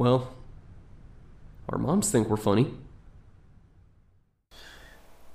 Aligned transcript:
Well, 0.00 0.32
our 1.68 1.76
moms 1.76 2.10
think 2.10 2.30
we're 2.30 2.38
funny. 2.38 2.72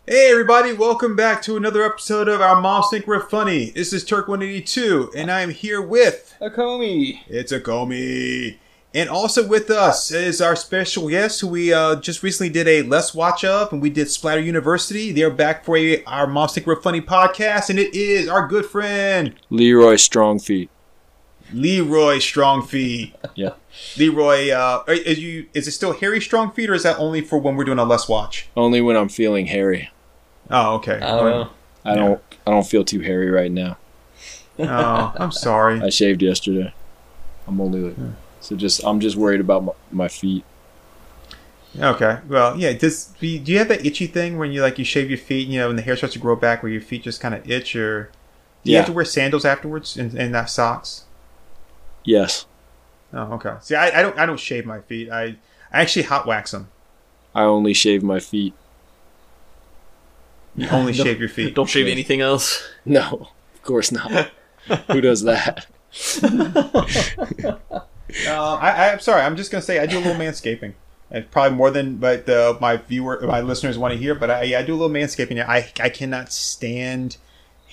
Hey 0.08 0.32
everybody, 0.32 0.74
welcome 0.74 1.16
back 1.16 1.44
to 1.44 1.56
another 1.56 1.84
episode 1.84 2.28
of 2.28 2.42
Our 2.42 2.60
Moms 2.60 2.88
Think 2.90 3.06
We're 3.06 3.20
Funny. 3.20 3.70
This 3.70 3.94
is 3.94 4.04
Turk182, 4.04 5.14
and 5.16 5.30
I'm 5.30 5.52
here 5.52 5.84
with 5.84 6.36
Akomi. 6.42 7.20
It's 7.28 7.54
Akomi. 7.54 8.58
And 8.92 9.08
also 9.08 9.48
with 9.48 9.70
us 9.70 10.10
is 10.10 10.42
our 10.42 10.56
special 10.56 11.10
guest 11.10 11.42
who 11.42 11.48
we 11.50 11.72
uh, 11.72 11.98
just 11.98 12.24
recently 12.24 12.50
did 12.50 12.68
a 12.68 12.82
Let's 12.82 13.14
Watch 13.14 13.46
of, 13.46 13.72
and 13.72 13.84
we 13.84 13.92
did 13.92 14.10
Splatter 14.10 14.42
University. 14.42 15.12
They're 15.12 15.30
back 15.30 15.64
for 15.64 15.78
a 15.78 16.04
Our 16.06 16.26
Moms 16.26 16.56
Think 16.56 16.66
We're 16.66 16.82
Funny 16.82 17.02
podcast, 17.02 17.70
and 17.70 17.78
it 17.78 17.94
is 17.94 18.28
our 18.28 18.48
good 18.48 18.66
friend 18.66 19.36
Leroy 19.52 19.94
Strongfeet. 19.94 20.70
Leroy 21.54 22.18
Strongfeet. 22.18 23.14
Yeah. 23.36 23.52
Leroy, 23.98 24.52
uh, 24.52 24.84
is 24.88 25.20
you 25.20 25.48
is 25.54 25.68
it 25.68 25.72
still 25.72 25.92
Harry 25.94 26.20
Strongfeet, 26.20 26.70
or 26.70 26.74
is 26.74 26.84
that 26.84 26.98
only 26.98 27.20
for 27.20 27.38
when 27.38 27.58
we're 27.58 27.66
doing 27.66 27.80
a 27.80 27.84
Let's 27.84 28.08
Watch? 28.08 28.48
Only 28.56 28.80
when 28.80 28.96
I'm 28.96 29.10
feeling 29.10 29.48
hairy. 29.48 29.90
Oh, 30.50 30.76
okay. 30.76 30.96
I 30.96 31.00
don't 31.00 31.26
know. 31.30 31.50
I 31.84 31.96
don't 31.96 32.22
I 32.48 32.52
don't 32.52 32.66
feel 32.66 32.86
too 32.86 33.02
hairy 33.02 33.30
right 33.30 33.52
now. 33.52 33.78
Oh, 34.58 35.14
I'm 35.18 35.32
sorry. 35.34 35.82
I 35.84 35.90
shaved 35.90 36.22
yesterday. 36.22 36.74
I'm 37.48 37.60
only 37.60 37.82
like 37.82 37.96
so 38.40 38.56
just 38.56 38.86
I'm 38.86 39.02
just 39.02 39.18
worried 39.18 39.42
about 39.42 39.64
my, 39.66 39.74
my 39.92 40.08
feet. 40.08 40.46
Okay. 41.78 42.20
Well, 42.30 42.58
yeah. 42.58 42.72
Does 42.74 43.08
do 43.20 43.28
you 43.28 43.58
have 43.58 43.68
that 43.68 43.86
itchy 43.86 44.08
thing 44.08 44.38
when 44.38 44.52
you 44.54 44.62
like 44.62 44.80
you 44.80 44.86
shave 44.86 45.10
your 45.10 45.18
feet, 45.20 45.48
you 45.50 45.60
know, 45.60 45.70
and 45.70 45.78
the 45.78 45.84
hair 45.84 45.98
starts 45.98 46.14
to 46.14 46.20
grow 46.20 46.36
back, 46.38 46.64
where 46.64 46.72
your 46.72 46.82
feet 46.82 47.04
just 47.04 47.20
kind 47.20 47.36
of 47.36 47.50
itch, 47.50 47.76
or 47.76 48.12
do 48.64 48.72
you 48.72 48.76
Yeah. 48.76 48.80
have 48.80 48.88
to 48.88 48.94
wear 48.94 49.04
sandals 49.04 49.44
afterwards 49.44 49.98
and, 49.98 50.14
and 50.14 50.32
not 50.32 50.50
socks? 50.50 51.05
Yes. 52.06 52.46
Oh, 53.14 53.34
okay. 53.34 53.56
See, 53.62 53.76
I, 53.76 54.00
I 54.00 54.02
don't 54.02 54.18
I 54.18 54.26
don't 54.26 54.40
shave 54.40 54.66
my 54.66 54.80
feet. 54.82 55.10
I 55.10 55.36
I 55.72 55.82
actually 55.82 56.04
hot 56.04 56.26
wax 56.26 56.52
them. 56.52 56.70
I 57.34 57.44
only 57.44 57.74
shave 57.74 58.02
my 58.04 58.20
feet. 58.20 58.54
You 60.56 60.70
only 60.70 60.94
Don't- 60.98 61.06
shave 61.06 61.20
your 61.20 61.28
feet. 61.30 61.54
Don't 61.56 61.70
shave 61.70 61.88
anything 61.88 62.22
else. 62.22 62.66
No, 62.86 63.30
of 63.54 63.62
course 63.64 63.92
not. 63.92 64.32
Who 64.88 65.02
does 65.02 65.24
that? 65.24 65.66
Uh, 68.28 68.54
I, 68.56 68.70
I 68.72 68.92
I'm 68.94 69.00
sorry. 69.00 69.22
I'm 69.24 69.36
just 69.36 69.52
gonna 69.52 69.62
say 69.62 69.80
I 69.80 69.86
do 69.88 69.98
a 69.98 70.00
little 70.00 70.16
manscaping. 70.16 70.74
It's 71.12 71.28
probably 71.32 71.58
more 71.58 71.70
than 71.70 71.98
but 71.98 72.30
uh, 72.30 72.56
my 72.62 72.78
viewer 72.78 73.20
my 73.24 73.42
listeners 73.42 73.78
want 73.78 73.94
to 73.94 73.98
hear. 73.98 74.16
But 74.16 74.32
I 74.32 74.44
yeah, 74.44 74.60
I 74.60 74.64
do 74.64 74.74
a 74.74 74.78
little 74.78 74.96
manscaping. 74.96 75.44
I 75.46 75.70
I 75.82 75.90
cannot 75.90 76.32
stand 76.32 77.18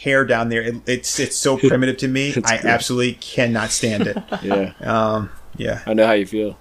hair 0.03 0.25
down 0.25 0.49
there. 0.49 0.63
It, 0.63 0.77
it's 0.87 1.19
it's 1.21 1.37
so 1.37 1.57
primitive 1.69 1.97
to 1.99 2.09
me. 2.09 2.31
I 2.45 2.57
good. 2.59 2.67
absolutely 2.67 3.15
cannot 3.15 3.71
stand 3.71 4.07
it. 4.07 4.17
Yeah. 4.43 4.73
Um. 4.81 5.31
Yeah. 5.57 5.83
I 5.87 5.95
know 5.95 6.07
how 6.07 6.13
you 6.13 6.27
feel. 6.27 6.59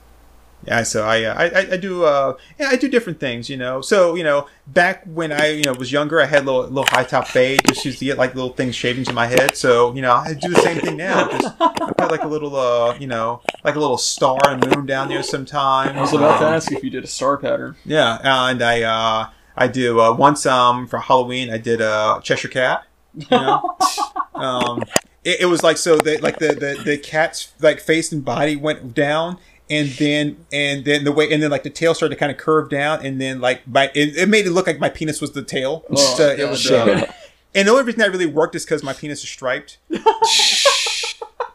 Yeah, 0.64 0.84
so 0.84 1.04
I, 1.04 1.24
uh, 1.24 1.34
I 1.34 1.46
I- 1.62 1.68
I 1.72 1.78
do 1.78 2.04
uh 2.06 2.34
yeah 2.60 2.68
I 2.70 2.76
do 2.76 2.88
different 2.88 3.20
things 3.20 3.50
you 3.50 3.58
know 3.58 3.82
so 3.82 4.14
you 4.14 4.24
know 4.24 4.46
back 4.68 5.02
when 5.06 5.32
I 5.32 5.54
you 5.54 5.64
know 5.64 5.74
was 5.74 5.92
younger 5.92 6.22
I 6.22 6.26
had 6.28 6.46
little 6.46 6.62
little 6.76 6.86
high 6.88 7.04
top 7.04 7.26
fade 7.28 7.62
just 7.66 7.84
used 7.84 7.98
to 7.98 8.06
get 8.06 8.20
like 8.20 8.36
little 8.36 8.54
things 8.54 8.76
shavings 8.76 9.10
in 9.10 9.16
my 9.16 9.26
head 9.26 9.58
so 9.58 9.92
you 9.96 10.04
know 10.04 10.14
I 10.14 10.36
do 10.36 10.50
the 10.54 10.62
same 10.62 10.78
thing 10.80 10.98
now 10.98 11.28
just 11.32 11.48
I 11.60 11.92
put 11.98 12.12
like 12.12 12.22
a 12.22 12.28
little 12.28 12.56
uh 12.56 12.96
you 13.00 13.08
know 13.08 13.42
like 13.64 13.74
a 13.74 13.80
little 13.80 13.98
star 13.98 14.38
and 14.46 14.64
moon 14.68 14.86
down 14.86 15.10
there 15.10 15.24
sometimes 15.24 15.98
I 15.98 16.02
was 16.02 16.14
about 16.14 16.38
to 16.42 16.46
Um, 16.46 16.54
ask 16.54 16.72
if 16.72 16.84
you 16.84 16.92
did 16.92 17.04
a 17.04 17.08
star 17.08 17.38
pattern. 17.38 17.76
yeah 17.84 18.20
and 18.24 18.62
I 18.62 18.84
uh 18.84 19.30
I 19.58 19.68
do 19.68 20.00
uh 20.00 20.14
once 20.14 20.46
um 20.46 20.86
for 20.86 21.00
Halloween 21.00 21.50
I 21.52 21.58
did 21.58 21.82
a 21.82 22.20
Cheshire 22.22 22.50
cat 22.50 22.84
you 23.16 23.26
know? 23.32 23.78
Um 24.34 24.84
it, 25.24 25.42
it 25.42 25.46
was 25.46 25.62
like 25.62 25.78
so 25.78 25.98
that 25.98 26.22
like 26.24 26.40
the, 26.40 26.48
the 26.48 26.82
the 26.84 26.98
cat's 26.98 27.54
like 27.60 27.80
face 27.80 28.12
and 28.12 28.26
body 28.26 28.56
went 28.56 28.96
down 28.96 29.38
and 29.70 29.90
then 29.90 30.46
and 30.52 30.84
then 30.84 31.04
the 31.04 31.12
way 31.12 31.32
and 31.32 31.42
then 31.44 31.52
like 31.52 31.64
the 31.64 31.70
tail 31.70 31.94
started 31.94 32.16
to 32.16 32.20
kind 32.20 32.32
of 32.32 32.38
curve 32.38 32.70
down 32.70 33.06
and 33.06 33.22
then 33.22 33.40
like 33.40 33.68
my 33.68 33.92
it, 33.94 34.18
it 34.18 34.30
made 34.30 34.46
it 34.46 34.52
look 34.52 34.68
like 34.68 34.80
my 34.80 34.90
penis 34.90 35.22
was 35.22 35.32
the 35.32 35.44
tail. 35.44 35.86
Oh, 35.90 35.96
so 35.96 36.30
it 36.30 36.50
was 36.50 36.70
uh, 36.70 37.12
and 37.54 37.68
the 37.68 37.72
only 37.72 37.84
reason 37.84 38.00
that 38.00 38.12
really 38.12 38.26
worked 38.26 38.56
is 38.56 38.66
because 38.66 38.84
my 38.84 38.94
penis 38.94 39.24
is 39.24 39.30
striped 39.30 39.78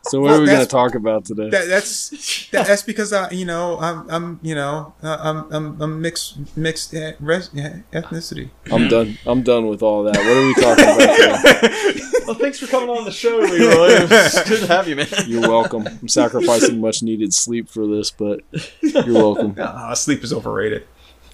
So 0.09 0.21
what 0.21 0.31
Well, 0.31 0.39
are 0.39 0.41
we 0.43 0.47
gonna 0.47 0.67
talk 0.67 0.95
about 0.95 1.25
today? 1.25 1.51
that, 1.51 1.67
that's 1.69 2.49
that, 2.51 2.67
that's 2.67 2.83
because 2.83 3.13
I 3.13 3.31
you 3.31 3.45
know 3.45 3.79
I'm 3.81 4.09
I'm 4.11 4.41
you 4.43 4.55
know 4.55 4.95
uh, 5.03 5.17
I'm 5.21 5.53
I'm, 5.53 5.81
I'm 5.83 6.01
mixed 6.01 6.57
mixed 6.57 6.93
res, 7.21 7.49
uh, 7.55 7.79
ethnicity 7.93 8.51
I'm 8.71 8.89
done. 8.89 9.19
I'm 9.27 9.43
done 9.43 9.67
with 9.67 9.83
all 9.83 10.05
that. 10.05 10.17
What 10.17 10.37
are 10.37 10.47
we 10.47 10.55
talking 10.55 10.85
about 10.85 11.17
today? 11.17 12.01
Well, 12.27 12.35
thanks 12.35 12.59
for 12.59 12.67
coming 12.67 12.89
on 12.91 13.05
the 13.05 13.13
show, 13.13 13.37
Leroy. 13.39 14.07
It's 14.11 14.43
good 14.49 14.61
to 14.63 14.67
have 14.67 14.89
you, 14.89 14.97
man. 14.97 15.07
You're 15.27 15.43
welcome. 15.43 15.87
I'm 15.87 16.09
sacrificing 16.09 16.81
much 16.81 17.03
needed 17.03 17.33
sleep 17.33 17.69
for 17.69 17.87
this, 17.87 18.11
but 18.11 18.41
you're 18.83 19.15
welcome. 19.15 19.55
uh, 19.59 19.95
sleep 20.05 20.25
is 20.25 20.33
overrated 20.33 20.87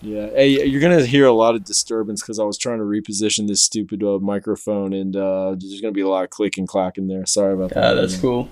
Yeah. 0.03 0.27
Hey, 0.31 0.67
you're 0.67 0.81
gonna 0.83 1.05
hear 1.07 1.25
a 1.27 1.33
lot 1.33 1.55
of 1.55 1.65
disturbance 1.65 2.21
because 2.21 2.39
I 2.39 2.45
was 2.45 2.59
trying 2.59 2.79
to 2.79 2.85
reposition 2.85 3.49
this 3.49 3.63
stupid 3.63 4.03
uh, 4.03 4.19
microphone, 4.19 4.93
and 4.93 5.17
uh, 5.17 5.55
there's 5.59 5.81
gonna 5.81 5.93
be 5.93 6.03
a 6.03 6.09
lot 6.09 6.25
of 6.25 6.31
click 6.31 6.59
and 6.59 6.69
clack 6.69 6.99
in 6.99 7.09
there. 7.09 7.25
Sorry 7.27 7.55
about 7.55 7.71
that. 7.71 7.83
Yeah, 7.83 8.01
that's 8.01 8.17
cool. 8.19 8.49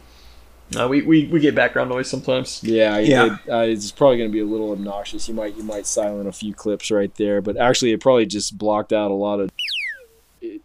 Uh, 0.78 0.86
we, 0.86 1.02
we, 1.02 1.26
we 1.26 1.40
get 1.40 1.54
background 1.54 1.90
noise 1.90 2.08
sometimes. 2.08 2.62
Yeah, 2.62 2.98
Yeah. 2.98 3.36
It, 3.46 3.50
uh, 3.50 3.58
it's 3.62 3.90
probably 3.90 4.18
gonna 4.18 4.28
be 4.30 4.40
a 4.40 4.44
little 4.44 4.70
obnoxious. 4.72 5.28
You 5.28 5.34
might 5.34 5.56
you 5.56 5.64
might 5.64 5.84
silent 5.86 6.28
a 6.28 6.32
few 6.32 6.54
clips 6.54 6.90
right 6.92 7.12
there, 7.16 7.40
but 7.42 7.56
actually, 7.56 7.90
it 7.92 8.00
probably 8.00 8.26
just 8.26 8.56
blocked 8.56 8.92
out 8.92 9.10
a 9.10 9.14
lot 9.14 9.40
of 9.40 9.50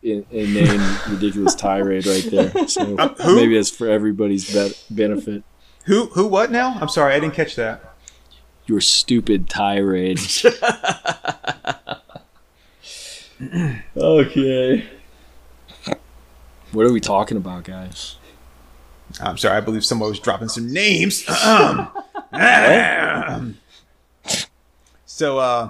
in- 0.04 0.26
inane 0.30 0.98
ridiculous 1.10 1.56
tirade 1.56 2.06
right 2.06 2.24
there. 2.30 2.52
So 2.68 2.86
who? 2.96 3.36
maybe 3.36 3.58
it's 3.58 3.70
for 3.72 3.90
everybody's 3.90 4.54
be- 4.54 4.76
benefit. 4.92 5.44
who 5.86 6.06
who 6.08 6.28
what 6.28 6.52
now 6.52 6.78
I'm 6.80 6.90
sorry 6.90 7.14
I 7.16 7.20
didn't 7.20 7.34
catch 7.36 7.56
that 7.56 7.96
Your 8.68 8.82
stupid 8.82 9.50
tirade. 9.50 10.20
Okay. 13.98 14.86
what 16.72 16.86
are 16.86 16.92
we 16.94 17.00
talking 17.02 17.38
about, 17.38 17.64
guys? 17.66 18.16
I'm 19.22 19.38
sorry 19.38 19.58
I 19.58 19.62
believe 19.62 19.86
someone 19.86 20.09
was 20.09 20.20
dropping 20.20 20.50
some 20.50 20.72
names. 20.72 21.26
Um, 21.46 21.90
so 25.06 25.38
uh 25.38 25.70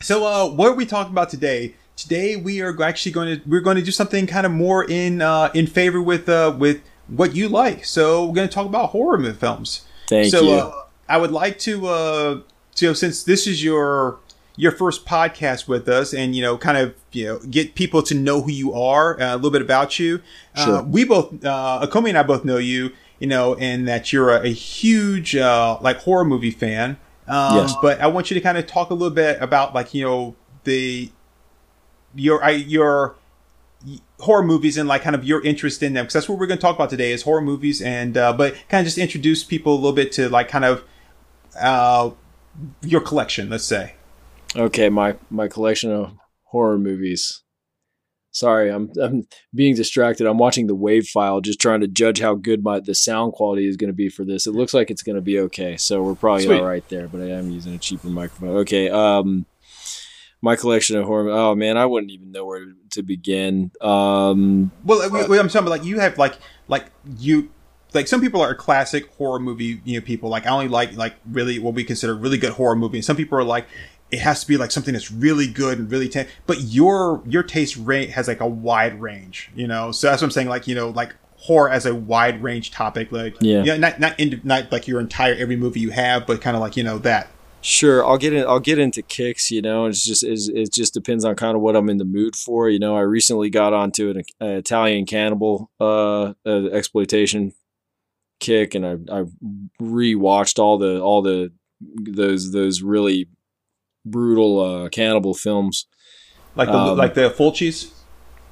so 0.00 0.26
uh 0.26 0.50
what 0.50 0.68
are 0.68 0.74
we 0.74 0.86
talking 0.86 1.12
about 1.12 1.30
today? 1.30 1.74
Today 1.96 2.36
we 2.36 2.60
are 2.60 2.82
actually 2.82 3.12
going 3.12 3.38
to 3.38 3.48
we're 3.48 3.60
going 3.60 3.76
to 3.76 3.82
do 3.82 3.92
something 3.92 4.26
kind 4.26 4.44
of 4.44 4.52
more 4.52 4.88
in 4.90 5.22
uh 5.22 5.50
in 5.54 5.66
favor 5.66 6.02
with 6.02 6.28
uh 6.28 6.54
with 6.58 6.82
what 7.06 7.36
you 7.36 7.48
like. 7.48 7.84
So 7.84 8.26
we're 8.26 8.34
going 8.34 8.48
to 8.48 8.54
talk 8.54 8.66
about 8.66 8.90
horror 8.90 9.32
films. 9.34 9.84
Thank 10.08 10.30
so 10.30 10.42
you. 10.42 10.52
Uh, 10.52 10.84
I 11.08 11.18
would 11.18 11.30
like 11.30 11.58
to 11.60 11.86
uh 11.86 12.40
so 12.74 12.92
since 12.92 13.22
this 13.22 13.46
is 13.46 13.62
your 13.62 14.18
your 14.56 14.70
first 14.72 15.04
podcast 15.04 15.66
with 15.66 15.88
us 15.88 16.14
and 16.14 16.36
you 16.36 16.40
know 16.42 16.56
kind 16.56 16.78
of 16.78 16.94
you 17.12 17.24
know 17.26 17.38
get 17.50 17.74
people 17.74 18.02
to 18.02 18.14
know 18.14 18.40
who 18.42 18.50
you 18.52 18.72
are 18.72 19.20
uh, 19.20 19.34
a 19.34 19.36
little 19.36 19.50
bit 19.50 19.62
about 19.62 19.98
you 19.98 20.20
Sure. 20.56 20.76
uh, 20.78 20.82
we 20.82 21.04
both 21.04 21.44
uh 21.44 21.84
Akomi 21.86 22.10
and 22.10 22.18
I 22.18 22.22
both 22.22 22.44
know 22.44 22.58
you 22.58 22.92
you 23.18 23.26
know 23.26 23.56
and 23.56 23.88
that 23.88 24.12
you're 24.12 24.30
a, 24.30 24.42
a 24.46 24.52
huge 24.52 25.34
uh 25.34 25.78
like 25.80 25.98
horror 25.98 26.24
movie 26.24 26.50
fan 26.52 26.98
um 27.26 27.56
Yes. 27.56 27.74
but 27.82 28.00
I 28.00 28.06
want 28.06 28.30
you 28.30 28.34
to 28.34 28.40
kind 28.40 28.56
of 28.56 28.66
talk 28.66 28.90
a 28.90 28.94
little 28.94 29.14
bit 29.14 29.40
about 29.42 29.74
like 29.74 29.92
you 29.92 30.04
know 30.04 30.36
the 30.64 31.10
your 32.14 32.42
I 32.44 32.50
your 32.50 33.16
horror 34.20 34.42
movies 34.44 34.76
and 34.78 34.88
like 34.88 35.02
kind 35.02 35.16
of 35.16 35.24
your 35.24 35.42
interest 35.44 35.82
in 35.82 35.94
them 35.94 36.04
because 36.04 36.14
that's 36.14 36.28
what 36.28 36.38
we're 36.38 36.46
going 36.46 36.58
to 36.58 36.62
talk 36.62 36.76
about 36.76 36.90
today 36.90 37.10
is 37.12 37.22
horror 37.22 37.40
movies 37.42 37.82
and 37.82 38.16
uh, 38.16 38.32
but 38.32 38.54
kind 38.68 38.80
of 38.80 38.86
just 38.86 38.98
introduce 38.98 39.42
people 39.42 39.72
a 39.74 39.76
little 39.76 39.92
bit 39.92 40.12
to 40.12 40.28
like 40.28 40.48
kind 40.48 40.64
of 40.64 40.84
uh 41.60 42.10
your 42.82 43.00
collection 43.00 43.50
let's 43.50 43.64
say 43.64 43.94
Okay, 44.56 44.88
my 44.88 45.16
my 45.30 45.48
collection 45.48 45.90
of 45.90 46.12
horror 46.44 46.78
movies. 46.78 47.42
Sorry, 48.30 48.68
I'm 48.70 48.90
I'm 49.00 49.26
being 49.54 49.74
distracted. 49.74 50.26
I'm 50.26 50.38
watching 50.38 50.66
the 50.66 50.74
wave 50.74 51.06
file, 51.06 51.40
just 51.40 51.60
trying 51.60 51.80
to 51.82 51.88
judge 51.88 52.20
how 52.20 52.34
good 52.34 52.64
my 52.64 52.80
the 52.80 52.94
sound 52.94 53.32
quality 53.32 53.68
is 53.68 53.76
going 53.76 53.90
to 53.90 53.94
be 53.96 54.08
for 54.08 54.24
this. 54.24 54.46
It 54.46 54.52
looks 54.52 54.74
like 54.74 54.90
it's 54.90 55.02
going 55.02 55.16
to 55.16 55.22
be 55.22 55.38
okay, 55.40 55.76
so 55.76 56.02
we're 56.02 56.14
probably 56.14 56.44
Sweet. 56.46 56.60
all 56.60 56.66
right 56.66 56.88
there. 56.88 57.06
But 57.08 57.22
I 57.22 57.30
am 57.30 57.50
using 57.50 57.74
a 57.74 57.78
cheaper 57.78 58.08
microphone. 58.08 58.56
Okay, 58.58 58.90
um, 58.90 59.46
my 60.42 60.56
collection 60.56 60.96
of 60.98 61.04
horror. 61.04 61.30
Oh 61.30 61.54
man, 61.54 61.76
I 61.76 61.86
wouldn't 61.86 62.10
even 62.12 62.32
know 62.32 62.44
where 62.44 62.64
to 62.90 63.02
begin. 63.02 63.70
Um, 63.80 64.70
well 64.84 65.08
we, 65.10 65.26
we- 65.26 65.38
i'm 65.38 65.48
talking 65.48 65.60
about 65.66 65.70
like 65.70 65.84
you 65.84 65.98
have 66.00 66.18
like 66.18 66.34
like 66.68 66.86
you 67.18 67.50
like 67.92 68.08
some 68.08 68.20
people 68.20 68.40
are 68.40 68.54
classic 68.54 69.08
horror 69.14 69.38
movie 69.38 69.80
you 69.84 69.98
know 69.98 70.04
people 70.04 70.28
like 70.28 70.46
i 70.46 70.50
only 70.50 70.66
like 70.68 70.94
like 70.96 71.14
really 71.30 71.58
what 71.60 71.74
we 71.74 71.84
consider 71.84 72.14
really 72.14 72.38
good 72.38 72.52
horror 72.52 72.74
movie 72.74 72.98
and 72.98 73.04
some 73.04 73.16
people 73.16 73.38
are 73.38 73.44
like 73.44 73.66
it 74.14 74.20
has 74.20 74.40
to 74.42 74.46
be 74.46 74.56
like 74.56 74.70
something 74.70 74.94
that's 74.94 75.10
really 75.10 75.46
good 75.46 75.78
and 75.78 75.90
really 75.90 76.08
ten- 76.08 76.28
but 76.46 76.60
your 76.62 77.22
your 77.26 77.42
taste 77.42 77.76
rate 77.76 78.10
has 78.10 78.28
like 78.28 78.40
a 78.40 78.46
wide 78.68 79.00
range 79.00 79.50
you 79.54 79.66
know 79.66 79.90
so 79.92 80.06
that's 80.08 80.22
what 80.22 80.26
i'm 80.28 80.30
saying 80.30 80.48
like 80.48 80.66
you 80.68 80.74
know 80.74 80.88
like 80.90 81.14
horror 81.36 81.68
as 81.70 81.84
a 81.84 81.94
wide 81.94 82.42
range 82.42 82.70
topic 82.70 83.12
like 83.12 83.34
Yeah. 83.40 83.58
you 83.60 83.64
know, 83.72 83.76
not 83.76 84.00
not 84.00 84.18
in, 84.18 84.40
not 84.44 84.72
like 84.72 84.88
your 84.88 85.00
entire 85.00 85.34
every 85.34 85.56
movie 85.56 85.80
you 85.80 85.90
have 85.90 86.26
but 86.26 86.40
kind 86.40 86.56
of 86.56 86.60
like 86.62 86.76
you 86.76 86.84
know 86.84 86.98
that 86.98 87.28
Sure, 87.66 88.04
I'll 88.06 88.18
get 88.18 88.34
in. 88.34 88.46
I'll 88.46 88.60
get 88.60 88.78
into 88.78 89.00
kicks. 89.00 89.50
You 89.50 89.62
know, 89.62 89.86
it's 89.86 90.04
just 90.04 90.22
it's, 90.22 90.50
it 90.50 90.70
just 90.70 90.92
depends 90.92 91.24
on 91.24 91.34
kind 91.34 91.56
of 91.56 91.62
what 91.62 91.74
I'm 91.76 91.88
in 91.88 91.96
the 91.96 92.04
mood 92.04 92.36
for. 92.36 92.68
You 92.68 92.78
know, 92.78 92.94
I 92.94 93.00
recently 93.00 93.48
got 93.48 93.72
onto 93.72 94.10
an, 94.10 94.22
uh 94.38 94.58
Italian 94.58 95.06
cannibal 95.06 95.70
uh, 95.80 96.34
uh, 96.44 96.66
exploitation 96.72 97.54
kick, 98.38 98.74
and 98.74 98.84
I 98.84 98.92
I 99.20 99.24
rewatched 99.80 100.58
all 100.58 100.76
the 100.76 101.00
all 101.00 101.22
the 101.22 101.52
those 101.80 102.52
those 102.52 102.82
really 102.82 103.28
brutal 104.04 104.60
uh, 104.60 104.88
cannibal 104.88 105.34
films. 105.34 105.86
Like 106.56 106.68
the 106.68 106.78
Um, 106.78 106.98
like 106.98 107.14
the 107.14 107.30
Fulcis. 107.30 107.90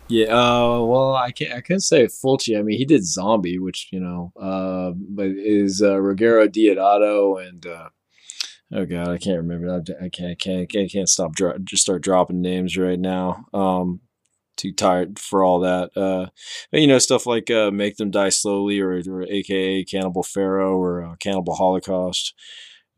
Yeah, 0.09 0.27
uh, 0.27 0.83
well, 0.83 1.15
I 1.15 1.31
can't 1.31 1.55
I 1.55 1.61
can't 1.61 1.83
say 1.83 2.05
Fulci. 2.05 2.59
I 2.59 2.63
mean, 2.63 2.77
he 2.77 2.85
did 2.85 3.05
Zombie, 3.05 3.59
which 3.59 3.89
you 3.93 4.01
know, 4.01 4.33
uh, 4.39 4.93
but 4.97 5.29
is 5.29 5.81
uh, 5.81 5.95
Ruggero 5.95 6.49
Deodato 6.49 7.47
and 7.47 7.65
uh, 7.65 7.89
oh 8.73 8.85
god, 8.85 9.09
I 9.09 9.19
can't 9.19 9.39
remember. 9.39 9.71
I, 9.71 10.05
I 10.05 10.09
can't 10.09 10.39
can't 10.39 10.69
can't, 10.69 10.91
can't 10.91 11.09
stop 11.09 11.35
dro- 11.35 11.59
just 11.59 11.83
start 11.83 12.03
dropping 12.03 12.43
names 12.43 12.77
right 12.77 12.99
now. 12.99 13.47
Um, 13.55 14.01
too 14.57 14.73
tired 14.73 15.19
for 15.19 15.43
all 15.43 15.61
that. 15.61 15.97
Uh, 15.97 16.27
but 16.71 16.81
you 16.81 16.87
know, 16.87 16.99
stuff 16.99 17.25
like 17.25 17.51
uh, 17.51 17.71
Make 17.71 17.97
Them 17.97 18.11
Die 18.11 18.29
Slowly 18.29 18.81
or, 18.81 19.01
or 19.09 19.23
AKA 19.23 19.85
Cannibal 19.85 20.23
Ferox 20.23 20.77
or 20.77 21.05
uh, 21.05 21.17
Cannibal 21.17 21.55
Holocaust. 21.55 22.35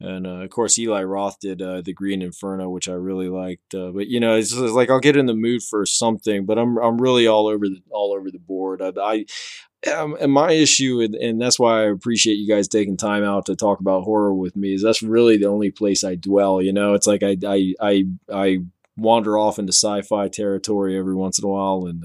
And 0.05 0.27
uh, 0.27 0.43
of 0.43 0.51
course, 0.51 0.79
Eli 0.79 1.03
Roth 1.03 1.41
did 1.41 1.62
uh, 1.62 1.81
the 1.81 1.95
Green 1.95 2.21
Inferno, 2.21 2.69
which 2.69 2.89
I 2.89 2.93
really 2.93 3.29
liked. 3.29 3.75
Uh, 3.75 3.91
but 3.91 4.09
you 4.09 4.21
know, 4.21 4.37
it's, 4.37 4.51
just 4.51 4.75
like 4.75 4.91
I'll 4.91 5.01
get 5.01 5.17
in 5.17 5.27
the 5.27 5.35
mood 5.35 5.62
for 5.62 5.87
something, 5.87 6.45
but 6.45 6.59
I'm 6.59 6.77
I'm 6.79 7.01
really 7.01 7.27
all 7.27 7.47
over 7.47 7.69
the 7.69 7.81
all 7.91 8.12
over 8.12 8.31
the 8.31 8.39
board. 8.39 8.83
I, 8.83 8.93
I 9.01 9.25
um, 9.97 10.17
and 10.21 10.33
my 10.33 10.53
issue, 10.53 11.01
and, 11.01 11.15
and 11.15 11.41
that's 11.41 11.59
why 11.59 11.81
I 11.81 11.91
appreciate 11.91 12.35
you 12.35 12.49
guys 12.49 12.69
taking 12.69 12.97
time 12.97 13.25
out 13.25 13.47
to 13.47 13.56
talk 13.56 13.81
about 13.81 14.05
horror 14.05 14.35
with 14.35 14.56
me. 14.56 14.75
Is 14.75 14.83
that's 14.83 15.03
really 15.03 15.39
the 15.39 15.49
only 15.49 15.71
place 15.71 16.05
I 16.05 16.15
dwell. 16.17 16.61
You 16.61 16.73
know, 16.73 16.95
it's 16.95 17.07
like 17.07 17.23
I 17.23 17.37
I 17.47 17.75
I 17.81 18.05
I 18.33 18.59
wander 18.97 19.39
off 19.39 19.59
into 19.59 19.73
sci-fi 19.73 20.29
territory 20.29 20.99
every 20.99 21.15
once 21.15 21.39
in 21.39 21.45
a 21.45 21.49
while, 21.49 21.87
and 21.87 22.05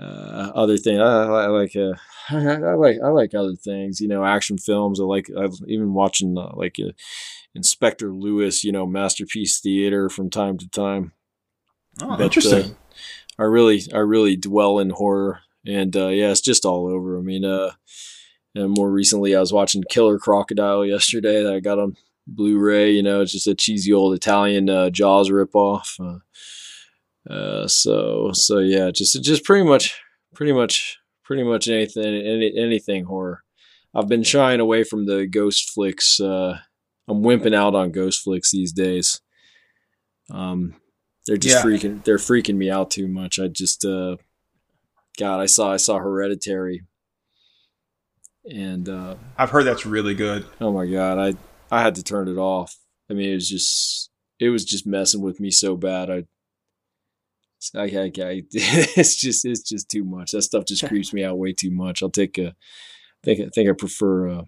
uh, 0.00 0.52
other 0.54 0.76
things. 0.76 1.00
I, 1.00 1.04
I 1.04 1.46
like 1.46 1.74
uh, 1.76 1.94
I 2.30 2.74
like 2.74 2.98
I 3.02 3.08
like 3.08 3.34
other 3.34 3.54
things. 3.54 4.00
You 4.00 4.08
know, 4.08 4.24
action 4.24 4.58
films. 4.58 5.00
I 5.00 5.04
like 5.04 5.28
I've 5.36 5.54
even 5.66 5.94
watching 5.94 6.36
uh, 6.38 6.52
like 6.54 6.76
uh, 6.80 6.92
Inspector 7.54 8.10
Lewis. 8.12 8.64
You 8.64 8.72
know, 8.72 8.86
masterpiece 8.86 9.60
theater 9.60 10.08
from 10.08 10.30
time 10.30 10.58
to 10.58 10.68
time. 10.68 11.12
Oh, 12.00 12.16
But, 12.16 12.20
interesting. 12.22 12.72
uh, 12.72 12.74
I 13.38 13.44
really 13.44 13.82
I 13.92 13.98
really 13.98 14.36
dwell 14.36 14.78
in 14.78 14.90
horror, 14.90 15.40
and 15.66 15.96
uh, 15.96 16.08
yeah, 16.08 16.30
it's 16.30 16.40
just 16.40 16.64
all 16.64 16.86
over. 16.86 17.18
I 17.18 17.22
mean, 17.22 17.44
uh, 17.44 17.72
and 18.54 18.74
more 18.76 18.90
recently, 18.90 19.34
I 19.36 19.40
was 19.40 19.52
watching 19.52 19.84
Killer 19.88 20.18
Crocodile 20.18 20.84
yesterday 20.84 21.42
that 21.42 21.54
I 21.54 21.60
got 21.60 21.78
on 21.78 21.96
Blu-ray. 22.26 22.90
You 22.92 23.02
know, 23.02 23.20
it's 23.20 23.32
just 23.32 23.46
a 23.46 23.54
cheesy 23.54 23.92
old 23.92 24.14
Italian 24.14 24.68
uh, 24.68 24.90
Jaws 24.90 25.30
ripoff. 25.30 25.98
Uh, 26.00 26.18
uh, 27.28 27.66
so 27.68 28.30
so 28.32 28.58
yeah, 28.58 28.90
just 28.90 29.22
just 29.22 29.44
pretty 29.44 29.64
much 29.68 30.00
pretty 30.34 30.52
much 30.52 30.98
pretty 31.24 31.42
much 31.42 31.68
anything 31.68 32.04
any, 32.04 32.52
anything 32.56 33.04
horror. 33.04 33.42
I've 33.94 34.08
been 34.08 34.22
shying 34.22 34.60
away 34.60 34.84
from 34.84 35.06
the 35.06 35.26
ghost 35.26 35.70
flicks. 35.70 36.20
Uh, 36.20 36.58
I'm 37.08 37.22
wimping 37.22 37.54
out 37.54 37.74
on 37.74 37.90
ghost 37.90 38.22
flicks 38.22 38.50
these 38.52 38.72
days. 38.72 39.20
Um, 40.30 40.74
they're 41.26 41.36
just 41.36 41.56
Yeah. 41.56 41.62
freaking 41.70 42.04
they're 42.04 42.16
freaking 42.18 42.56
me 42.56 42.70
out 42.70 42.90
too 42.90 43.08
much. 43.08 43.38
I 43.38 43.48
just 43.48 43.84
uh, 43.84 44.16
God, 45.18 45.40
I 45.40 45.46
saw 45.46 45.72
I 45.72 45.76
saw 45.78 45.98
Hereditary, 45.98 46.82
and 48.44 48.88
uh, 48.88 49.16
I've 49.36 49.50
heard 49.50 49.64
that's 49.64 49.86
really 49.86 50.14
good. 50.14 50.46
oh 50.60 50.72
my 50.72 50.86
God, 50.86 51.18
I 51.18 51.34
I 51.76 51.82
had 51.82 51.94
to 51.96 52.02
turn 52.02 52.28
it 52.28 52.36
off. 52.38 52.76
I 53.10 53.14
mean, 53.14 53.30
it 53.30 53.34
was 53.34 53.48
just 53.48 54.10
it 54.38 54.50
was 54.50 54.64
just 54.64 54.86
messing 54.86 55.20
with 55.22 55.40
me 55.40 55.50
so 55.50 55.76
bad. 55.76 56.10
I 56.10 56.24
I, 57.74 57.82
I, 57.82 57.84
I 57.86 58.42
it's 58.52 59.16
just 59.16 59.44
it's 59.44 59.62
just 59.62 59.88
too 59.88 60.04
much. 60.04 60.32
That 60.32 60.42
stuff 60.42 60.64
just 60.66 60.86
creeps 60.86 61.12
me 61.12 61.24
out 61.24 61.38
way 61.38 61.52
too 61.52 61.70
much. 61.70 62.02
I'll 62.02 62.10
take 62.10 62.38
a 62.38 62.54
think 63.22 63.40
I 63.40 63.48
think 63.54 63.68
I 63.68 63.72
prefer 63.72 64.28
uh 64.28 64.42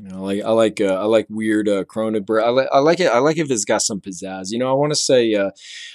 you 0.00 0.08
know, 0.08 0.22
like 0.22 0.42
I 0.42 0.50
like 0.50 0.80
uh, 0.80 0.94
I 0.94 1.04
like 1.04 1.26
weird 1.28 1.68
uh, 1.68 1.84
Cronenberg. 1.84 2.42
I 2.42 2.50
like 2.50 2.68
I 2.72 2.78
like 2.78 3.00
it. 3.00 3.10
I 3.10 3.18
like 3.18 3.38
if 3.38 3.50
it's 3.50 3.64
got 3.64 3.82
some 3.82 4.00
pizzazz. 4.00 4.50
You 4.50 4.58
know, 4.58 4.70
I 4.70 4.74
want 4.74 4.92
to 4.92 4.96
say 4.96 5.34
uh, 5.34 5.50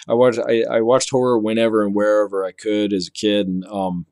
I 0.07 0.13
watched 0.13 0.39
I, 0.39 0.63
I 0.69 0.81
watched 0.81 1.09
horror 1.09 1.39
whenever 1.39 1.83
and 1.83 1.95
wherever 1.95 2.44
I 2.44 2.51
could 2.51 2.91
as 2.91 3.07
a 3.07 3.11
kid, 3.11 3.47
and 3.47 3.65
um, 3.65 4.05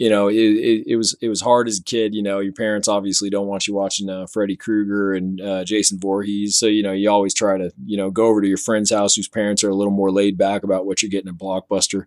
you 0.00 0.08
know, 0.08 0.28
it, 0.28 0.34
it, 0.34 0.84
it 0.86 0.96
was 0.96 1.14
it 1.20 1.28
was 1.28 1.42
hard 1.42 1.68
as 1.68 1.78
a 1.78 1.82
kid. 1.82 2.14
You 2.14 2.22
know, 2.22 2.38
your 2.38 2.54
parents 2.54 2.88
obviously 2.88 3.28
don't 3.28 3.48
want 3.48 3.66
you 3.66 3.74
watching 3.74 4.08
uh, 4.08 4.26
Freddy 4.26 4.56
Krueger 4.56 5.12
and 5.12 5.38
uh, 5.42 5.62
Jason 5.62 6.00
Voorhees, 6.00 6.56
so 6.56 6.64
you 6.64 6.82
know 6.82 6.92
you 6.92 7.10
always 7.10 7.34
try 7.34 7.58
to 7.58 7.70
you 7.84 7.98
know 7.98 8.10
go 8.10 8.24
over 8.24 8.40
to 8.40 8.48
your 8.48 8.56
friend's 8.56 8.90
house 8.90 9.14
whose 9.14 9.28
parents 9.28 9.62
are 9.62 9.68
a 9.68 9.74
little 9.74 9.92
more 9.92 10.10
laid 10.10 10.38
back 10.38 10.62
about 10.62 10.86
what 10.86 11.02
you're 11.02 11.10
getting 11.10 11.28
at 11.28 11.34
Blockbuster. 11.34 12.06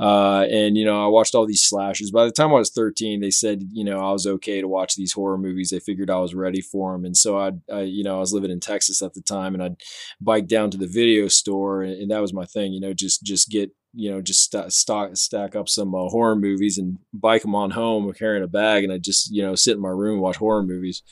Uh, 0.00 0.46
and 0.50 0.76
you 0.76 0.84
know, 0.84 1.00
I 1.00 1.06
watched 1.06 1.36
all 1.36 1.46
these 1.46 1.62
slashers. 1.62 2.10
By 2.10 2.24
the 2.24 2.32
time 2.32 2.50
I 2.50 2.54
was 2.54 2.70
13, 2.70 3.20
they 3.20 3.30
said 3.30 3.62
you 3.70 3.84
know 3.84 4.00
I 4.00 4.10
was 4.10 4.26
okay 4.26 4.60
to 4.60 4.66
watch 4.66 4.96
these 4.96 5.12
horror 5.12 5.38
movies. 5.38 5.70
They 5.70 5.78
figured 5.78 6.10
I 6.10 6.18
was 6.18 6.34
ready 6.34 6.60
for 6.60 6.90
them, 6.90 7.04
and 7.04 7.16
so 7.16 7.38
I, 7.38 7.52
I 7.72 7.82
you 7.82 8.02
know, 8.02 8.16
I 8.16 8.20
was 8.20 8.32
living 8.32 8.50
in 8.50 8.58
Texas 8.58 9.00
at 9.00 9.14
the 9.14 9.22
time, 9.22 9.54
and 9.54 9.62
I'd 9.62 9.76
bike 10.20 10.48
down 10.48 10.72
to 10.72 10.76
the 10.76 10.88
video 10.88 11.28
store, 11.28 11.82
and, 11.84 11.92
and 12.02 12.10
that 12.10 12.20
was 12.20 12.32
my 12.32 12.46
thing. 12.46 12.72
You 12.72 12.80
know, 12.80 12.94
just 12.94 13.22
just 13.22 13.48
get 13.48 13.70
you 13.98 14.10
know 14.10 14.20
just 14.20 14.50
st- 14.50 14.72
stock 14.72 15.16
stack 15.16 15.56
up 15.56 15.68
some 15.68 15.92
uh, 15.92 16.08
horror 16.08 16.36
movies 16.36 16.78
and 16.78 16.98
bike 17.12 17.42
them 17.42 17.56
on 17.56 17.72
home 17.72 18.10
carrying 18.12 18.44
a 18.44 18.48
bag, 18.48 18.84
and 18.84 18.92
I 18.92 18.98
just 18.98 19.30
you 19.32 19.42
know 19.42 19.56
sit 19.56 19.74
in 19.74 19.82
my 19.82 19.88
room 19.88 20.14
and 20.14 20.22
watch 20.22 20.36
horror 20.36 20.62
movies. 20.62 21.02
I 21.04 21.10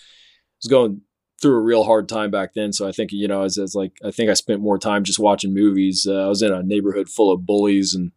was 0.62 0.70
going 0.70 1.00
through 1.42 1.56
a 1.56 1.62
real 1.62 1.82
hard 1.82 2.08
time 2.08 2.30
back 2.30 2.54
then, 2.54 2.72
so 2.72 2.86
I 2.86 2.92
think 2.92 3.10
you 3.12 3.26
know 3.26 3.42
as, 3.42 3.58
as 3.58 3.74
like 3.74 3.92
I 4.04 4.12
think 4.12 4.30
I 4.30 4.34
spent 4.34 4.60
more 4.60 4.78
time 4.78 5.02
just 5.02 5.18
watching 5.18 5.52
movies. 5.52 6.06
Uh, 6.08 6.26
I 6.26 6.28
was 6.28 6.42
in 6.42 6.52
a 6.52 6.62
neighborhood 6.62 7.08
full 7.08 7.32
of 7.32 7.44
bullies 7.44 7.92
and 7.92 8.12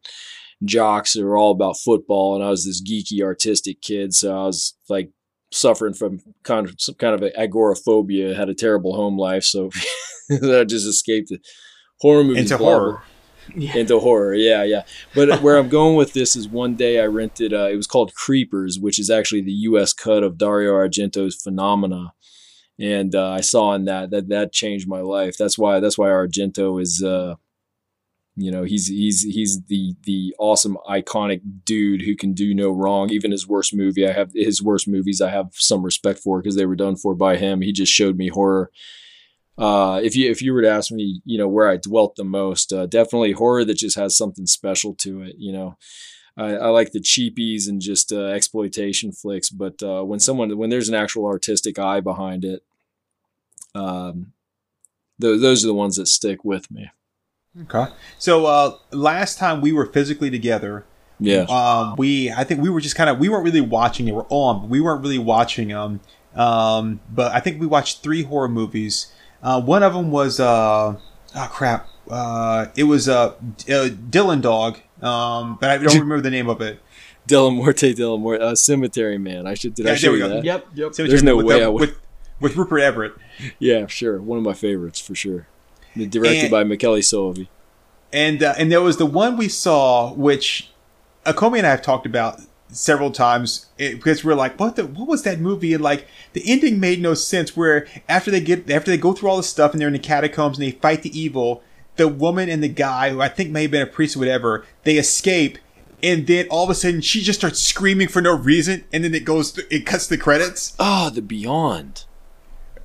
jocks 0.63 1.13
that 1.13 1.24
were 1.24 1.38
all 1.38 1.51
about 1.51 1.80
football, 1.83 2.36
and 2.36 2.44
I 2.44 2.51
was 2.51 2.65
this 2.65 2.81
geeky 2.81 3.24
artistic 3.24 3.81
kid, 3.81 4.13
so 4.13 4.39
I 4.39 4.45
was 4.45 4.77
like 4.88 5.12
suffering 5.51 5.95
from 5.95 6.19
kind 6.44 6.68
of 6.68 6.75
some 6.77 6.95
kind 6.95 7.15
of 7.15 7.31
agoraphobia. 7.36 8.36
Had 8.36 8.50
a 8.50 8.54
terrible 8.54 8.95
home 8.95 9.18
life, 9.18 9.44
so 9.44 9.72
I 10.31 10.63
just 10.63 10.86
escaped 10.86 11.30
the 11.30 11.39
horror 12.01 12.24
movies. 12.24 12.51
Into 12.51 12.60
blah, 12.60 13.01
horror. 13.56 13.78
into 13.80 14.00
horror. 14.00 14.34
Yeah 14.34 14.63
yeah. 14.63 14.84
But 15.13 15.42
where 15.42 15.57
i'm 15.57 15.69
going 15.69 15.96
with 15.96 16.13
this 16.13 16.36
is 16.36 16.48
one 16.48 16.75
day 16.75 17.00
i 17.01 17.06
rented 17.06 17.54
uh, 17.54 17.69
it 17.69 17.75
was 17.75 17.88
called 17.88 18.13
creepers 18.16 18.80
which 18.80 19.00
is 19.00 19.10
actually 19.10 19.42
the 19.42 19.54
us 19.54 19.94
cut 19.94 20.24
of 20.24 20.38
dario 20.38 20.74
argento's 20.74 21.36
phenomena. 21.36 22.13
And 22.79 23.13
uh, 23.13 23.32
i 23.32 23.41
saw 23.41 23.74
in 23.74 23.86
that 23.86 24.12
that 24.12 24.29
that 24.29 24.53
changed 24.53 24.88
my 24.88 25.01
life. 25.01 25.36
That's 25.38 25.58
why 25.58 25.79
that's 25.79 25.98
why 25.98 26.08
argento 26.08 26.82
is 26.82 27.03
uh 27.03 27.36
you 28.36 28.51
know 28.51 28.63
he's 28.63 28.88
he's 28.88 29.24
he's 29.24 29.62
the 29.65 29.96
the 30.03 30.34
awesome 30.39 30.77
iconic 30.89 31.41
dude 31.65 32.03
who 32.03 32.15
can 32.15 32.34
do 32.34 32.53
no 32.53 32.70
wrong. 32.72 33.10
Even 33.10 33.32
his 33.32 33.48
worst 33.48 33.75
movie 33.75 34.08
i 34.08 34.13
have 34.13 34.32
his 34.34 34.62
worst 34.63 34.88
movies 34.88 35.20
i 35.22 35.29
have 35.29 35.48
some 35.53 35.84
respect 35.84 36.20
for 36.20 36.41
because 36.41 36.56
they 36.56 36.65
were 36.65 36.75
done 36.75 36.96
for 36.96 37.13
by 37.13 37.36
him. 37.36 37.62
He 37.62 37.74
just 37.74 37.91
showed 37.91 38.15
me 38.18 38.29
horror 38.29 38.72
uh, 39.60 40.00
if 40.01 40.16
you 40.16 40.32
if 40.32 40.42
you 40.42 40.54
were 40.54 40.62
to 40.62 40.70
ask 40.70 40.92
me, 40.92 41.22
you 41.25 41.38
know, 41.38 41.48
where 41.48 41.68
I 41.68 41.78
dwelt 41.78 42.16
the 42.16 42.24
most, 42.24 42.72
uh, 42.72 42.86
definitely 42.86 43.34
horror 43.34 43.66
that 43.66 43.78
just 43.78 43.98
has 43.98 44.16
something 44.16 44.46
special 44.46 44.96
to 44.96 45.22
it. 45.22 45.36
You 45.38 45.51
know, 45.51 45.78
I, 46.38 46.56
I 46.56 46.68
like 46.70 46.92
the 46.92 47.01
cheapies 47.01 47.68
and 47.68 47.82
just 47.82 48.13
uh, 48.13 48.28
exploitation 48.28 49.12
flicks, 49.12 49.50
but 49.50 49.84
uh, 49.84 50.04
when 50.04 50.20
someone 50.20 50.58
when 50.58 50.70
there's 50.70 50.89
an 50.89 50.96
actual 50.96 51.25
artistic 51.25 51.78
eye 51.78 52.00
behind 52.00 52.46
it, 52.46 52.63
um, 53.75 54.32
th- 55.22 55.42
those 55.42 55.63
are 55.63 55.68
the 55.68 55.74
ones 55.74 55.98
that 55.98 56.08
stick 56.08 56.46
with 56.46 56.72
me. 56.72 56.89
Okay. 57.63 57.92
So 58.18 58.46
uh, 58.46 58.78
last 58.92 59.38
time 59.38 59.60
we 59.60 59.74
were 59.74 59.88
physically 59.88 60.30
together, 60.30 60.86
Yeah, 61.20 61.42
um, 61.50 61.96
we 61.98 62.32
I 62.32 62.46
think 62.46 62.62
we 62.62 62.70
were 62.70 62.80
just 62.80 62.96
kind 62.96 63.10
of 63.10 63.20
we 63.20 63.28
weren't 63.28 63.44
really 63.44 63.62
watching 63.62 64.08
it. 64.08 64.16
We're 64.16 64.25
on, 64.30 64.62
but 64.62 64.70
we 64.70 64.80
weren't 64.80 65.01
really 65.01 65.20
watching 65.20 65.68
them. 65.70 66.00
Um, 66.36 67.01
but 67.10 67.34
I 67.34 67.39
think 67.42 67.60
we 67.60 67.68
watched 67.68 68.01
three 68.01 68.24
horror 68.24 68.48
movies. 68.48 69.12
Uh, 69.41 69.62
one 69.62 69.84
of 69.84 69.93
them 69.93 70.12
was 70.12 70.39
uh, 70.39 70.96
oh 71.36 71.48
crap. 71.51 71.88
Uh, 72.10 72.67
it 72.75 72.84
was 72.84 73.08
uh, 73.08 73.34
D- 73.58 73.74
uh, 73.74 73.89
Dylan 73.89 74.41
Dog. 74.41 74.79
Um, 75.01 75.58
but 75.62 75.69
I 75.69 75.77
don't 75.77 75.93
remember 75.93 76.22
the 76.22 76.31
name 76.31 76.50
of 76.50 76.62
it. 76.62 76.79
Dellamorte 77.27 77.93
Dellamore, 77.96 78.39
uh, 78.41 78.55
Cemetery 78.55 79.17
Man. 79.17 79.46
I 79.48 79.53
should 79.53 79.75
did 79.75 79.88
I 79.88 79.96
show 79.96 80.08
there 80.08 80.12
we 80.13 80.17
you 80.19 80.24
go. 80.27 80.36
that? 80.36 80.43
Yep, 80.43 80.65
yep. 80.74 80.93
There's 80.93 81.24
no 81.24 81.38
with 81.38 81.46
way 81.46 81.60
the- 81.60 81.65
I 81.65 81.67
would- 81.67 81.79
with 81.81 82.00
with 82.39 82.55
Rupert 82.55 82.81
Everett. 82.81 83.13
Yeah, 83.60 83.86
sure. 83.88 84.19
One 84.22 84.38
of 84.38 84.43
my 84.43 84.53
favorites 84.53 85.00
for 85.00 85.13
sure. 85.15 85.48
Directed 85.96 86.43
And- 86.43 86.51
by 86.51 86.63
Michele 86.63 86.96
Soavi. 86.98 87.48
And 88.12 88.41
uh, 88.41 88.55
and 88.58 88.72
there 88.72 88.81
was 88.81 88.98
the 88.98 89.05
one 89.05 89.38
we 89.38 89.48
saw, 89.48 90.12
which 90.13 90.72
Akomi 91.25 91.60
and 91.60 91.67
I 91.67 91.69
have 91.69 91.81
talked 91.84 92.05
about 92.08 92.41
several 92.71 93.11
times 93.11 93.65
it, 93.77 93.95
because 93.95 94.23
we're 94.23 94.35
like, 94.35 94.59
what 94.59 94.75
the 94.75 94.85
what 94.85 95.07
was 95.07 95.23
that 95.23 95.39
movie? 95.39 95.73
And 95.73 95.83
like 95.83 96.07
the 96.33 96.43
ending 96.45 96.79
made 96.79 97.01
no 97.01 97.13
sense. 97.13 97.55
Where 97.57 97.88
after 98.07 98.29
they 98.31 98.41
get 98.41 98.69
after 98.69 98.91
they 98.91 98.97
go 98.97 99.13
through 99.13 99.29
all 99.29 99.38
this 99.38 99.49
stuff 99.49 99.71
and 99.71 99.81
they're 99.81 99.88
in 99.88 99.93
the 99.93 99.99
catacombs 99.99 100.57
and 100.57 100.67
they 100.67 100.71
fight 100.71 101.01
the 101.03 101.19
evil, 101.19 101.63
the 101.95 102.07
woman 102.07 102.49
and 102.49 102.61
the 102.63 102.67
guy 102.69 103.09
who 103.09 103.21
I 103.21 103.27
think 103.29 103.49
may 103.51 103.63
have 103.63 103.71
been 103.71 103.81
a 103.81 103.85
priest 103.88 104.15
or 104.15 104.19
whatever, 104.19 104.65
they 104.83 104.97
escape. 104.97 105.57
And 106.01 106.27
then 106.27 106.47
all 106.49 106.63
of 106.63 106.69
a 106.69 106.75
sudden, 106.75 107.01
she 107.01 107.21
just 107.21 107.39
starts 107.39 107.59
screaming 107.59 108.07
for 108.07 108.21
no 108.21 108.33
reason, 108.33 108.85
and 108.93 109.03
then 109.03 109.13
it 109.13 109.25
goes, 109.25 109.57
it 109.69 109.85
cuts 109.85 110.07
the 110.07 110.17
credits. 110.17 110.73
Oh, 110.79 111.09
The 111.09 111.21
Beyond. 111.21 112.05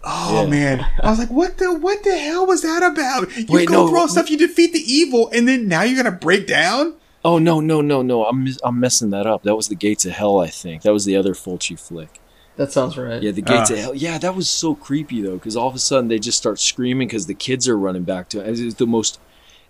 Oh 0.02 0.42
Yeah. 0.42 0.50
man, 0.50 0.86
I 1.02 1.10
was 1.10 1.18
like, 1.18 1.30
what 1.30 1.56
the 1.58 1.72
what 1.72 2.02
the 2.02 2.18
hell 2.18 2.44
was 2.44 2.62
that 2.62 2.82
about? 2.82 3.34
You 3.36 3.46
Wait, 3.48 3.68
go 3.68 3.74
no, 3.74 3.88
through 3.88 3.96
all 3.98 4.04
what- 4.04 4.10
stuff, 4.10 4.30
you 4.30 4.36
defeat 4.36 4.72
the 4.72 4.80
evil, 4.80 5.30
and 5.32 5.46
then 5.48 5.68
now 5.68 5.82
you're 5.82 6.02
gonna 6.02 6.14
break 6.16 6.46
down. 6.46 6.94
Oh 7.24 7.38
no 7.38 7.60
no 7.60 7.80
no 7.80 8.02
no! 8.02 8.26
I'm 8.26 8.46
I'm 8.62 8.78
messing 8.78 9.10
that 9.10 9.26
up. 9.26 9.42
That 9.44 9.56
was 9.56 9.68
the 9.68 9.74
Gates 9.74 10.04
of 10.04 10.12
Hell, 10.12 10.40
I 10.40 10.48
think. 10.48 10.82
That 10.82 10.92
was 10.92 11.04
the 11.06 11.16
other 11.16 11.34
Fulci 11.34 11.78
flick. 11.78 12.20
That 12.56 12.70
sounds 12.70 12.96
right. 12.96 13.20
Yeah, 13.22 13.32
the 13.32 13.42
gates 13.42 13.70
Ah. 13.70 13.74
of 13.74 13.78
hell. 13.80 13.94
Yeah, 13.94 14.16
that 14.18 14.36
was 14.36 14.48
so 14.48 14.74
creepy 14.76 15.20
though, 15.22 15.34
because 15.34 15.56
all 15.56 15.66
of 15.68 15.74
a 15.74 15.78
sudden 15.80 16.08
they 16.08 16.18
just 16.20 16.38
start 16.38 16.60
screaming 16.60 17.08
because 17.08 17.26
the 17.26 17.34
kids 17.34 17.66
are 17.68 17.76
running 17.78 18.04
back 18.04 18.28
to 18.30 18.40
it. 18.40 18.60
It's 18.60 18.74
the 18.74 18.86
most. 18.86 19.18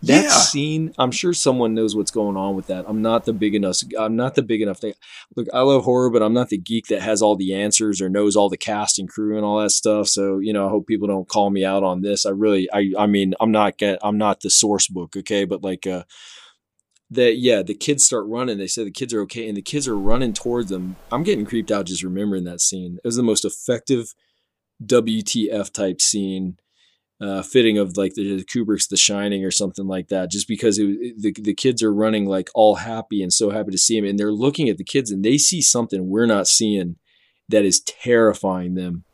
That 0.02 0.24
Yeah. 0.24 0.28
scene, 0.30 0.92
I'm 0.98 1.10
sure 1.10 1.32
someone 1.32 1.72
knows 1.74 1.96
what's 1.96 2.10
going 2.10 2.36
on 2.36 2.54
with 2.56 2.66
that. 2.66 2.84
I'm 2.86 3.00
not 3.00 3.24
the 3.24 3.32
big 3.32 3.54
enough. 3.54 3.78
I'm 3.98 4.16
not 4.16 4.34
the 4.34 4.42
big 4.42 4.60
enough 4.60 4.78
thing. 4.80 4.92
Look, 5.34 5.46
I 5.54 5.60
love 5.62 5.84
horror, 5.84 6.10
but 6.10 6.22
I'm 6.22 6.34
not 6.34 6.50
the 6.50 6.58
geek 6.58 6.88
that 6.88 7.00
has 7.00 7.22
all 7.22 7.36
the 7.36 7.54
answers 7.54 8.02
or 8.02 8.10
knows 8.10 8.36
all 8.36 8.50
the 8.50 8.58
cast 8.58 8.98
and 8.98 9.08
crew 9.08 9.34
and 9.36 9.46
all 9.46 9.60
that 9.60 9.70
stuff. 9.70 10.08
So 10.08 10.40
you 10.40 10.52
know, 10.52 10.66
I 10.66 10.68
hope 10.68 10.86
people 10.86 11.08
don't 11.08 11.26
call 11.28 11.48
me 11.48 11.64
out 11.64 11.82
on 11.82 12.02
this. 12.02 12.26
I 12.26 12.30
really, 12.30 12.68
I, 12.70 12.92
I 12.98 13.06
mean, 13.06 13.32
I'm 13.40 13.50
not 13.50 13.78
get, 13.78 13.98
I'm 14.02 14.18
not 14.18 14.40
the 14.40 14.50
source 14.50 14.88
book, 14.88 15.16
okay? 15.16 15.46
But 15.46 15.62
like, 15.62 15.86
uh, 15.86 16.02
that 17.10 17.36
yeah, 17.38 17.62
the 17.62 17.74
kids 17.74 18.02
start 18.04 18.26
running. 18.26 18.58
They 18.58 18.66
say 18.66 18.84
the 18.84 18.90
kids 18.90 19.12
are 19.14 19.20
okay, 19.22 19.46
and 19.48 19.56
the 19.56 19.62
kids 19.62 19.86
are 19.86 19.98
running 19.98 20.32
towards 20.32 20.70
them. 20.70 20.96
I'm 21.12 21.22
getting 21.22 21.44
creeped 21.44 21.70
out 21.70 21.86
just 21.86 22.02
remembering 22.02 22.44
that 22.44 22.60
scene. 22.60 22.98
It 23.02 23.06
was 23.06 23.16
the 23.16 23.22
most 23.22 23.44
effective 23.44 24.14
WTF 24.84 25.72
type 25.72 26.00
scene, 26.00 26.56
uh, 27.20 27.42
fitting 27.42 27.78
of 27.78 27.96
like 27.96 28.14
the 28.14 28.44
Kubrick's 28.44 28.88
The 28.88 28.96
Shining 28.96 29.44
or 29.44 29.50
something 29.50 29.86
like 29.86 30.08
that. 30.08 30.30
Just 30.30 30.48
because 30.48 30.78
it- 30.78 31.20
the 31.20 31.32
the 31.32 31.54
kids 31.54 31.82
are 31.82 31.92
running 31.94 32.26
like 32.26 32.48
all 32.54 32.76
happy 32.76 33.22
and 33.22 33.32
so 33.32 33.50
happy 33.50 33.70
to 33.70 33.78
see 33.78 33.96
him, 33.96 34.04
and 34.04 34.18
they're 34.18 34.32
looking 34.32 34.68
at 34.68 34.78
the 34.78 34.84
kids 34.84 35.10
and 35.10 35.24
they 35.24 35.38
see 35.38 35.62
something 35.62 36.08
we're 36.08 36.26
not 36.26 36.48
seeing 36.48 36.96
that 37.48 37.64
is 37.64 37.80
terrifying 37.80 38.74
them. 38.74 39.04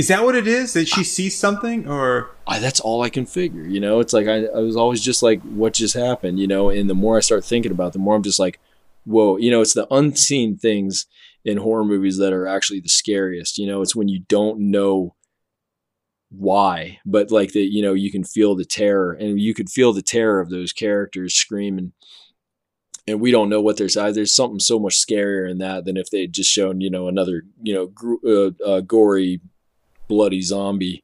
Is 0.00 0.08
that 0.08 0.24
what 0.24 0.34
it 0.34 0.46
is? 0.46 0.72
That 0.72 0.88
she 0.88 1.04
sees 1.04 1.36
something, 1.36 1.86
or 1.86 2.30
I, 2.46 2.58
that's 2.58 2.80
all 2.80 3.02
I 3.02 3.10
can 3.10 3.26
figure. 3.26 3.66
You 3.66 3.80
know, 3.80 4.00
it's 4.00 4.14
like 4.14 4.26
I, 4.26 4.46
I 4.46 4.60
was 4.60 4.74
always 4.74 5.02
just 5.02 5.22
like, 5.22 5.42
what 5.42 5.74
just 5.74 5.92
happened? 5.92 6.38
You 6.40 6.46
know, 6.46 6.70
and 6.70 6.88
the 6.88 6.94
more 6.94 7.18
I 7.18 7.20
start 7.20 7.44
thinking 7.44 7.70
about, 7.70 7.88
it, 7.88 7.92
the 7.92 7.98
more 7.98 8.16
I'm 8.16 8.22
just 8.22 8.38
like, 8.38 8.58
whoa. 9.04 9.36
You 9.36 9.50
know, 9.50 9.60
it's 9.60 9.74
the 9.74 9.86
unseen 9.92 10.56
things 10.56 11.04
in 11.44 11.58
horror 11.58 11.84
movies 11.84 12.16
that 12.16 12.32
are 12.32 12.46
actually 12.46 12.80
the 12.80 12.88
scariest. 12.88 13.58
You 13.58 13.66
know, 13.66 13.82
it's 13.82 13.94
when 13.94 14.08
you 14.08 14.20
don't 14.20 14.70
know 14.70 15.16
why, 16.30 17.00
but 17.04 17.30
like 17.30 17.52
that, 17.52 17.70
you 17.70 17.82
know, 17.82 17.92
you 17.92 18.10
can 18.10 18.24
feel 18.24 18.54
the 18.54 18.64
terror, 18.64 19.12
and 19.12 19.38
you 19.38 19.52
could 19.52 19.68
feel 19.68 19.92
the 19.92 20.00
terror 20.00 20.40
of 20.40 20.48
those 20.48 20.72
characters 20.72 21.34
screaming. 21.34 21.92
And 23.06 23.20
we 23.20 23.32
don't 23.32 23.50
know 23.50 23.60
what 23.60 23.76
there's. 23.76 23.96
There's 23.96 24.34
something 24.34 24.60
so 24.60 24.78
much 24.78 24.94
scarier 24.94 25.50
in 25.50 25.58
that 25.58 25.84
than 25.84 25.98
if 25.98 26.08
they 26.08 26.22
had 26.22 26.32
just 26.32 26.50
shown, 26.50 26.80
you 26.80 26.88
know, 26.88 27.06
another, 27.06 27.42
you 27.62 27.74
know, 27.74 27.88
gr- 27.88 28.26
uh, 28.26 28.50
uh, 28.66 28.80
gory, 28.80 29.42
bloody 30.10 30.42
zombie 30.42 31.02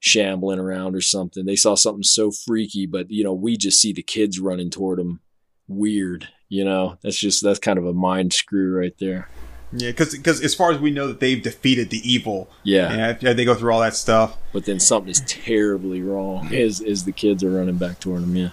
shambling 0.00 0.58
around 0.58 0.96
or 0.96 1.00
something. 1.00 1.44
They 1.46 1.56
saw 1.56 1.74
something 1.76 2.02
so 2.02 2.30
freaky, 2.30 2.86
but 2.86 3.10
you 3.10 3.22
know, 3.22 3.32
we 3.34 3.56
just 3.56 3.80
see 3.80 3.92
the 3.92 4.02
kids 4.02 4.40
running 4.40 4.70
toward 4.70 4.98
them. 4.98 5.20
Weird, 5.68 6.28
you 6.48 6.64
know. 6.64 6.96
That's 7.02 7.18
just 7.18 7.42
that's 7.42 7.58
kind 7.58 7.78
of 7.78 7.86
a 7.86 7.92
mind 7.92 8.32
screw 8.32 8.76
right 8.78 8.94
there. 9.00 9.28
yeah, 9.72 9.90
because 9.90 10.40
as 10.42 10.54
far 10.54 10.70
as 10.72 10.78
we 10.78 10.90
know 10.92 11.08
that 11.08 11.18
they've 11.20 11.42
defeated 11.42 11.90
the 11.90 11.98
evil, 12.08 12.48
Yeah, 12.62 12.90
and 12.92 13.22
yeah, 13.22 13.32
they 13.32 13.44
go 13.44 13.54
through 13.54 13.72
all 13.72 13.80
that 13.80 13.96
stuff. 13.96 14.36
but 14.52 14.64
then 14.64 14.78
something 14.80 15.10
is 15.10 15.22
terribly 15.26 16.02
wrong 16.02 16.54
as 16.54 16.80
as 16.80 17.04
the 17.04 17.12
kids 17.12 17.42
are 17.42 17.50
running 17.50 17.76
back 17.78 17.98
toward 18.00 18.22
them. 18.22 18.36
Yeah, 18.36 18.50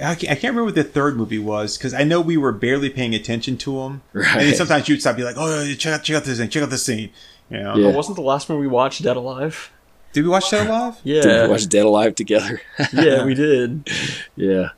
I 0.00 0.14
can't, 0.14 0.30
I 0.30 0.34
can't 0.34 0.44
remember 0.54 0.64
what 0.64 0.74
the 0.76 0.84
third 0.84 1.16
movie 1.16 1.38
was 1.38 1.76
because 1.76 1.92
I 1.94 2.04
know 2.04 2.20
we 2.20 2.36
were 2.36 2.52
barely 2.52 2.88
paying 2.90 3.14
attention 3.14 3.56
to 3.58 3.78
them. 3.80 4.02
Right. 4.12 4.46
And 4.46 4.56
sometimes 4.56 4.88
you'd 4.88 5.00
stop, 5.00 5.10
and 5.10 5.18
be 5.18 5.24
like, 5.24 5.36
"Oh, 5.38 5.72
check 5.76 5.92
out, 5.94 6.02
check 6.04 6.16
out 6.16 6.24
this 6.24 6.38
scene, 6.38 6.48
check 6.48 6.62
out 6.62 6.70
this 6.70 6.84
scene." 6.84 7.10
You 7.50 7.62
know? 7.62 7.76
Yeah. 7.76 7.86
Oh, 7.88 7.90
wasn't 7.90 8.16
the 8.16 8.22
last 8.22 8.48
one 8.48 8.58
we 8.60 8.66
watched 8.68 9.02
Dead 9.02 9.16
Alive? 9.16 9.72
Did 10.12 10.22
we 10.24 10.30
watch 10.30 10.50
Dead 10.50 10.66
Alive? 10.66 10.98
Yeah. 11.04 11.22
Did 11.22 11.42
we 11.44 11.48
watch 11.50 11.68
Dead 11.68 11.84
Alive 11.84 12.14
together? 12.14 12.60
yeah, 12.92 13.24
we 13.24 13.34
did. 13.46 13.88
yeah, 14.36 14.70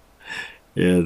yeah. 0.75 1.03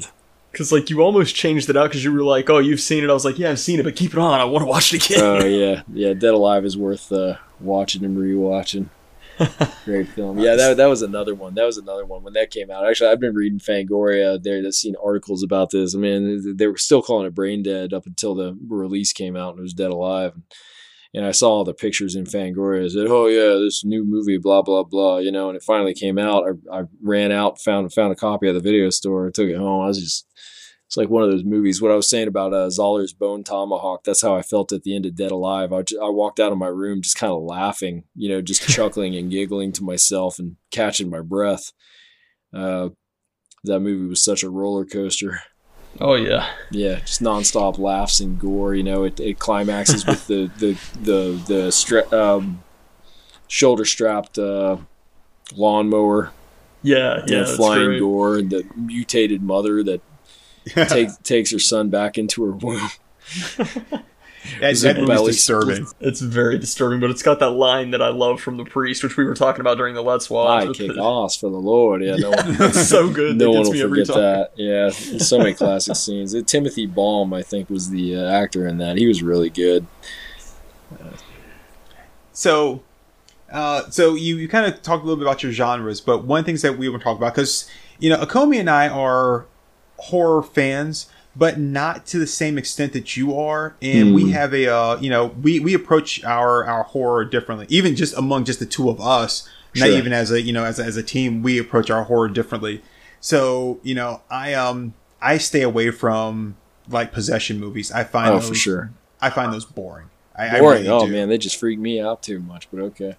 Because 0.53 0.71
like 0.71 0.89
you 0.91 1.01
almost 1.01 1.35
changed 1.35 1.69
it 1.69 1.77
out 1.77 1.89
because 1.91 2.05
you 2.05 2.13
were 2.13 2.23
like, 2.23 2.49
"Oh, 2.49 2.59
you've 2.59 2.81
seen 2.81 3.03
it." 3.03 3.11
I 3.11 3.13
was 3.13 3.25
like, 3.25 3.39
"Yeah, 3.41 3.51
I've 3.51 3.59
seen 3.61 3.81
it, 3.81 3.83
but 3.83 3.97
keep 3.97 4.13
it 4.13 4.19
on. 4.19 4.39
I 4.39 4.45
want 4.45 4.63
to 4.63 4.67
watch 4.67 4.95
it 4.95 5.05
again." 5.05 5.21
Oh 5.25 5.45
yeah, 5.45 5.83
yeah. 5.93 6.13
Dead 6.13 6.35
Alive 6.35 6.65
is 6.65 6.77
worth 6.77 7.11
uh, 7.11 7.37
watching 7.59 8.05
and 8.05 8.17
rewatching. 8.17 8.87
Great 9.85 10.09
film. 10.09 10.39
Yeah, 10.39 10.57
that 10.57 10.77
that 10.77 10.87
was 10.87 11.03
another 11.03 11.35
one. 11.35 11.55
That 11.55 11.65
was 11.65 11.79
another 11.79 12.05
one 12.05 12.23
when 12.23 12.33
that 12.35 12.51
came 12.51 12.71
out. 12.71 12.89
Actually, 12.89 13.11
I've 13.11 13.21
been 13.21 13.35
reading 13.35 13.59
Fangoria 13.59 14.43
there. 14.43 14.63
That's 14.63 14.79
seen 14.79 14.95
articles 15.03 15.43
about 15.43 15.71
this. 15.71 15.95
I 15.95 15.99
mean, 15.99 16.57
they 16.57 16.67
were 16.67 16.77
still 16.77 17.03
calling 17.03 17.27
it 17.27 17.35
Brain 17.35 17.63
Dead 17.63 17.93
up 17.93 18.07
until 18.07 18.35
the 18.35 18.57
release 18.69 19.13
came 19.13 19.37
out 19.37 19.51
and 19.51 19.61
it 19.61 19.63
was 19.63 19.75
Dead 19.75 19.91
Alive. 19.91 20.33
And 21.13 21.25
I 21.25 21.31
saw 21.31 21.51
all 21.51 21.65
the 21.65 21.75
pictures 21.75 22.17
in 22.17 22.25
Fangoria. 22.25 22.85
I 22.85 22.89
said, 22.89 23.07
"Oh 23.09 23.27
yeah, 23.27 23.63
this 23.63 23.85
new 23.85 24.05
movie, 24.05 24.39
blah 24.39 24.63
blah 24.63 24.83
blah," 24.83 25.19
you 25.19 25.31
know. 25.31 25.49
And 25.49 25.57
it 25.57 25.63
finally 25.63 25.95
came 25.95 26.19
out. 26.19 26.45
I, 26.73 26.81
I 26.81 26.83
ran 27.03 27.31
out, 27.31 27.61
found 27.61 27.93
found 27.93 28.13
a 28.13 28.17
copy 28.17 28.49
at 28.49 28.55
the 28.55 28.61
video 28.61 28.91
store, 28.91 29.31
took 29.31 29.49
it 29.49 29.57
home. 29.57 29.83
I 29.83 29.87
was 29.87 30.01
just 30.01 30.27
it's 30.87 30.97
like 30.97 31.09
one 31.09 31.23
of 31.23 31.31
those 31.31 31.45
movies. 31.45 31.81
What 31.81 31.91
I 31.91 31.97
was 31.97 32.09
saying 32.09 32.29
about 32.29 32.53
uh, 32.53 32.69
Zahler's 32.69 33.13
Bone 33.13 33.43
Tomahawk, 33.43 34.05
that's 34.05 34.23
how 34.23 34.37
I 34.37 34.43
felt 34.43 34.71
at 34.73 34.83
the 34.83 34.95
end 34.95 35.07
of 35.07 35.17
Dead 35.17 35.31
Alive. 35.31 35.73
I, 35.73 35.83
walked 36.09 36.39
out 36.39 36.53
of 36.53 36.59
my 36.59 36.67
room 36.69 37.01
just 37.03 37.17
kind 37.17 37.33
of 37.33 37.43
laughing, 37.43 38.05
you 38.15 38.29
know, 38.29 38.41
just 38.43 38.63
chuckling 38.69 39.17
and 39.17 39.31
giggling 39.31 39.73
to 39.73 39.83
myself 39.85 40.39
and 40.39 40.57
catching 40.71 41.09
my 41.11 41.21
breath. 41.21 41.73
Uh, 42.53 42.91
that 43.65 43.81
movie 43.81 44.07
was 44.09 44.23
such 44.23 44.43
a 44.43 44.51
roller 44.51 44.85
coaster. 44.85 45.41
Oh 46.01 46.15
yeah. 46.15 46.49
Yeah, 46.71 47.01
just 47.01 47.23
nonstop 47.23 47.79
laughs 47.79 48.21
and 48.21 48.39
gore. 48.39 48.75
You 48.75 48.83
know, 48.83 49.05
it, 49.05 49.19
it 49.21 49.39
climaxes 49.39 50.05
with 50.05 50.27
the 50.27 50.51
the 50.59 50.79
the 51.01 51.43
the 51.47 51.73
stra- 51.73 52.13
um, 52.13 52.63
shoulder 53.49 53.85
strapped 53.85 54.39
uh, 54.39 54.77
lawnmower, 55.57 56.33
Yeah, 56.83 57.23
you 57.27 57.37
yeah. 57.37 57.41
know, 57.43 57.57
flying 57.57 57.85
great. 57.87 58.01
gore, 58.01 58.39
and 58.39 58.51
the 58.51 58.65
mutated 58.77 59.43
mother 59.43 59.83
that 59.85 60.01
takes 60.89 61.17
takes 61.19 61.51
her 61.53 61.59
son 61.59 61.91
back 61.91 62.19
into 62.19 62.45
her 62.45 62.53
womb. 62.53 62.89
That, 64.61 64.73
Is 64.73 64.83
that 64.83 64.99
movie's 64.99 65.37
disturbing. 65.37 65.87
It's 66.01 66.21
very 66.21 66.59
disturbing, 66.59 67.01
but 67.01 67.09
it's 67.09 67.23
got 67.23 67.39
that 67.39 67.53
line 67.53 67.93
that 67.93 68.03
I 68.03 68.09
love 68.09 68.43
from 68.43 68.59
the 68.59 68.65
priest, 68.67 69.03
which 69.03 69.17
we 69.17 69.25
were 69.25 69.35
talking 69.35 69.63
about 69.63 69.79
during 69.79 69.95
the 69.95 70.03
Let's 70.03 70.29
Watch. 70.29 70.65
I 70.65 70.69
with 70.69 70.77
kick 70.77 70.93
the- 70.95 71.03
ass 71.03 71.35
for 71.35 71.49
the 71.49 71.57
Lord. 71.57 72.03
Yeah, 72.05 72.17
no 72.17 72.29
one, 72.33 72.39
It's 72.61 72.87
so 72.87 73.09
good. 73.09 73.39
no 73.39 73.45
that 73.47 73.51
one 73.51 73.57
gets 73.61 73.69
will 73.69 73.73
me 73.73 73.83
every 73.83 74.01
forget 74.05 74.15
time. 74.15 74.23
that. 74.23 74.51
Yeah, 74.57 74.91
so 75.19 75.39
many 75.39 75.55
classic 75.55 75.97
scenes. 75.97 76.35
Uh, 76.35 76.43
Timothy 76.45 76.85
Balme, 76.85 77.33
I 77.33 77.41
think, 77.41 77.71
was 77.71 77.89
the 77.89 78.17
uh, 78.17 78.31
actor 78.31 78.67
in 78.69 78.77
that. 78.79 78.99
He 78.99 79.07
was 79.07 79.23
really 79.23 79.49
good. 79.49 79.87
So, 82.33 82.83
uh, 83.53 83.89
so 83.91 84.15
you, 84.15 84.37
you 84.37 84.49
kind 84.49 84.67
of 84.73 84.83
talked 84.83 85.03
a 85.03 85.07
little 85.07 85.17
bit 85.17 85.27
about 85.27 85.43
your 85.43 85.53
genres, 85.53 86.01
but 86.01 86.25
one 86.25 86.41
of 86.41 86.45
the 86.45 86.49
things 86.51 86.63
that 86.63 86.77
we 86.77 86.89
want 86.89 87.01
to 87.01 87.05
talk 87.05 87.17
about 87.17 87.35
because 87.35 87.69
you 87.99 88.11
know 88.11 88.19
Akomi 88.19 88.59
and 88.59 88.69
I 88.69 88.89
are 88.89 89.47
horror 89.97 90.43
fans, 90.43 91.07
but 91.37 91.59
not 91.59 92.07
to 92.07 92.19
the 92.19 92.27
same 92.27 92.59
extent 92.59 92.93
that 92.93 93.17
you 93.17 93.37
are, 93.39 93.75
and 93.83 94.15
we 94.15 94.25
Hmm. 94.25 94.31
have 94.31 94.55
a 94.55 94.69
uh, 94.73 94.99
you 95.01 95.11
know 95.11 95.27
we 95.43 95.59
we 95.61 95.75
approach 95.75 96.23
our 96.25 96.65
our 96.65 96.85
horror 96.85 97.25
differently, 97.25 97.67
even 97.69 97.97
just 97.97 98.17
among 98.17 98.45
just 98.45 98.59
the 98.61 98.67
two 98.67 98.89
of 98.91 99.01
us. 99.01 99.49
Not 99.77 99.89
even 99.89 100.13
as 100.13 100.31
a 100.31 100.41
you 100.41 100.53
know 100.53 100.65
as 100.65 100.79
a, 100.79 100.85
as 100.85 100.97
a 100.97 101.03
team, 101.03 101.43
we 101.43 101.59
approach 101.59 101.91
our 101.91 102.05
horror 102.05 102.29
differently. 102.29 102.81
So 103.21 103.81
you 103.83 103.95
know 103.95 104.21
I 104.31 104.55
um 104.55 104.95
I 105.21 105.39
stay 105.39 105.63
away 105.63 105.91
from 105.91 106.57
like 106.89 107.11
possession 107.13 107.59
movies. 107.59 107.91
I 107.91 108.05
find 108.05 108.31
Oh, 108.31 108.35
those, 108.39 108.49
for 108.51 108.55
sure. 108.55 108.91
I 109.21 109.31
find 109.31 109.53
those 109.53 109.65
boring. 109.65 110.11
I, 110.37 110.59
Boring. 110.59 110.65
I 110.65 110.75
really 110.77 110.89
oh 110.89 111.07
do. 111.07 111.13
man, 111.13 111.29
they 111.29 111.39
just 111.39 111.57
freak 111.57 111.79
me 111.79 112.01
out 112.01 112.23
too 112.23 112.39
much. 112.41 112.69
But 112.73 112.81
okay. 112.83 113.17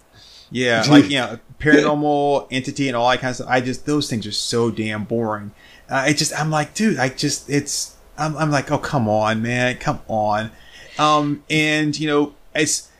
Yeah, 0.50 0.84
like 0.88 1.10
you 1.10 1.18
know, 1.18 1.38
paranormal 1.60 2.48
entity 2.50 2.88
and 2.88 2.96
all 2.96 3.08
that 3.10 3.20
kind 3.20 3.30
of 3.30 3.36
stuff. 3.36 3.48
I 3.48 3.60
just 3.60 3.86
those 3.86 4.08
things 4.10 4.26
are 4.26 4.32
so 4.32 4.70
damn 4.70 5.04
boring. 5.04 5.52
Uh, 5.88 6.06
it 6.08 6.14
just 6.16 6.38
I'm 6.38 6.50
like, 6.50 6.74
dude, 6.74 6.98
I 6.98 7.08
just 7.08 7.48
it's 7.50 7.96
I'm 8.18 8.36
I'm 8.36 8.50
like, 8.50 8.70
oh 8.70 8.78
come 8.78 9.08
on, 9.08 9.42
man, 9.42 9.76
come 9.78 10.00
on. 10.08 10.50
Um, 10.98 11.44
and 11.50 11.98
you 11.98 12.06
know, 12.08 12.34
it's 12.54 12.90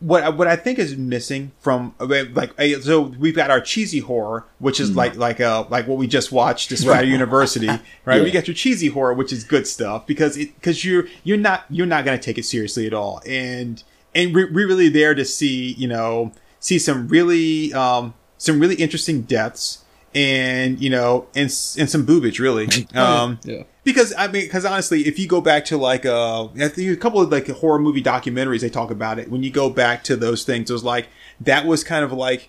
what 0.00 0.22
I- 0.22 0.28
what 0.28 0.46
I 0.46 0.56
think 0.56 0.78
is 0.78 0.96
missing 0.96 1.52
from 1.60 1.94
like 1.98 2.52
so 2.82 3.00
we've 3.00 3.34
got 3.34 3.50
our 3.50 3.60
cheesy 3.60 4.00
horror, 4.00 4.44
which 4.58 4.78
is 4.80 4.94
like 4.94 5.16
like 5.16 5.40
uh 5.40 5.64
like 5.70 5.86
what 5.86 5.96
we 5.98 6.06
just 6.06 6.30
watched 6.32 6.68
this 6.70 6.84
Friday 6.84 7.08
University, 7.08 7.68
right? 8.04 8.22
We 8.22 8.30
got 8.30 8.46
your 8.46 8.54
cheesy 8.54 8.88
horror, 8.88 9.14
which 9.14 9.32
is 9.32 9.44
good 9.44 9.66
stuff 9.66 10.06
because 10.06 10.36
it 10.36 10.54
because 10.56 10.84
you're 10.84 11.06
you're 11.22 11.38
not 11.38 11.64
you're 11.70 11.86
not 11.86 12.04
gonna 12.04 12.18
take 12.18 12.36
it 12.38 12.44
seriously 12.44 12.86
at 12.86 12.92
all, 12.92 13.22
and 13.26 13.82
and 14.14 14.34
we're, 14.34 14.52
we're 14.52 14.66
really 14.68 14.88
there 14.90 15.14
to 15.14 15.24
see 15.24 15.72
you 15.72 15.88
know 15.88 16.32
see 16.64 16.78
some 16.78 17.06
really 17.08 17.72
um 17.74 18.14
some 18.38 18.58
really 18.58 18.74
interesting 18.76 19.20
deaths 19.20 19.84
and 20.14 20.80
you 20.80 20.88
know 20.88 21.26
and 21.34 21.50
and 21.78 21.90
some 21.90 22.06
boobage 22.06 22.38
really 22.38 22.66
um 22.94 23.38
Yeah. 23.44 23.64
because 23.84 24.14
I 24.16 24.28
mean, 24.28 24.44
because 24.44 24.64
honestly, 24.64 25.02
if 25.06 25.18
you 25.18 25.26
go 25.28 25.42
back 25.42 25.66
to 25.66 25.76
like 25.76 26.06
uh, 26.06 26.48
a 26.56 26.96
couple 26.96 27.20
of 27.20 27.30
like 27.30 27.48
horror 27.48 27.78
movie 27.78 28.02
documentaries, 28.02 28.62
they 28.62 28.70
talk 28.70 28.90
about 28.90 29.18
it. 29.18 29.30
When 29.30 29.42
you 29.42 29.50
go 29.50 29.68
back 29.68 30.02
to 30.04 30.16
those 30.16 30.44
things, 30.44 30.70
it 30.70 30.72
was 30.72 30.84
like 30.84 31.08
that 31.40 31.66
was 31.66 31.84
kind 31.84 32.02
of 32.02 32.12
like 32.12 32.48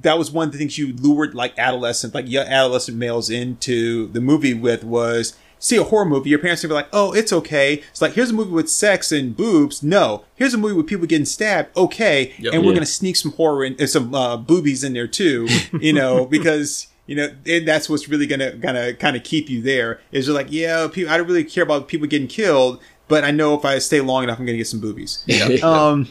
that 0.00 0.16
was 0.18 0.30
one 0.30 0.48
of 0.48 0.52
the 0.52 0.58
things 0.58 0.78
you 0.78 0.96
lured 0.96 1.34
like 1.34 1.52
adolescent, 1.58 2.14
like 2.14 2.28
young 2.28 2.46
adolescent 2.46 2.96
males 2.96 3.28
into 3.28 4.08
the 4.08 4.20
movie 4.20 4.54
with 4.54 4.84
was 4.84 5.36
see 5.58 5.76
a 5.76 5.84
horror 5.84 6.04
movie. 6.04 6.30
Your 6.30 6.38
parents 6.38 6.62
would 6.62 6.68
be 6.68 6.74
like, 6.74 6.88
"Oh, 6.92 7.12
it's 7.12 7.32
okay." 7.32 7.82
It's 7.90 8.00
like 8.02 8.12
here's 8.12 8.30
a 8.30 8.34
movie 8.34 8.52
with 8.52 8.68
sex 8.70 9.12
and 9.12 9.36
boobs. 9.36 9.82
No, 9.82 10.24
here's 10.34 10.54
a 10.54 10.58
movie 10.58 10.74
with 10.74 10.86
people 10.86 11.06
getting 11.06 11.24
stabbed. 11.26 11.76
Okay, 11.76 12.34
Yep. 12.38 12.52
and 12.54 12.62
we're 12.62 12.68
Yeah. 12.70 12.74
gonna 12.76 12.86
sneak 12.86 13.16
some 13.16 13.32
horror 13.32 13.64
and 13.64 13.80
uh, 13.80 13.86
some 13.86 14.14
uh, 14.14 14.36
boobies 14.36 14.84
in 14.84 14.92
there 14.92 15.06
too. 15.08 15.48
You 15.80 15.92
know, 15.92 16.24
because 16.26 16.86
you 17.06 17.16
know, 17.16 17.30
and 17.46 17.66
that's 17.66 17.88
what's 17.88 18.08
really 18.08 18.26
gonna 18.26 18.52
gonna 18.52 18.92
kind 18.94 19.16
of 19.16 19.22
keep 19.22 19.48
you 19.48 19.62
there. 19.62 20.00
Is 20.12 20.26
you're 20.26 20.34
like, 20.34 20.48
yeah, 20.50 20.86
people, 20.92 21.12
I 21.12 21.16
don't 21.16 21.26
really 21.26 21.44
care 21.44 21.64
about 21.64 21.88
people 21.88 22.06
getting 22.06 22.28
killed. 22.28 22.80
but 23.08 23.24
I 23.24 23.30
know 23.30 23.54
if 23.54 23.64
I 23.64 23.78
stay 23.78 24.02
long 24.02 24.24
enough, 24.24 24.38
I'm 24.38 24.44
gonna 24.44 24.58
get 24.58 24.66
some 24.66 24.80
boobies. 24.80 25.24
Yeah. 25.26 25.46
Um, 25.62 26.08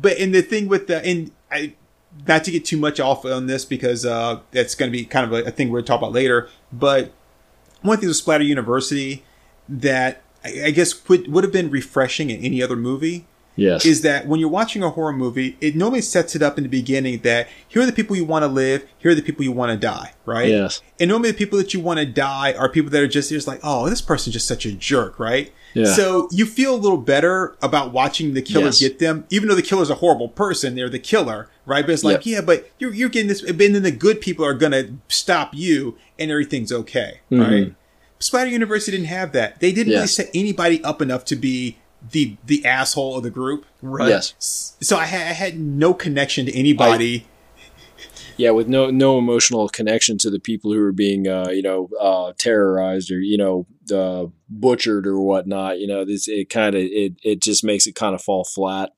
but 0.00 0.16
and 0.18 0.32
the 0.34 0.42
thing 0.42 0.68
with 0.68 0.86
the 0.86 1.04
and 1.04 1.32
I 1.50 1.74
not 2.26 2.44
to 2.44 2.50
get 2.52 2.64
too 2.64 2.76
much 2.76 3.00
off 3.00 3.24
on 3.24 3.46
this 3.48 3.64
because 3.64 4.04
uh 4.06 4.40
that's 4.52 4.74
going 4.76 4.90
to 4.90 4.96
be 4.96 5.04
kind 5.04 5.26
of 5.26 5.32
a, 5.32 5.48
a 5.48 5.50
thing 5.50 5.68
we're 5.68 5.78
going 5.78 5.84
to 5.84 5.88
talk 5.88 5.98
about 6.00 6.12
later. 6.12 6.48
But 6.72 7.12
one 7.82 7.98
thing 7.98 8.08
with 8.08 8.16
Splatter 8.16 8.44
University 8.44 9.24
that 9.68 10.22
I, 10.44 10.66
I 10.66 10.70
guess 10.70 11.08
would 11.08 11.30
would 11.32 11.44
have 11.44 11.52
been 11.52 11.70
refreshing 11.70 12.30
in 12.30 12.44
any 12.44 12.62
other 12.62 12.76
movie 12.76 13.26
yes. 13.58 13.84
is 13.84 14.02
that 14.02 14.26
when 14.26 14.40
you're 14.40 14.48
watching 14.48 14.82
a 14.82 14.90
horror 14.90 15.12
movie, 15.12 15.56
it 15.60 15.76
normally 15.76 16.00
sets 16.00 16.34
it 16.34 16.42
up 16.42 16.56
in 16.56 16.64
the 16.64 16.70
beginning 16.70 17.20
that 17.20 17.48
here 17.66 17.82
are 17.82 17.86
the 17.86 17.92
people 17.92 18.16
you 18.16 18.24
want 18.24 18.44
to 18.44 18.46
live, 18.46 18.88
here 18.98 19.10
are 19.10 19.14
the 19.14 19.22
people 19.22 19.44
you 19.44 19.52
want 19.52 19.72
to 19.72 19.76
die, 19.76 20.14
right? 20.24 20.48
yes. 20.48 20.80
And 20.98 21.10
normally 21.10 21.32
the 21.32 21.36
people 21.36 21.58
that 21.58 21.74
you 21.74 21.80
want 21.80 21.98
to 21.98 22.06
die 22.06 22.54
are 22.54 22.68
people 22.68 22.90
that 22.90 23.02
are 23.02 23.08
just, 23.08 23.28
just 23.28 23.46
like, 23.46 23.60
oh, 23.62 23.90
this 23.90 24.00
person's 24.00 24.34
just 24.34 24.48
such 24.48 24.64
a 24.64 24.72
jerk, 24.72 25.18
right? 25.18 25.52
Yeah. 25.74 25.84
So 25.86 26.28
you 26.32 26.46
feel 26.46 26.74
a 26.74 26.76
little 26.76 26.98
better 26.98 27.56
about 27.62 27.92
watching 27.92 28.34
the 28.34 28.42
killer 28.42 28.66
Yes. 28.66 28.80
get 28.80 28.98
them, 28.98 29.24
even 29.30 29.48
though 29.48 29.54
the 29.54 29.62
killer's 29.62 29.90
a 29.90 29.96
horrible 29.96 30.28
person, 30.28 30.74
they're 30.74 30.88
the 30.88 30.98
killer, 30.98 31.48
right? 31.66 31.84
But 31.84 31.92
it's 31.92 32.04
like, 32.04 32.26
yeah, 32.26 32.40
but 32.40 32.70
you're, 32.78 32.92
you're 32.94 33.08
getting 33.08 33.28
this, 33.28 33.42
and 33.42 33.58
then 33.58 33.82
the 33.82 33.90
good 33.90 34.20
people 34.20 34.44
are 34.44 34.54
going 34.54 34.72
to 34.72 34.94
stop 35.08 35.54
you 35.54 35.96
and 36.18 36.30
everything's 36.30 36.72
okay, 36.72 37.20
Mm-hmm. 37.30 37.42
right? 37.42 37.74
Splatter 38.20 38.50
University 38.50 38.96
didn't 38.96 39.08
have 39.08 39.30
that. 39.32 39.60
They 39.60 39.70
didn't 39.72 39.92
really 39.92 40.06
set 40.08 40.28
anybody 40.34 40.82
up 40.82 41.00
enough 41.00 41.24
to 41.26 41.36
be 41.36 41.78
the 42.10 42.36
the 42.46 42.64
asshole 42.64 43.16
of 43.16 43.22
the 43.22 43.30
group. 43.30 43.64
Right. 43.82 44.08
Yes. 44.08 44.74
So 44.80 44.96
I 44.96 45.04
had, 45.04 45.20
I 45.28 45.32
had 45.32 45.58
no 45.58 45.94
connection 45.94 46.46
to 46.46 46.52
anybody. 46.56 47.26
Yeah, 48.38 48.50
with 48.50 48.68
no 48.68 48.88
no 48.90 49.18
emotional 49.18 49.68
connection 49.68 50.16
to 50.18 50.30
the 50.30 50.38
people 50.38 50.72
who 50.72 50.80
are 50.80 50.92
being, 50.92 51.26
uh, 51.26 51.48
you 51.50 51.60
know, 51.60 51.90
uh, 52.00 52.32
terrorized 52.38 53.10
or 53.10 53.20
you 53.20 53.36
know, 53.36 53.66
uh, 53.92 54.26
butchered 54.48 55.08
or 55.08 55.20
whatnot. 55.20 55.80
You 55.80 55.88
know, 55.88 56.04
this 56.04 56.28
it 56.28 56.48
kind 56.48 56.76
of 56.76 56.82
it 56.82 57.14
it 57.24 57.42
just 57.42 57.64
makes 57.64 57.88
it 57.88 57.96
kind 57.96 58.14
of 58.14 58.22
fall 58.22 58.44
flat. 58.44 58.92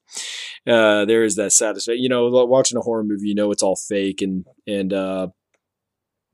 Uh, 0.67 1.07
there 1.07 1.25
is 1.25 1.37
that 1.37 1.53
satisfaction. 1.53 2.03
You 2.03 2.11
know, 2.11 2.29
watching 2.45 2.77
a 2.77 2.83
horror 2.83 3.03
movie, 3.03 3.29
you 3.29 3.35
know, 3.35 3.51
it's 3.51 3.63
all 3.63 3.77
fake 3.77 4.21
and 4.21 4.45
and 4.67 4.93
uh, 4.93 5.29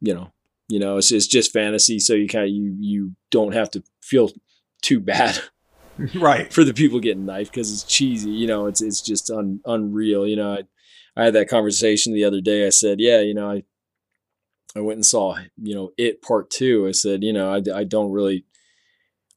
you 0.01 0.13
know, 0.13 0.33
you 0.69 0.81
know, 0.81 0.97
it's 0.97 1.13
it's 1.13 1.29
just 1.29 1.53
fantasy. 1.53 2.01
So 2.01 2.13
you 2.15 2.27
kind 2.27 2.45
of 2.45 2.51
you 2.51 2.77
you 2.81 3.13
don't 3.31 3.55
have 3.55 3.71
to 3.71 3.85
feel 4.03 4.31
too 4.83 4.99
bad 4.99 5.39
right. 6.17 6.53
for 6.53 6.65
the 6.65 6.75
people 6.75 7.01
getting 7.01 7.25
knifed 7.25 7.53
because 7.53 7.73
it's 7.73 7.85
cheesy. 7.85 8.31
You 8.31 8.49
know, 8.49 8.67
it's 8.67 8.83
it's 8.83 9.01
just 9.01 9.31
un, 9.31 9.61
unreal. 9.65 10.27
You 10.27 10.37
know, 10.37 10.59
I, 11.17 11.25
had 11.25 11.35
that 11.35 11.49
conversation 11.49 12.13
the 12.13 12.25
other 12.25 12.41
day. 12.41 12.67
I 12.67 12.71
said, 12.71 13.01
yeah, 13.01 13.21
you 13.21 13.35
know, 13.35 13.51
I 13.51 13.65
I 14.75 14.81
went 14.81 14.99
and 14.99 15.07
saw 15.07 15.39
you 15.57 15.75
know 15.75 15.93
it 15.97 16.23
part 16.23 16.51
two. 16.51 16.87
I 16.87 16.93
said, 16.93 17.23
you 17.23 17.33
know, 17.33 17.53
I, 17.53 17.63
I 17.75 17.85
don't 17.85 18.13
really 18.13 18.45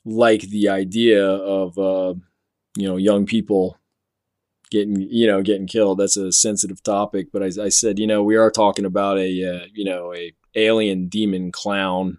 like 0.06 0.42
the 0.42 0.70
idea 0.70 1.26
of 1.26 1.78
uh, 1.78 2.14
you 2.78 2.88
know 2.88 2.98
young 2.98 3.26
people 3.26 3.78
getting 4.72 5.02
you 5.02 5.28
know 5.28 5.42
getting 5.42 5.68
killed. 5.68 6.00
That's 6.00 6.18
a 6.18 6.32
sensitive 6.32 6.84
topic, 6.84 7.28
but 7.32 7.44
I, 7.44 7.66
I 7.66 7.70
said, 7.70 8.00
you 8.00 8.08
know, 8.08 8.24
we 8.24 8.36
are 8.36 8.52
talking 8.52 8.86
about 8.86 9.18
a 9.18 9.44
uh, 9.44 9.66
you 9.74 9.86
know 9.86 10.14
a 10.14 10.34
alien 10.56 11.08
demon 11.08 11.52
clown 11.52 12.18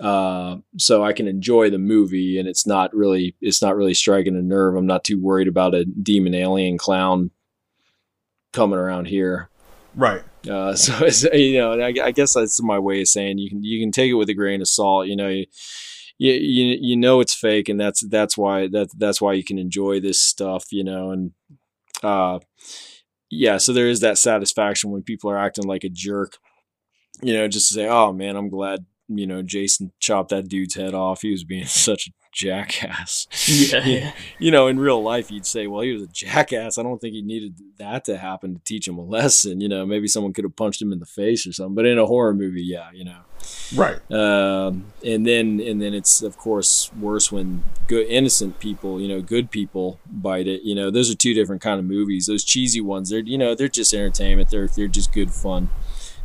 uh, 0.00 0.56
so 0.76 1.02
I 1.02 1.12
can 1.12 1.26
enjoy 1.26 1.70
the 1.70 1.78
movie, 1.78 2.38
and 2.38 2.48
it's 2.48 2.66
not 2.66 2.94
really 2.94 3.34
it's 3.40 3.62
not 3.62 3.76
really 3.76 3.94
striking 3.94 4.36
a 4.36 4.42
nerve. 4.42 4.76
I'm 4.76 4.86
not 4.86 5.04
too 5.04 5.20
worried 5.20 5.48
about 5.48 5.74
a 5.74 5.84
demon 5.84 6.34
alien 6.34 6.76
clown 6.78 7.30
coming 8.56 8.78
around 8.78 9.06
here. 9.06 9.50
Right. 9.94 10.22
Uh, 10.48 10.74
so 10.74 11.04
it's, 11.04 11.22
you 11.22 11.58
know, 11.58 11.78
I, 11.78 11.92
I 12.02 12.10
guess 12.10 12.34
that's 12.34 12.60
my 12.62 12.78
way 12.78 13.02
of 13.02 13.08
saying 13.08 13.38
you 13.38 13.50
can 13.50 13.62
you 13.62 13.80
can 13.80 13.92
take 13.92 14.10
it 14.10 14.14
with 14.14 14.28
a 14.28 14.34
grain 14.34 14.60
of 14.60 14.68
salt. 14.68 15.06
You 15.06 15.14
know, 15.14 15.28
you, 15.28 15.44
you 16.18 16.32
you 16.32 16.78
you 16.80 16.96
know 16.96 17.20
it's 17.20 17.34
fake, 17.34 17.68
and 17.68 17.78
that's 17.78 18.04
that's 18.08 18.36
why 18.36 18.66
that 18.68 18.88
that's 18.96 19.20
why 19.20 19.34
you 19.34 19.44
can 19.44 19.58
enjoy 19.58 20.00
this 20.00 20.20
stuff. 20.20 20.72
You 20.72 20.84
know, 20.84 21.10
and 21.10 21.32
uh, 22.02 22.40
yeah, 23.30 23.58
so 23.58 23.72
there 23.72 23.88
is 23.88 24.00
that 24.00 24.18
satisfaction 24.18 24.90
when 24.90 25.02
people 25.02 25.30
are 25.30 25.38
acting 25.38 25.66
like 25.66 25.84
a 25.84 25.90
jerk. 25.90 26.38
You 27.22 27.34
know, 27.34 27.48
just 27.48 27.68
to 27.68 27.74
say, 27.74 27.88
oh 27.88 28.12
man, 28.12 28.36
I'm 28.36 28.48
glad 28.48 28.86
you 29.08 29.26
know 29.26 29.42
Jason 29.42 29.92
chopped 30.00 30.30
that 30.30 30.48
dude's 30.48 30.74
head 30.74 30.94
off. 30.94 31.22
He 31.22 31.30
was 31.30 31.44
being 31.44 31.66
such 31.66 32.08
a 32.08 32.10
jackass. 32.36 33.26
Yeah. 33.46 33.84
Yeah. 33.86 34.12
you 34.38 34.50
know, 34.50 34.66
in 34.66 34.78
real 34.78 35.02
life, 35.02 35.30
you'd 35.30 35.46
say, 35.46 35.66
well, 35.66 35.80
he 35.80 35.92
was 35.92 36.02
a 36.02 36.06
jackass. 36.08 36.76
I 36.76 36.82
don't 36.82 37.00
think 37.00 37.14
he 37.14 37.22
needed 37.22 37.54
that 37.78 38.04
to 38.06 38.18
happen 38.18 38.54
to 38.54 38.60
teach 38.64 38.86
him 38.86 38.98
a 38.98 39.02
lesson. 39.02 39.60
You 39.60 39.68
know, 39.68 39.86
maybe 39.86 40.06
someone 40.08 40.32
could 40.32 40.44
have 40.44 40.56
punched 40.56 40.82
him 40.82 40.92
in 40.92 40.98
the 40.98 41.06
face 41.06 41.46
or 41.46 41.52
something. 41.52 41.74
But 41.74 41.86
in 41.86 41.98
a 41.98 42.06
horror 42.06 42.34
movie, 42.34 42.62
yeah, 42.62 42.90
you 42.92 43.04
know. 43.04 43.20
Right. 43.74 43.98
Um, 44.10 44.86
and 45.04 45.26
then, 45.26 45.60
and 45.60 45.80
then 45.80 45.94
it's 45.94 46.20
of 46.20 46.36
course 46.36 46.92
worse 46.94 47.30
when 47.30 47.64
good, 47.86 48.06
innocent 48.08 48.58
people, 48.58 49.00
you 49.00 49.08
know, 49.08 49.22
good 49.22 49.50
people 49.50 50.00
bite 50.06 50.46
it. 50.46 50.62
You 50.62 50.74
know, 50.74 50.90
those 50.90 51.10
are 51.10 51.14
two 51.16 51.32
different 51.32 51.62
kind 51.62 51.78
of 51.78 51.84
movies. 51.86 52.26
Those 52.26 52.44
cheesy 52.44 52.80
ones, 52.80 53.10
they're, 53.10 53.20
you 53.20 53.38
know, 53.38 53.54
they're 53.54 53.68
just 53.68 53.94
entertainment. 53.94 54.50
They're, 54.50 54.68
they're 54.68 54.88
just 54.88 55.12
good 55.12 55.30
fun. 55.32 55.70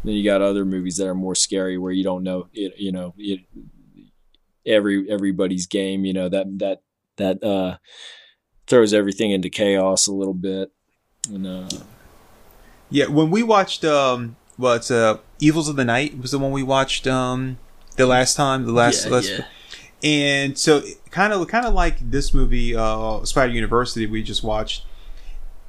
then 0.03 0.15
you 0.15 0.23
got 0.23 0.41
other 0.41 0.65
movies 0.65 0.97
that 0.97 1.07
are 1.07 1.15
more 1.15 1.35
scary 1.35 1.77
where 1.77 1.91
you 1.91 2.03
don't 2.03 2.23
know, 2.23 2.47
it, 2.53 2.73
you 2.77 2.91
know, 2.91 3.13
it, 3.17 3.41
every 4.65 5.09
everybody's 5.09 5.67
game. 5.67 6.05
You 6.05 6.13
know 6.13 6.29
that 6.29 6.59
that 6.59 6.81
that 7.17 7.43
uh, 7.43 7.77
throws 8.67 8.93
everything 8.93 9.31
into 9.31 9.49
chaos 9.49 10.07
a 10.07 10.13
little 10.13 10.33
bit. 10.33 10.71
And 11.29 11.45
uh, 11.45 11.69
Yeah. 12.89 13.07
When 13.07 13.29
we 13.29 13.43
watched, 13.43 13.85
um, 13.85 14.35
well, 14.57 14.73
it's 14.73 14.89
uh, 14.89 15.17
Evils 15.39 15.69
of 15.69 15.75
the 15.75 15.85
Night 15.85 16.17
was 16.17 16.31
the 16.31 16.39
one 16.39 16.51
we 16.51 16.63
watched, 16.63 17.05
um, 17.07 17.57
the 17.97 18.05
last 18.05 18.35
time, 18.35 18.65
the 18.65 18.71
last, 18.71 19.05
Yeah, 19.05 19.11
last 19.11 19.29
yeah. 19.29 19.45
and 20.03 20.57
so 20.57 20.81
kind 21.09 21.33
of, 21.33 21.47
kind 21.47 21.65
of 21.65 21.73
like 21.73 21.97
this 22.09 22.33
movie, 22.33 22.75
uh, 22.75 23.23
Splatter 23.23 23.51
University 23.51 24.05
we 24.07 24.23
just 24.23 24.43
watched. 24.43 24.85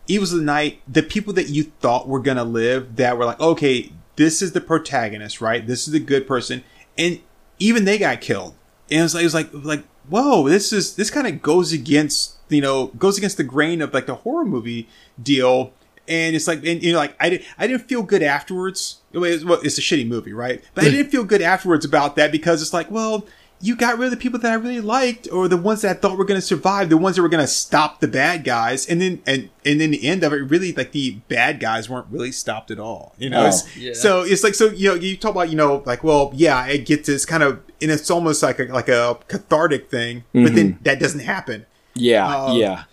Evils 0.09 0.33
of 0.33 0.39
the 0.39 0.45
Night, 0.45 0.81
the 0.89 1.03
people 1.03 1.33
that 1.35 1.49
you 1.49 1.65
thought 1.65 2.09
were 2.09 2.21
gonna 2.21 2.45
live, 2.45 2.97
that 2.97 3.19
were 3.19 3.25
like, 3.25 3.41
okay, 3.41 3.93
this 4.17 4.43
is 4.43 4.53
the 4.53 4.61
protagonist, 4.61 5.41
right? 5.41 5.67
This 5.67 5.87
is 5.87 5.93
the 5.93 6.01
good 6.01 6.27
person, 6.27 6.65
and 6.99 7.21
even 7.59 7.85
they 7.85 7.99
got 7.99 8.21
killed. 8.21 8.55
And 8.93 9.01
it 9.01 9.03
was 9.03 9.15
like, 9.15 9.25
it 9.25 9.25
was 9.25 9.65
like, 9.65 9.79
like, 9.79 9.85
whoa, 10.09 10.49
this 10.49 10.73
is 10.73 10.97
this 10.97 11.11
kind 11.11 11.27
of 11.27 11.43
goes 11.43 11.73
against, 11.73 12.37
you 12.49 12.61
know, 12.61 12.89
goes 12.89 13.19
against 13.19 13.37
the 13.37 13.45
grain 13.45 13.81
of 13.81 13.95
like 13.95 14.07
the 14.07 14.17
horror 14.17 14.45
movie 14.45 14.89
deal. 15.21 15.73
And 16.09 16.37
it's 16.37 16.49
like, 16.49 16.59
and 16.67 16.83
you 16.83 16.93
know, 16.93 16.99
like 16.99 17.17
I 17.21 17.31
didn't, 17.31 17.47
I 17.59 17.67
didn't 17.67 17.89
feel 17.89 18.03
good 18.03 18.23
afterwards. 18.23 18.99
Well, 19.13 19.25
it's, 19.25 19.45
well, 19.45 19.61
it's 19.63 19.79
a 19.79 19.81
shitty 19.81 20.07
movie, 20.07 20.33
right? 20.33 20.63
But 20.75 20.85
I 20.85 20.91
didn't 20.91 21.11
feel 21.11 21.25
good 21.25 21.43
afterwards 21.43 21.85
about 21.85 22.17
that 22.17 22.33
because 22.33 22.61
it's 22.61 22.73
like, 22.73 22.91
well, 22.91 23.27
you 23.65 23.77
got 23.77 23.97
rid 23.97 24.07
of 24.07 24.11
the 24.11 24.17
people 24.17 24.39
that 24.41 24.51
I 24.51 24.55
really 24.57 24.81
liked, 24.81 25.29
or 25.33 25.47
the 25.47 25.57
ones 25.57 25.83
that 25.83 25.91
I 25.97 25.99
thought 25.99 26.19
were 26.19 26.25
going 26.25 26.41
to 26.41 26.47
survive, 26.47 26.91
the 26.91 26.97
ones 26.97 27.15
that 27.17 27.23
were 27.23 27.29
going 27.29 27.45
to 27.45 27.47
stop 27.47 28.01
the 28.01 28.09
bad 28.09 28.43
guys, 28.45 28.87
and 28.89 29.01
then 29.01 29.23
and 29.27 29.49
and 29.65 29.81
in 29.81 29.93
the 29.93 30.05
end 30.07 30.25
of 30.25 30.33
it, 30.33 30.37
really, 30.39 30.73
like 30.73 30.93
the 30.93 31.13
bad 31.29 31.61
guys 31.61 31.89
weren't 31.89 32.09
really 32.11 32.33
stopped 32.33 32.71
at 32.73 32.81
all. 32.81 33.15
You 33.19 33.31
know, 33.31 33.43
Oh, 33.45 33.47
It's- 33.47 33.77
yeah. 33.77 33.93
so 33.95 34.23
it's 34.23 34.43
like 34.45 34.55
so 34.55 34.67
you 34.71 34.89
know 34.91 34.95
you 34.97 35.17
talk 35.17 35.31
about 35.31 35.49
you 35.51 35.57
know 35.57 35.83
like 35.87 36.03
well 36.05 36.33
yeah 36.35 36.57
I 36.59 36.77
get 36.77 37.05
this 37.05 37.25
kind 37.25 37.43
of 37.43 37.61
and 37.81 37.91
it's 37.91 38.11
almost 38.11 38.43
like 38.43 38.59
a 38.59 38.65
like 38.65 38.89
a 38.89 39.17
cathartic 39.29 39.89
thing, 39.91 40.25
but 40.33 40.55
then 40.55 40.79
that 40.83 40.99
doesn't 41.01 41.21
happen. 41.21 41.65
yeah, 41.95 42.27
Uh, 42.27 42.55
yeah. 42.55 42.85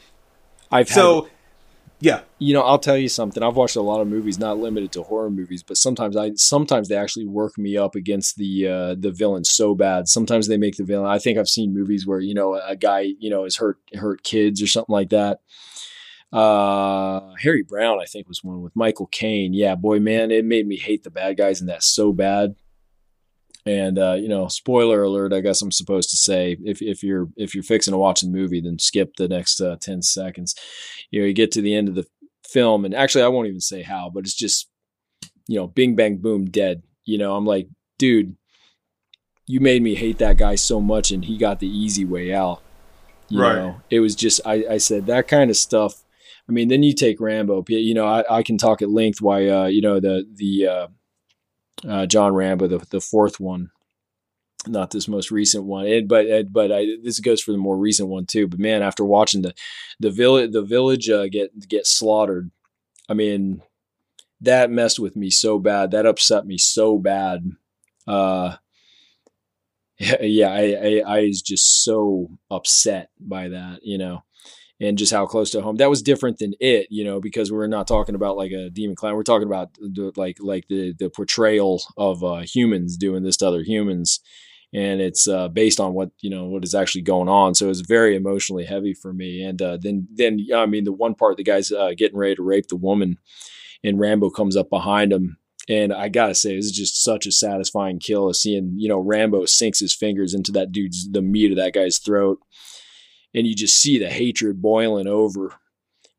I've 0.71 0.87
So 0.87 1.23
had, 1.23 1.31
yeah, 2.01 2.21
you 2.37 2.53
know, 2.53 2.61
I'll 2.61 2.79
tell 2.79 2.97
you 2.97 3.09
something. 3.09 3.43
I've 3.43 3.57
watched 3.57 3.75
a 3.75 3.81
lot 3.81 3.99
of 3.99 4.07
movies, 4.07 4.39
not 4.39 4.57
limited 4.57 4.93
to 4.93 5.03
horror 5.03 5.29
movies, 5.29 5.63
but 5.63 5.75
sometimes 5.75 6.15
I 6.15 6.31
sometimes 6.35 6.87
they 6.87 6.95
actually 6.95 7.25
work 7.25 7.57
me 7.57 7.75
up 7.75 7.95
against 7.95 8.37
the 8.37 8.67
uh, 8.67 8.95
the 8.97 9.11
villain 9.11 9.43
so 9.43 9.75
bad. 9.75 10.07
Sometimes 10.07 10.47
they 10.47 10.55
make 10.55 10.77
the 10.77 10.85
villain. 10.85 11.09
I 11.09 11.19
think 11.19 11.37
I've 11.37 11.49
seen 11.49 11.73
movies 11.73 12.07
where 12.07 12.21
you 12.21 12.33
know 12.33 12.53
a 12.55 12.77
guy 12.77 13.11
you 13.19 13.29
know 13.29 13.43
has 13.43 13.57
hurt 13.57 13.79
hurt 13.95 14.23
kids 14.23 14.61
or 14.61 14.67
something 14.67 14.93
like 14.93 15.09
that. 15.09 15.41
Uh, 16.31 17.33
Harry 17.39 17.63
Brown, 17.63 17.99
I 17.99 18.05
think, 18.05 18.29
was 18.29 18.43
one 18.43 18.61
with 18.61 18.75
Michael 18.75 19.07
Caine. 19.07 19.53
Yeah, 19.53 19.75
boy, 19.75 19.99
man, 19.99 20.31
it 20.31 20.45
made 20.45 20.67
me 20.67 20.77
hate 20.77 21.03
the 21.03 21.09
bad 21.09 21.35
guys 21.35 21.59
in 21.59 21.67
that 21.67 21.83
so 21.83 22.13
bad. 22.13 22.55
And 23.69 23.99
uh, 23.99 24.13
you 24.13 24.27
know, 24.27 24.47
spoiler 24.47 25.03
alert. 25.03 25.31
I 25.31 25.41
guess 25.41 25.61
I'm 25.61 25.71
supposed 25.71 26.09
to 26.09 26.17
say 26.17 26.57
if 26.65 26.81
if 26.81 27.03
you're 27.03 27.27
if 27.35 27.53
you're 27.53 27.63
fixing 27.63 27.91
to 27.91 27.97
watch 27.99 28.21
the 28.21 28.27
movie, 28.27 28.61
then 28.61 28.79
skip 28.79 29.15
the 29.17 29.27
next 29.27 29.61
uh, 29.61 29.75
ten 29.79 30.01
seconds. 30.01 30.55
You 31.11 31.21
know, 31.21 31.27
you 31.27 31.33
get 31.33 31.51
to 31.51 31.61
the 31.61 31.75
end 31.75 31.87
of 31.87 31.93
the 31.93 32.07
film, 32.47 32.83
and 32.83 32.95
actually, 32.95 33.23
I 33.23 33.27
won't 33.27 33.47
even 33.47 33.59
say 33.61 33.83
how, 33.83 34.09
but 34.09 34.21
it's 34.21 34.33
just 34.33 34.67
you 35.47 35.57
know, 35.59 35.67
Bing 35.67 35.95
Bang 35.95 36.17
Boom, 36.17 36.45
dead. 36.45 36.81
You 37.05 37.19
know, 37.19 37.35
I'm 37.35 37.45
like, 37.45 37.67
dude, 37.99 38.35
you 39.45 39.59
made 39.59 39.83
me 39.83 39.93
hate 39.93 40.17
that 40.17 40.37
guy 40.37 40.55
so 40.55 40.81
much, 40.81 41.11
and 41.11 41.25
he 41.25 41.37
got 41.37 41.59
the 41.59 41.67
easy 41.67 42.05
way 42.05 42.33
out. 42.33 42.61
You 43.29 43.41
Right. 43.41 43.55
know, 43.55 43.81
it 43.91 43.99
was 43.99 44.15
just 44.15 44.41
I, 44.45 44.65
I 44.71 44.77
said 44.77 45.05
that 45.05 45.27
kind 45.27 45.51
of 45.51 45.57
stuff. 45.57 46.03
I 46.47 46.51
mean, 46.51 46.69
then 46.69 46.81
you 46.81 46.93
take 46.93 47.21
Rambo. 47.21 47.65
You 47.67 47.93
know, 47.93 48.07
I, 48.07 48.39
I 48.39 48.41
can 48.41 48.57
talk 48.57 48.81
at 48.81 48.89
length 48.89 49.21
why 49.21 49.47
uh, 49.47 49.67
you 49.67 49.81
know 49.81 49.99
the 49.99 50.25
the 50.33 50.67
uh, 51.87 52.05
John 52.05 52.33
Rambo, 52.33 52.67
the 52.67 52.79
the 52.89 53.01
fourth 53.01 53.39
one, 53.39 53.71
not 54.67 54.91
this 54.91 55.07
most 55.07 55.31
recent 55.31 55.63
one. 55.65 55.87
It, 55.87 56.07
but 56.07 56.25
it, 56.25 56.51
but 56.51 56.71
I, 56.71 56.85
this 57.03 57.19
goes 57.19 57.41
for 57.41 57.51
the 57.51 57.57
more 57.57 57.77
recent 57.77 58.09
one 58.09 58.25
too. 58.25 58.47
But 58.47 58.59
man, 58.59 58.81
after 58.81 59.03
watching 59.03 59.41
the 59.41 59.53
the 59.99 60.11
village 60.11 60.51
the 60.51 60.61
village 60.61 61.09
uh, 61.09 61.27
get 61.27 61.67
get 61.67 61.85
slaughtered, 61.85 62.51
I 63.07 63.13
mean, 63.13 63.61
that 64.41 64.71
messed 64.71 64.99
with 64.99 65.15
me 65.15 65.29
so 65.29 65.59
bad. 65.59 65.91
That 65.91 66.05
upset 66.05 66.45
me 66.45 66.57
so 66.57 66.97
bad. 66.97 67.51
Uh, 68.07 68.55
yeah, 70.21 70.49
I, 70.49 70.61
I, 70.61 71.03
I 71.05 71.21
was 71.23 71.41
just 71.41 71.83
so 71.83 72.29
upset 72.49 73.09
by 73.19 73.49
that, 73.49 73.79
you 73.83 73.97
know, 73.97 74.23
and 74.79 74.97
just 74.97 75.11
how 75.11 75.25
close 75.25 75.49
to 75.51 75.61
home 75.61 75.77
that 75.77 75.89
was 75.89 76.01
different 76.01 76.37
than 76.39 76.53
it, 76.59 76.87
you 76.89 77.03
know, 77.03 77.19
because 77.19 77.51
we're 77.51 77.67
not 77.67 77.87
talking 77.87 78.15
about 78.15 78.37
like 78.37 78.51
a 78.51 78.69
demon 78.69 78.95
clown. 78.95 79.15
We're 79.15 79.23
talking 79.23 79.47
about 79.47 79.73
the, 79.73 80.11
like, 80.15 80.37
like 80.39 80.67
the, 80.69 80.93
the 80.97 81.09
portrayal 81.09 81.81
of 81.97 82.23
uh, 82.23 82.39
humans 82.39 82.97
doing 82.97 83.23
this 83.23 83.37
to 83.37 83.47
other 83.47 83.61
humans. 83.61 84.19
And 84.73 85.01
it's 85.01 85.27
uh, 85.27 85.47
based 85.47 85.79
on 85.79 85.93
what, 85.93 86.11
you 86.21 86.29
know, 86.29 86.45
what 86.45 86.63
is 86.63 86.75
actually 86.75 87.01
going 87.01 87.27
on. 87.27 87.55
So 87.55 87.69
it's 87.69 87.81
very 87.81 88.15
emotionally 88.15 88.65
heavy 88.65 88.93
for 88.93 89.11
me. 89.11 89.43
And 89.43 89.61
uh, 89.61 89.77
then, 89.81 90.07
then, 90.13 90.45
I 90.55 90.67
mean, 90.67 90.83
the 90.83 90.93
one 90.93 91.15
part, 91.15 91.37
the 91.37 91.43
guy's 91.43 91.71
uh, 91.71 91.91
getting 91.97 92.17
ready 92.17 92.35
to 92.35 92.43
rape 92.43 92.67
the 92.67 92.75
woman 92.75 93.17
and 93.83 93.99
Rambo 93.99 94.29
comes 94.29 94.55
up 94.55 94.69
behind 94.69 95.11
him 95.11 95.39
and 95.69 95.93
I 95.93 96.09
gotta 96.09 96.33
say, 96.33 96.55
this 96.55 96.65
is 96.65 96.71
just 96.71 97.03
such 97.03 97.27
a 97.27 97.31
satisfying 97.31 97.99
kill 97.99 98.27
of 98.27 98.35
seeing, 98.35 98.73
you 98.75 98.89
know, 98.89 98.97
Rambo 98.97 99.45
sinks 99.45 99.79
his 99.79 99.95
fingers 99.95 100.33
into 100.33 100.51
that 100.53 100.71
dude's 100.71 101.07
the 101.11 101.21
meat 101.21 101.51
of 101.51 101.57
that 101.57 101.73
guy's 101.73 101.99
throat. 101.99 102.39
And 103.33 103.45
you 103.45 103.55
just 103.55 103.77
see 103.77 103.99
the 103.99 104.09
hatred 104.09 104.61
boiling 104.61 105.07
over 105.07 105.53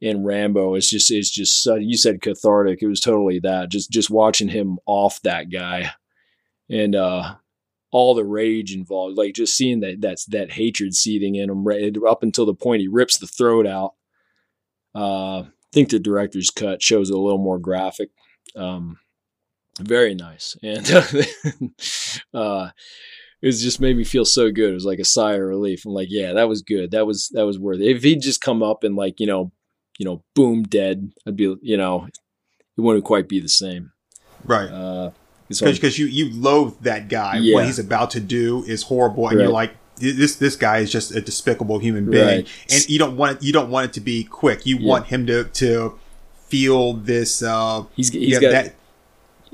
in 0.01 0.25
Rambo. 0.25 0.75
It's 0.75 0.89
just 0.89 1.11
it's 1.11 1.31
just 1.31 1.63
such, 1.63 1.83
you 1.83 1.97
said 1.97 2.23
cathartic. 2.23 2.83
It 2.83 2.89
was 2.89 3.01
totally 3.01 3.41
that. 3.41 3.71
Just 3.71 3.91
just 3.91 4.11
watching 4.11 4.49
him 4.49 4.79
off 4.87 5.21
that 5.23 5.51
guy. 5.51 5.93
And 6.69 6.95
uh 6.95 7.37
all 7.93 8.15
the 8.15 8.25
rage 8.25 8.73
involved, 8.73 9.19
like 9.19 9.35
just 9.35 9.57
seeing 9.57 9.81
that 9.81 10.01
that's 10.01 10.25
that 10.27 10.53
hatred 10.53 10.95
seething 10.95 11.35
in 11.35 11.51
him 11.51 11.65
right 11.65 11.93
up 12.09 12.23
until 12.23 12.47
the 12.47 12.55
point 12.55 12.81
he 12.81 12.89
rips 12.89 13.19
the 13.19 13.27
throat 13.27 13.67
out. 13.67 13.95
Uh 14.95 15.41
I 15.41 15.73
think 15.73 15.91
the 15.91 15.99
director's 15.99 16.51
cut 16.51 16.83
shows 16.83 17.11
it 17.11 17.17
a 17.17 17.19
little 17.21 17.39
more 17.39 17.59
graphic. 17.59 18.11
Um, 18.57 18.99
very 19.79 20.15
nice 20.15 20.57
and 20.63 20.85
uh 22.35 22.71
it 23.43 23.53
just 23.53 23.81
made 23.81 23.97
me 23.97 24.05
feel 24.05 24.25
so 24.25 24.51
good. 24.51 24.71
It 24.71 24.75
was 24.75 24.85
like 24.85 24.99
a 24.99 25.05
sigh 25.05 25.35
of 25.35 25.41
relief. 25.41 25.85
I'm 25.87 25.93
like 25.93 26.09
yeah 26.11 26.33
that 26.35 26.49
was 26.49 26.63
good. 26.63 26.91
That 26.91 27.07
was 27.07 27.29
that 27.33 27.47
was 27.47 27.59
worth 27.59 27.81
it 27.81 27.97
if 27.97 28.03
he'd 28.03 28.21
just 28.23 28.41
come 28.41 28.63
up 28.63 28.85
and 28.85 28.97
like 28.97 29.21
you 29.21 29.27
know 29.27 29.53
you 29.99 30.07
know 30.07 30.23
boom 30.35 30.63
dead 30.63 31.13
i'd 31.27 31.37
be 31.37 31.55
you 31.61 31.77
know 31.77 32.07
it 32.07 32.81
wouldn't 32.81 33.05
quite 33.05 33.29
be 33.29 33.41
the 33.41 33.49
same. 33.49 33.93
Right. 34.45 34.71
Uh 34.71 35.11
because 35.49 35.99
you 35.99 36.07
you 36.07 36.31
loathe 36.33 36.75
that 36.83 37.09
guy. 37.09 37.37
Yeah. 37.39 37.55
what 37.57 37.67
he's 37.67 37.79
about 37.81 38.13
to 38.13 38.21
do 38.21 38.65
is 38.65 38.85
horrible 38.85 39.29
and 39.29 39.41
you're 39.41 39.49
like 39.49 39.73
this 39.97 40.37
this 40.37 40.57
guy 40.57 40.79
is 40.79 40.91
just 40.91 41.11
a 41.15 41.21
despicable 41.21 41.79
human 41.79 42.11
being. 42.11 42.25
Right. 42.27 42.49
and 42.71 42.89
you 42.89 42.99
don't 42.99 43.17
want 43.17 43.37
it 43.39 43.43
you 43.45 43.53
don't 43.53 43.71
want 43.71 43.87
it 43.87 43.93
to 43.95 44.01
be 44.01 44.25
quick. 44.25 44.65
You 44.65 44.77
Yeah. 44.77 44.89
want 44.89 45.07
him 45.07 45.27
to 45.27 45.45
to 45.45 45.99
feel 46.47 46.95
this 46.95 47.43
uh 47.43 47.85
he's 47.95 48.11
he's 48.11 48.31
yeah, 48.35 48.41
got 48.41 48.51
that 48.53 48.75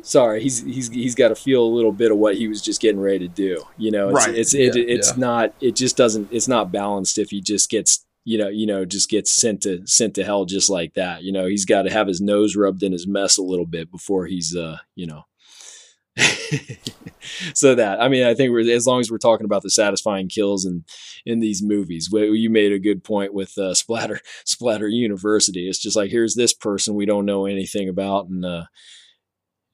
sorry 0.07 0.41
he's 0.41 0.63
he's 0.63 0.89
he's 0.89 1.15
got 1.17 1.29
to 1.29 1.35
feel 1.35 1.63
a 1.65 1.75
little 1.75 1.91
bit 1.93 2.13
of 2.13 2.17
what 2.17 2.37
he 2.37 2.47
was 2.47 2.63
just 2.63 2.81
getting 2.81 3.01
ready 3.01 3.27
to 3.29 3.35
do 3.35 3.63
you 3.77 3.91
know 3.91 4.11
it's 4.11 4.27
Right. 4.27 4.37
it's 4.37 4.55
it, 4.55 4.77
Yeah, 4.77 4.85
it's 4.87 5.11
yeah. 5.11 5.19
not 5.19 5.55
it 5.61 5.75
just 5.75 5.97
doesn't 5.97 6.29
it's 6.31 6.47
not 6.49 6.71
balanced 6.71 7.19
if 7.19 7.31
he 7.31 7.41
just 7.41 7.69
gets 7.71 8.05
you 8.25 8.39
know 8.39 8.49
you 8.49 8.67
know 8.67 8.85
just 8.85 9.11
gets 9.11 9.33
sent 9.33 9.63
to 9.63 9.85
sent 9.87 10.15
to 10.15 10.25
hell 10.25 10.45
just 10.45 10.71
like 10.71 10.95
that 10.95 11.23
you 11.25 11.33
know 11.33 11.47
he's 11.47 11.65
got 11.65 11.83
to 11.83 11.91
have 11.91 12.07
his 12.07 12.21
nose 12.21 12.55
rubbed 12.55 12.83
in 12.85 12.93
his 12.93 13.07
mess 13.07 13.37
a 13.37 13.43
little 13.43 13.67
bit 13.67 13.91
before 13.91 14.27
he's 14.27 14.55
uh 14.55 14.79
you 14.95 15.07
know 15.07 15.23
so 17.55 17.75
that 17.75 18.01
i 18.01 18.09
mean 18.09 18.25
i 18.25 18.35
think 18.35 18.51
we're 18.51 18.71
as 18.73 18.87
long 18.87 19.01
as 19.01 19.11
we're 19.11 19.19
talking 19.19 19.45
about 19.45 19.63
the 19.63 19.71
satisfying 19.71 20.29
kills 20.29 20.65
in 20.65 20.85
in 21.25 21.41
these 21.41 21.63
movies 21.63 22.09
you 22.13 22.49
made 22.49 22.73
a 22.73 22.79
good 22.79 23.05
point 23.05 23.35
with 23.35 23.57
uh, 23.59 23.75
splatter 23.75 24.21
splatter 24.45 24.89
university 24.89 25.69
it's 25.69 25.79
just 25.79 25.97
like 25.97 26.11
here's 26.11 26.35
this 26.35 26.55
person 26.55 26.95
we 26.95 27.07
don't 27.07 27.27
know 27.27 27.47
anything 27.47 27.89
about 27.89 28.29
and 28.29 28.45
uh 28.45 28.65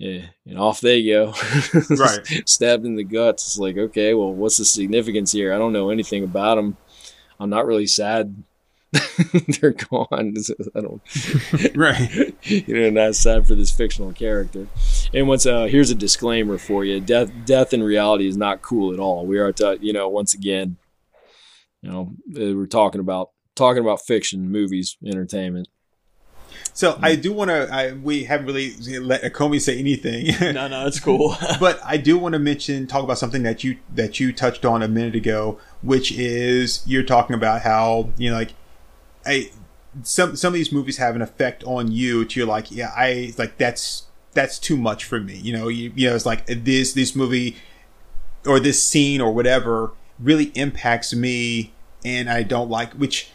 yeah, 0.02 0.22
and 0.46 0.58
off 0.58 0.80
they 0.80 1.04
go. 1.06 1.32
Right. 1.90 2.42
Stabbed 2.44 2.84
in 2.84 2.96
the 2.96 3.04
guts. 3.04 3.46
It's 3.46 3.58
like, 3.58 3.76
okay, 3.76 4.14
well, 4.14 4.32
what's 4.32 4.56
the 4.56 4.64
significance 4.64 5.30
here? 5.30 5.54
I 5.54 5.58
don't 5.58 5.72
know 5.72 5.90
anything 5.90 6.24
about 6.24 6.56
them. 6.56 6.76
I'm 7.38 7.50
not 7.50 7.66
really 7.66 7.86
sad. 7.86 8.42
They're 9.60 9.70
gone. 9.70 10.34
I 10.74 10.80
don't. 10.80 11.02
right 11.76 12.34
you 12.42 12.74
know, 12.74 12.90
not 12.90 13.14
sad 13.14 13.46
for 13.46 13.54
this 13.54 13.70
fictional 13.70 14.12
character. 14.12 14.66
And 15.14 15.28
once, 15.28 15.46
uh, 15.46 15.66
here's 15.66 15.90
a 15.90 15.94
disclaimer 15.94 16.58
for 16.58 16.84
you: 16.84 16.98
death, 16.98 17.30
death 17.44 17.72
in 17.72 17.80
reality 17.80 18.26
is 18.26 18.36
not 18.36 18.60
cool 18.60 18.92
at 18.92 18.98
all. 18.98 19.24
We 19.24 19.38
are, 19.38 19.52
ta- 19.52 19.76
you 19.80 19.92
know, 19.92 20.08
once 20.08 20.34
again, 20.34 20.78
you 21.80 21.90
know, 21.92 22.12
uh, 22.34 22.56
we're 22.56 22.66
talking 22.66 23.00
about 23.00 23.30
talking 23.54 23.82
about 23.82 24.02
fiction, 24.02 24.50
movies, 24.50 24.96
entertainment. 25.06 25.68
So 26.74 26.98
i 27.02 27.14
do 27.14 27.32
want 27.32 27.50
to 27.50 27.98
we 28.02 28.24
haven't 28.24 28.46
really 28.46 28.74
let 28.98 29.22
Akomi 29.22 29.60
say 29.60 29.78
anything 29.78 30.26
no, 30.54 30.68
no, 30.68 30.86
it's 30.86 31.00
cool. 31.00 31.36
but 31.60 31.80
I 31.84 31.96
do 31.96 32.18
want 32.18 32.34
to 32.34 32.38
mention 32.38 32.86
talk 32.86 33.04
about 33.04 33.18
something 33.18 33.42
that 33.42 33.64
you 33.64 33.78
that 33.94 34.20
you 34.20 34.32
touched 34.32 34.64
on 34.64 34.82
a 34.82 34.88
minute 34.88 35.14
ago, 35.14 35.58
which 35.82 36.12
is 36.12 36.82
you're 36.86 37.02
talking 37.02 37.34
about 37.34 37.62
how 37.62 38.10
you 38.16 38.30
know 38.30 38.36
like 38.36 38.54
I 39.24 39.50
some 40.02 40.36
some 40.36 40.48
of 40.48 40.54
these 40.54 40.72
movies 40.72 40.98
have 40.98 41.16
an 41.16 41.22
effect 41.22 41.62
on 41.64 41.90
you 41.92 42.24
to 42.24 42.40
you're 42.40 42.48
like 42.48 42.70
yeah 42.70 42.92
I 42.96 43.34
like 43.38 43.58
that's 43.58 44.04
that's 44.32 44.58
too 44.58 44.76
much 44.76 45.04
for 45.04 45.20
me 45.20 45.36
you 45.36 45.52
know 45.52 45.68
you 45.68 45.92
you 45.94 46.08
know 46.08 46.14
it's 46.14 46.26
like 46.26 46.46
this 46.46 46.92
this 46.94 47.14
movie 47.14 47.56
or 48.46 48.58
this 48.58 48.82
scene 48.82 49.20
or 49.20 49.32
whatever 49.32 49.92
really 50.18 50.46
impacts 50.54 51.14
me 51.14 51.72
and 52.04 52.30
I 52.30 52.42
don't 52.42 52.70
like 52.70 52.92
which 52.94 53.30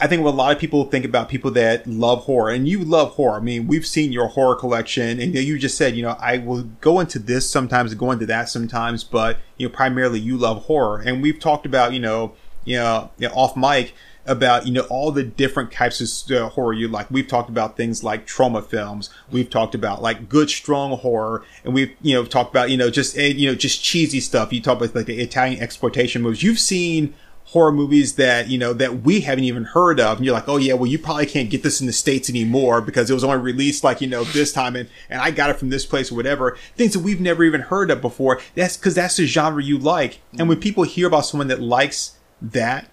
I 0.00 0.08
think 0.08 0.24
what 0.24 0.30
a 0.30 0.36
lot 0.36 0.52
of 0.52 0.58
people 0.58 0.84
think 0.84 1.04
about 1.04 1.28
people 1.28 1.52
that 1.52 1.86
love 1.86 2.24
horror, 2.24 2.50
and 2.50 2.66
you 2.66 2.84
love 2.84 3.12
horror. 3.12 3.36
I 3.36 3.40
mean, 3.40 3.68
we've 3.68 3.86
seen 3.86 4.10
your 4.10 4.26
horror 4.28 4.56
collection, 4.56 5.20
and 5.20 5.34
you 5.34 5.58
just 5.58 5.76
said, 5.76 5.94
you 5.94 6.02
know, 6.02 6.16
I 6.18 6.38
will 6.38 6.64
go 6.80 6.98
into 6.98 7.20
this 7.20 7.48
sometimes, 7.48 7.94
go 7.94 8.10
into 8.10 8.26
that 8.26 8.48
sometimes, 8.48 9.04
but 9.04 9.38
you 9.58 9.68
know, 9.68 9.74
primarily 9.74 10.18
you 10.18 10.36
love 10.36 10.64
horror, 10.64 11.00
and 11.00 11.22
we've 11.22 11.38
talked 11.38 11.66
about, 11.66 11.92
you 11.92 12.00
know, 12.00 12.34
you 12.64 12.76
know, 12.76 13.10
you 13.18 13.28
know 13.28 13.34
off 13.34 13.56
mic 13.56 13.94
about 14.24 14.66
you 14.66 14.72
know 14.72 14.82
all 14.82 15.10
the 15.10 15.22
different 15.22 15.72
types 15.72 16.00
of 16.00 16.36
uh, 16.36 16.48
horror 16.50 16.72
you 16.72 16.88
like. 16.88 17.10
We've 17.10 17.26
talked 17.26 17.48
about 17.48 17.76
things 17.76 18.04
like 18.04 18.26
trauma 18.26 18.62
films. 18.62 19.10
We've 19.30 19.50
talked 19.50 19.74
about 19.74 20.02
like 20.02 20.28
good 20.28 20.50
strong 20.50 20.96
horror, 20.98 21.44
and 21.64 21.74
we've 21.74 21.94
you 22.02 22.14
know 22.14 22.24
talked 22.24 22.50
about 22.50 22.70
you 22.70 22.76
know 22.76 22.90
just 22.90 23.16
eh, 23.16 23.28
you 23.28 23.48
know 23.48 23.54
just 23.54 23.82
cheesy 23.82 24.20
stuff. 24.20 24.52
You 24.52 24.60
talk 24.60 24.78
about 24.78 24.94
like 24.94 25.06
the 25.06 25.20
Italian 25.20 25.60
exploitation 25.60 26.22
movies. 26.22 26.42
You've 26.42 26.60
seen 26.60 27.14
horror 27.52 27.70
movies 27.72 28.14
that 28.14 28.48
you 28.48 28.56
know 28.56 28.72
that 28.72 29.02
we 29.02 29.20
haven't 29.20 29.44
even 29.44 29.64
heard 29.64 30.00
of. 30.00 30.16
And 30.16 30.24
you're 30.24 30.34
like 30.34 30.48
oh 30.48 30.56
yeah 30.56 30.74
well 30.74 30.86
you 30.86 30.98
probably 30.98 31.26
can't 31.26 31.50
get 31.50 31.62
this 31.62 31.80
in 31.80 31.86
the 31.86 31.92
states 31.92 32.30
anymore 32.30 32.80
because 32.80 33.10
it 33.10 33.14
was 33.14 33.24
only 33.24 33.38
released 33.38 33.84
like 33.84 34.00
you 34.00 34.06
know 34.06 34.24
this 34.24 34.52
time 34.52 34.74
and 34.74 34.88
and 35.10 35.20
i 35.20 35.30
got 35.30 35.50
it 35.50 35.58
from 35.58 35.68
this 35.70 35.86
place 35.86 36.10
or 36.10 36.14
whatever. 36.14 36.56
Things 36.76 36.94
that 36.94 37.00
we've 37.00 37.20
never 37.20 37.44
even 37.44 37.60
heard 37.62 37.90
of 37.90 38.00
before. 38.00 38.40
That's 38.54 38.76
because 38.76 38.94
that's 38.94 39.16
the 39.16 39.26
genre 39.26 39.62
you 39.62 39.78
like. 39.78 40.20
And 40.38 40.48
when 40.48 40.58
mm. 40.58 40.62
people 40.62 40.84
hear 40.84 41.06
about 41.06 41.26
someone 41.26 41.48
that 41.48 41.60
likes 41.60 42.16
that 42.40 42.88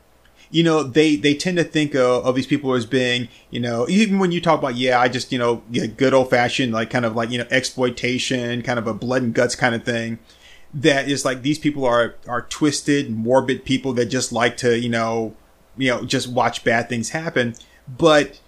you 0.51 0.63
know 0.63 0.83
they 0.83 1.15
they 1.15 1.33
tend 1.33 1.57
to 1.57 1.63
think 1.63 1.95
of, 1.95 2.25
of 2.25 2.35
these 2.35 2.47
people 2.47 2.73
as 2.73 2.85
being 2.85 3.27
you 3.49 3.59
know 3.59 3.87
even 3.87 4.19
when 4.19 4.31
you 4.31 4.41
talk 4.41 4.59
about 4.59 4.75
yeah 4.75 4.99
i 4.99 5.07
just 5.07 5.31
you 5.31 5.39
know 5.39 5.63
good 5.97 6.13
old 6.13 6.29
fashioned 6.29 6.73
like 6.73 6.89
kind 6.89 7.05
of 7.05 7.15
like 7.15 7.29
you 7.29 7.37
know 7.37 7.47
exploitation 7.51 8.61
kind 8.61 8.79
of 8.79 8.87
a 8.87 8.93
blood 8.93 9.21
and 9.21 9.33
guts 9.33 9.55
kind 9.55 9.75
of 9.75 9.83
thing 9.83 10.19
that 10.73 11.09
is 11.09 11.25
like 11.25 11.41
these 11.41 11.57
people 11.59 11.83
are 11.85 12.15
are 12.27 12.43
twisted 12.43 13.09
morbid 13.09 13.65
people 13.65 13.93
that 13.93 14.05
just 14.05 14.31
like 14.31 14.55
to 14.57 14.77
you 14.77 14.89
know 14.89 15.35
you 15.77 15.89
know 15.89 16.03
just 16.05 16.27
watch 16.27 16.63
bad 16.63 16.87
things 16.87 17.09
happen 17.09 17.55
but 17.87 18.39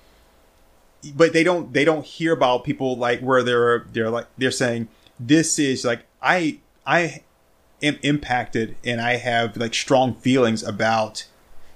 but 1.15 1.33
they 1.33 1.43
don't 1.43 1.73
they 1.73 1.83
don't 1.83 2.05
hear 2.05 2.31
about 2.33 2.63
people 2.63 2.95
like 2.95 3.19
where 3.21 3.41
they're 3.41 3.79
they're 3.91 4.09
like 4.09 4.27
they're 4.37 4.51
saying 4.51 4.87
this 5.19 5.57
is 5.57 5.83
like 5.83 6.05
i 6.21 6.59
i 6.85 7.23
am 7.81 7.97
impacted 8.03 8.75
and 8.85 9.01
i 9.01 9.15
have 9.15 9.57
like 9.57 9.73
strong 9.73 10.13
feelings 10.13 10.61
about 10.61 11.25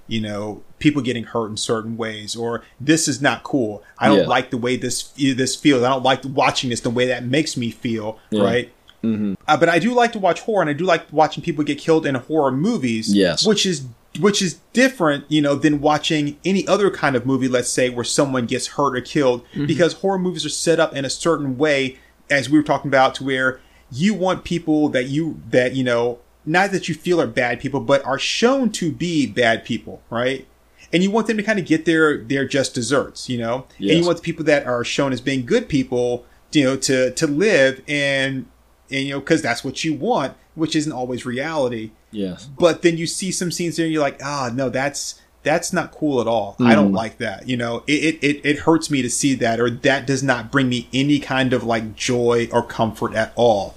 you 0.06 0.20
know 0.20 0.62
people 0.78 1.02
getting 1.02 1.24
hurt 1.24 1.48
in 1.48 1.56
certain 1.56 1.96
ways 1.96 2.36
or 2.36 2.62
this 2.80 3.08
is 3.08 3.20
not 3.20 3.42
cool 3.42 3.82
i 3.98 4.06
don't 4.06 4.18
Yeah. 4.20 4.26
like 4.26 4.50
the 4.50 4.58
way 4.58 4.76
this 4.76 5.10
this 5.16 5.56
feels 5.56 5.82
i 5.82 5.88
don't 5.88 6.04
like 6.04 6.20
watching 6.24 6.70
this 6.70 6.80
the 6.82 6.90
way 6.90 7.06
that 7.06 7.24
makes 7.24 7.56
me 7.56 7.72
feel 7.72 8.20
Yeah. 8.30 8.42
right 8.44 8.72
Mm-hmm. 9.06 9.34
uh, 9.46 9.56
but 9.56 9.68
I 9.68 9.78
do 9.78 9.94
like 9.94 10.12
to 10.12 10.18
watch 10.18 10.40
horror, 10.40 10.62
and 10.62 10.70
I 10.70 10.72
do 10.72 10.84
like 10.84 11.10
watching 11.12 11.42
people 11.42 11.64
get 11.64 11.78
killed 11.78 12.06
in 12.06 12.14
horror 12.14 12.52
movies. 12.52 13.14
Yes. 13.14 13.46
which 13.46 13.64
is 13.66 13.86
which 14.20 14.40
is 14.40 14.60
different, 14.72 15.24
you 15.28 15.42
know, 15.42 15.54
than 15.54 15.80
watching 15.80 16.38
any 16.44 16.66
other 16.66 16.90
kind 16.90 17.16
of 17.16 17.26
movie. 17.26 17.48
Let's 17.48 17.68
say 17.70 17.90
where 17.90 18.04
someone 18.04 18.46
gets 18.46 18.68
hurt 18.68 18.96
or 18.96 19.00
killed, 19.00 19.44
because 19.54 19.94
horror 19.94 20.18
movies 20.18 20.44
are 20.44 20.50
set 20.50 20.80
up 20.80 20.94
in 20.94 21.04
a 21.04 21.10
certain 21.10 21.58
way, 21.58 21.98
as 22.30 22.48
we 22.48 22.58
were 22.58 22.64
talking 22.64 22.88
about, 22.88 23.14
to 23.16 23.24
where 23.24 23.60
you 23.90 24.14
want 24.14 24.44
people 24.44 24.88
that 24.90 25.04
you 25.04 25.40
that 25.50 25.74
you 25.74 25.84
know, 25.84 26.18
not 26.44 26.70
that 26.72 26.88
you 26.88 26.94
feel 26.94 27.20
are 27.20 27.26
bad 27.26 27.60
people, 27.60 27.80
but 27.80 28.04
are 28.04 28.18
shown 28.18 28.70
to 28.72 28.90
be 28.90 29.26
bad 29.26 29.64
people, 29.64 30.02
right? 30.10 30.46
And 30.92 31.02
you 31.02 31.10
want 31.10 31.26
them 31.26 31.36
to 31.36 31.42
kind 31.42 31.58
of 31.58 31.66
get 31.66 31.84
their 31.84 32.18
their 32.18 32.46
just 32.46 32.74
desserts, 32.74 33.28
you 33.28 33.38
know, 33.38 33.66
and 33.78 33.98
you 33.98 34.04
want 34.06 34.18
the 34.18 34.22
people 34.22 34.44
that 34.46 34.66
are 34.66 34.84
shown 34.84 35.12
as 35.12 35.20
being 35.20 35.44
good 35.44 35.68
people, 35.68 36.24
you 36.52 36.64
know, 36.64 36.76
to 36.76 37.10
to 37.12 37.26
live 37.26 37.82
and 37.86 38.46
and 38.90 39.00
you 39.06 39.12
know 39.12 39.20
because 39.20 39.42
that's 39.42 39.64
what 39.64 39.82
you 39.84 39.94
want 39.94 40.34
which 40.54 40.74
isn't 40.76 40.92
always 40.92 41.24
reality 41.26 41.90
Yes. 42.12 42.46
but 42.58 42.82
then 42.82 42.96
you 42.96 43.06
see 43.06 43.30
some 43.32 43.50
scenes 43.50 43.76
there 43.76 43.84
and 43.86 43.92
you're 43.92 44.02
like 44.02 44.20
ah 44.24 44.50
no 44.54 44.68
that's 44.68 45.20
that's 45.42 45.72
not 45.72 45.92
cool 45.92 46.20
at 46.20 46.26
all 46.26 46.56
i 46.60 46.74
don't 46.74 46.92
Mm. 46.92 46.96
like 46.96 47.18
that 47.18 47.48
you 47.48 47.56
know 47.56 47.84
it, 47.86 47.92
it 47.92 48.24
it 48.24 48.40
it 48.44 48.58
hurts 48.60 48.90
me 48.90 49.02
to 49.02 49.10
see 49.10 49.34
that 49.34 49.60
or 49.60 49.68
that 49.70 50.06
does 50.06 50.22
not 50.22 50.50
bring 50.50 50.68
me 50.68 50.88
any 50.92 51.18
kind 51.18 51.52
of 51.52 51.62
like 51.62 51.94
joy 51.94 52.48
or 52.52 52.62
comfort 52.62 53.14
at 53.14 53.32
all 53.36 53.74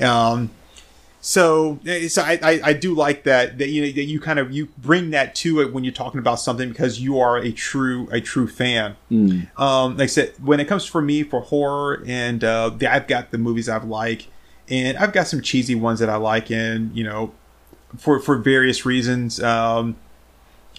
um 0.00 0.50
so 1.20 1.80
eh, 1.84 2.06
so 2.06 2.22
I, 2.22 2.38
I 2.42 2.60
I 2.66 2.72
do 2.72 2.94
like 2.94 3.24
that 3.24 3.58
that 3.58 3.68
you 3.68 3.82
know 3.82 3.90
that 3.92 4.04
you 4.04 4.20
kind 4.20 4.38
of 4.38 4.52
you 4.52 4.68
bring 4.78 5.10
that 5.10 5.34
to 5.36 5.60
it 5.60 5.72
when 5.72 5.82
you're 5.82 5.92
talking 5.92 6.20
about 6.20 6.38
something 6.38 6.68
because 6.68 7.00
you 7.00 7.18
are 7.18 7.36
a 7.36 7.50
true 7.50 8.08
a 8.12 8.20
true 8.20 8.46
fan. 8.46 8.94
Mm. 9.10 9.48
Um, 9.58 9.96
like 9.96 10.04
I 10.04 10.06
said, 10.06 10.34
when 10.42 10.60
it 10.60 10.66
comes 10.66 10.84
for 10.84 11.02
me 11.02 11.24
for 11.24 11.40
horror, 11.40 12.04
and 12.06 12.44
uh, 12.44 12.70
I've 12.88 13.08
got 13.08 13.32
the 13.32 13.38
movies 13.38 13.68
I've 13.68 13.84
like, 13.84 14.28
and 14.70 14.98
I've 14.98 15.12
got 15.12 15.26
some 15.26 15.40
cheesy 15.40 15.74
ones 15.74 16.00
that 16.00 16.08
I 16.08 16.16
like, 16.16 16.50
and 16.50 16.94
you 16.96 17.04
know, 17.04 17.32
for 17.96 18.20
for 18.20 18.36
various 18.36 18.84
reasons. 18.84 19.42
Um, 19.42 19.96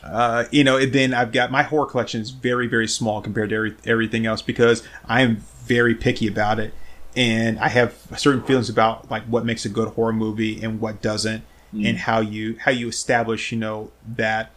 uh, 0.03 0.45
you 0.51 0.63
know, 0.63 0.77
and 0.77 0.93
then 0.93 1.13
I've 1.13 1.31
got 1.31 1.51
my 1.51 1.63
horror 1.63 1.85
collection 1.85 2.21
is 2.21 2.29
very 2.29 2.67
very 2.67 2.87
small 2.87 3.21
compared 3.21 3.49
to 3.49 3.55
every, 3.55 3.75
everything 3.85 4.25
else 4.25 4.41
because 4.41 4.87
I'm 5.05 5.37
very 5.65 5.95
picky 5.95 6.27
about 6.27 6.59
it, 6.59 6.73
and 7.15 7.59
I 7.59 7.69
have 7.69 7.95
certain 8.17 8.43
feelings 8.43 8.69
about 8.69 9.09
like 9.11 9.23
what 9.23 9.45
makes 9.45 9.65
a 9.65 9.69
good 9.69 9.89
horror 9.89 10.13
movie 10.13 10.61
and 10.61 10.79
what 10.79 11.01
doesn't, 11.01 11.43
and 11.73 11.97
how 11.97 12.19
you 12.19 12.57
how 12.59 12.71
you 12.71 12.87
establish 12.87 13.51
you 13.51 13.57
know 13.57 13.91
that. 14.15 14.51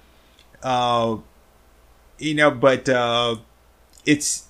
Uh, 0.62 1.16
you 2.18 2.34
know, 2.34 2.50
but 2.52 2.88
uh, 2.88 3.36
it's 4.06 4.46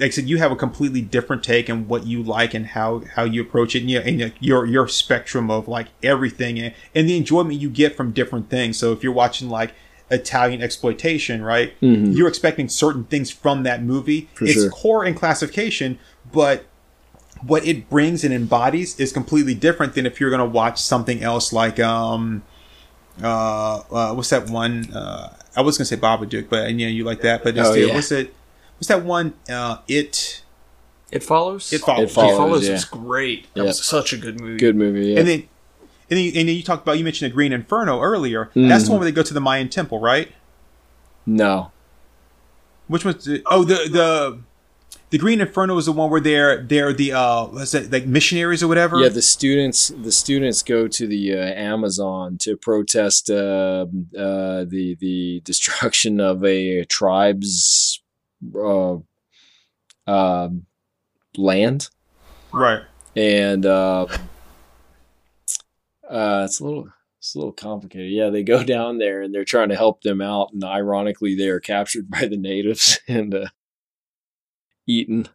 like 0.00 0.08
I 0.08 0.10
said, 0.10 0.28
you 0.28 0.38
have 0.38 0.50
a 0.50 0.56
completely 0.56 1.00
different 1.00 1.44
take 1.44 1.70
on 1.70 1.86
what 1.86 2.06
you 2.06 2.22
like 2.22 2.52
and 2.54 2.66
how 2.66 3.02
how 3.14 3.22
you 3.24 3.42
approach 3.42 3.76
it, 3.76 3.80
and, 3.82 3.90
you 3.90 4.00
and 4.00 4.32
your 4.40 4.66
your 4.66 4.88
spectrum 4.88 5.50
of 5.50 5.68
like 5.68 5.88
everything 6.02 6.58
and, 6.58 6.74
and 6.94 7.08
the 7.08 7.16
enjoyment 7.16 7.60
you 7.60 7.70
get 7.70 7.96
from 7.96 8.10
different 8.12 8.50
things. 8.50 8.76
So 8.76 8.92
if 8.92 9.02
you're 9.04 9.12
watching 9.12 9.48
like 9.48 9.72
Italian 10.10 10.62
exploitation, 10.62 11.42
right, 11.42 11.78
Mhm. 11.80 12.16
you're 12.16 12.28
expecting 12.28 12.68
certain 12.68 13.04
things 13.04 13.30
from 13.30 13.62
that 13.62 13.82
movie. 13.82 14.28
For 14.34 14.44
it's 14.44 14.54
sure. 14.54 14.70
core 14.70 15.04
and 15.04 15.16
classification, 15.16 15.98
but 16.32 16.64
what 17.46 17.66
it 17.66 17.88
brings 17.90 18.24
and 18.24 18.32
embodies 18.34 18.98
is 18.98 19.12
completely 19.12 19.54
different 19.54 19.94
than 19.94 20.06
if 20.06 20.18
you're 20.18 20.30
going 20.30 20.40
to 20.40 20.44
watch 20.46 20.80
something 20.80 21.22
else 21.22 21.52
like 21.52 21.78
um 21.78 22.42
uh, 23.22 23.80
uh 23.92 24.14
what's 24.14 24.30
that 24.30 24.48
one 24.50 24.88
uh 24.94 25.28
I 25.56 25.60
was 25.60 25.78
going 25.78 25.86
to 25.86 25.94
say 25.94 26.00
Babadook, 26.00 26.48
but 26.48 26.68
you 26.72 26.86
know 26.86 26.90
you 26.90 27.04
like 27.04 27.20
that, 27.20 27.44
but 27.44 27.56
Oh, 27.58 27.74
yeah. 27.74 27.94
what's 27.94 28.10
it 28.10 28.34
what's 28.84 29.00
that 29.00 29.04
one 29.04 29.32
uh 29.48 29.78
it 29.88 30.42
It 31.10 31.22
follows. 31.22 31.72
it 31.72 31.80
follows, 31.80 32.10
It 32.10 32.14
Follows, 32.14 32.32
It 32.32 32.36
follows 32.36 32.68
yeah. 32.68 32.74
is 32.74 32.84
great. 32.84 33.46
That 33.54 33.60
Yeah. 33.62 33.66
was 33.68 33.84
such 33.84 34.12
a 34.12 34.16
good 34.16 34.40
movie. 34.40 34.58
Good 34.58 34.76
movie. 34.76 35.06
Yeah. 35.12 35.20
and 35.20 35.28
then 35.28 35.48
and 36.10 36.18
then, 36.18 36.26
and 36.36 36.48
then 36.48 36.56
you 36.56 36.62
talked 36.62 36.82
about 36.82 36.98
you 36.98 37.04
mentioned 37.04 37.30
the 37.30 37.34
Green 37.34 37.52
Inferno 37.52 38.00
earlier. 38.00 38.46
Mm-hmm. 38.46 38.68
That's 38.68 38.84
the 38.84 38.90
one 38.90 39.00
where 39.00 39.06
they 39.06 39.12
go 39.14 39.22
to 39.22 39.32
the 39.34 39.40
Mayan 39.40 39.68
temple, 39.68 40.00
right? 40.00 40.32
no. 41.26 41.70
Which 42.86 43.02
was 43.04 43.24
the, 43.24 43.42
oh 43.46 43.64
the 43.64 43.76
the 43.90 44.38
the 45.08 45.16
Green 45.18 45.40
Inferno 45.40 45.78
is 45.78 45.86
the 45.86 45.92
one 45.92 46.10
where 46.10 46.20
they're 46.20 46.62
they're 46.62 46.92
the 46.92 47.12
uh 47.12 47.46
what's 47.46 47.72
that 47.72 47.90
like 47.90 48.04
missionaries 48.06 48.62
or 48.62 48.68
whatever. 48.68 48.98
Yeah, 49.00 49.08
the 49.08 49.22
students 49.22 49.88
the 49.88 50.12
students 50.12 50.62
go 50.62 50.86
to 50.88 51.06
the 51.06 51.32
uh, 51.34 51.38
Amazon 51.38 52.36
to 52.38 52.56
protest 52.58 53.30
uh, 53.30 53.86
uh, 54.18 54.64
the 54.68 54.96
the 55.00 55.40
destruction 55.44 56.20
of 56.20 56.44
a 56.44 56.84
tribe's 56.84 57.93
uh, 58.56 58.96
um 60.06 60.66
land, 61.36 61.88
right. 62.52 62.82
and 63.16 63.66
uh, 63.66 64.06
uh, 66.08 66.42
it's 66.44 66.60
a 66.60 66.64
little 66.64 66.88
it's 67.18 67.34
a 67.34 67.38
little 67.38 67.52
complicated. 67.52 68.12
Yeah, 68.12 68.30
they 68.30 68.42
go 68.42 68.62
down 68.64 68.98
there 68.98 69.22
and 69.22 69.34
they're 69.34 69.44
trying 69.44 69.70
to 69.70 69.76
help 69.76 70.02
them 70.02 70.20
out, 70.20 70.52
and 70.52 70.62
ironically, 70.64 71.34
they 71.34 71.48
are 71.48 71.60
captured 71.60 72.10
by 72.10 72.26
the 72.26 72.36
natives 72.36 73.00
and 73.08 73.34
uh, 73.34 73.46
eaten. 74.86 75.28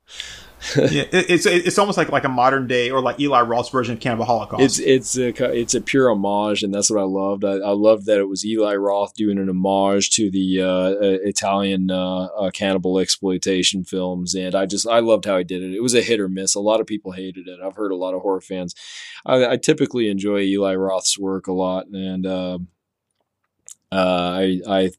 yeah, 0.75 1.03
it, 1.11 1.29
it's 1.29 1.45
it's 1.45 1.77
almost 1.77 1.97
like 1.97 2.09
like 2.09 2.25
a 2.25 2.29
modern 2.29 2.67
day 2.67 2.89
or 2.89 3.01
like 3.01 3.19
Eli 3.19 3.41
Roth's 3.41 3.69
version 3.69 3.93
of 3.93 3.99
Cannibal 3.99 4.25
Holocaust. 4.25 4.61
It's 4.61 4.79
it's 4.79 5.17
a 5.17 5.29
it's 5.57 5.73
a 5.73 5.81
pure 5.81 6.09
homage, 6.09 6.63
and 6.63 6.73
that's 6.73 6.89
what 6.89 6.99
I 6.99 7.05
loved. 7.05 7.45
I, 7.45 7.53
I 7.53 7.71
loved 7.71 8.05
that 8.07 8.19
it 8.19 8.27
was 8.27 8.45
Eli 8.45 8.75
Roth 8.75 9.13
doing 9.13 9.37
an 9.37 9.49
homage 9.49 10.09
to 10.11 10.29
the 10.29 10.61
uh, 10.61 10.65
uh, 10.65 11.17
Italian 11.23 11.89
uh, 11.89 12.25
uh, 12.25 12.51
cannibal 12.51 12.99
exploitation 12.99 13.83
films, 13.83 14.35
and 14.35 14.53
I 14.53 14.65
just 14.65 14.87
I 14.87 14.99
loved 14.99 15.25
how 15.25 15.37
he 15.37 15.43
did 15.43 15.63
it. 15.63 15.73
It 15.73 15.81
was 15.81 15.95
a 15.95 16.01
hit 16.01 16.19
or 16.19 16.27
miss. 16.27 16.55
A 16.55 16.59
lot 16.59 16.81
of 16.81 16.87
people 16.87 17.13
hated 17.13 17.47
it. 17.47 17.59
I've 17.63 17.75
heard 17.75 17.91
a 17.91 17.97
lot 17.97 18.13
of 18.13 18.21
horror 18.21 18.41
fans. 18.41 18.75
I, 19.25 19.53
I 19.53 19.57
typically 19.57 20.09
enjoy 20.09 20.41
Eli 20.41 20.75
Roth's 20.75 21.17
work 21.17 21.47
a 21.47 21.53
lot, 21.53 21.87
and 21.87 22.25
uh, 22.25 22.59
uh, 23.91 23.95
I 23.95 24.59
I 24.67 24.91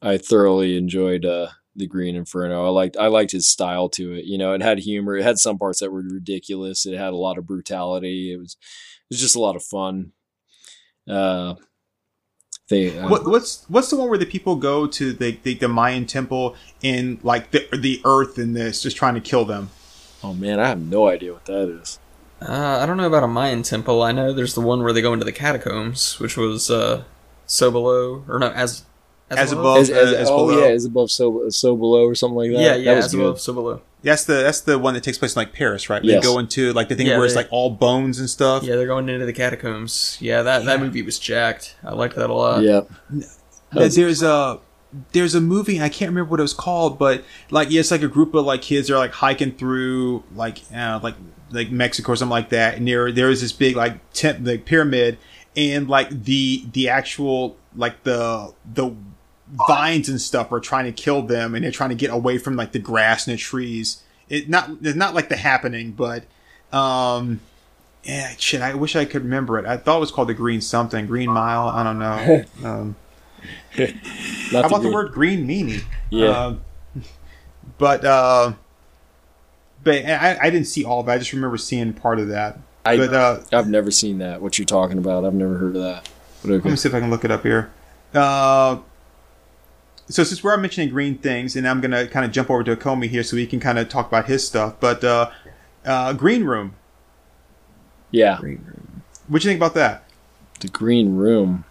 I 0.00 0.18
thoroughly 0.18 0.76
enjoyed 0.76 1.24
uh, 1.24 1.48
the 1.78 1.86
Green 1.86 2.16
Inferno. 2.16 2.66
I 2.66 2.70
liked 2.70 2.96
I 2.96 3.06
liked 3.06 3.32
his 3.32 3.48
style 3.48 3.88
to 3.90 4.12
it. 4.12 4.24
You 4.24 4.38
know, 4.38 4.52
it 4.52 4.62
had 4.62 4.80
humor. 4.80 5.16
It 5.16 5.24
had 5.24 5.38
some 5.38 5.58
parts 5.58 5.80
that 5.80 5.90
were 5.90 6.02
ridiculous. 6.02 6.86
It 6.86 6.96
had 6.96 7.12
a 7.12 7.16
lot 7.16 7.38
of 7.38 7.46
brutality. 7.46 8.32
It 8.32 8.38
was 8.38 8.56
it 8.62 9.14
was 9.14 9.20
just 9.20 9.36
a 9.36 9.40
lot 9.40 9.56
of 9.56 9.62
fun. 9.62 10.12
Uh, 11.08 11.54
they 12.68 12.98
uh, 12.98 13.08
what, 13.08 13.26
what's 13.26 13.64
what's 13.68 13.88
the 13.88 13.96
one 13.96 14.08
where 14.10 14.18
the 14.18 14.26
people 14.26 14.56
go 14.56 14.86
to 14.86 15.12
the 15.12 15.38
the, 15.42 15.54
the 15.54 15.68
Mayan 15.68 16.04
temple 16.04 16.54
and 16.82 17.22
like 17.24 17.50
the 17.50 17.66
the 17.72 18.02
earth 18.04 18.36
and 18.36 18.54
this 18.54 18.82
just 18.82 18.96
trying 18.96 19.14
to 19.14 19.20
kill 19.20 19.44
them? 19.44 19.70
oh 20.22 20.34
man, 20.34 20.60
I 20.60 20.68
have 20.68 20.80
no 20.80 21.08
idea 21.08 21.32
what 21.32 21.44
that 21.46 21.68
is. 21.68 21.98
Uh, 22.40 22.78
I 22.80 22.86
don't 22.86 22.96
know 22.96 23.06
about 23.06 23.24
a 23.24 23.28
Mayan 23.28 23.62
temple. 23.62 24.02
I 24.02 24.12
know 24.12 24.32
there's 24.32 24.54
the 24.54 24.60
one 24.60 24.82
where 24.82 24.92
they 24.92 25.02
go 25.02 25.12
into 25.12 25.24
the 25.24 25.32
catacombs, 25.32 26.20
which 26.20 26.36
was 26.36 26.70
uh, 26.70 27.04
so 27.46 27.70
below 27.70 28.24
or 28.28 28.38
no 28.38 28.50
as 28.50 28.84
As 29.30 29.50
below? 29.50 29.60
above. 29.62 29.78
As, 29.82 29.90
as, 29.90 30.12
as 30.14 30.28
oh 30.30 30.46
below. 30.46 30.60
yeah, 30.60 30.72
as 30.72 30.84
above, 30.84 31.10
so 31.10 31.48
so 31.50 31.76
below, 31.76 32.04
or 32.06 32.14
something 32.14 32.36
like 32.36 32.50
that. 32.52 32.60
Yeah, 32.60 32.74
yeah, 32.76 32.90
that 32.92 32.96
was 32.96 33.04
as 33.06 33.14
good. 33.14 33.20
above, 33.26 33.40
so 33.40 33.52
below. 33.52 33.80
That's 34.02 34.24
the 34.24 34.34
that's 34.34 34.60
the 34.60 34.78
one 34.78 34.94
that 34.94 35.02
takes 35.02 35.18
place 35.18 35.34
in 35.34 35.40
like 35.40 35.52
Paris, 35.52 35.90
right? 35.90 36.00
They 36.00 36.08
Yes. 36.08 36.24
go 36.24 36.38
into 36.38 36.72
like 36.72 36.88
the 36.88 36.94
thing 36.94 37.08
Yeah, 37.08 37.16
where 37.16 37.26
it's 37.26 37.34
like 37.34 37.48
all 37.50 37.68
bones 37.70 38.20
and 38.20 38.30
stuff. 38.30 38.62
Yeah, 38.62 38.76
they're 38.76 38.86
going 38.86 39.08
into 39.08 39.26
the 39.26 39.32
catacombs. 39.32 40.16
Yeah, 40.20 40.42
that 40.42 40.64
that 40.66 40.80
movie 40.80 41.02
was 41.02 41.18
jacked. 41.18 41.74
I 41.84 41.92
liked 41.94 42.14
that 42.16 42.30
a 42.30 42.34
lot. 42.34 42.62
Yeah, 42.62 42.82
Uh, 43.72 43.88
there's 43.88 44.22
a 44.22 44.60
there's 45.12 45.34
a 45.34 45.40
movie 45.40 45.82
I 45.82 45.88
can't 45.90 46.08
remember 46.10 46.30
what 46.30 46.40
it 46.40 46.42
was 46.44 46.54
called, 46.54 46.98
but 46.98 47.22
like 47.50 47.70
yeah, 47.70 47.80
it's 47.80 47.90
like 47.90 48.02
a 48.02 48.08
group 48.08 48.34
of 48.34 48.46
like 48.46 48.62
kids 48.62 48.88
that 48.88 48.94
are 48.94 48.98
like 48.98 49.12
hiking 49.12 49.52
through 49.52 50.22
like 50.34 50.62
uh, 50.74 51.00
like 51.02 51.16
like 51.50 51.70
Mexico 51.70 52.12
or 52.12 52.16
something 52.16 52.30
like 52.30 52.50
that, 52.50 52.76
and 52.76 52.86
there 52.88 53.10
there 53.12 53.28
is 53.30 53.40
this 53.42 53.52
big 53.52 53.74
like 53.76 53.98
tent 54.12 54.44
like 54.44 54.64
pyramid, 54.64 55.18
and 55.56 55.88
like 55.88 56.08
the 56.10 56.64
the 56.72 56.88
actual 56.88 57.56
like 57.76 58.04
the 58.04 58.54
the 58.72 58.94
vines 59.68 60.08
and 60.08 60.20
stuff 60.20 60.52
are 60.52 60.60
trying 60.60 60.84
to 60.84 60.92
kill 60.92 61.22
them, 61.22 61.54
and 61.54 61.64
they're 61.64 61.70
trying 61.72 61.90
to 61.90 61.96
get 61.96 62.10
away 62.10 62.38
from 62.38 62.56
like 62.56 62.72
the 62.72 62.78
grass 62.78 63.26
and 63.26 63.34
the 63.36 63.40
trees. 63.40 64.02
It 64.28 64.48
not 64.48 64.70
it's 64.82 64.96
not 64.96 65.14
like 65.14 65.28
the 65.28 65.36
happening, 65.36 65.92
but 65.92 66.24
um. 66.72 67.40
Yeah, 68.04 68.30
shit. 68.38 68.62
I 68.62 68.74
wish 68.74 68.96
I 68.96 69.04
could 69.04 69.24
remember 69.24 69.58
it. 69.58 69.66
I 69.66 69.76
thought 69.76 69.96
it 69.96 70.00
was 70.00 70.12
called 70.12 70.28
the 70.28 70.34
Green 70.34 70.60
something, 70.62 71.06
Green 71.06 71.30
Mile. 71.30 71.68
I 71.68 71.82
don't 71.82 71.98
know. 71.98 72.44
Um, 72.64 72.96
how 73.76 73.84
about 74.60 74.70
the 74.76 74.78
green- 74.82 74.92
word 74.92 75.12
green 75.12 75.46
meanie? 75.46 75.82
Yeah. 76.10 76.28
Um, 76.28 76.60
but 77.76 78.04
uh, 78.04 78.52
but 79.84 80.04
I, 80.06 80.38
I 80.40 80.50
didn't 80.50 80.66
see 80.68 80.84
all 80.84 81.00
of 81.00 81.08
it. 81.08 81.12
I 81.12 81.18
just 81.18 81.32
remember 81.32 81.56
seeing 81.58 81.92
part 81.92 82.18
of 82.18 82.28
that. 82.28 82.58
I- 82.84 82.96
but 82.96 83.12
uh, 83.12 83.40
I've 83.52 83.68
never 83.68 83.90
seen 83.90 84.18
that. 84.18 84.40
What 84.40 84.58
you're 84.58 84.64
talking 84.66 84.96
about? 84.98 85.24
I've 85.24 85.34
never 85.34 85.58
heard 85.58 85.76
of 85.76 85.82
that. 85.82 86.08
But 86.42 86.50
let 86.50 86.64
me 86.64 86.76
see 86.76 86.88
if 86.88 86.94
I 86.94 87.00
can 87.00 87.10
look 87.10 87.24
it 87.24 87.30
up 87.30 87.42
here. 87.42 87.70
Uh, 88.14 88.78
so 90.08 90.24
since 90.24 90.42
we're 90.42 90.56
mentioning 90.56 90.88
green 90.90 91.18
things, 91.18 91.54
and 91.56 91.66
I'm 91.68 91.80
gonna 91.80 92.06
kind 92.08 92.24
of 92.24 92.32
jump 92.32 92.50
over 92.50 92.64
to 92.64 92.76
Comey 92.76 93.08
here 93.08 93.22
so 93.22 93.36
he 93.36 93.46
can 93.46 93.60
kind 93.60 93.78
of 93.78 93.88
talk 93.88 94.06
about 94.08 94.26
his 94.26 94.46
stuff. 94.46 94.74
But 94.80 95.04
uh, 95.04 95.30
uh, 95.84 96.12
Green 96.14 96.44
Room, 96.44 96.74
Yeah, 98.10 98.38
what 98.38 98.42
do 98.46 98.50
you 99.32 99.40
think 99.40 99.58
about 99.58 99.74
that? 99.74 100.04
the 100.60 100.68
Green 100.68 101.14
Room. 101.16 101.64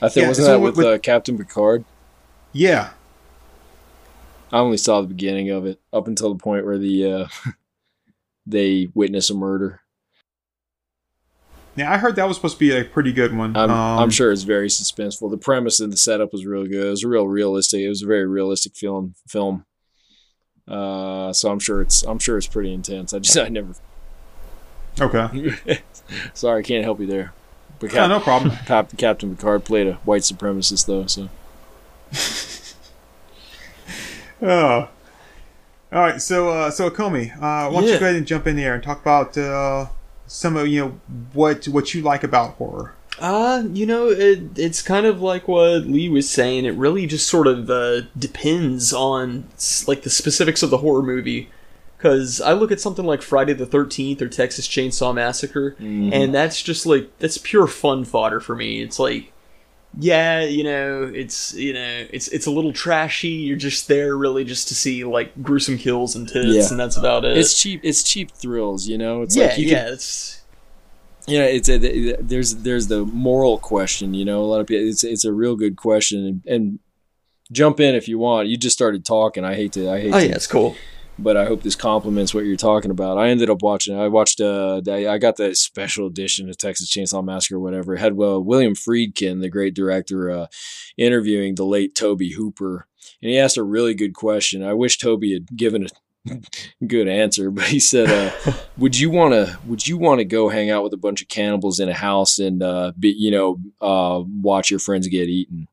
I 0.00 0.08
think 0.08 0.22
Yeah, 0.22 0.28
wasn't 0.28 0.46
so 0.46 0.52
that 0.52 0.60
with- 0.60 0.76
with, 0.76 0.86
uh, 0.86 0.98
Captain 0.98 1.36
Picard? 1.38 1.84
Yeah, 2.52 2.90
I 4.52 4.58
only 4.58 4.76
saw 4.76 5.00
the 5.00 5.08
beginning 5.08 5.50
of 5.50 5.66
it 5.66 5.80
up 5.92 6.06
until 6.06 6.32
the 6.32 6.38
point 6.40 6.64
where 6.64 6.78
the 6.78 7.12
uh, 7.12 7.26
they 8.46 8.88
witness 8.94 9.30
a 9.30 9.34
murder. 9.34 9.80
Yeah. 11.76 11.92
I 11.92 11.96
heard 11.98 12.16
that 12.16 12.26
was 12.28 12.36
supposed 12.36 12.54
to 12.54 12.60
be 12.60 12.76
a 12.76 12.84
pretty 12.84 13.12
good 13.12 13.36
one. 13.36 13.56
I'm, 13.56 13.70
Um, 13.70 13.98
I'm 13.98 14.10
sure 14.10 14.30
it's 14.32 14.42
very 14.42 14.68
suspenseful. 14.68 15.30
The 15.30 15.36
premise 15.38 15.80
and 15.80 15.92
the 15.92 15.96
setup 15.96 16.32
was 16.32 16.46
really 16.46 16.68
good. 16.68 16.86
It 16.86 16.90
was 16.90 17.04
real 17.04 17.26
realistic. 17.28 17.80
It 17.80 17.88
was 17.88 18.02
a 18.02 18.06
very 18.06 18.26
realistic 18.26 18.74
film. 18.76 19.14
Film. 19.28 19.64
Uh, 20.66 21.32
so 21.32 21.50
I'm 21.50 21.58
sure 21.58 21.82
it's 21.82 22.02
I'm 22.04 22.18
sure 22.18 22.38
it's 22.38 22.46
pretty 22.46 22.72
intense. 22.72 23.12
I 23.12 23.18
just 23.18 23.36
I 23.46 23.48
never. 23.48 23.74
Okay. 25.00 25.54
Sorry, 26.34 26.60
I 26.60 26.62
can't 26.62 26.84
help 26.84 27.00
you 27.00 27.06
there. 27.06 27.32
But 27.80 27.92
Yeah, 27.92 28.06
no 28.06 28.20
problem. 28.20 28.52
Cap- 28.66 28.96
Captain 28.96 29.34
Picard 29.36 29.64
played 29.64 29.88
a 29.88 29.94
white 30.04 30.22
supremacist 30.22 30.86
though, 30.86 31.06
so 31.06 31.28
Oh. 34.42 34.88
All 35.92 36.00
right, 36.00 36.20
so 36.20 36.48
uh, 36.48 36.70
so 36.70 36.90
Comey, 36.90 37.32
uh, 37.36 37.70
why 37.70 37.80
don't 37.80 37.84
you 37.84 37.90
Yeah. 37.90 37.98
go 38.00 38.06
ahead 38.06 38.16
and 38.16 38.26
jump 38.26 38.46
in 38.48 38.56
there 38.56 38.74
and 38.74 38.82
talk 38.82 39.00
about 39.00 39.38
uh, 39.38 39.86
some 40.26 40.56
of 40.56 40.66
you 40.68 40.80
know 40.80 41.00
what 41.32 41.66
what 41.66 41.94
you 41.94 42.02
like 42.02 42.22
about 42.24 42.54
horror. 42.54 42.94
Uh, 43.20 43.62
you 43.72 43.86
know, 43.86 44.08
it, 44.08 44.40
it's 44.58 44.82
kind 44.82 45.06
of 45.06 45.20
like 45.22 45.46
what 45.46 45.82
Lee 45.86 46.08
was 46.08 46.28
saying. 46.28 46.64
It 46.64 46.74
really 46.74 47.06
just 47.06 47.28
sort 47.28 47.46
of 47.46 47.70
uh, 47.70 48.00
depends 48.18 48.92
on 48.92 49.44
like 49.86 50.02
the 50.02 50.10
specifics 50.10 50.62
of 50.64 50.70
the 50.70 50.78
horror 50.78 51.02
movie. 51.02 51.48
because 51.96 52.40
I 52.40 52.52
look 52.54 52.72
at 52.72 52.80
something 52.80 53.04
like 53.06 53.22
Friday 53.22 53.52
the 53.52 53.66
Thirteenth 53.66 54.20
or 54.20 54.28
Texas 54.28 54.66
Chainsaw 54.66 55.14
Massacre, 55.14 55.76
Mhm. 55.80 56.12
and 56.12 56.34
that's 56.34 56.60
just 56.60 56.86
like 56.86 57.08
that's 57.20 57.38
pure 57.38 57.66
fun 57.68 58.04
fodder 58.04 58.40
for 58.40 58.56
me. 58.56 58.82
It's 58.82 58.98
like, 58.98 59.32
yeah, 59.98 60.42
you 60.42 60.64
know, 60.64 61.10
it's 61.14 61.54
you 61.54 61.72
know, 61.72 62.06
it's 62.10 62.28
it's 62.28 62.46
a 62.46 62.50
little 62.50 62.72
trashy. 62.72 63.28
You're 63.28 63.56
just 63.56 63.88
there 63.88 64.16
really 64.16 64.44
just 64.44 64.68
to 64.68 64.74
see 64.74 65.04
like 65.04 65.42
gruesome 65.42 65.78
kills 65.78 66.16
and 66.16 66.28
tits, 66.28 66.48
Yeah. 66.48 66.66
and 66.70 66.80
that's 66.80 66.96
about 66.96 67.24
it. 67.24 67.36
It's 67.36 67.60
cheap. 67.60 67.80
It's 67.82 68.02
cheap 68.02 68.32
thrills. 68.32 68.86
You 68.86 68.98
know. 68.98 69.22
It's 69.22 69.36
yeah, 69.36 69.46
like 69.46 69.58
you 69.58 69.66
yeah, 69.68 69.84
Can, 69.84 69.92
it's 69.94 70.42
you 71.26 71.38
know, 71.38 71.44
it's 71.44 71.68
a, 71.68 71.78
there's 72.20 72.56
there's 72.56 72.88
the 72.88 73.04
moral 73.06 73.58
question. 73.58 74.14
You 74.14 74.24
know, 74.24 74.42
a 74.42 74.46
lot 74.46 74.60
of 74.60 74.66
people. 74.66 74.88
It's 74.88 75.04
it's 75.04 75.24
a 75.24 75.32
real 75.32 75.56
good 75.56 75.76
question, 75.76 76.26
and, 76.26 76.46
and 76.46 76.78
jump 77.52 77.80
in 77.80 77.94
if 77.94 78.08
you 78.08 78.18
want. 78.18 78.48
You 78.48 78.56
just 78.56 78.74
started 78.74 79.04
talking. 79.04 79.44
I 79.44 79.54
hate 79.54 79.72
to. 79.72 79.90
I 79.90 80.00
hate 80.00 80.12
oh 80.14 80.20
to 80.20 80.26
yeah, 80.26 80.34
it's 80.34 80.46
cool. 80.46 80.76
But 81.18 81.36
I 81.36 81.44
hope 81.44 81.62
this 81.62 81.76
complements 81.76 82.34
what 82.34 82.44
you're 82.44 82.56
talking 82.56 82.90
about. 82.90 83.18
I 83.18 83.28
ended 83.28 83.48
up 83.48 83.62
watching. 83.62 83.98
I 83.98 84.08
watched. 84.08 84.40
Uh, 84.40 84.80
I 84.86 85.18
got 85.18 85.36
the 85.36 85.54
special 85.54 86.06
edition 86.06 86.48
of 86.48 86.58
Texas 86.58 86.90
Chainsaw 86.90 87.24
Massacre, 87.24 87.56
or 87.56 87.60
whatever. 87.60 87.94
It 87.94 88.00
had 88.00 88.12
uh, 88.12 88.40
William 88.40 88.74
Friedkin, 88.74 89.40
the 89.40 89.48
great 89.48 89.74
director, 89.74 90.30
uh, 90.30 90.46
interviewing 90.98 91.54
the 91.54 91.64
late 91.64 91.94
Tobe 91.94 92.32
Hooper, 92.36 92.88
and 93.22 93.30
he 93.30 93.38
asked 93.38 93.56
a 93.56 93.62
really 93.62 93.94
good 93.94 94.14
question. 94.14 94.62
I 94.64 94.74
wish 94.74 94.98
Tobe 94.98 95.24
had 95.24 95.46
given 95.56 95.86
a 95.86 96.40
good 96.86 97.06
answer, 97.06 97.50
but 97.50 97.66
he 97.66 97.78
said, 97.78 98.10
uh, 98.10 98.52
"Would 98.76 98.98
you 98.98 99.10
want 99.10 99.34
to? 99.34 99.58
Would 99.66 99.86
you 99.86 99.96
want 99.96 100.18
to 100.18 100.24
go 100.24 100.48
hang 100.48 100.70
out 100.70 100.82
with 100.82 100.92
a 100.94 100.98
bunch 100.98 101.22
of 101.22 101.28
cannibals 101.28 101.78
in 101.78 101.88
a 101.88 101.94
house 101.94 102.40
and 102.40 102.60
uh, 102.60 102.92
be, 102.98 103.14
you 103.16 103.30
know, 103.30 103.58
uh, 103.80 104.22
watch 104.42 104.70
your 104.70 104.80
friends 104.80 105.06
get 105.06 105.28
eaten?" 105.28 105.68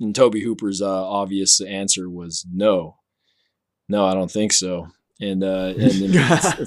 And 0.00 0.14
Tobe 0.14 0.36
Hooper's 0.36 0.80
uh, 0.80 1.08
obvious 1.08 1.60
answer 1.60 2.08
was 2.08 2.46
no 2.52 2.96
no, 3.92 4.06
I 4.06 4.14
don't 4.14 4.30
think 4.30 4.52
so. 4.52 4.88
And 5.20 5.44
uh, 5.44 5.72
and 5.78 6.02
then 6.02 6.10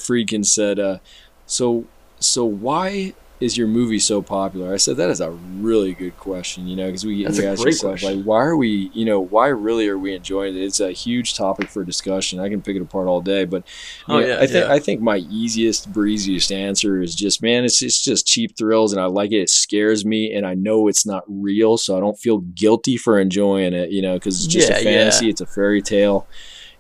Friedkin 0.08 0.46
said, 0.46 0.80
uh, 0.80 1.00
so 1.46 1.90
so 2.20 2.46
why 2.46 3.14
is 3.42 3.58
your 3.58 3.68
movie 3.68 4.00
so 4.00 4.22
popular? 4.22 4.74
I 4.74 4.78
said 4.78 4.96
that 4.98 5.10
is 5.10 5.20
a 5.20 5.30
really 5.32 5.94
good 5.94 6.16
question, 6.16 6.68
you 6.68 6.76
know, 6.78 6.86
because 6.86 7.06
we, 7.06 7.26
That's 7.26 7.38
we 7.38 7.46
ask 7.46 7.60
ourselves 7.66 8.02
question. 8.02 8.18
like, 8.20 8.26
why 8.26 8.42
are 8.44 8.56
we, 8.56 8.90
you 8.94 9.04
know, 9.04 9.20
why 9.20 9.48
really 9.50 9.90
are 9.90 10.00
we 10.00 10.16
enjoying 10.16 10.56
it? 10.56 10.64
It's 10.64 10.80
a 10.80 10.94
huge 10.94 11.36
topic 11.36 11.70
for 11.70 11.84
discussion. 11.84 12.40
I 12.40 12.48
can 12.48 12.62
pick 12.62 12.78
it 12.78 12.82
apart 12.82 13.10
all 13.10 13.20
day, 13.22 13.44
but 13.44 13.66
Oh, 14.08 14.20
know, 14.22 14.26
yeah, 14.28 14.36
I 14.40 14.48
think 14.48 14.66
yeah. 14.68 14.74
I 14.74 14.80
think 14.80 15.02
my 15.02 15.18
easiest, 15.18 15.92
breeziest 15.92 16.52
answer 16.52 17.02
is 17.02 17.14
just, 17.14 17.42
man, 17.42 17.66
it's 17.66 17.82
it's 17.82 18.02
just 18.04 18.26
cheap 18.26 18.58
thrills, 18.58 18.94
and 18.94 19.02
I 19.02 19.06
like 19.08 19.32
it. 19.34 19.42
It 19.42 19.50
scares 19.50 20.06
me, 20.06 20.34
and 20.34 20.46
I 20.46 20.54
know 20.54 20.88
it's 20.88 21.06
not 21.06 21.24
real, 21.28 21.78
so 21.78 21.98
I 21.98 22.00
don't 22.00 22.18
feel 22.18 22.38
guilty 22.40 22.96
for 22.98 23.20
enjoying 23.20 23.74
it, 23.74 23.92
you 23.92 24.02
know, 24.02 24.14
because 24.16 24.38
it's 24.38 24.48
just 24.48 24.70
Yeah, 24.70 24.78
a 24.78 24.84
fantasy. 24.84 25.30
It's 25.30 25.42
a 25.42 25.46
fairy 25.48 25.82
tale. 25.82 26.30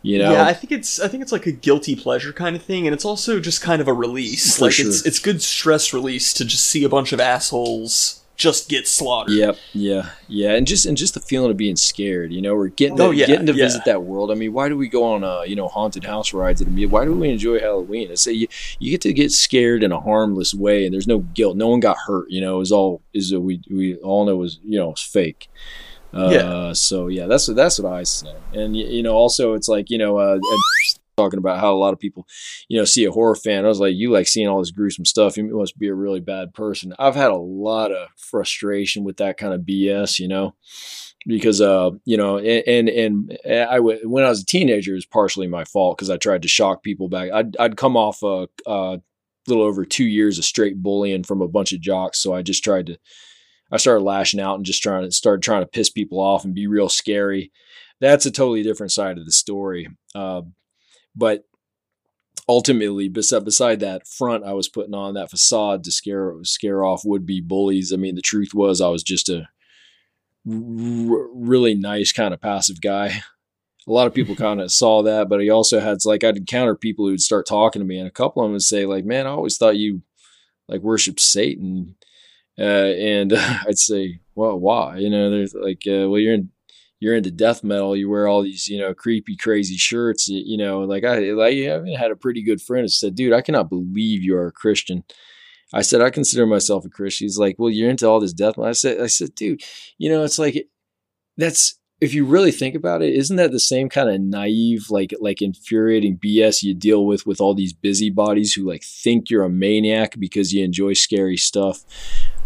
You 0.05 0.19
know, 0.19 0.33
Yeah, 0.33 0.45
I 0.45 0.53
think 0.53 0.71
it's 0.71 0.99
I 0.99 1.07
think 1.07 1.23
it's 1.23 1.31
like 1.31 1.47
a 1.47 1.51
guilty 1.51 1.95
pleasure 1.95 2.31
kind 2.31 2.55
of 2.55 2.61
thing, 2.61 2.85
and 2.85 2.93
it's 2.93 3.05
also 3.05 3.39
just 3.39 3.59
kind 3.59 3.81
of 3.81 3.87
a 3.87 3.93
release. 3.93 4.57
For 4.57 4.65
like 4.65 4.73
sure. 4.73 4.87
it's 4.87 5.03
it's 5.03 5.17
good 5.17 5.41
stress 5.41 5.93
release 5.93 6.31
to 6.33 6.45
just 6.45 6.69
see 6.69 6.83
a 6.83 6.89
bunch 6.89 7.11
of 7.11 7.19
assholes 7.19 8.21
just 8.35 8.69
get 8.69 8.87
slaughtered. 8.87 9.33
Yep, 9.33 9.57
yeah, 9.73 10.09
yeah, 10.27 10.51
and 10.51 10.67
just 10.67 10.85
and 10.85 10.95
just 10.95 11.15
the 11.15 11.19
feeling 11.19 11.49
of 11.49 11.57
being 11.57 11.75
scared. 11.75 12.31
You 12.31 12.43
know, 12.43 12.53
we're 12.53 12.67
getting 12.67 12.97
to, 12.97 13.05
Oh, 13.05 13.09
yeah, 13.11 13.25
getting 13.25 13.47
to 13.47 13.53
yeah. 13.53 13.65
visit 13.65 13.85
that 13.85 14.03
world. 14.03 14.29
I 14.29 14.35
mean, 14.35 14.53
why 14.53 14.69
do 14.69 14.77
we 14.77 14.89
go 14.89 15.05
on 15.05 15.23
uh, 15.23 15.41
you 15.41 15.55
know 15.55 15.67
haunted 15.67 16.03
house 16.03 16.33
rides 16.33 16.61
at 16.61 16.67
a 16.67 16.85
Why 16.85 17.05
do 17.05 17.13
we 17.13 17.29
enjoy 17.29 17.59
Halloween? 17.59 18.11
I 18.11 18.15
say 18.15 18.33
you, 18.33 18.47
you 18.77 18.91
get 18.91 19.01
to 19.01 19.13
get 19.13 19.31
scared 19.31 19.83
in 19.83 19.91
a 19.91 19.99
harmless 19.99 20.53
way, 20.53 20.85
and 20.85 20.93
there's 20.93 21.07
no 21.07 21.19
guilt. 21.19 21.57
No 21.57 21.69
one 21.69 21.79
got 21.79 21.97
hurt. 22.05 22.29
You 22.29 22.41
know, 22.41 22.57
it 22.57 22.59
was 22.59 22.71
all 22.71 23.01
is 23.13 23.31
a, 23.31 23.39
we 23.39 23.61
we 23.71 23.95
all 23.95 24.25
know 24.25 24.35
was 24.35 24.59
you 24.63 24.77
know 24.77 24.91
it's 24.91 25.01
fake. 25.01 25.49
Uh, 26.15 26.29
Yeah. 26.31 26.73
So 26.73 27.07
yeah, 27.07 27.27
that's 27.27 27.47
that's 27.47 27.79
what 27.79 27.91
I 27.91 28.03
say. 28.03 28.33
And 28.53 28.75
you 28.75 29.03
know, 29.03 29.13
also 29.13 29.53
it's 29.53 29.67
like 29.67 29.89
you 29.89 29.97
know, 29.97 30.17
uh, 30.17 30.39
talking 31.17 31.39
about 31.39 31.59
how 31.59 31.73
a 31.73 31.77
lot 31.77 31.93
of 31.93 31.99
people, 31.99 32.27
you 32.67 32.77
know, 32.77 32.83
see 32.85 33.05
a 33.05 33.11
horror 33.11 33.35
fan. 33.35 33.63
I 33.63 33.69
was 33.69 33.79
like, 33.79 33.95
you 33.95 34.11
like 34.11 34.27
seeing 34.27 34.47
all 34.47 34.59
this 34.59 34.71
gruesome 34.71 35.05
stuff. 35.05 35.37
You 35.37 35.45
must 35.45 35.77
be 35.77 35.87
a 35.87 35.93
really 35.95 36.19
bad 36.19 36.53
person. 36.53 36.93
I've 36.99 37.15
had 37.15 37.31
a 37.31 37.37
lot 37.37 37.91
of 37.91 38.09
frustration 38.17 39.03
with 39.03 39.17
that 39.17 39.37
kind 39.37 39.53
of 39.53 39.61
BS. 39.61 40.19
You 40.19 40.27
know, 40.27 40.55
because 41.25 41.61
uh, 41.61 41.91
you 42.05 42.17
know, 42.17 42.37
and 42.37 42.89
and, 42.89 43.39
and 43.45 43.69
I 43.69 43.75
w- 43.77 44.09
when 44.09 44.23
I 44.25 44.29
was 44.29 44.41
a 44.41 44.45
teenager, 44.45 44.91
it 44.91 44.95
was 44.95 45.05
partially 45.05 45.47
my 45.47 45.63
fault 45.65 45.97
because 45.97 46.09
I 46.09 46.17
tried 46.17 46.41
to 46.43 46.47
shock 46.47 46.83
people 46.83 47.09
back. 47.09 47.31
I'd 47.31 47.57
I'd 47.57 47.77
come 47.77 47.97
off 47.97 48.23
a. 48.23 48.47
Uh, 48.65 48.97
little 49.47 49.63
over 49.63 49.85
two 49.85 50.05
years 50.05 50.39
of 50.39 50.43
straight 50.43 50.81
bullying 50.81 51.23
from 51.23 51.39
a 51.39 51.47
bunch 51.47 51.71
of 51.71 51.79
jocks. 51.79 52.19
So 52.19 52.33
I 52.33 52.41
just 52.41 52.63
tried 52.63 52.87
to, 52.87 52.97
I 53.75 53.77
started 53.77 54.03
lashing 54.03 54.39
out 54.39 54.55
and 54.55 54.65
just 54.65 54.81
trying 54.81 55.03
to 55.03 55.11
start 55.11 55.41
trying 55.41 55.61
to 55.61 55.67
piss 55.67 55.89
people 55.89 56.19
off 56.19 56.45
and 56.45 56.55
be 56.55 56.65
real 56.65 56.89
scary. 56.89 57.51
That's 57.99 58.25
a 58.25 58.31
totally 58.31 58.63
different 58.63 58.91
side 58.91 59.17
of 59.17 59.25
the 59.25 59.31
story. 59.31 59.87
Uh, 60.13 60.43
but 61.15 61.43
ultimately, 62.47 63.09
beside, 63.09 63.45
beside 63.45 63.79
that 63.81 64.07
front 64.07 64.43
I 64.43 64.53
was 64.53 64.69
putting 64.69 64.93
on, 64.93 65.13
that 65.13 65.29
facade 65.29 65.83
to 65.83 65.91
scare 65.91 66.33
scare 66.43 66.83
off 66.83 67.03
would 67.05 67.25
be 67.25 67.41
bullies. 67.41 67.91
I 67.93 67.97
mean, 67.97 68.15
the 68.15 68.21
truth 68.21 68.53
was 68.53 68.81
I 68.81 68.89
was 68.89 69.03
just 69.03 69.29
a 69.29 69.47
r- 70.47 71.27
really 71.33 71.75
nice 71.75 72.11
kind 72.11 72.33
of 72.33 72.41
passive 72.41 72.81
guy. 72.81 73.21
A 73.87 73.91
lot 73.91 74.07
of 74.07 74.13
people 74.13 74.35
kind 74.37 74.61
of 74.61 74.71
saw 74.71 75.03
that, 75.03 75.29
but 75.29 75.41
he 75.41 75.49
also 75.49 75.79
had 75.79 75.97
like 76.05 76.23
I'd 76.23 76.37
encounter 76.37 76.75
people 76.75 77.07
who'd 77.07 77.21
start 77.21 77.45
talking 77.45 77.81
to 77.81 77.85
me, 77.85 77.97
and 77.97 78.07
a 78.07 78.11
couple 78.11 78.41
of 78.41 78.47
them 78.47 78.53
would 78.53 78.61
say 78.61 78.85
like, 78.85 79.05
"Man, 79.05 79.27
I 79.27 79.31
always 79.31 79.57
thought 79.57 79.77
you 79.77 80.01
like 80.67 80.81
worship 80.81 81.19
Satan," 81.19 81.95
uh, 82.59 82.61
and 82.61 83.33
I'd 83.67 83.77
say, 83.77 84.19
"Well, 84.35 84.59
why?" 84.59 84.97
You 84.97 85.09
know, 85.09 85.29
there's 85.29 85.53
like, 85.53 85.83
uh, 85.87 86.09
"Well, 86.09 86.19
you're 86.19 86.33
in 86.33 86.49
you're 86.99 87.15
into 87.15 87.31
death 87.31 87.63
metal. 87.63 87.95
You 87.95 88.09
wear 88.09 88.27
all 88.27 88.41
these, 88.41 88.67
you 88.67 88.79
know, 88.79 88.93
creepy, 88.93 89.35
crazy 89.35 89.75
shirts. 89.75 90.27
You, 90.27 90.57
know, 90.57 90.79
like 90.79 91.03
I 91.03 91.19
like 91.31 91.55
I 91.55 91.97
had 91.99 92.11
a 92.11 92.15
pretty 92.15 92.41
good 92.41 92.61
friend 92.61 92.83
who 92.83 92.89
said, 92.89 93.15
"Dude, 93.15 93.33
I 93.33 93.41
cannot 93.41 93.69
believe 93.69 94.23
you 94.23 94.35
are 94.35 94.47
a 94.47 94.51
Christian." 94.51 95.03
I 95.73 95.81
said, 95.81 96.01
"I 96.01 96.09
consider 96.09 96.45
myself 96.45 96.85
a 96.85 96.89
Christian." 96.89 97.25
He's 97.25 97.37
like, 97.37 97.57
"Well, 97.59 97.69
you're 97.69 97.89
into 97.89 98.07
all 98.07 98.19
this 98.19 98.33
death 98.33 98.57
metal." 98.57 98.69
I 98.69 98.73
said, 98.73 99.01
"I 99.01 99.07
said, 99.07 99.35
dude, 99.35 99.61
you 99.97 100.09
know, 100.09 100.23
it's 100.23 100.39
like 100.39 100.67
that's." 101.37 101.75
If 102.01 102.13
you 102.13 102.25
really 102.25 102.51
think 102.51 102.75
about 102.75 103.01
it, 103.01 103.15
isn't 103.15 103.37
that 103.37 103.53
the 103.53 103.59
same 103.59 103.87
kind 103.87 104.09
of 104.09 104.19
naive, 104.19 104.87
like 104.89 105.13
like 105.21 105.41
infuriating 105.41 106.17
BS 106.17 106.61
you 106.61 106.73
deal 106.73 107.05
with 107.05 107.25
with 107.25 107.39
all 107.39 107.53
these 107.53 107.71
busybodies 107.71 108.53
who 108.53 108.67
like 108.67 108.83
think 108.83 109.29
you're 109.29 109.45
a 109.45 109.49
maniac 109.49 110.15
because 110.19 110.53
you 110.53 110.63
enjoy 110.63 110.91
scary 110.91 111.37
stuff? 111.37 111.85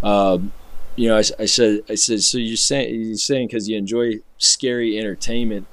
Um, 0.01 0.51
you 0.95 1.07
know, 1.07 1.15
I, 1.15 1.23
I 1.39 1.45
said, 1.45 1.81
I 1.89 1.95
said, 1.95 2.21
so 2.21 2.38
you're 2.38 2.57
saying 2.57 3.01
you're 3.01 3.15
saying 3.15 3.47
because 3.47 3.69
you 3.69 3.77
enjoy 3.77 4.15
scary 4.38 4.97
entertainment 4.97 5.67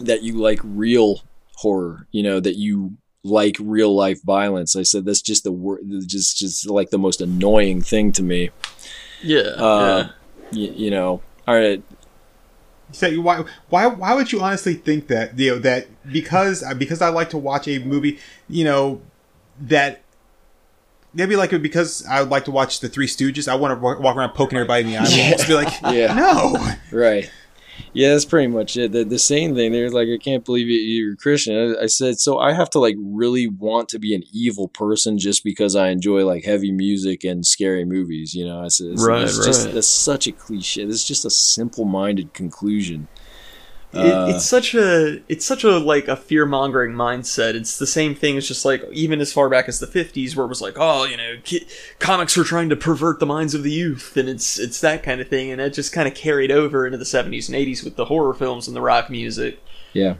that 0.00 0.22
you 0.22 0.34
like 0.34 0.60
real 0.62 1.22
horror, 1.56 2.06
you 2.12 2.22
know, 2.22 2.40
that 2.40 2.56
you 2.56 2.96
like 3.24 3.56
real 3.60 3.94
life 3.94 4.22
violence. 4.22 4.76
I 4.76 4.82
said 4.82 5.04
that's 5.04 5.22
just 5.22 5.44
the 5.44 5.52
word, 5.52 5.80
just 6.06 6.36
just 6.36 6.68
like 6.68 6.90
the 6.90 6.98
most 6.98 7.20
annoying 7.20 7.82
thing 7.82 8.12
to 8.12 8.22
me. 8.22 8.50
Yeah. 9.22 9.40
Uh, 9.40 10.08
you, 10.52 10.72
you 10.72 10.90
know, 10.90 11.22
all 11.48 11.54
right, 11.54 11.82
So 12.92 13.10
why 13.20 13.44
why 13.68 13.86
why 13.86 14.14
would 14.14 14.32
you 14.32 14.40
honestly 14.40 14.74
think 14.74 15.08
that 15.08 15.38
you 15.38 15.52
know 15.52 15.58
that 15.60 15.86
because 16.10 16.64
because 16.76 17.02
I 17.02 17.08
like 17.08 17.30
to 17.30 17.38
watch 17.38 17.66
a 17.68 17.78
movie 17.80 18.18
you 18.48 18.64
know 18.64 19.00
that 19.60 20.02
maybe 21.16 21.34
like 21.36 21.50
because 21.62 22.06
I 22.06 22.20
would 22.20 22.30
like 22.30 22.44
to 22.44 22.50
watch 22.52 22.80
the 22.80 22.88
Three 22.88 23.06
Stooges 23.08 23.48
I 23.48 23.54
want 23.56 23.72
to 23.78 23.84
walk 23.84 24.16
around 24.16 24.30
poking 24.34 24.58
everybody 24.58 24.82
in 24.84 24.90
the 24.90 24.98
eye 24.98 25.04
just 25.06 25.48
be 25.48 25.54
like 25.54 25.72
Yeah. 25.82 26.14
no 26.14 26.56
right. 26.96 27.28
Yeah, 27.92 28.10
that's 28.12 28.24
pretty 28.26 28.46
much 28.48 28.76
it. 28.78 28.92
The, 28.92 29.04
the 29.04 29.18
same 29.18 29.54
thing. 29.54 29.72
They're 29.72 29.90
like, 29.90 30.08
I 30.08 30.16
can't 30.22 30.44
believe 30.44 30.66
you- 30.66 30.78
you're 30.80 31.12
a 31.12 31.16
Christian. 31.16 31.76
I, 31.78 31.84
I 31.84 31.86
said, 31.86 32.18
so 32.18 32.38
I 32.38 32.52
have 32.54 32.68
to 32.70 32.78
like 32.78 32.96
really 32.98 33.46
want 33.48 33.88
to 33.90 33.98
be 33.98 34.14
an 34.14 34.22
evil 34.32 34.68
person 34.68 35.18
just 35.18 35.44
because 35.44 35.76
I 35.76 35.88
enjoy 35.88 36.24
like 36.26 36.44
heavy 36.44 36.72
music 36.72 37.22
and 37.24 37.44
scary 37.46 37.84
movies. 37.84 38.34
You 38.34 38.46
know, 38.46 38.62
I 38.62 38.68
said, 38.68 38.88
it's, 38.92 39.06
Right, 39.06 39.22
it's 39.24 39.44
just 39.44 39.66
right. 39.66 39.74
that's 39.74 39.86
such 39.88 40.26
a 40.26 40.32
cliche. 40.32 40.82
It's 40.82 41.04
just 41.04 41.24
a 41.26 41.30
simple-minded 41.30 42.32
conclusion. 42.34 43.08
It, 43.98 44.12
Uh, 44.12 44.26
it's 44.28 44.44
such 44.44 44.74
a 44.74 45.20
it's 45.28 45.44
such 45.44 45.64
a 45.64 45.78
like 45.78 46.08
a 46.08 46.16
fear 46.16 46.46
mongering 46.46 46.92
mindset. 46.94 47.54
It's 47.54 47.78
the 47.78 47.86
same 47.86 48.14
thing 48.14 48.36
It's 48.36 48.46
just 48.48 48.64
like 48.64 48.82
even 48.92 49.20
as 49.20 49.32
far 49.32 49.48
back 49.48 49.68
as 49.68 49.80
the 49.80 49.86
fifties, 49.86 50.36
where 50.36 50.44
it 50.46 50.48
was 50.48 50.60
like, 50.60 50.74
oh, 50.76 51.04
you 51.04 51.16
know, 51.16 51.34
ki- 51.44 51.66
comics 51.98 52.36
were 52.36 52.44
trying 52.44 52.68
to 52.68 52.76
pervert 52.76 53.20
the 53.20 53.26
minds 53.26 53.54
of 53.54 53.62
the 53.62 53.72
youth, 53.72 54.16
and 54.16 54.28
it's 54.28 54.58
it's 54.58 54.80
that 54.80 55.02
kind 55.02 55.20
of 55.20 55.28
thing, 55.28 55.50
and 55.50 55.60
that 55.60 55.72
just 55.72 55.92
kind 55.92 56.06
of 56.08 56.14
carried 56.14 56.50
over 56.50 56.86
into 56.86 56.98
the 56.98 57.04
seventies 57.04 57.48
and 57.48 57.56
eighties 57.56 57.82
with 57.84 57.96
the 57.96 58.06
horror 58.06 58.34
films 58.34 58.66
and 58.68 58.76
the 58.76 58.80
rock 58.80 59.10
music. 59.10 59.58
yeah, 59.92 60.14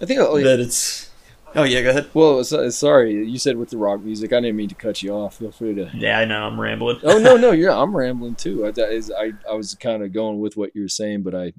I 0.00 0.04
think. 0.06 0.20
Oh, 0.20 0.36
yeah. 0.36 0.44
That 0.44 0.60
it's 0.60 1.10
oh 1.56 1.62
yeah, 1.62 1.82
go 1.82 1.90
ahead. 1.90 2.08
Well, 2.14 2.42
sorry, 2.44 3.12
you 3.24 3.38
said 3.38 3.56
with 3.56 3.70
the 3.70 3.76
rock 3.78 4.00
music. 4.00 4.32
I 4.32 4.40
didn't 4.40 4.56
mean 4.56 4.68
to 4.70 4.74
cut 4.74 5.02
you 5.02 5.12
off. 5.12 5.36
Feel 5.38 5.52
free 5.52 5.74
to. 5.76 5.90
Yeah, 5.94 6.18
I 6.18 6.24
know 6.24 6.42
I'm 6.46 6.60
rambling. 6.60 6.98
oh 7.04 7.18
no, 7.18 7.36
no, 7.36 7.50
you're. 7.58 7.70
I'm 7.70 7.96
rambling 7.96 8.34
too. 8.34 8.66
I, 8.66 8.72
I, 8.80 9.32
I 9.50 9.54
was 9.54 9.74
kind 9.76 10.02
of 10.02 10.12
going 10.12 10.40
with 10.40 10.56
what 10.56 10.74
you 10.74 10.82
were 10.82 10.88
saying, 10.88 11.22
but 11.22 11.34
I, 11.34 11.52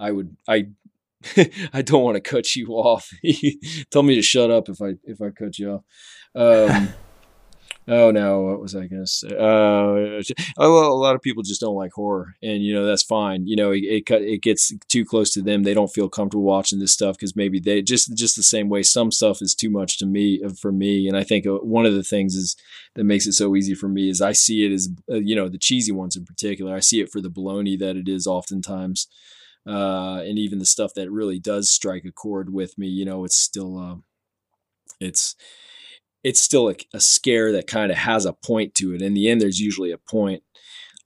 I 0.00 0.10
would, 0.10 0.36
I, 0.48 0.68
I 1.72 1.82
don't 1.82 2.02
want 2.02 2.16
to 2.16 2.20
cut 2.20 2.54
you 2.54 2.68
off. 2.68 3.10
Tell 3.90 4.02
me 4.02 4.14
to 4.16 4.22
shut 4.22 4.50
up 4.50 4.68
if 4.68 4.80
I 4.80 4.94
if 5.04 5.20
I 5.20 5.30
cut 5.30 5.58
you 5.58 5.72
off. 5.72 5.84
Um, 6.34 6.88
Oh 7.88 8.10
no, 8.10 8.40
what 8.40 8.60
was 8.60 8.74
I 8.74 8.88
gonna 8.88 9.06
say? 9.06 9.28
Uh, 9.28 10.20
a 10.58 10.66
lot 10.66 11.14
of 11.14 11.22
people 11.22 11.44
just 11.44 11.60
don't 11.60 11.76
like 11.76 11.92
horror, 11.92 12.34
and 12.42 12.64
you 12.64 12.74
know 12.74 12.84
that's 12.84 13.04
fine. 13.04 13.46
You 13.46 13.54
know, 13.54 13.70
it 13.70 13.84
it, 13.84 14.10
it 14.10 14.42
gets 14.42 14.72
too 14.88 15.04
close 15.04 15.32
to 15.34 15.42
them. 15.42 15.62
They 15.62 15.74
don't 15.74 15.92
feel 15.92 16.08
comfortable 16.08 16.42
watching 16.42 16.80
this 16.80 16.92
stuff 16.92 17.16
because 17.16 17.36
maybe 17.36 17.60
they 17.60 17.82
just 17.82 18.12
just 18.16 18.34
the 18.34 18.42
same 18.42 18.68
way 18.68 18.82
some 18.82 19.12
stuff 19.12 19.40
is 19.40 19.54
too 19.54 19.70
much 19.70 19.98
to 19.98 20.06
me 20.06 20.42
uh, 20.44 20.50
for 20.60 20.72
me. 20.72 21.06
And 21.06 21.16
I 21.16 21.22
think 21.22 21.46
uh, 21.46 21.58
one 21.58 21.86
of 21.86 21.94
the 21.94 22.02
things 22.02 22.34
is 22.34 22.56
that 22.96 23.04
makes 23.04 23.28
it 23.28 23.34
so 23.34 23.54
easy 23.54 23.74
for 23.74 23.88
me 23.88 24.10
is 24.10 24.20
I 24.20 24.32
see 24.32 24.66
it 24.66 24.72
as 24.72 24.88
uh, 25.08 25.16
you 25.16 25.36
know 25.36 25.48
the 25.48 25.58
cheesy 25.58 25.92
ones 25.92 26.16
in 26.16 26.24
particular. 26.24 26.74
I 26.74 26.80
see 26.80 27.00
it 27.00 27.12
for 27.12 27.20
the 27.20 27.30
baloney 27.30 27.78
that 27.78 27.96
it 27.96 28.08
is 28.08 28.26
oftentimes, 28.26 29.06
uh, 29.66 30.22
and 30.24 30.38
even 30.38 30.58
the 30.58 30.64
stuff 30.64 30.94
that 30.94 31.10
really 31.10 31.38
does 31.38 31.70
strike 31.70 32.04
a 32.04 32.12
chord 32.12 32.52
with 32.52 32.78
me. 32.78 32.86
You 32.86 33.04
know, 33.04 33.24
it's 33.24 33.36
still 33.36 33.78
uh, 33.78 33.96
it's 35.00 35.34
it's 36.22 36.40
still 36.40 36.68
a, 36.68 36.74
a 36.94 37.00
scare 37.00 37.52
that 37.52 37.66
kind 37.66 37.90
of 37.90 37.98
has 37.98 38.26
a 38.26 38.32
point 38.32 38.74
to 38.76 38.94
it. 38.94 39.02
In 39.02 39.14
the 39.14 39.28
end, 39.28 39.40
there's 39.40 39.60
usually 39.60 39.90
a 39.90 39.98
point. 39.98 40.42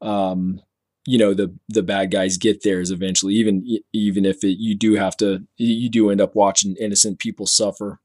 Um, 0.00 0.61
you 1.06 1.18
know, 1.18 1.32
the 1.32 1.54
the 1.68 1.82
bad 1.82 2.11
guys 2.11 2.36
get 2.36 2.62
theirs 2.62 2.90
eventually, 2.90 3.34
even 3.34 3.64
even 3.92 4.24
if 4.24 4.44
it, 4.44 4.58
you 4.58 4.74
do 4.74 4.94
have 4.94 5.16
to, 5.18 5.46
you 5.56 5.88
do 5.88 6.11
end 6.11 6.20
up 6.20 6.34
watching 6.34 6.76
innocent 6.78 7.18
people 7.18 7.46
suffer. 7.46 8.00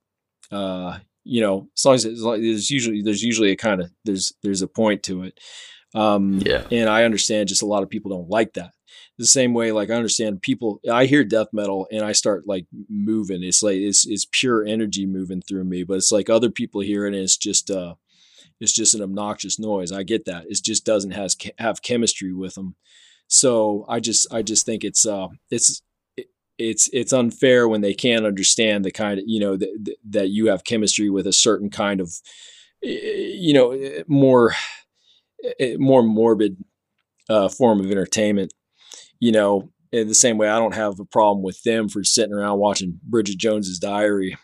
Uh, 0.51 0.99
you 1.25 1.41
know, 1.41 1.67
as 1.75 1.85
long 1.85 1.95
as, 1.95 2.05
as 2.05 2.21
long 2.21 2.41
there's 2.41 2.71
usually 2.71 3.01
there's 3.01 3.23
usually 3.23 3.51
a 3.51 3.57
kind 3.57 3.81
of 3.81 3.91
there's 4.05 4.33
there's 4.43 4.61
a 4.61 4.67
point 4.67 5.03
to 5.03 5.23
it. 5.23 5.37
Um, 5.93 6.39
yeah, 6.45 6.63
and 6.71 6.89
I 6.89 7.03
understand 7.03 7.49
just 7.49 7.61
a 7.61 7.65
lot 7.65 7.83
of 7.83 7.89
people 7.89 8.11
don't 8.11 8.29
like 8.29 8.53
that 8.53 8.74
the 9.17 9.25
same 9.25 9.53
way 9.53 9.71
like 9.71 9.89
i 9.89 9.93
understand 9.93 10.41
people 10.41 10.79
i 10.91 11.05
hear 11.05 11.23
death 11.23 11.47
metal 11.53 11.87
and 11.91 12.03
i 12.03 12.11
start 12.11 12.47
like 12.47 12.65
moving. 12.89 13.43
It's 13.43 13.63
like 13.63 13.77
it's, 13.77 14.05
it's 14.07 14.27
pure 14.31 14.65
energy 14.65 15.05
moving 15.05 15.41
through 15.41 15.63
me 15.63 15.83
but 15.83 15.95
it's 15.95 16.11
like 16.11 16.29
other 16.29 16.49
people 16.49 16.81
hear 16.81 17.05
it 17.05 17.13
and 17.13 17.23
it's 17.23 17.37
just 17.37 17.69
uh 17.71 17.95
it's 18.59 18.73
just 18.73 18.95
an 18.95 19.01
obnoxious 19.01 19.59
noise. 19.59 19.91
I 19.91 20.03
get 20.03 20.23
that. 20.25 20.45
It 20.47 20.59
just 20.63 20.85
doesn't 20.85 21.11
has 21.11 21.35
have 21.59 21.81
chemistry 21.81 22.31
with 22.31 22.55
them. 22.55 22.75
So 23.27 23.85
i 23.89 23.99
just 23.99 24.31
i 24.31 24.41
just 24.41 24.65
think 24.65 24.83
it's 24.83 25.05
uh 25.05 25.27
it's 25.49 25.81
it's 26.57 26.89
it's 26.93 27.11
unfair 27.11 27.67
when 27.67 27.81
they 27.81 27.93
can't 27.93 28.25
understand 28.25 28.85
the 28.85 28.91
kind 28.91 29.19
of 29.19 29.25
you 29.27 29.39
know 29.39 29.57
that 29.57 29.95
that 30.07 30.29
you 30.29 30.47
have 30.47 30.63
chemistry 30.63 31.09
with 31.09 31.27
a 31.27 31.33
certain 31.33 31.69
kind 31.69 31.99
of 31.99 32.13
you 32.81 33.53
know 33.53 34.03
more 34.07 34.53
more 35.77 36.03
morbid 36.03 36.63
uh, 37.29 37.49
form 37.49 37.79
of 37.79 37.89
entertainment 37.89 38.53
you 39.19 39.31
know, 39.31 39.69
in 39.91 40.07
the 40.07 40.15
same 40.15 40.37
way, 40.37 40.49
I 40.49 40.59
don't 40.59 40.73
have 40.75 40.99
a 40.99 41.05
problem 41.05 41.43
with 41.43 41.61
them 41.63 41.89
for 41.89 42.03
sitting 42.03 42.33
around 42.33 42.59
watching 42.59 42.99
Bridget 43.03 43.37
Jones's 43.37 43.79
Diary. 43.79 44.37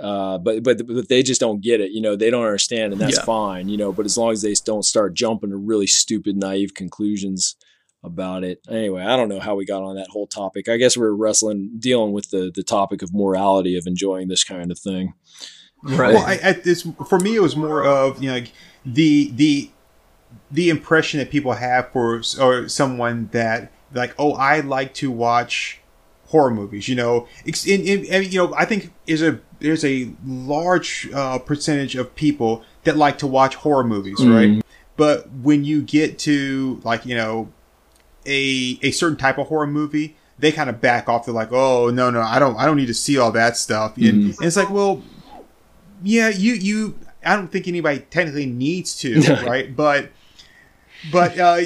Uh, 0.00 0.38
but 0.38 0.62
but 0.62 0.86
but 0.86 1.08
they 1.08 1.22
just 1.22 1.40
don't 1.40 1.60
get 1.60 1.80
it. 1.80 1.90
You 1.90 2.00
know, 2.00 2.16
they 2.16 2.30
don't 2.30 2.44
understand, 2.44 2.92
and 2.92 3.00
that's 3.00 3.18
yeah. 3.18 3.24
fine. 3.24 3.68
You 3.68 3.76
know, 3.76 3.92
but 3.92 4.06
as 4.06 4.16
long 4.16 4.32
as 4.32 4.40
they 4.40 4.54
don't 4.64 4.84
start 4.84 5.14
jumping 5.14 5.50
to 5.50 5.56
really 5.56 5.86
stupid, 5.86 6.36
naive 6.36 6.72
conclusions 6.74 7.56
about 8.02 8.44
it. 8.44 8.60
Anyway, 8.70 9.02
I 9.02 9.16
don't 9.16 9.28
know 9.28 9.40
how 9.40 9.54
we 9.54 9.66
got 9.66 9.82
on 9.82 9.96
that 9.96 10.08
whole 10.08 10.26
topic. 10.26 10.68
I 10.68 10.78
guess 10.78 10.96
we 10.96 11.04
are 11.04 11.14
wrestling, 11.14 11.72
dealing 11.78 12.12
with 12.12 12.30
the 12.30 12.50
the 12.54 12.62
topic 12.62 13.02
of 13.02 13.12
morality 13.12 13.76
of 13.76 13.86
enjoying 13.86 14.28
this 14.28 14.44
kind 14.44 14.70
of 14.70 14.78
thing. 14.78 15.12
Right. 15.82 16.14
Well, 16.14 16.24
I, 16.24 16.40
I, 16.42 16.52
this, 16.52 16.88
for 17.08 17.18
me, 17.18 17.36
it 17.36 17.42
was 17.42 17.54
more 17.54 17.84
of 17.84 18.22
you 18.22 18.28
know 18.28 18.36
like 18.36 18.52
the 18.86 19.30
the 19.32 19.70
the 20.50 20.70
impression 20.70 21.18
that 21.18 21.30
people 21.30 21.52
have 21.52 21.90
for 21.92 22.22
or 22.40 22.68
someone 22.68 23.28
that 23.32 23.72
like 23.92 24.14
oh 24.18 24.32
I 24.32 24.60
like 24.60 24.94
to 24.94 25.10
watch 25.10 25.80
horror 26.26 26.50
movies 26.50 26.88
you 26.88 26.94
know? 26.94 27.28
In, 27.44 28.04
you 28.24 28.38
know 28.38 28.54
I 28.54 28.64
think 28.64 28.92
is 29.06 29.22
a 29.22 29.40
there's 29.58 29.84
a 29.84 30.12
large 30.24 31.08
uh, 31.14 31.38
percentage 31.38 31.96
of 31.96 32.14
people 32.14 32.62
that 32.84 32.96
like 32.96 33.18
to 33.18 33.26
watch 33.26 33.54
horror 33.56 33.84
movies 33.84 34.20
mm. 34.20 34.34
right? 34.34 34.64
But 34.96 35.30
when 35.30 35.64
you 35.64 35.82
get 35.82 36.18
to 36.20 36.80
like 36.84 37.06
you 37.06 37.16
know 37.16 37.52
a 38.24 38.78
a 38.82 38.90
certain 38.90 39.16
type 39.16 39.38
of 39.38 39.48
horror 39.48 39.66
movie 39.66 40.16
they 40.38 40.52
kind 40.52 40.68
of 40.68 40.80
back 40.80 41.08
off. 41.08 41.24
They're 41.24 41.34
like 41.34 41.52
oh 41.52 41.90
no 41.90 42.10
no 42.10 42.20
I 42.20 42.38
don't 42.38 42.56
I 42.56 42.66
don't 42.66 42.76
need 42.76 42.86
to 42.86 42.94
see 42.94 43.18
all 43.18 43.32
that 43.32 43.56
stuff. 43.56 43.96
Mm. 43.96 44.08
and, 44.08 44.24
and 44.24 44.42
it's 44.42 44.56
like 44.56 44.70
well 44.70 45.02
yeah 46.02 46.28
you 46.28 46.54
you 46.54 46.98
I 47.24 47.34
don't 47.34 47.48
think 47.48 47.66
anybody 47.66 48.00
technically 48.10 48.46
needs 48.46 48.96
to 48.98 49.20
right? 49.46 49.74
But 49.74 50.10
but 51.12 51.38
uh, 51.38 51.60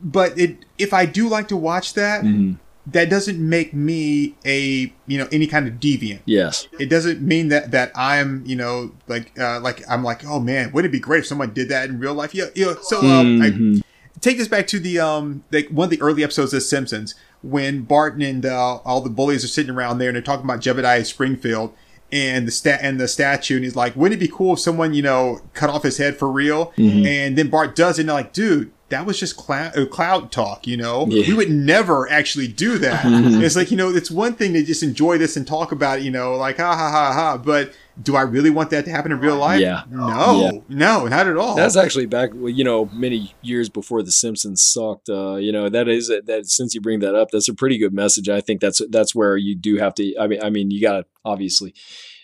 but 0.00 0.38
it 0.38 0.64
if 0.78 0.92
I 0.92 1.06
do 1.06 1.28
like 1.28 1.48
to 1.48 1.56
watch 1.56 1.94
that, 1.94 2.22
mm-hmm. 2.22 2.54
that 2.88 3.10
doesn't 3.10 3.38
make 3.38 3.74
me 3.74 4.34
a 4.44 4.92
you 5.06 5.18
know 5.18 5.28
any 5.32 5.46
kind 5.46 5.66
of 5.66 5.74
deviant. 5.74 6.20
Yes, 6.26 6.68
it 6.78 6.86
doesn't 6.86 7.22
mean 7.22 7.48
that 7.48 7.70
that 7.70 7.92
I'm 7.94 8.44
you 8.46 8.56
know 8.56 8.92
like 9.06 9.38
uh, 9.38 9.60
like 9.60 9.82
I'm 9.88 10.02
like 10.02 10.24
oh 10.24 10.40
man, 10.40 10.72
wouldn't 10.72 10.90
it 10.90 10.96
be 10.96 11.00
great 11.00 11.20
if 11.20 11.26
someone 11.26 11.52
did 11.52 11.68
that 11.68 11.88
in 11.88 11.98
real 11.98 12.14
life? 12.14 12.34
Yeah, 12.34 12.46
yeah. 12.54 12.74
So 12.82 12.98
um, 13.00 13.40
mm-hmm. 13.40 13.76
I, 13.78 13.82
take 14.20 14.38
this 14.38 14.48
back 14.48 14.66
to 14.66 14.78
the 14.78 14.98
um 14.98 15.44
like 15.52 15.68
one 15.68 15.86
of 15.86 15.90
the 15.90 16.00
early 16.00 16.24
episodes 16.24 16.52
of 16.54 16.62
Simpsons 16.62 17.14
when 17.42 17.82
Barton 17.82 18.22
and 18.22 18.44
uh, 18.44 18.76
all 18.76 19.00
the 19.00 19.10
bullies 19.10 19.44
are 19.44 19.48
sitting 19.48 19.74
around 19.74 19.98
there 19.98 20.08
and 20.08 20.16
they're 20.16 20.22
talking 20.22 20.44
about 20.44 20.60
Jebediah 20.60 21.04
Springfield 21.06 21.74
and 22.12 22.46
the 22.46 22.50
stat 22.50 22.80
and 22.82 23.00
the 23.00 23.08
statue 23.08 23.56
and 23.56 23.64
he's 23.64 23.74
like 23.74 23.94
wouldn't 23.96 24.20
it 24.20 24.24
be 24.24 24.32
cool 24.32 24.54
if 24.54 24.60
someone 24.60 24.94
you 24.94 25.02
know 25.02 25.40
cut 25.54 25.68
off 25.68 25.82
his 25.82 25.98
head 25.98 26.16
for 26.16 26.30
real 26.30 26.66
mm-hmm. 26.72 27.04
and 27.04 27.36
then 27.36 27.50
bart 27.50 27.74
does 27.74 27.98
it 27.98 28.02
and 28.02 28.08
they're 28.08 28.16
like 28.16 28.32
dude 28.32 28.70
that 28.88 29.04
was 29.04 29.18
just 29.18 29.36
cloud, 29.36 29.76
uh, 29.76 29.84
cloud 29.86 30.30
talk, 30.30 30.66
you 30.66 30.76
know? 30.76 31.06
Yeah. 31.08 31.26
We 31.26 31.34
would 31.34 31.50
never 31.50 32.08
actually 32.08 32.48
do 32.48 32.78
that. 32.78 33.04
Mm-hmm. 33.16 33.42
it's 33.42 33.56
like, 33.56 33.70
you 33.70 33.76
know, 33.76 33.88
it's 33.88 34.10
one 34.10 34.34
thing 34.34 34.52
to 34.52 34.62
just 34.62 34.82
enjoy 34.82 35.16
this 35.16 35.36
and 35.36 35.46
talk 35.46 35.72
about 35.72 36.00
it, 36.00 36.04
you 36.04 36.10
know, 36.10 36.34
like, 36.34 36.58
ha 36.58 36.76
ha 36.76 36.90
ha 36.90 37.12
ha. 37.12 37.38
But 37.38 37.72
do 38.02 38.14
I 38.14 38.22
really 38.22 38.50
want 38.50 38.70
that 38.70 38.84
to 38.84 38.90
happen 38.90 39.10
in 39.10 39.20
real 39.20 39.36
life? 39.36 39.60
Yeah. 39.60 39.84
No, 39.88 40.40
yeah. 40.40 40.60
no, 40.68 41.06
not 41.06 41.26
at 41.26 41.36
all. 41.36 41.54
That's 41.54 41.76
actually 41.76 42.06
back, 42.06 42.30
you 42.34 42.62
know, 42.62 42.90
many 42.92 43.34
years 43.42 43.68
before 43.68 44.02
The 44.02 44.12
Simpsons 44.12 44.62
sucked. 44.62 45.08
Uh, 45.08 45.36
you 45.36 45.50
know, 45.50 45.68
that 45.68 45.88
is, 45.88 46.08
that 46.08 46.46
since 46.46 46.74
you 46.74 46.80
bring 46.80 47.00
that 47.00 47.14
up, 47.14 47.30
that's 47.30 47.48
a 47.48 47.54
pretty 47.54 47.78
good 47.78 47.94
message. 47.94 48.28
I 48.28 48.40
think 48.40 48.60
that's, 48.60 48.82
that's 48.90 49.14
where 49.14 49.36
you 49.36 49.54
do 49.54 49.76
have 49.78 49.94
to, 49.94 50.14
I 50.18 50.26
mean, 50.26 50.42
I 50.42 50.50
mean, 50.50 50.70
you 50.70 50.80
got 50.80 50.92
to 50.92 51.06
obviously, 51.24 51.74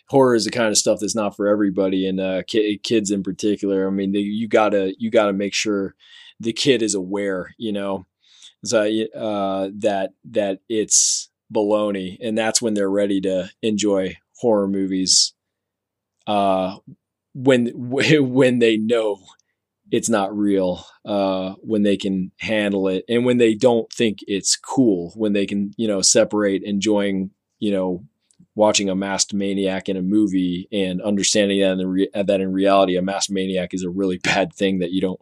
horror 0.08 0.34
is 0.34 0.44
the 0.44 0.50
kind 0.50 0.68
of 0.68 0.76
stuff 0.76 0.98
that's 1.00 1.14
not 1.14 1.34
for 1.34 1.48
everybody 1.48 2.06
and 2.06 2.20
uh, 2.20 2.42
kids 2.42 3.10
in 3.10 3.22
particular. 3.22 3.86
I 3.86 3.90
mean, 3.90 4.12
they, 4.12 4.18
you 4.20 4.46
gotta, 4.46 4.94
you 4.98 5.10
gotta 5.10 5.32
make 5.32 5.54
sure, 5.54 5.94
the 6.42 6.52
kid 6.52 6.82
is 6.82 6.94
aware, 6.94 7.54
you 7.56 7.72
know, 7.72 8.06
so 8.64 8.82
uh, 8.82 9.68
that 9.78 10.10
that 10.24 10.60
it's 10.68 11.30
baloney, 11.52 12.18
and 12.20 12.36
that's 12.36 12.60
when 12.60 12.74
they're 12.74 12.90
ready 12.90 13.20
to 13.22 13.50
enjoy 13.62 14.16
horror 14.38 14.68
movies. 14.68 15.32
Uh, 16.26 16.76
when 17.34 17.70
when 17.74 18.58
they 18.58 18.76
know 18.76 19.20
it's 19.90 20.08
not 20.08 20.36
real, 20.36 20.84
uh, 21.04 21.54
when 21.60 21.82
they 21.82 21.96
can 21.96 22.32
handle 22.38 22.88
it, 22.88 23.04
and 23.08 23.24
when 23.24 23.38
they 23.38 23.54
don't 23.54 23.92
think 23.92 24.18
it's 24.26 24.56
cool, 24.56 25.12
when 25.16 25.32
they 25.32 25.46
can 25.46 25.72
you 25.76 25.88
know 25.88 26.02
separate 26.02 26.62
enjoying 26.64 27.30
you 27.58 27.72
know 27.72 28.04
watching 28.54 28.90
a 28.90 28.94
masked 28.94 29.32
maniac 29.32 29.88
in 29.88 29.96
a 29.96 30.02
movie 30.02 30.68
and 30.72 31.00
understanding 31.00 31.60
that 31.60 31.78
in 31.78 31.86
re- 31.86 32.10
that 32.14 32.40
in 32.40 32.52
reality 32.52 32.96
a 32.96 33.02
masked 33.02 33.30
maniac 33.30 33.72
is 33.72 33.82
a 33.82 33.90
really 33.90 34.18
bad 34.22 34.52
thing 34.52 34.80
that 34.80 34.90
you 34.90 35.00
don't 35.00 35.20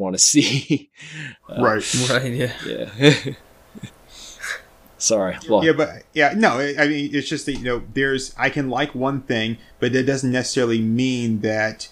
want 0.00 0.14
to 0.14 0.18
see. 0.18 0.90
Uh, 1.48 1.62
right. 1.62 1.94
Right. 2.10 2.32
Yeah. 2.32 2.52
Yeah. 2.64 3.34
Sorry. 4.98 5.36
Well, 5.48 5.64
yeah, 5.64 5.72
but 5.72 6.04
yeah, 6.12 6.34
no. 6.36 6.60
I 6.60 6.86
mean, 6.86 7.10
it's 7.12 7.28
just 7.28 7.46
that 7.46 7.54
you 7.54 7.64
know, 7.64 7.82
there's 7.94 8.34
I 8.38 8.50
can 8.50 8.68
like 8.68 8.94
one 8.94 9.22
thing, 9.22 9.58
but 9.80 9.92
that 9.94 10.04
doesn't 10.06 10.30
necessarily 10.30 10.80
mean 10.80 11.40
that 11.40 11.88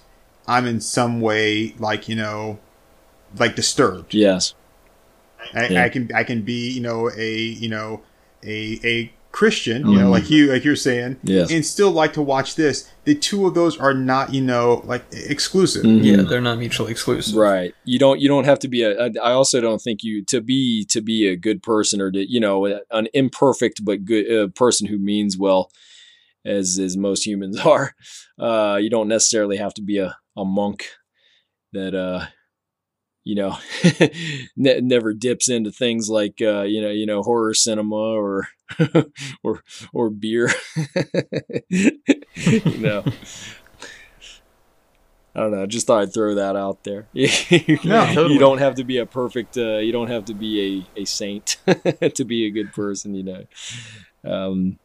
I'm 0.46 0.66
in 0.66 0.80
some 0.80 1.20
way 1.20 1.74
like 1.78 2.08
you 2.08 2.14
know, 2.14 2.58
like 3.36 3.56
disturbed. 3.56 4.14
Yes. 4.14 4.54
I, 5.54 5.68
yeah. 5.68 5.84
I 5.84 5.88
can 5.88 6.10
I 6.14 6.22
can 6.22 6.42
be 6.42 6.70
you 6.70 6.80
know 6.80 7.10
a 7.10 7.36
you 7.36 7.68
know 7.68 8.02
a 8.44 8.78
a 8.84 9.12
Christian, 9.30 9.86
you 9.86 9.98
mm. 9.98 10.00
know, 10.00 10.10
like 10.10 10.24
mm-hmm. 10.24 10.32
you 10.32 10.52
like 10.52 10.64
you're 10.64 10.74
saying, 10.74 11.18
yes. 11.22 11.50
and 11.50 11.64
still 11.64 11.90
like 11.90 12.14
to 12.14 12.22
watch 12.22 12.54
this. 12.54 12.90
The 13.04 13.14
two 13.14 13.46
of 13.46 13.54
those 13.54 13.78
are 13.78 13.94
not, 13.94 14.32
you 14.32 14.40
know, 14.40 14.82
like 14.84 15.04
exclusive. 15.12 15.84
Mm-hmm. 15.84 16.04
Yeah, 16.04 16.22
they're 16.22 16.40
not 16.40 16.58
mutually 16.58 16.90
exclusive. 16.90 17.36
Right. 17.36 17.74
You 17.84 17.98
don't 17.98 18.20
you 18.20 18.28
don't 18.28 18.44
have 18.44 18.58
to 18.60 18.68
be 18.68 18.82
a 18.82 19.10
I 19.22 19.32
also 19.32 19.60
don't 19.60 19.80
think 19.80 20.02
you 20.02 20.24
to 20.26 20.40
be 20.40 20.84
to 20.86 21.00
be 21.00 21.28
a 21.28 21.36
good 21.36 21.62
person 21.62 22.00
or 22.00 22.10
to, 22.10 22.30
you 22.30 22.40
know, 22.40 22.80
an 22.90 23.08
imperfect 23.12 23.84
but 23.84 24.04
good 24.04 24.32
uh, 24.32 24.48
person 24.48 24.86
who 24.86 24.98
means 24.98 25.36
well 25.36 25.70
as 26.44 26.78
as 26.78 26.96
most 26.96 27.26
humans 27.26 27.60
are. 27.64 27.94
Uh, 28.38 28.78
you 28.80 28.88
don't 28.88 29.08
necessarily 29.08 29.58
have 29.58 29.74
to 29.74 29.82
be 29.82 29.98
a 29.98 30.16
a 30.36 30.44
monk 30.44 30.86
that 31.72 31.94
uh 31.94 32.26
you 33.24 33.34
know 33.34 33.58
ne- 34.56 34.80
never 34.80 35.12
dips 35.12 35.48
into 35.48 35.70
things 35.70 36.08
like 36.08 36.40
uh, 36.40 36.62
you 36.62 36.80
know 36.80 36.90
you 36.90 37.06
know 37.06 37.22
horror 37.22 37.54
cinema 37.54 37.94
or 37.94 38.48
or 39.42 39.62
or 39.92 40.10
beer 40.10 40.50
you 41.68 42.78
know 42.78 43.04
I 45.34 45.42
don't 45.42 45.52
know. 45.52 45.62
I 45.62 45.66
just 45.66 45.86
thought 45.86 46.02
I'd 46.02 46.12
throw 46.12 46.34
that 46.34 46.56
out 46.56 46.82
there. 46.82 47.06
no, 47.14 47.26
totally. 47.84 48.32
You 48.32 48.40
don't 48.40 48.58
have 48.58 48.74
to 48.74 48.82
be 48.82 48.98
a 48.98 49.06
perfect. 49.06 49.56
Uh, 49.56 49.76
you 49.76 49.92
don't 49.92 50.08
have 50.08 50.24
to 50.24 50.34
be 50.34 50.84
a, 50.96 51.02
a 51.02 51.04
saint 51.04 51.58
to 52.14 52.24
be 52.24 52.46
a 52.46 52.50
good 52.50 52.72
person. 52.72 53.14
You 53.14 53.22
know. 53.22 53.44
Um, 54.24 54.80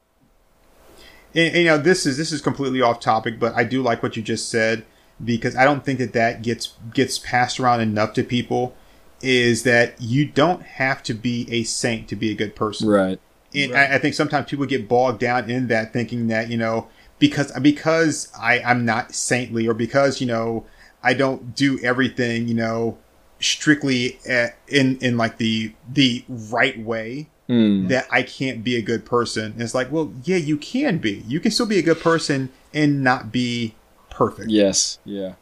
and, 1.33 1.47
and, 1.47 1.57
you 1.57 1.65
know 1.65 1.79
this 1.79 2.05
is 2.05 2.17
this 2.17 2.31
is 2.31 2.39
completely 2.39 2.81
off 2.81 2.99
topic, 2.99 3.39
but 3.39 3.55
I 3.55 3.63
do 3.63 3.81
like 3.81 4.03
what 4.03 4.15
you 4.15 4.21
just 4.21 4.51
said 4.51 4.85
because 5.23 5.55
I 5.55 5.63
don't 5.63 5.83
think 5.85 5.99
that 5.99 6.13
that 6.13 6.41
gets 6.41 6.73
gets 6.93 7.19
passed 7.19 7.59
around 7.59 7.81
enough 7.81 8.13
to 8.13 8.23
people. 8.23 8.75
Is 9.21 9.63
that 9.63 10.01
you 10.01 10.25
don't 10.25 10.61
have 10.63 11.01
to 11.03 11.13
be 11.13 11.47
a 11.49 11.63
saint 11.63 12.09
to 12.09 12.15
be 12.15 12.31
a 12.31 12.35
good 12.35 12.55
person. 12.55 12.89
Right. 12.89 13.19
And 13.55 13.73
I, 13.73 13.95
I 13.95 13.97
think 13.99 14.15
sometimes 14.15 14.49
people 14.49 14.65
get 14.65 14.89
bogged 14.89 15.19
down 15.19 15.49
in 15.49 15.67
that, 15.67 15.93
thinking 15.93 16.27
that 16.27 16.49
you 16.49 16.57
know 16.57 16.89
because 17.19 17.51
because 17.61 18.31
I 18.37 18.59
I'm 18.61 18.83
not 18.85 19.13
saintly 19.13 19.67
or 19.67 19.73
because 19.73 20.19
you 20.19 20.27
know 20.27 20.65
I 21.01 21.13
don't 21.13 21.55
do 21.55 21.79
everything 21.81 22.47
you 22.47 22.53
know 22.53 22.97
strictly 23.39 24.19
at, 24.27 24.57
in 24.67 24.97
in 24.97 25.17
like 25.17 25.37
the 25.37 25.73
the 25.87 26.25
right 26.27 26.77
way 26.79 27.29
Mm. 27.49 27.89
that 27.89 28.07
I 28.09 28.23
can't 28.23 28.63
be 28.63 28.77
a 28.77 28.81
good 28.81 29.05
person. 29.05 29.51
And 29.51 29.61
it's 29.61 29.75
like, 29.75 29.91
well, 29.91 30.13
yeah, 30.23 30.37
you 30.37 30.55
can 30.55 30.97
be. 30.99 31.23
You 31.27 31.41
can 31.41 31.51
still 31.51 31.65
be 31.65 31.77
a 31.77 31.81
good 31.81 31.99
person 31.99 32.49
and 32.73 33.03
not 33.03 33.33
be 33.33 33.75
perfect. 34.13 34.49
Yes. 34.49 34.99
Yeah. 35.05 35.33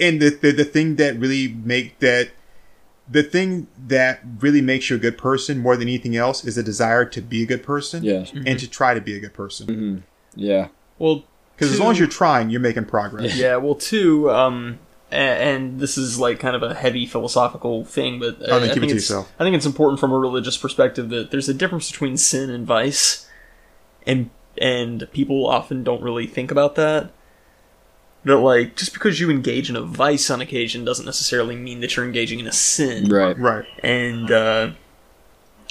And 0.00 0.20
the, 0.22 0.30
the 0.30 0.52
the 0.52 0.64
thing 0.64 0.96
that 0.96 1.18
really 1.18 1.48
make 1.48 1.98
that 1.98 2.30
the 3.08 3.22
thing 3.22 3.66
that 3.86 4.20
really 4.40 4.62
makes 4.62 4.88
you 4.90 4.96
a 4.96 4.98
good 4.98 5.18
person 5.18 5.58
more 5.58 5.76
than 5.76 5.86
anything 5.88 6.16
else 6.16 6.44
is 6.44 6.56
a 6.58 6.62
desire 6.62 7.04
to 7.04 7.20
be 7.20 7.42
a 7.42 7.46
good 7.46 7.62
person 7.62 8.02
Yes. 8.02 8.32
and 8.34 8.58
to 8.58 8.68
try 8.68 8.94
to 8.94 9.00
be 9.00 9.14
a 9.16 9.20
good 9.20 9.34
person. 9.34 9.66
hmm 9.68 9.96
Yeah. 10.34 10.68
Well, 10.98 11.24
Because 11.54 11.72
as 11.72 11.78
long 11.80 11.92
as 11.92 11.98
you're 11.98 12.08
trying, 12.08 12.50
you're 12.50 12.60
making 12.60 12.86
progress. 12.86 13.36
yeah, 13.36 13.56
well, 13.56 13.74
two, 13.76 14.30
um, 14.30 14.78
a- 15.12 15.14
and 15.14 15.78
this 15.78 15.96
is 15.96 16.18
like 16.18 16.40
kind 16.40 16.56
of 16.56 16.62
a 16.62 16.74
heavy 16.74 17.06
philosophical 17.06 17.84
thing, 17.84 18.18
but 18.18 18.40
uh, 18.42 18.46
Oh, 18.48 18.60
then 18.60 18.70
I 18.70 18.74
keep 18.74 18.78
it 18.78 18.80
think 18.80 18.90
to 18.90 18.96
it's 18.96 19.08
yourself. 19.10 19.32
I 19.38 19.44
think 19.44 19.54
it's 19.56 19.66
important 19.66 20.00
from 20.00 20.10
a 20.12 20.18
religious 20.18 20.56
perspective 20.56 21.08
that 21.10 21.30
there's 21.30 21.48
a 21.48 21.54
difference 21.54 21.90
between 21.90 22.16
sin 22.16 22.50
and 22.50 22.66
vice, 22.66 23.28
and 24.06 24.30
and 24.58 25.06
people 25.12 25.46
often 25.46 25.84
don't 25.84 26.02
really 26.02 26.26
think 26.26 26.50
about 26.50 26.74
that. 26.76 27.10
That 28.26 28.36
like 28.38 28.76
just 28.76 28.92
because 28.92 29.20
you 29.20 29.30
engage 29.30 29.70
in 29.70 29.76
a 29.76 29.82
vice 29.82 30.30
on 30.30 30.40
occasion 30.40 30.84
doesn't 30.84 31.06
necessarily 31.06 31.56
mean 31.56 31.80
that 31.80 31.96
you're 31.96 32.04
engaging 32.04 32.40
in 32.40 32.46
a 32.46 32.52
sin, 32.52 33.08
Right. 33.08 33.38
Right. 33.38 33.64
and 33.82 34.30
uh, 34.30 34.70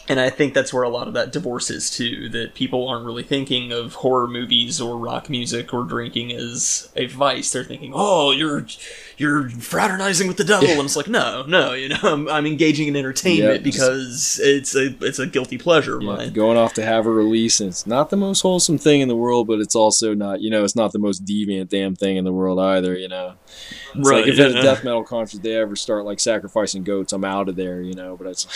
and 0.07 0.19
I 0.19 0.29
think 0.29 0.53
that's 0.53 0.73
where 0.73 0.83
a 0.83 0.89
lot 0.89 1.07
of 1.07 1.13
that 1.15 1.31
divorce 1.31 1.69
is 1.71 1.89
too. 1.89 2.29
That 2.29 2.53
people 2.53 2.87
aren't 2.87 3.05
really 3.05 3.23
thinking 3.23 3.71
of 3.71 3.95
horror 3.95 4.27
movies 4.27 4.79
or 4.79 4.97
rock 4.97 5.29
music 5.29 5.73
or 5.73 5.83
drinking 5.83 6.31
as 6.31 6.89
a 6.95 7.07
vice. 7.07 7.51
They're 7.51 7.63
thinking, 7.63 7.91
"Oh, 7.95 8.31
you're 8.31 8.65
you're 9.17 9.49
fraternizing 9.49 10.27
with 10.27 10.37
the 10.37 10.43
devil," 10.43 10.69
and 10.69 10.81
it's 10.81 10.95
like, 10.95 11.07
no, 11.07 11.43
no, 11.47 11.73
you 11.73 11.89
know, 11.89 11.97
I'm, 12.03 12.27
I'm 12.29 12.45
engaging 12.45 12.87
in 12.87 12.95
entertainment 12.95 13.65
Yeah, 13.65 13.71
just- 13.71 13.77
because 13.79 14.39
it's 14.43 14.75
a 14.75 14.95
it's 15.01 15.19
a 15.19 15.25
guilty 15.27 15.57
pleasure 15.57 15.99
Yeah, 16.01 16.27
going 16.27 16.57
off 16.57 16.73
to 16.73 16.83
have 16.85 17.05
a 17.05 17.11
release, 17.11 17.59
and 17.59 17.69
it's 17.69 17.87
not 17.87 18.09
the 18.09 18.17
most 18.17 18.41
wholesome 18.41 18.77
thing 18.77 19.01
in 19.01 19.07
the 19.07 19.15
world, 19.15 19.47
but 19.47 19.59
it's 19.59 19.75
also 19.75 20.13
not, 20.13 20.41
you 20.41 20.49
know, 20.49 20.63
it's 20.63 20.75
not 20.75 20.91
the 20.91 20.99
most 20.99 21.25
deviant 21.25 21.69
damn 21.69 21.95
thing 21.95 22.17
in 22.17 22.25
the 22.25 22.33
world 22.33 22.59
either, 22.59 22.97
you 22.97 23.07
know. 23.07 23.33
It's 23.95 24.09
like 24.09 24.27
if 24.27 24.37
at 24.39 24.51
a 24.51 24.61
death 24.61 24.83
metal 24.83 25.03
concert 25.03 25.41
they 25.41 25.55
ever 25.55 25.75
start 25.75 26.03
like 26.05 26.19
sacrificing 26.19 26.83
goats, 26.83 27.13
I'm 27.13 27.23
out 27.23 27.47
of 27.47 27.55
there, 27.55 27.81
you 27.81 27.93
know. 27.93 28.17
But 28.17 28.27
it's, 28.27 28.47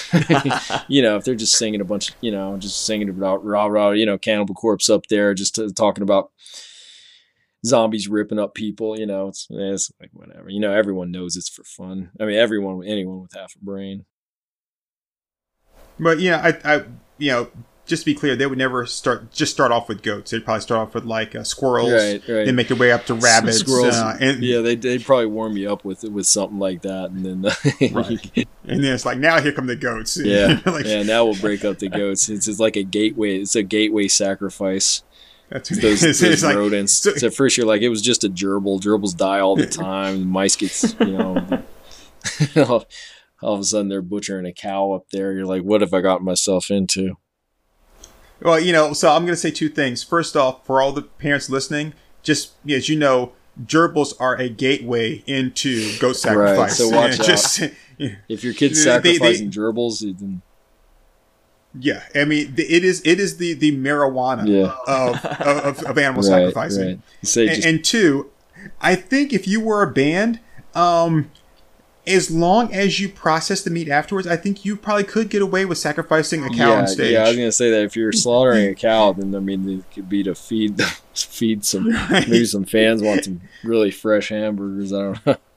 you 0.89 1.01
know, 1.01 1.15
if 1.15 1.23
they're 1.23 1.35
just 1.39 1.57
singing 1.57 1.81
a 1.81 1.85
bunch, 1.85 2.09
of, 2.09 2.15
you 2.21 2.31
know, 2.31 2.57
just 2.57 2.85
singing 2.85 3.09
about 3.09 3.43
rah 3.43 3.65
rah, 3.65 3.91
you 3.91 4.05
know, 4.05 4.17
Cannibal 4.17 4.53
Corpse 4.53 4.89
up 4.89 5.07
there, 5.07 5.33
just 5.33 5.55
to, 5.55 5.71
talking 5.71 6.03
about 6.03 6.31
zombies 7.65 8.07
ripping 8.07 8.39
up 8.39 8.53
people, 8.53 8.97
you 8.99 9.05
know, 9.05 9.27
it's 9.27 9.47
it's 9.49 9.91
like 9.99 10.11
whatever, 10.13 10.49
you 10.49 10.59
know, 10.59 10.71
everyone 10.71 11.11
knows 11.11 11.35
it's 11.35 11.49
for 11.49 11.63
fun. 11.63 12.11
I 12.19 12.25
mean, 12.25 12.37
everyone, 12.37 12.85
anyone 12.85 13.21
with 13.21 13.33
half 13.33 13.55
a 13.55 13.63
brain. 13.63 14.05
But 15.99 16.19
yeah, 16.19 16.41
I, 16.63 16.75
I, 16.75 16.83
you 17.17 17.31
know, 17.31 17.49
just 17.89 18.03
to 18.03 18.05
be 18.05 18.15
clear, 18.15 18.37
they 18.37 18.45
would 18.45 18.57
never 18.57 18.85
start 18.85 19.31
just 19.33 19.51
start 19.51 19.73
off 19.73 19.89
with 19.89 20.01
goats. 20.01 20.31
They'd 20.31 20.45
probably 20.45 20.61
start 20.61 20.87
off 20.87 20.93
with 20.93 21.03
like 21.03 21.35
uh, 21.35 21.43
squirrels, 21.43 21.91
Right, 21.91 22.21
right. 22.29 22.45
then 22.45 22.55
make 22.55 22.69
their 22.69 22.77
way 22.77 22.93
up 22.93 23.05
to 23.07 23.13
rabbits, 23.15 23.57
Squirrels. 23.59 23.95
uh, 23.95 24.15
and 24.21 24.41
Yeah, 24.41 24.61
they 24.61 24.75
they'd 24.75 25.03
probably 25.03 25.25
warm 25.25 25.57
you 25.57 25.69
up 25.73 25.83
with 25.83 26.03
with 26.05 26.25
something 26.27 26.59
like 26.59 26.83
that, 26.83 27.09
and 27.09 27.25
then 27.25 27.91
Right. 27.91 28.47
and 28.65 28.83
then 28.83 28.93
it's 28.93 29.05
like 29.05 29.17
now 29.17 29.41
here 29.41 29.51
come 29.51 29.65
the 29.67 29.75
goats. 29.75 30.15
yeah, 30.23 30.61
like, 30.65 30.85
yeah. 30.85 31.03
Now 31.03 31.25
we'll 31.25 31.35
break 31.41 31.65
up 31.65 31.79
the 31.79 31.89
goats. 31.89 32.29
It's 32.29 32.45
just 32.45 32.59
like 32.61 32.77
a 32.77 32.83
gateway. 32.83 33.39
It's 33.39 33.55
a 33.55 33.63
gateway 33.63 34.07
sacrifice. 34.07 35.03
that's 35.49 35.71
It's 35.71 35.81
those, 35.81 36.03
it's, 36.03 36.19
those 36.21 36.31
it's 36.35 36.43
like 36.43 36.55
rodents. 36.55 36.93
so- 36.93 37.15
so 37.15 37.27
at 37.27 37.33
first 37.33 37.57
you're 37.57 37.65
like, 37.67 37.81
it 37.81 37.89
was 37.89 38.01
just 38.01 38.23
a 38.23 38.29
gerbil. 38.29 38.79
Gerbils 38.79 39.17
die 39.17 39.39
all 39.39 39.55
the 39.55 39.65
time. 39.85 40.27
Mice 40.27 40.55
gets 40.55 40.95
you 40.99 41.17
know. 41.17 41.63
all, 42.57 42.85
all 43.41 43.53
of 43.55 43.59
a 43.61 43.63
sudden 43.63 43.87
they're 43.89 44.01
butchering 44.01 44.45
a 44.45 44.53
cow 44.53 44.91
up 44.91 45.09
there. 45.11 45.33
You're 45.33 45.45
like, 45.45 45.63
what 45.63 45.81
have 45.81 45.93
I 45.93 46.01
got 46.01 46.21
myself 46.21 46.69
into? 46.69 47.17
Well, 48.41 48.59
you 48.59 48.71
know, 48.73 48.93
so 48.93 49.09
I'm 49.11 49.23
going 49.23 49.33
to 49.33 49.39
say 49.39 49.51
two 49.51 49.69
things. 49.69 50.03
First 50.03 50.35
off, 50.37 50.65
for 50.65 50.81
all 50.81 50.91
the 50.91 51.01
parents 51.01 51.49
listening, 51.49 51.93
just 52.23 52.53
as 52.69 52.87
you 52.89 52.97
know, 52.97 53.33
gerbils 53.65 54.13
are 54.19 54.35
a 54.35 54.47
gateway 54.49 55.23
into 55.27 55.97
goat 55.99 56.13
sacrifice. 56.15 56.77
so 56.77 56.89
watch 56.89 57.11
And 57.19 57.21
out. 57.21 57.25
just, 57.27 57.59
If 58.29 58.43
your 58.45 58.53
kid's 58.53 58.83
They- 58.83 58.99
they- 58.99 59.13
sacrificing 59.15 59.51
gerbils, 59.51 59.99
then 60.01 60.41
yeah, 61.79 62.03
I 62.15 62.25
mean, 62.25 62.55
the- 62.55 62.63
it 62.73 62.83
is 62.83 63.01
it 63.05 63.19
is 63.19 63.37
the 63.37 63.53
the 63.53 63.71
marijuana 63.77 64.47
Yeah. 64.47 64.73
of, 64.87 65.23
of 65.25 65.83
of 65.83 65.97
animal 65.97 66.21
right, 66.23 66.27
sacrificing. 66.53 66.85
right. 66.85 66.99
And, 67.21 67.21
just 67.21 67.65
and 67.65 67.83
two, 67.85 68.31
I 68.81 68.95
think 68.95 69.33
if 69.33 69.47
you 69.47 69.59
were 69.59 69.83
a 69.83 69.91
band, 69.91 70.39
um, 70.73 71.29
as 72.09 72.31
long 72.31 72.73
as 72.73 72.99
you 72.99 73.07
process 73.07 73.61
the 73.61 73.69
meat 73.69 73.87
afterwards, 73.87 74.27
I 74.27 74.35
think 74.35 74.65
you 74.65 74.75
probably 74.75 75.03
could 75.03 75.29
get 75.29 75.41
away 75.41 75.65
with 75.65 75.77
sacrificing 75.77 76.43
a 76.43 76.49
cow 76.49 76.69
yeah, 76.69 76.79
on 76.79 76.87
stage. 76.87 77.13
yeah. 77.13 77.23
I 77.23 77.27
was 77.27 77.37
gonna 77.37 77.51
say 77.51 77.69
that 77.71 77.83
if 77.83 77.95
you're 77.95 78.11
slaughtering 78.11 78.69
a 78.69 78.75
cow, 78.75 79.13
then 79.13 79.33
I 79.35 79.39
mean 79.39 79.79
it 79.79 79.91
could 79.93 80.09
be 80.09 80.23
to 80.23 80.35
feed 80.35 80.81
feed 81.13 81.63
some 81.65 81.89
maybe 82.09 82.45
some 82.45 82.65
fans 82.65 83.01
want 83.01 83.25
some 83.25 83.41
really 83.63 83.91
fresh 83.91 84.29
hamburgers. 84.29 84.91
I 84.93 85.01
don't 85.01 85.25
know. 85.25 85.35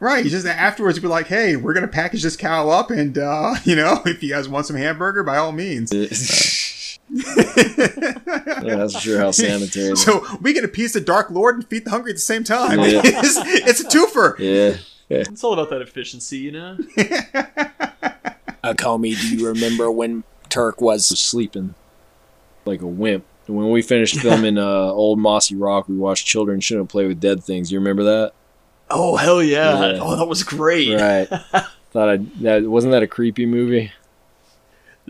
Right. 0.00 0.24
Just 0.24 0.46
afterwards, 0.46 0.96
you'd 0.96 1.02
be 1.02 1.08
like, 1.08 1.26
"Hey, 1.26 1.56
we're 1.56 1.74
gonna 1.74 1.88
package 1.88 2.22
this 2.22 2.36
cow 2.36 2.70
up, 2.70 2.92
and 2.92 3.18
uh, 3.18 3.56
you 3.64 3.74
know, 3.74 4.00
if 4.06 4.22
you 4.22 4.30
guys 4.30 4.48
want 4.48 4.66
some 4.66 4.76
hamburger, 4.76 5.24
by 5.24 5.38
all 5.38 5.50
means." 5.50 5.92
yeah, 5.92 6.06
that's 8.76 9.00
sure 9.00 9.18
how 9.18 9.32
sanitary. 9.32 9.96
So 9.96 10.24
we 10.40 10.52
get 10.52 10.62
a 10.62 10.68
piece 10.68 10.94
of 10.94 11.04
Dark 11.04 11.30
Lord 11.30 11.56
and 11.56 11.66
feed 11.66 11.84
the 11.84 11.90
hungry 11.90 12.12
at 12.12 12.16
the 12.16 12.20
same 12.20 12.44
time. 12.44 12.78
Yeah. 12.78 13.00
it's, 13.04 13.38
it's 13.66 13.80
a 13.80 13.84
twofer. 13.88 14.38
yeah. 14.38 14.76
It's 15.10 15.42
all 15.42 15.52
about 15.54 15.70
that 15.70 15.82
efficiency, 15.82 16.38
you 16.38 16.52
know. 16.52 16.78
Uh, 18.64 18.74
call 18.74 18.98
me. 18.98 19.14
Do 19.14 19.36
you 19.36 19.46
remember 19.46 19.88
when 19.90 20.24
Turk 20.48 20.80
was 20.80 21.06
sleeping 21.06 21.74
like 22.64 22.82
a 22.82 22.86
wimp? 22.86 23.24
When 23.46 23.70
we 23.70 23.82
finished 23.82 24.16
filming 24.20 24.58
uh, 24.58 24.90
Old 24.90 25.18
Mossy 25.18 25.54
Rock, 25.54 25.88
we 25.88 25.96
watched 25.96 26.26
Children 26.26 26.60
Shouldn't 26.60 26.88
Play 26.88 27.06
with 27.06 27.20
Dead 27.20 27.42
Things. 27.42 27.72
You 27.72 27.78
remember 27.78 28.02
that? 28.04 28.32
Oh 28.90 29.16
hell 29.16 29.42
yeah! 29.42 29.92
Yeah. 29.92 29.98
Oh, 30.02 30.16
that 30.16 30.26
was 30.26 30.42
great. 30.42 31.00
Right. 31.00 31.28
Thought 31.92 32.08
I 32.08 32.16
that 32.40 32.64
wasn't 32.64 32.92
that 32.92 33.02
a 33.02 33.06
creepy 33.06 33.46
movie? 33.46 33.92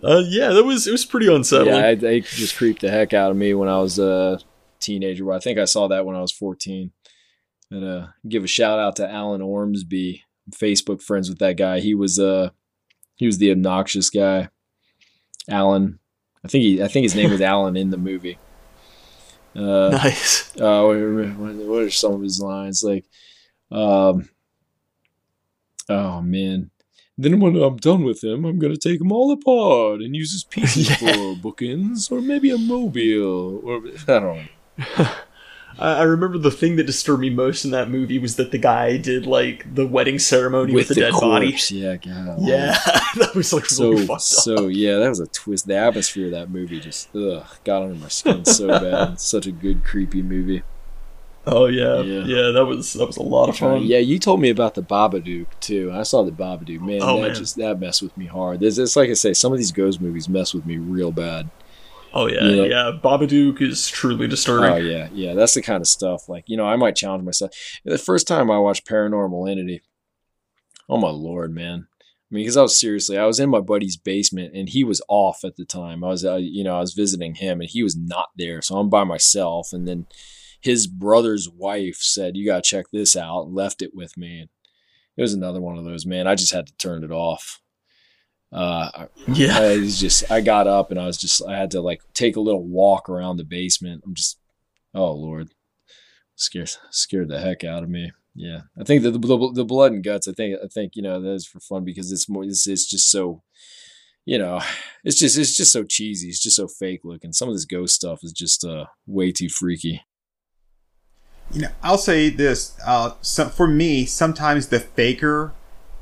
Uh, 0.04 0.22
yeah, 0.26 0.50
that 0.50 0.64
was 0.64 0.86
it 0.86 0.92
was 0.92 1.04
pretty 1.04 1.32
unsettling. 1.32 1.74
Yeah, 1.74 1.86
I, 1.86 1.94
they 1.94 2.20
just 2.20 2.56
creeped 2.56 2.82
the 2.82 2.90
heck 2.90 3.12
out 3.12 3.30
of 3.30 3.36
me 3.36 3.54
when 3.54 3.68
I 3.68 3.78
was 3.78 3.98
a 3.98 4.38
teenager. 4.78 5.24
But 5.24 5.36
I 5.36 5.38
think 5.40 5.58
I 5.58 5.64
saw 5.64 5.88
that 5.88 6.06
when 6.06 6.14
I 6.14 6.20
was 6.20 6.32
14. 6.32 6.92
And 7.70 7.84
uh, 7.84 8.06
give 8.28 8.44
a 8.44 8.48
shout 8.48 8.78
out 8.78 8.96
to 8.96 9.10
Alan 9.10 9.42
Ormsby. 9.42 10.22
I'm 10.46 10.52
Facebook 10.52 11.02
friends 11.02 11.28
with 11.28 11.38
that 11.40 11.56
guy. 11.56 11.80
He 11.80 11.94
was 11.94 12.18
uh 12.18 12.50
he 13.16 13.26
was 13.26 13.38
the 13.38 13.50
obnoxious 13.50 14.08
guy. 14.10 14.48
Alan, 15.50 15.98
I 16.44 16.48
think 16.48 16.62
he 16.62 16.82
I 16.82 16.88
think 16.88 17.04
his 17.04 17.14
name 17.14 17.30
was 17.30 17.40
Alan 17.52 17.76
in 17.76 17.90
the 17.90 17.98
movie. 17.98 18.38
Uh, 19.56 19.88
nice. 19.90 20.56
uh, 20.60 20.82
what, 20.84 21.82
are 21.82 21.90
some 21.90 22.12
of 22.12 22.22
his 22.22 22.40
lines 22.40 22.82
like? 22.84 23.04
Um, 23.70 24.28
oh 25.88 26.20
man. 26.22 26.70
Then 27.20 27.40
when 27.40 27.56
I'm 27.56 27.76
done 27.78 28.04
with 28.04 28.22
him, 28.22 28.44
I'm 28.44 28.58
gonna 28.60 28.76
take 28.76 29.00
him 29.00 29.10
all 29.10 29.32
apart 29.32 30.00
and 30.00 30.14
use 30.14 30.32
his 30.32 30.44
pieces 30.48 30.88
Yeah. 30.88 30.96
for 30.96 31.34
bookends 31.52 32.10
or 32.12 32.20
maybe 32.22 32.50
a 32.50 32.58
mobile 32.58 33.60
or 33.64 33.82
I 34.06 34.20
don't 34.20 34.48
know. 34.98 35.06
I, 35.78 36.02
remember 36.02 36.38
the 36.38 36.50
thing 36.50 36.76
that 36.76 36.84
disturbed 36.84 37.20
me 37.20 37.30
most 37.30 37.64
in 37.64 37.70
that 37.70 37.88
movie 37.90 38.18
was 38.18 38.36
that 38.36 38.50
the 38.50 38.58
guy 38.58 38.96
did 38.96 39.26
like 39.26 39.74
the 39.74 39.86
wedding 39.86 40.18
ceremony 40.18 40.72
with, 40.74 40.88
the, 40.88 40.94
dead 40.94 41.12
body. 41.12 41.56
Yeah, 41.70 41.96
God. 41.96 42.38
Yeah, 42.40 42.72
that 43.16 43.32
was 43.34 43.52
like 43.52 43.66
So 43.66 43.90
really 43.90 44.06
fucked 44.06 44.10
up. 44.16 44.20
so 44.20 44.66
yeah, 44.68 44.96
that 44.98 45.08
was 45.08 45.20
a 45.20 45.26
twist. 45.28 45.66
The 45.66 45.76
atmosphere 45.76 46.26
of 46.26 46.32
that 46.32 46.50
movie 46.50 46.80
just 46.80 47.14
ugh, 47.14 47.46
got 47.64 47.82
under 47.82 47.94
my 47.94 48.08
skin 48.08 48.44
so 48.44 48.66
bad. 48.80 49.20
Such 49.20 49.46
a 49.46 49.52
good 49.52 49.84
creepy 49.84 50.22
movie. 50.22 50.62
Oh 51.46 51.66
yeah, 51.66 52.00
Yeah. 52.00 52.24
yeah, 52.24 52.50
that 52.50 52.66
was 52.66 52.92
that 52.94 53.06
was 53.06 53.16
a 53.16 53.22
lot 53.22 53.48
of 53.48 53.56
fun. 53.56 53.82
yeah, 53.84 53.98
you 53.98 54.18
told 54.18 54.40
me 54.40 54.50
about 54.50 54.74
the 54.74 54.82
Babadook 54.82 55.46
too. 55.60 55.90
I 55.94 56.02
saw 56.02 56.22
the 56.22 56.30
Babadook. 56.32 56.80
Man, 56.80 57.00
Oh, 57.02 57.16
that 57.22 57.28
man. 57.28 57.34
just 57.34 57.56
that 57.56 57.78
messed 57.80 58.02
with 58.02 58.14
me 58.18 58.26
hard. 58.26 58.62
It's, 58.62 58.76
it's 58.78 58.96
like 58.96 59.08
I 59.08 59.14
say, 59.14 59.32
some 59.32 59.52
of 59.52 59.58
these 59.58 59.72
ghost 59.72 60.00
movies 60.00 60.28
mess 60.28 60.52
with 60.52 60.66
me 60.66 60.76
real 60.76 61.10
bad. 61.12 61.48
Oh 62.14 62.26
yeah, 62.26 62.44
Yeah. 62.44 62.62
yeah. 62.64 62.92
Babadook 63.02 63.60
is 63.60 63.88
truly 63.88 64.26
disturbing. 64.28 64.70
Oh 64.70 64.76
yeah, 64.76 65.08
yeah. 65.12 65.34
That's 65.34 65.54
the 65.54 65.62
kind 65.62 65.80
of 65.80 65.88
stuff. 65.88 66.28
Like 66.28 66.44
you 66.46 66.56
know, 66.56 66.66
I 66.66 66.76
might 66.76 66.96
challenge 66.96 67.24
myself. 67.24 67.50
The 67.84 67.98
first 67.98 68.26
time 68.26 68.50
I 68.50 68.58
watched 68.58 68.86
Paranormal 68.86 69.50
Entity, 69.50 69.82
oh 70.88 70.98
my 70.98 71.10
lord, 71.10 71.54
man. 71.54 71.86
I 72.30 72.34
mean, 72.34 72.44
because 72.44 72.56
I 72.58 72.62
was 72.62 72.78
seriously, 72.78 73.16
I 73.16 73.24
was 73.24 73.40
in 73.40 73.48
my 73.48 73.60
buddy's 73.60 73.96
basement 73.96 74.54
and 74.54 74.68
he 74.68 74.84
was 74.84 75.00
off 75.08 75.44
at 75.44 75.56
the 75.56 75.64
time. 75.64 76.04
I 76.04 76.08
was, 76.08 76.26
uh, 76.26 76.36
you 76.36 76.62
know, 76.62 76.76
I 76.76 76.80
was 76.80 76.92
visiting 76.92 77.34
him 77.36 77.62
and 77.62 77.70
he 77.70 77.82
was 77.82 77.96
not 77.96 78.28
there, 78.36 78.60
so 78.60 78.76
I'm 78.76 78.90
by 78.90 79.04
myself. 79.04 79.72
And 79.72 79.88
then, 79.88 80.06
his 80.60 80.86
brother's 80.86 81.48
wife 81.48 81.96
said, 82.00 82.36
"You 82.36 82.44
gotta 82.44 82.62
check 82.62 82.86
this 82.92 83.16
out," 83.16 83.44
and 83.46 83.54
left 83.54 83.80
it 83.80 83.94
with 83.94 84.16
me. 84.16 84.40
And 84.40 84.48
it 85.16 85.22
was 85.22 85.32
another 85.32 85.60
one 85.60 85.78
of 85.78 85.84
those, 85.84 86.04
man. 86.04 86.26
I 86.26 86.34
just 86.34 86.52
had 86.52 86.66
to 86.66 86.76
turn 86.78 87.04
it 87.04 87.12
off. 87.12 87.60
Uh, 88.52 89.06
Yeah. 89.26 89.58
I 89.58 89.76
was 89.76 90.00
just 90.00 90.30
I 90.30 90.40
got 90.40 90.66
up 90.66 90.90
and 90.90 90.98
I 90.98 91.06
was 91.06 91.18
just 91.18 91.42
I 91.46 91.56
had 91.56 91.70
to 91.72 91.80
like 91.80 92.02
take 92.14 92.36
a 92.36 92.40
little 92.40 92.64
walk 92.64 93.08
around 93.08 93.36
the 93.36 93.44
basement. 93.44 94.02
I'm 94.06 94.14
just 94.14 94.38
oh 94.94 95.12
lord, 95.12 95.50
scared 96.34 96.70
scared 96.90 97.28
the 97.28 97.40
heck 97.40 97.64
out 97.64 97.82
of 97.82 97.90
me. 97.90 98.12
Yeah, 98.34 98.60
I 98.80 98.84
think 98.84 99.02
the 99.02 99.10
the, 99.10 99.52
the 99.52 99.64
blood 99.64 99.92
and 99.92 100.04
guts. 100.04 100.28
I 100.28 100.32
think 100.32 100.58
I 100.62 100.68
think 100.68 100.94
you 100.94 101.02
know 101.02 101.20
that 101.20 101.32
is 101.32 101.46
for 101.46 101.60
fun 101.60 101.84
because 101.84 102.12
it's 102.12 102.28
more. 102.28 102.44
It's, 102.44 102.66
it's 102.66 102.88
just 102.88 103.10
so, 103.10 103.42
you 104.24 104.38
know, 104.38 104.60
it's 105.04 105.18
just 105.18 105.36
it's 105.36 105.56
just 105.56 105.72
so 105.72 105.82
cheesy. 105.82 106.28
It's 106.28 106.42
just 106.42 106.56
so 106.56 106.68
fake 106.68 107.00
looking. 107.04 107.32
Some 107.32 107.48
of 107.48 107.54
this 107.54 107.64
ghost 107.64 107.96
stuff 107.96 108.20
is 108.22 108.32
just 108.32 108.64
uh 108.64 108.86
way 109.06 109.32
too 109.32 109.48
freaky. 109.48 110.02
You 111.52 111.62
know, 111.62 111.70
I'll 111.82 111.98
say 111.98 112.28
this. 112.30 112.78
Uh, 112.86 113.12
so 113.22 113.48
for 113.48 113.66
me, 113.66 114.04
sometimes 114.04 114.68
the 114.68 114.80
faker 114.80 115.54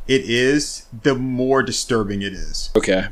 it 0.06 0.28
is, 0.28 0.86
the 1.02 1.14
more 1.14 1.62
disturbing 1.62 2.22
it 2.22 2.32
is. 2.32 2.70
Okay. 2.76 3.06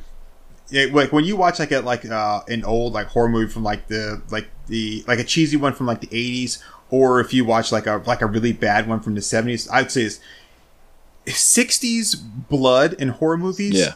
Yeah, 0.71 0.87
like 0.93 1.13
when 1.13 1.25
you 1.25 1.37
watch 1.37 1.59
like 1.59 1.73
a 1.73 1.81
like 1.81 2.05
uh, 2.05 2.43
an 2.49 2.65
old 2.65 2.95
like 2.95 3.09
horror 3.09 3.29
movie 3.29 3.53
from 3.53 3.63
like 3.63 3.89
the 3.89 4.23
like 4.31 4.49
the 4.67 5.05
like 5.07 5.19
a 5.19 5.25
cheesy 5.25 5.57
one 5.57 5.73
from 5.75 5.87
like 5.87 6.01
the 6.01 6.09
eighties, 6.09 6.63
or 6.91 7.21
if 7.21 7.35
you 7.35 7.45
watch 7.45 7.71
like 7.71 7.87
a 7.87 8.03
like 8.07 8.23
a 8.23 8.27
really 8.27 8.53
bad 8.53 8.89
one 8.89 9.01
from 9.01 9.15
the 9.15 9.23
seventies, 9.23 9.69
I'd 9.71 9.91
say 9.91 10.03
it's 10.03 10.21
sixties 11.27 12.15
blood 12.15 12.95
in 12.95 13.11
horror 13.11 13.37
movies. 13.37 13.75
Yeah. 13.75 13.93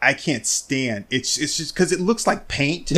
I 0.00 0.14
can't 0.14 0.46
stand. 0.46 1.04
It's 1.10 1.38
it's 1.38 1.56
just 1.56 1.74
because 1.74 1.92
it 1.92 2.00
looks 2.00 2.26
like 2.26 2.48
paint, 2.48 2.92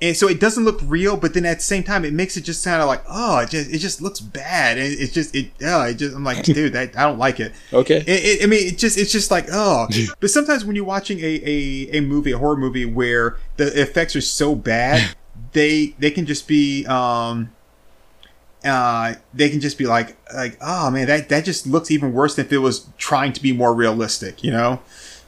and 0.00 0.14
so 0.16 0.28
it 0.28 0.40
doesn't 0.40 0.64
look 0.64 0.80
real. 0.84 1.16
But 1.16 1.34
then 1.34 1.46
at 1.46 1.58
the 1.58 1.62
same 1.62 1.82
time, 1.82 2.04
it 2.04 2.12
makes 2.12 2.36
it 2.36 2.42
just 2.42 2.64
kind 2.64 2.82
of 2.82 2.88
like 2.88 3.02
oh, 3.08 3.38
it 3.38 3.50
just 3.50 3.70
it 3.70 3.78
just 3.78 4.02
looks 4.02 4.20
bad, 4.20 4.78
and 4.78 4.92
it's 4.92 5.12
just 5.12 5.34
it. 5.34 5.50
Oh, 5.62 5.84
it 5.84 5.94
just 5.94 6.14
I'm 6.14 6.24
like, 6.24 6.42
dude, 6.44 6.74
that, 6.74 6.96
I 6.96 7.04
don't 7.04 7.18
like 7.18 7.40
it. 7.40 7.52
Okay. 7.72 7.98
It, 7.98 8.08
it, 8.08 8.42
I 8.42 8.46
mean, 8.46 8.68
it 8.68 8.78
just 8.78 8.98
it's 8.98 9.12
just 9.12 9.30
like 9.30 9.46
oh, 9.50 9.88
but 10.20 10.30
sometimes 10.30 10.64
when 10.64 10.76
you're 10.76 10.84
watching 10.84 11.20
a, 11.20 11.40
a, 11.44 11.98
a 11.98 12.00
movie, 12.00 12.32
a 12.32 12.38
horror 12.38 12.56
movie, 12.56 12.84
where 12.84 13.38
the 13.56 13.80
effects 13.80 14.14
are 14.14 14.20
so 14.20 14.54
bad, 14.54 15.16
they 15.52 15.94
they 15.98 16.10
can 16.10 16.26
just 16.26 16.46
be 16.46 16.84
um, 16.86 17.50
uh, 18.64 19.14
they 19.32 19.48
can 19.48 19.60
just 19.60 19.78
be 19.78 19.86
like 19.86 20.16
like 20.34 20.58
oh 20.60 20.90
man, 20.90 21.06
that 21.06 21.30
that 21.30 21.44
just 21.46 21.66
looks 21.66 21.90
even 21.90 22.12
worse 22.12 22.34
than 22.36 22.44
if 22.44 22.52
it 22.52 22.58
was 22.58 22.86
trying 22.98 23.32
to 23.32 23.40
be 23.40 23.52
more 23.52 23.72
realistic, 23.72 24.44
you 24.44 24.50
know? 24.50 24.80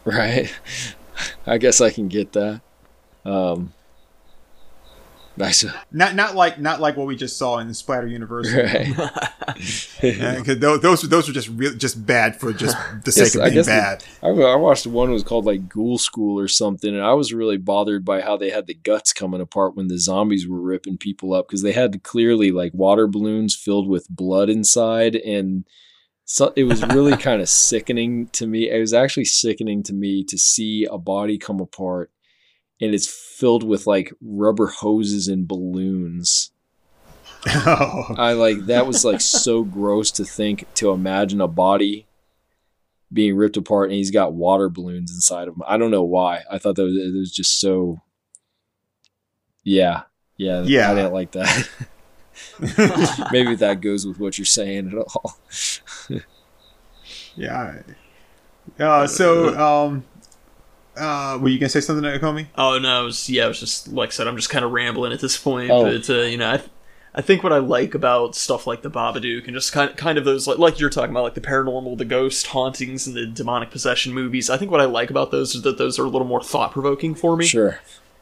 Right. 0.04 0.54
I 1.46 1.58
guess 1.58 1.80
I 1.80 1.90
can 1.90 2.08
get 2.08 2.32
that. 2.32 2.60
Um. 3.24 3.72
Nice. 5.38 5.64
Not 5.92 6.14
not 6.14 6.34
like 6.34 6.58
not 6.60 6.80
like 6.80 6.96
what 6.96 7.06
we 7.06 7.16
just 7.16 7.36
saw 7.38 7.58
in 7.58 7.68
the 7.68 7.74
Splatter 7.74 8.06
University. 8.06 8.92
Right. 8.92 9.10
Uh, 9.58 10.36
because 10.36 10.58
those 10.60 10.80
those 10.80 11.02
those 11.02 11.26
were 11.26 11.34
just 11.34 11.48
real, 11.48 11.72
just 11.74 12.06
bad 12.06 12.38
for 12.38 12.52
just 12.52 12.76
the 13.04 13.10
sake 13.12 13.34
I 13.34 13.38
of 13.38 13.44
being 13.46 13.54
guess 13.54 13.66
the- 13.66 13.72
bad. 13.72 14.04
I, 14.22 14.28
I 14.28 14.54
watched 14.56 14.86
one 14.86 15.08
that 15.08 15.14
was 15.14 15.24
called 15.24 15.46
like 15.46 15.68
Ghoul 15.68 15.98
School 15.98 16.38
or 16.38 16.46
something, 16.46 16.94
and 16.94 17.02
I 17.02 17.14
was 17.14 17.32
really 17.32 17.56
bothered 17.56 18.04
by 18.04 18.20
how 18.20 18.36
they 18.36 18.50
had 18.50 18.66
the 18.68 18.74
guts 18.74 19.12
coming 19.12 19.40
apart 19.40 19.74
when 19.76 19.88
the 19.88 19.98
zombies 19.98 20.46
were 20.46 20.60
ripping 20.60 20.96
people 20.98 21.32
up 21.34 21.48
because 21.48 21.62
they 21.62 21.72
had 21.72 22.04
clearly 22.04 22.52
like 22.52 22.72
water 22.74 23.08
balloons 23.08 23.56
filled 23.56 23.88
with 23.88 24.06
blood 24.08 24.48
inside, 24.48 25.16
and 25.16 25.64
so 26.24 26.52
it 26.54 26.64
was 26.64 26.84
really 26.88 27.16
kind 27.16 27.40
of 27.42 27.48
sickening 27.48 28.28
to 28.28 28.46
me. 28.46 28.70
It 28.70 28.78
was 28.78 28.94
actually 28.94 29.24
sickening 29.24 29.82
to 29.84 29.92
me 29.92 30.22
to 30.24 30.38
see 30.38 30.86
a 30.88 30.98
body 30.98 31.36
come 31.38 31.58
apart, 31.58 32.12
and 32.80 32.94
it's 32.94 33.08
filled 33.08 33.62
with 33.62 33.86
like 33.86 34.12
rubber 34.20 34.68
hoses 34.68 35.28
and 35.28 35.46
balloons. 35.48 36.50
oh. 37.46 38.14
I 38.18 38.32
like 38.32 38.66
that 38.66 38.86
was 38.86 39.04
like 39.04 39.20
so 39.20 39.64
gross 39.64 40.10
to 40.12 40.24
think 40.24 40.66
to 40.74 40.90
imagine 40.90 41.40
a 41.40 41.48
body 41.48 42.06
being 43.12 43.36
ripped 43.36 43.56
apart 43.56 43.88
and 43.88 43.96
he's 43.96 44.10
got 44.10 44.34
water 44.34 44.68
balloons 44.68 45.10
inside 45.12 45.48
of 45.48 45.54
him. 45.54 45.62
I 45.66 45.76
don't 45.76 45.90
know 45.90 46.02
why. 46.02 46.42
I 46.50 46.58
thought 46.58 46.76
that 46.76 46.84
was, 46.84 46.96
it 46.96 47.16
was 47.16 47.32
just 47.32 47.60
so. 47.60 48.00
Yeah, 49.64 50.02
yeah, 50.36 50.62
Yeah. 50.62 50.90
I 50.90 50.94
didn't 50.94 51.12
like 51.12 51.32
that. 51.32 51.68
Maybe 53.32 53.54
that 53.56 53.80
goes 53.80 54.06
with 54.06 54.18
what 54.18 54.38
you're 54.38 54.44
saying 54.44 54.88
at 54.88 54.94
all. 54.94 55.38
Yeah. 57.38 57.82
Uh, 58.80 59.06
so, 59.06 59.56
um, 59.58 60.04
uh, 60.98 61.38
were 61.40 61.48
you 61.48 61.58
gonna 61.58 61.68
say 61.68 61.80
something, 61.80 62.02
to 62.02 62.18
Nakomi? 62.18 62.46
Oh 62.56 62.78
no, 62.78 63.02
it 63.02 63.04
was, 63.06 63.28
yeah, 63.30 63.44
it 63.44 63.48
was 63.48 63.60
just 63.60 63.88
like 63.88 64.08
I 64.08 64.12
said. 64.12 64.26
I'm 64.28 64.36
just 64.36 64.50
kind 64.50 64.64
of 64.64 64.72
rambling 64.72 65.12
at 65.12 65.20
this 65.20 65.36
point, 65.38 65.70
Oh. 65.70 65.84
but 65.84 66.08
uh, 66.10 66.22
you 66.22 66.36
know, 66.36 66.50
I, 66.50 66.62
I 67.14 67.22
think 67.22 67.42
what 67.42 67.52
I 67.52 67.58
like 67.58 67.94
about 67.94 68.34
stuff 68.34 68.66
like 68.66 68.82
the 68.82 68.90
Babadook 68.90 69.46
and 69.46 69.54
just 69.54 69.72
kind 69.72 69.96
kind 69.96 70.18
of 70.18 70.24
those 70.24 70.46
like 70.46 70.58
like 70.58 70.78
you're 70.80 70.90
talking 70.90 71.10
about 71.10 71.24
like 71.24 71.34
the 71.34 71.40
paranormal, 71.40 71.96
the 71.98 72.04
ghost 72.04 72.48
hauntings, 72.48 73.06
and 73.06 73.16
the 73.16 73.26
demonic 73.26 73.70
possession 73.70 74.12
movies. 74.14 74.50
I 74.50 74.56
think 74.56 74.70
what 74.70 74.80
I 74.80 74.84
like 74.84 75.10
about 75.10 75.30
those 75.30 75.54
is 75.54 75.62
that 75.62 75.78
those 75.78 75.98
are 75.98 76.04
a 76.04 76.08
little 76.08 76.26
more 76.26 76.42
thought 76.42 76.72
provoking 76.72 77.14
for 77.14 77.36
me. 77.36 77.46
Sure. 77.46 77.80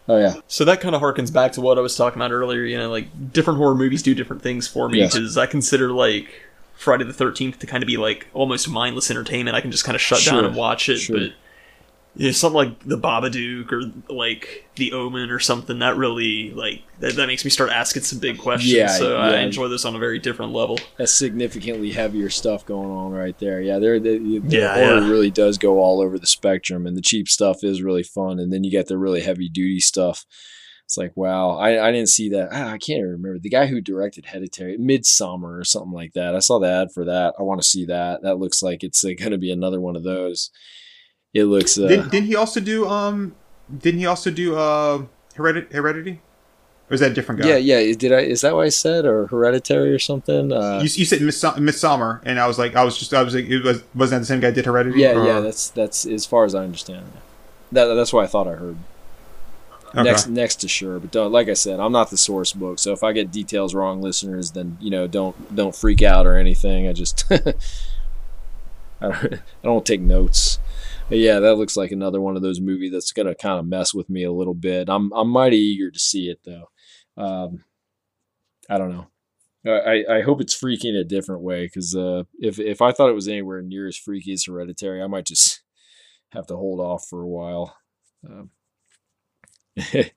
Oh 0.08 0.18
yeah. 0.18 0.34
So 0.46 0.64
that 0.64 0.80
kind 0.80 0.94
of 0.94 1.02
harkens 1.02 1.32
back 1.32 1.52
to 1.52 1.60
what 1.60 1.78
I 1.78 1.80
was 1.80 1.96
talking 1.96 2.20
about 2.22 2.30
earlier. 2.30 2.62
You 2.62 2.78
know, 2.78 2.90
like 2.90 3.32
different 3.32 3.58
horror 3.58 3.74
movies 3.74 4.02
do 4.02 4.14
different 4.14 4.40
things 4.42 4.68
for 4.68 4.88
me 4.88 4.98
Yes. 4.98 5.14
because 5.14 5.36
I 5.36 5.46
consider 5.46 5.90
like 5.90 6.28
Friday 6.76 7.02
the 7.04 7.12
Thirteenth 7.12 7.58
to 7.58 7.66
kind 7.66 7.82
of 7.82 7.88
be 7.88 7.96
like 7.96 8.28
almost 8.32 8.68
mindless 8.68 9.10
entertainment. 9.10 9.56
I 9.56 9.60
can 9.60 9.72
just 9.72 9.84
kind 9.84 9.96
of 9.96 10.00
shut 10.00 10.20
Sure. 10.20 10.34
down 10.34 10.44
and 10.44 10.54
watch 10.54 10.88
it. 10.88 10.98
Sure. 10.98 11.18
But 11.18 11.32
you 12.16 12.26
know, 12.26 12.32
something 12.32 12.56
like 12.56 12.78
the 12.80 12.96
Babadook 12.98 13.70
or 13.72 13.82
like 14.12 14.66
the 14.76 14.92
Omen 14.92 15.30
or 15.30 15.38
something 15.38 15.80
that 15.80 15.96
really 15.96 16.50
like 16.50 16.82
that, 17.00 17.14
that 17.16 17.26
makes 17.26 17.44
me 17.44 17.50
start 17.50 17.70
asking 17.70 18.04
some 18.04 18.18
big 18.18 18.38
questions. 18.38 18.72
Yeah, 18.72 18.86
so 18.86 19.18
I 19.18 19.40
enjoy 19.40 19.68
this 19.68 19.84
on 19.84 19.94
a 19.94 19.98
very 19.98 20.18
different 20.18 20.52
level. 20.52 20.78
That's 20.96 21.12
significantly 21.12 21.92
heavier 21.92 22.30
stuff 22.30 22.64
going 22.64 22.90
on 22.90 23.12
right 23.12 23.38
there. 23.38 23.60
Yeah, 23.60 23.78
there 23.78 24.00
the, 24.00 24.18
the 24.18 24.56
Yeah, 24.56 24.74
horror 24.74 25.00
yeah. 25.02 25.08
really 25.08 25.30
does 25.30 25.58
go 25.58 25.78
all 25.78 26.00
over 26.00 26.18
the 26.18 26.26
spectrum, 26.26 26.86
and 26.86 26.96
the 26.96 27.02
cheap 27.02 27.28
stuff 27.28 27.62
is 27.62 27.82
really 27.82 28.02
fun, 28.02 28.38
and 28.38 28.50
then 28.50 28.64
you 28.64 28.70
get 28.70 28.86
the 28.86 28.98
really 28.98 29.20
heavy 29.20 29.50
duty 29.50 29.80
stuff. 29.80 30.24
It's 30.86 30.96
like 30.96 31.12
wow, 31.16 31.50
I, 31.58 31.88
I 31.88 31.92
didn't 31.92 32.08
see 32.08 32.30
that. 32.30 32.48
Ah, 32.50 32.68
I 32.68 32.78
can't 32.78 33.00
even 33.00 33.10
remember 33.10 33.40
the 33.40 33.50
guy 33.50 33.66
who 33.66 33.80
directed 33.82 34.26
Hereditary, 34.26 34.78
Midsommar 34.78 35.60
or 35.60 35.64
something 35.64 35.92
like 35.92 36.14
that. 36.14 36.34
I 36.34 36.38
saw 36.38 36.58
the 36.60 36.70
ad 36.70 36.92
for 36.94 37.04
that. 37.04 37.34
I 37.38 37.42
want 37.42 37.60
to 37.60 37.68
see 37.68 37.84
that. 37.86 38.22
That 38.22 38.38
looks 38.38 38.62
like 38.62 38.82
it's 38.82 39.04
uh, 39.04 39.08
going 39.18 39.32
to 39.32 39.38
be 39.38 39.52
another 39.52 39.80
one 39.80 39.96
of 39.96 40.04
those. 40.04 40.50
It 41.36 41.44
looks. 41.44 41.78
Uh, 41.78 41.88
Didn't, 41.88 42.10
didn't 42.10 42.26
he 42.26 42.36
also 42.36 42.60
do 42.60 42.88
um? 42.88 43.34
Didn't 43.84 44.00
he 44.00 44.06
also 44.06 44.30
do 44.30 44.56
uh 44.56 45.02
Heredit- 45.36 45.72
Heredity? 45.72 46.20
Or 46.88 46.94
is 46.94 47.00
that 47.00 47.10
a 47.10 47.14
different 47.14 47.40
guy? 47.42 47.48
yeah, 47.58 47.78
yeah. 47.78 47.94
Did 47.94 48.12
I? 48.12 48.20
Is 48.20 48.40
that 48.42 48.54
what 48.54 48.64
I 48.64 48.68
said, 48.70 49.04
or 49.04 49.26
Hereditary 49.26 49.92
or 49.92 49.98
something? 49.98 50.52
Uh, 50.52 50.78
You, 50.82 50.88
you 50.94 51.04
said 51.04 51.20
Miss 51.20 51.42
Midsommar, 51.42 52.20
and 52.24 52.38
I 52.38 52.46
was 52.46 52.58
like, 52.60 52.76
I 52.76 52.84
was 52.84 52.96
just, 52.96 53.12
I 53.12 53.22
was 53.22 53.34
like, 53.34 53.46
it 53.46 53.62
was 53.64 53.82
wasn't 53.94 54.20
that 54.20 54.20
the 54.20 54.26
same 54.26 54.40
guy 54.40 54.52
did 54.52 54.66
Heredity? 54.66 55.00
yeah, 55.00 55.12
Or- 55.18 55.26
yeah. 55.26 55.40
That's 55.40 55.68
that's 55.70 56.06
as 56.06 56.24
far 56.24 56.44
as 56.44 56.54
I 56.54 56.62
understand. 56.64 57.06
That 57.72 57.86
that's 57.94 58.12
what 58.12 58.22
I 58.24 58.28
thought 58.28 58.46
I 58.48 58.52
heard. 58.52 58.76
Okay. 59.90 60.02
next 60.02 60.28
next 60.28 60.56
to 60.56 60.68
sure 60.68 60.98
but 60.98 61.10
don't, 61.12 61.32
like 61.32 61.48
i 61.48 61.54
said 61.54 61.80
i'm 61.80 61.92
not 61.92 62.10
the 62.10 62.18
source 62.18 62.52
book 62.52 62.78
so 62.78 62.92
if 62.92 63.02
i 63.04 63.12
get 63.12 63.30
details 63.30 63.72
wrong 63.72 64.02
listeners 64.02 64.50
then 64.50 64.76
you 64.80 64.90
know 64.90 65.06
don't 65.06 65.54
don't 65.56 65.74
freak 65.74 66.02
out 66.02 66.26
or 66.26 66.36
anything 66.36 66.86
i 66.86 66.92
just 66.92 67.24
I, 67.30 67.38
don't, 69.00 69.34
I 69.34 69.38
don't 69.62 69.86
take 69.86 70.00
notes 70.00 70.58
yeah 71.10 71.38
that 71.40 71.56
looks 71.56 71.76
like 71.76 71.90
another 71.90 72.20
one 72.20 72.36
of 72.36 72.42
those 72.42 72.60
movies 72.60 72.92
that's 72.92 73.12
gonna 73.12 73.34
kind 73.34 73.58
of 73.58 73.66
mess 73.66 73.94
with 73.94 74.08
me 74.10 74.24
a 74.24 74.32
little 74.32 74.54
bit. 74.54 74.88
I'm 74.88 75.12
i'm 75.12 75.28
mighty 75.28 75.56
eager 75.56 75.90
to 75.90 75.98
see 75.98 76.28
it 76.28 76.40
though. 76.44 76.70
Um 77.16 77.64
i 78.68 78.78
don't 78.78 78.90
know. 78.90 79.06
I, 79.66 80.04
I 80.08 80.22
hope 80.22 80.40
it's 80.40 80.54
freaky 80.54 80.88
in 80.88 80.96
a 80.96 81.04
different 81.04 81.42
way 81.42 81.66
because 81.66 81.94
uh, 81.94 82.22
if 82.38 82.58
if 82.58 82.80
I 82.80 82.92
thought 82.92 83.08
it 83.08 83.14
was 83.14 83.28
anywhere 83.28 83.62
near 83.62 83.88
as 83.88 83.96
freaky 83.96 84.32
as 84.32 84.44
Hereditary, 84.44 85.02
I 85.02 85.06
might 85.08 85.26
just 85.26 85.62
have 86.30 86.46
to 86.48 86.56
hold 86.56 86.80
off 86.80 87.06
for 87.08 87.22
a 87.22 87.26
while. 87.26 87.76
Um, 88.28 88.50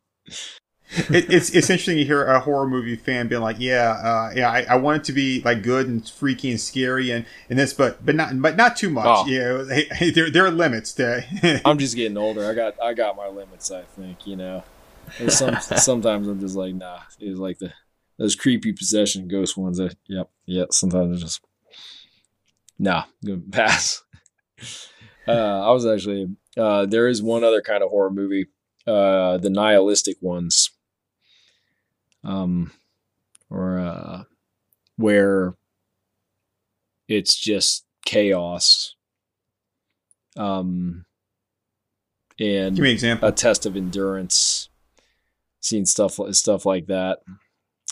it, 0.92 1.32
it's 1.32 1.50
it's 1.52 1.70
interesting 1.70 1.98
to 1.98 2.04
hear 2.04 2.26
a 2.26 2.40
horror 2.40 2.68
movie 2.68 2.96
fan 2.96 3.28
being 3.28 3.42
like, 3.42 3.58
yeah, 3.60 3.92
uh, 3.92 4.32
yeah, 4.36 4.50
I, 4.50 4.66
I 4.70 4.76
want 4.76 5.02
it 5.02 5.04
to 5.06 5.14
be 5.14 5.42
like 5.42 5.62
good 5.62 5.88
and 5.88 6.08
freaky 6.08 6.50
and 6.50 6.60
scary 6.60 7.12
and, 7.12 7.26
and 7.50 7.60
this, 7.60 7.74
but 7.74 8.04
but 8.06 8.16
not 8.16 8.42
but 8.42 8.56
not 8.56 8.76
too 8.76 8.90
much. 8.90 9.06
Oh. 9.08 9.26
You 9.28 9.40
know, 9.40 9.66
hey, 9.66 9.88
hey, 9.92 10.10
there 10.10 10.32
there 10.32 10.46
are 10.46 10.52
limits 10.52 10.94
to. 10.94 11.62
I'm 11.66 11.78
just 11.78 11.96
getting 11.96 12.18
older. 12.18 12.50
I 12.50 12.54
got 12.54 12.82
I 12.82 12.94
got 12.94 13.16
my 13.16 13.28
limits. 13.28 13.72
I 13.72 13.84
think 13.84 14.26
you 14.26 14.36
know. 14.36 14.64
Some 15.28 15.60
sometimes 15.62 16.28
I'm 16.28 16.40
just 16.40 16.56
like 16.56 16.74
nah. 16.76 17.00
It's 17.20 17.40
like 17.40 17.60
the 17.60 17.74
those 18.18 18.36
creepy 18.36 18.74
possession 18.74 19.28
ghost 19.28 19.58
ones. 19.58 19.78
That 19.78 19.96
yep 20.08 20.30
yep. 20.46 20.74
Sometimes 20.74 21.12
I'm 21.12 21.18
just 21.18 21.42
nah. 22.78 23.04
Gonna 23.26 23.42
pass. 23.52 24.04
Uh, 25.28 25.68
I 25.68 25.72
was 25.72 25.86
actually 25.86 26.36
uh, 26.58 26.86
there 26.86 27.08
is 27.08 27.22
one 27.22 27.44
other 27.44 27.62
kind 27.62 27.84
of 27.84 27.90
horror 27.90 28.10
movie, 28.10 28.48
uh, 28.88 29.38
the 29.38 29.50
nihilistic 29.50 30.18
ones, 30.22 30.72
um, 32.24 32.72
or 33.50 33.80
uh, 33.80 34.24
where 34.98 35.56
it's 37.08 37.36
just 37.38 37.86
chaos. 38.06 38.96
Um, 40.38 41.06
and 42.40 42.76
Give 42.76 42.84
me 42.84 42.90
an 42.90 42.94
example. 42.94 43.28
a 43.28 43.32
test 43.32 43.66
of 43.66 43.76
endurance. 43.76 44.70
Seen 45.62 45.86
stuff 45.86 46.18
stuff 46.32 46.66
like 46.66 46.86
that. 46.88 47.20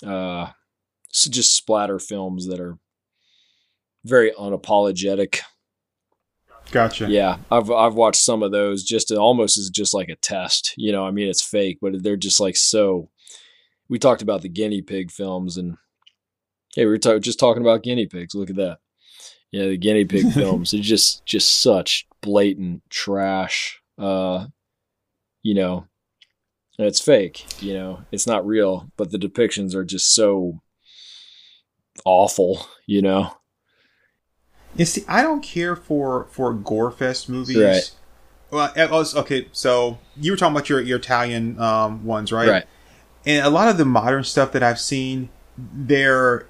Uh, 0.05 0.51
s- 1.11 1.27
just 1.29 1.55
splatter 1.55 1.99
films 1.99 2.47
that 2.47 2.59
are 2.61 2.77
very 4.05 4.31
unapologetic. 4.31 5.39
Gotcha. 6.71 7.07
Yeah, 7.09 7.37
I've 7.51 7.69
I've 7.71 7.95
watched 7.95 8.21
some 8.21 8.41
of 8.43 8.51
those 8.51 8.83
just 8.83 9.11
almost 9.11 9.57
as 9.57 9.69
just 9.69 9.93
like 9.93 10.07
a 10.09 10.15
test. 10.15 10.73
You 10.77 10.91
know, 10.93 11.05
I 11.05 11.11
mean, 11.11 11.27
it's 11.27 11.43
fake, 11.43 11.79
but 11.81 12.01
they're 12.03 12.15
just 12.15 12.39
like 12.39 12.55
so. 12.55 13.09
We 13.89 13.99
talked 13.99 14.21
about 14.21 14.41
the 14.41 14.49
guinea 14.49 14.81
pig 14.81 15.11
films, 15.11 15.57
and 15.57 15.77
hey, 16.75 16.85
we 16.85 16.91
were 16.91 16.97
ta- 16.97 17.19
just 17.19 17.39
talking 17.39 17.61
about 17.61 17.83
guinea 17.83 18.05
pigs. 18.05 18.35
Look 18.35 18.49
at 18.49 18.55
that. 18.57 18.79
Yeah, 19.51 19.67
the 19.67 19.77
guinea 19.77 20.05
pig 20.05 20.31
films. 20.33 20.71
They're 20.71 20.81
just 20.81 21.25
just 21.25 21.61
such 21.61 22.07
blatant 22.21 22.83
trash. 22.89 23.81
Uh, 23.97 24.47
you 25.41 25.53
know, 25.53 25.87
it's 26.77 26.99
fake. 26.99 27.45
You 27.61 27.73
know, 27.73 28.01
it's 28.11 28.27
not 28.27 28.45
real, 28.45 28.91
but 28.97 29.11
the 29.11 29.17
depictions 29.17 29.73
are 29.73 29.85
just 29.85 30.13
so 30.13 30.61
awful. 32.05 32.67
You 32.85 33.01
know. 33.01 33.37
You 34.75 34.85
see, 34.85 35.03
I 35.07 35.23
don't 35.23 35.41
care 35.41 35.75
for 35.75 36.27
for 36.29 36.53
gore 36.53 36.91
fest 36.91 37.29
movies. 37.29 37.57
Right. 37.57 37.91
Well, 38.49 38.71
was, 38.89 39.13
okay, 39.13 39.49
so 39.51 39.97
you 40.15 40.31
were 40.31 40.37
talking 40.37 40.55
about 40.55 40.69
your 40.69 40.79
your 40.81 40.99
Italian 40.99 41.59
um, 41.59 42.05
ones, 42.05 42.31
right? 42.31 42.47
Right. 42.47 42.65
And 43.27 43.45
a 43.45 43.49
lot 43.49 43.67
of 43.67 43.77
the 43.77 43.85
modern 43.85 44.23
stuff 44.23 44.51
that 44.53 44.63
I've 44.63 44.79
seen, 44.79 45.29
they're 45.57 46.47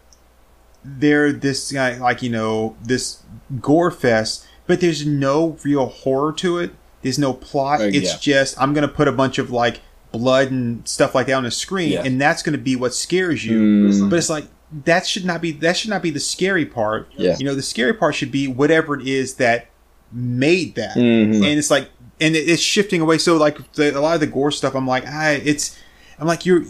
they're 0.85 1.33
this 1.33 1.71
guy 1.71 1.97
like 1.97 2.21
you 2.21 2.29
know 2.29 2.75
this 2.83 3.23
gore 3.59 3.91
fest, 3.91 4.45
but 4.67 4.79
there's 4.79 5.05
no 5.05 5.57
real 5.63 5.87
horror 5.87 6.31
to 6.33 6.59
it. 6.59 6.71
There's 7.01 7.19
no 7.19 7.33
plot. 7.33 7.81
Uh, 7.81 7.85
it's 7.85 8.13
yeah. 8.13 8.17
just 8.19 8.61
I'm 8.61 8.73
gonna 8.73 8.87
put 8.87 9.07
a 9.07 9.11
bunch 9.11 9.37
of 9.37 9.51
like 9.51 9.81
blood 10.11 10.51
and 10.51 10.87
stuff 10.87 11.13
like 11.15 11.27
that 11.27 11.33
on 11.33 11.43
the 11.43 11.51
screen, 11.51 11.91
Yeah. 11.93 12.03
and 12.03 12.21
that's 12.21 12.41
gonna 12.43 12.57
be 12.57 12.75
what 12.75 12.93
scares 12.93 13.45
you. 13.45 13.57
Mm. 13.89 14.09
But 14.09 14.17
it's 14.17 14.29
like 14.29 14.45
that 14.85 15.05
should 15.07 15.25
not 15.25 15.41
be 15.41 15.51
that 15.53 15.77
should 15.77 15.89
not 15.89 16.01
be 16.01 16.09
the 16.11 16.19
scary 16.19 16.65
part. 16.65 17.07
Yeah. 17.17 17.35
You 17.39 17.45
know, 17.45 17.55
the 17.55 17.61
scary 17.61 17.93
part 17.93 18.15
should 18.15 18.31
be 18.31 18.47
whatever 18.47 18.99
it 18.99 19.07
is 19.07 19.35
that 19.35 19.67
made 20.11 20.75
that. 20.75 20.95
Mhm. 20.95 21.35
And 21.35 21.45
it's 21.45 21.71
like 21.71 21.89
and 22.19 22.35
it- 22.35 22.49
it's 22.49 22.61
shifting 22.61 23.01
away. 23.01 23.17
So 23.17 23.35
like 23.37 23.73
the, 23.73 23.97
a 23.97 23.99
lot 23.99 24.13
of 24.15 24.19
the 24.21 24.27
gore 24.27 24.51
stuff, 24.51 24.75
I'm 24.75 24.87
like, 24.87 25.05
I 25.05 25.33
it's 25.43 25.77
I'm 26.19 26.27
like 26.27 26.45
you're 26.45 26.63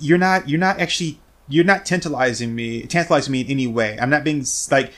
you're 0.00 0.18
not 0.18 0.48
you're 0.48 0.60
not 0.60 0.78
actually 0.80 1.18
you're 1.48 1.64
not 1.64 1.84
tantalizing 1.86 2.54
me 2.54 2.82
tantalizing 2.82 3.32
me 3.32 3.40
in 3.42 3.48
any 3.48 3.66
way. 3.66 3.98
I'm 4.00 4.10
not 4.10 4.24
being 4.24 4.44
like 4.70 4.92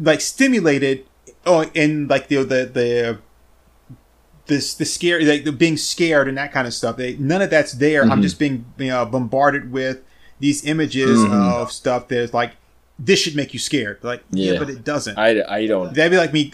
like 0.00 0.20
stimulated 0.20 1.06
oh 1.46 1.62
in 1.74 2.08
like 2.08 2.28
the 2.28 2.36
the 2.38 2.64
the 2.66 3.18
this 4.46 4.74
the 4.74 4.84
scary 4.84 5.24
like 5.24 5.44
the 5.44 5.52
being 5.52 5.76
scared 5.76 6.28
and 6.28 6.36
that 6.36 6.52
kind 6.52 6.66
of 6.66 6.74
stuff. 6.74 6.96
They, 6.96 7.16
none 7.16 7.42
of 7.42 7.50
that's 7.50 7.72
there. 7.72 8.02
I'm 8.02 8.18
Mhm. 8.18 8.22
just 8.22 8.38
being 8.38 8.64
you 8.78 8.88
know 8.88 9.04
bombarded 9.06 9.70
with 9.72 10.00
these 10.40 10.64
images 10.64 11.20
Mhm. 11.20 11.30
of 11.52 11.70
stuff 11.72 12.08
that's 12.08 12.34
like 12.34 12.52
this 12.98 13.18
should 13.20 13.36
make 13.36 13.52
you 13.52 13.58
scared. 13.60 13.98
Like 14.02 14.22
yeah, 14.30 14.52
Yeah. 14.54 14.58
but 14.58 14.68
it 14.70 14.84
doesn't. 14.84 15.16
I 15.18 15.42
I 15.48 15.66
don't. 15.66 15.94
That'd 15.94 16.10
be 16.12 16.18
like 16.18 16.32
me. 16.32 16.52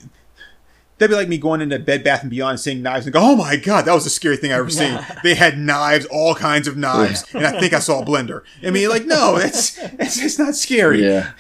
That'd 0.99 1.11
be 1.11 1.16
like 1.16 1.28
me 1.28 1.38
going 1.38 1.61
into 1.61 1.78
Bed 1.78 2.03
Bath 2.03 2.22
and 2.22 2.30
Beyond 2.30 2.53
and 2.53 2.61
seeing 2.61 2.82
knives 2.82 3.07
and 3.07 3.12
go, 3.12 3.20
"Oh 3.22 3.36
my 3.36 3.57
god, 3.57 3.84
that 3.84 3.94
was 3.94 4.05
the 4.05 4.11
scary 4.11 4.36
thing 4.36 4.53
I 4.53 4.57
ever 4.57 4.70
seen." 4.70 4.99
they 5.22 5.34
had 5.34 5.57
knives, 5.57 6.07
all 6.07 6.34
kinds 6.34 6.66
of 6.66 6.76
knives, 6.76 7.24
and 7.32 7.46
I 7.46 7.61
think 7.61 7.72
I 7.72 7.78
saw 7.78 8.03
a 8.03 8.05
blender. 8.05 8.42
I 8.64 8.70
mean, 8.70 8.88
like, 8.88 9.07
no, 9.07 9.36
it's 9.40 9.78
it's, 9.78 10.20
it's 10.20 10.38
not 10.38 10.55
scary. 10.55 11.05
Yeah. 11.05 11.32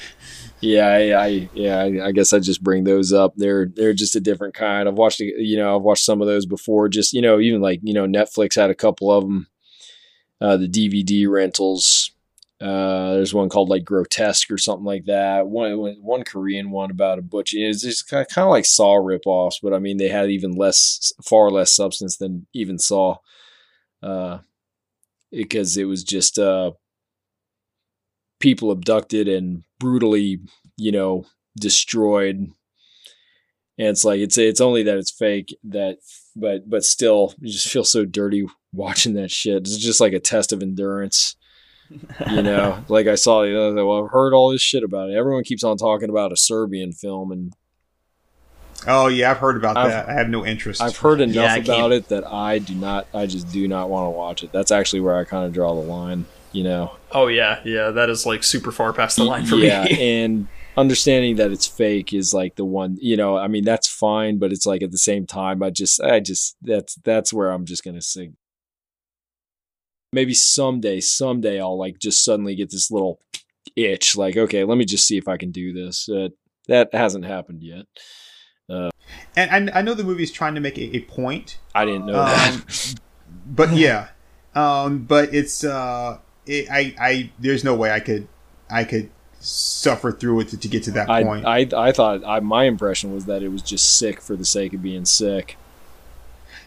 Yeah, 0.60 0.88
I, 0.88 1.24
I 1.24 1.48
yeah, 1.54 1.78
I, 1.78 2.08
I 2.08 2.12
guess 2.12 2.32
I 2.32 2.40
just 2.40 2.64
bring 2.64 2.82
those 2.82 3.12
up. 3.12 3.34
They're 3.36 3.66
they're 3.66 3.92
just 3.92 4.16
a 4.16 4.20
different 4.20 4.54
kind. 4.54 4.88
I've 4.88 4.96
watched 4.96 5.20
you 5.20 5.56
know 5.56 5.76
I've 5.76 5.82
watched 5.82 6.04
some 6.04 6.20
of 6.20 6.26
those 6.26 6.46
before. 6.46 6.88
Just 6.88 7.12
you 7.12 7.22
know 7.22 7.38
even 7.38 7.60
like 7.60 7.80
you 7.82 7.94
know 7.94 8.06
Netflix 8.06 8.56
had 8.56 8.70
a 8.70 8.74
couple 8.74 9.10
of 9.10 9.24
them. 9.24 9.46
Uh, 10.40 10.56
the 10.56 10.68
DVD 10.68 11.28
rentals. 11.28 12.12
Uh, 12.60 13.14
there's 13.14 13.34
one 13.34 13.48
called 13.48 13.68
like 13.68 13.84
Grotesque 13.84 14.50
or 14.50 14.58
something 14.58 14.84
like 14.84 15.04
that. 15.04 15.46
One 15.46 15.76
one 16.02 16.24
Korean 16.24 16.70
one 16.70 16.90
about 16.90 17.18
a 17.18 17.22
butcher. 17.22 17.56
It's 17.58 17.82
just 17.82 18.08
kind 18.08 18.22
of, 18.22 18.28
kind 18.28 18.46
of 18.46 18.50
like 18.50 18.64
Saw 18.64 18.96
ripoffs, 18.96 19.56
but 19.62 19.72
I 19.72 19.78
mean 19.78 19.96
they 19.96 20.08
had 20.08 20.30
even 20.30 20.52
less, 20.52 21.12
far 21.24 21.50
less 21.50 21.74
substance 21.74 22.16
than 22.16 22.46
even 22.52 22.78
Saw. 22.78 23.18
Uh, 24.02 24.38
because 25.30 25.76
it 25.76 25.84
was 25.84 26.02
just 26.02 26.38
uh 26.38 26.72
people 28.40 28.70
abducted 28.70 29.28
and 29.28 29.64
brutally, 29.78 30.40
you 30.76 30.92
know, 30.92 31.26
destroyed. 31.58 32.36
And 32.36 32.54
it's 33.88 34.04
like 34.04 34.18
it's 34.18 34.36
it's 34.36 34.60
only 34.60 34.82
that 34.82 34.98
it's 34.98 35.12
fake 35.12 35.56
that 35.64 35.98
but 36.34 36.68
but 36.68 36.84
still 36.84 37.34
you 37.40 37.52
just 37.52 37.68
feel 37.68 37.84
so 37.84 38.04
dirty 38.04 38.46
watching 38.72 39.14
that 39.14 39.30
shit. 39.30 39.58
It's 39.58 39.76
just 39.76 40.00
like 40.00 40.12
a 40.12 40.18
test 40.20 40.52
of 40.52 40.62
endurance. 40.62 41.36
You 42.30 42.42
know, 42.42 42.84
like 42.88 43.06
I 43.06 43.14
saw 43.14 43.42
the 43.42 43.58
other 43.60 43.84
well, 43.86 44.04
I've 44.04 44.10
heard 44.10 44.34
all 44.34 44.50
this 44.50 44.60
shit 44.62 44.82
about 44.84 45.10
it. 45.10 45.16
Everyone 45.16 45.42
keeps 45.44 45.64
on 45.64 45.76
talking 45.76 46.10
about 46.10 46.32
a 46.32 46.36
Serbian 46.36 46.92
film 46.92 47.32
and 47.32 47.52
Oh 48.86 49.08
yeah, 49.08 49.30
I've 49.32 49.38
heard 49.38 49.56
about 49.56 49.76
I've- 49.76 49.90
that. 49.90 50.08
I 50.08 50.12
have 50.12 50.28
no 50.28 50.46
interest. 50.46 50.80
I've 50.80 50.96
heard 50.96 51.20
enough 51.20 51.34
Yeah, 51.34 51.56
about 51.56 51.92
it 51.92 52.08
that 52.08 52.26
I 52.26 52.58
do 52.58 52.74
not 52.74 53.06
I 53.12 53.26
just 53.26 53.50
do 53.50 53.66
not 53.66 53.90
want 53.90 54.06
to 54.06 54.10
watch 54.10 54.42
it. 54.44 54.52
That's 54.52 54.70
actually 54.70 55.00
where 55.00 55.16
I 55.16 55.24
kind 55.24 55.44
of 55.46 55.52
draw 55.52 55.74
the 55.74 55.80
line, 55.86 56.26
you 56.52 56.62
know. 56.64 56.92
Oh 57.10 57.26
yeah, 57.26 57.60
yeah, 57.64 57.90
that 57.90 58.08
is 58.10 58.24
like 58.26 58.44
super 58.44 58.70
far 58.70 58.92
past 58.92 59.16
the 59.16 59.24
line 59.24 59.46
for 59.46 59.56
yeah, 59.56 59.84
me. 59.84 60.22
and 60.22 60.46
understanding 60.76 61.36
that 61.36 61.50
it's 61.50 61.66
fake 61.66 62.12
is 62.12 62.32
like 62.32 62.54
the 62.54 62.64
one, 62.64 62.96
you 63.00 63.16
know, 63.16 63.36
I 63.36 63.48
mean 63.48 63.64
that's 63.64 63.88
fine, 63.88 64.38
but 64.38 64.52
it's 64.52 64.66
like 64.66 64.82
at 64.82 64.92
the 64.92 64.98
same 64.98 65.26
time 65.26 65.60
I 65.62 65.70
just 65.70 66.00
I 66.00 66.20
just 66.20 66.56
that's 66.62 66.94
that's 66.96 67.32
where 67.32 67.50
I'm 67.50 67.64
just 67.64 67.82
going 67.82 67.96
to 67.96 68.02
sing. 68.02 68.36
Maybe 70.12 70.34
someday, 70.34 71.00
someday 71.00 71.60
I'll 71.60 71.78
like 71.78 71.98
just 71.98 72.24
suddenly 72.24 72.54
get 72.54 72.70
this 72.70 72.90
little 72.90 73.20
itch 73.76 74.16
like 74.16 74.36
okay, 74.36 74.64
let 74.64 74.78
me 74.78 74.84
just 74.84 75.06
see 75.06 75.16
if 75.16 75.28
I 75.28 75.36
can 75.36 75.50
do 75.50 75.72
this. 75.72 76.08
Uh, 76.08 76.28
that 76.66 76.94
hasn't 76.94 77.24
happened 77.24 77.62
yet. 77.62 77.86
and 79.36 79.70
I, 79.70 79.78
I 79.78 79.82
know 79.82 79.94
the 79.94 80.04
movie's 80.04 80.32
trying 80.32 80.54
to 80.54 80.60
make 80.60 80.78
a, 80.78 80.96
a 80.96 81.00
point, 81.00 81.58
I 81.74 81.84
didn't 81.84 82.06
know 82.06 82.20
um, 82.20 82.26
that. 82.26 82.94
but 83.46 83.72
yeah, 83.72 84.08
um, 84.54 85.04
but 85.04 85.34
it's 85.34 85.64
uh, 85.64 86.18
it, 86.46 86.68
I 86.70 86.94
I 86.98 87.30
there's 87.38 87.64
no 87.64 87.74
way 87.74 87.90
I 87.90 88.00
could 88.00 88.28
I 88.70 88.84
could 88.84 89.10
suffer 89.40 90.10
through 90.10 90.40
it 90.40 90.48
to, 90.48 90.56
to 90.56 90.68
get 90.68 90.82
to 90.84 90.90
that 90.92 91.08
I, 91.08 91.22
point. 91.22 91.46
I 91.46 91.68
I 91.76 91.92
thought 91.92 92.24
I, 92.24 92.40
my 92.40 92.64
impression 92.64 93.12
was 93.12 93.26
that 93.26 93.42
it 93.42 93.48
was 93.48 93.62
just 93.62 93.98
sick 93.98 94.20
for 94.20 94.36
the 94.36 94.44
sake 94.44 94.74
of 94.74 94.82
being 94.82 95.04
sick. 95.04 95.56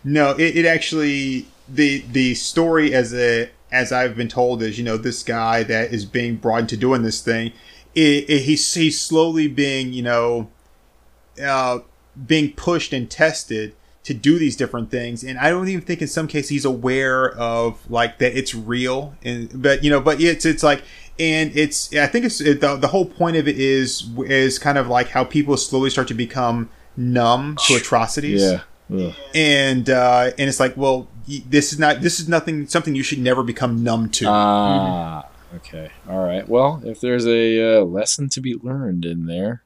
No, 0.03 0.31
it, 0.31 0.57
it 0.57 0.65
actually 0.65 1.45
the 1.68 2.03
the 2.12 2.36
story 2.36 2.93
as 2.93 3.14
a 3.14 3.49
as 3.72 3.91
I've 3.91 4.16
been 4.16 4.28
told 4.28 4.62
is 4.62 4.78
you 4.78 4.84
know 4.84 4.97
this 4.97 5.24
guy 5.24 5.64
that 5.64 5.93
is 5.93 6.05
being 6.05 6.36
brought 6.36 6.62
into 6.62 6.78
doing 6.78 7.03
this 7.03 7.22
thing, 7.22 7.53
it, 7.95 8.30
it, 8.30 8.41
he's 8.43 8.74
he's 8.74 8.99
slowly 8.99 9.47
being 9.47 9.93
you 9.93 10.03
know, 10.03 10.49
uh, 11.41 11.80
being 12.26 12.53
pushed 12.53 12.93
and 12.93 13.09
tested 13.09 13.76
to 14.03 14.14
do 14.14 14.39
these 14.39 14.55
different 14.55 14.89
things, 14.89 15.24
and 15.24 15.38
I 15.38 15.49
don't 15.49 15.68
even 15.68 15.82
think 15.82 16.01
in 16.01 16.07
some 16.07 16.28
cases 16.28 16.49
he's 16.49 16.66
aware 16.66 17.32
of 17.32 17.89
like 17.89 18.18
that 18.20 18.38
it's 18.38 18.53
real, 18.53 19.16
and 19.24 19.62
but 19.62 19.84
you 19.84 19.89
know, 19.89 20.01
but 20.01 20.22
it's 20.22 20.45
it's 20.45 20.64
like. 20.64 20.84
And 21.20 21.55
it's, 21.55 21.93
I 21.93 22.07
think 22.07 22.26
it's 22.26 22.41
it, 22.41 22.62
the, 22.62 22.78
the 22.78 22.88
whole 22.88 23.05
point 23.05 23.36
of 23.36 23.47
it 23.47 23.59
is 23.59 24.09
is 24.26 24.57
kind 24.57 24.78
of 24.80 24.88
like 24.88 25.09
how 25.09 25.24
people 25.24 25.55
slowly 25.55 25.91
start 25.91 26.07
to 26.07 26.16
become 26.16 26.70
numb 26.97 27.57
to 27.68 27.76
atrocities 27.76 28.41
Yeah. 28.91 29.14
And 29.34 29.89
uh, 29.89 30.32
and 30.38 30.49
it's 30.49 30.59
like, 30.59 30.76
well, 30.76 31.07
this 31.28 31.74
is 31.74 31.80
not 31.80 32.01
this 32.01 32.19
is 32.19 32.28
nothing 32.28 32.67
something 32.67 32.95
you 32.95 33.03
should 33.03 33.19
never 33.19 33.43
become 33.43 33.84
numb 33.84 34.09
to. 34.09 34.26
Ah, 34.28 35.28
okay. 35.55 35.91
All 36.09 36.24
right. 36.24 36.47
Well, 36.47 36.82
if 36.86 37.01
there's 37.01 37.26
a 37.26 37.80
uh, 37.80 37.84
lesson 37.84 38.30
to 38.30 38.41
be 38.41 38.55
learned 38.55 39.05
in 39.05 39.26
there 39.26 39.63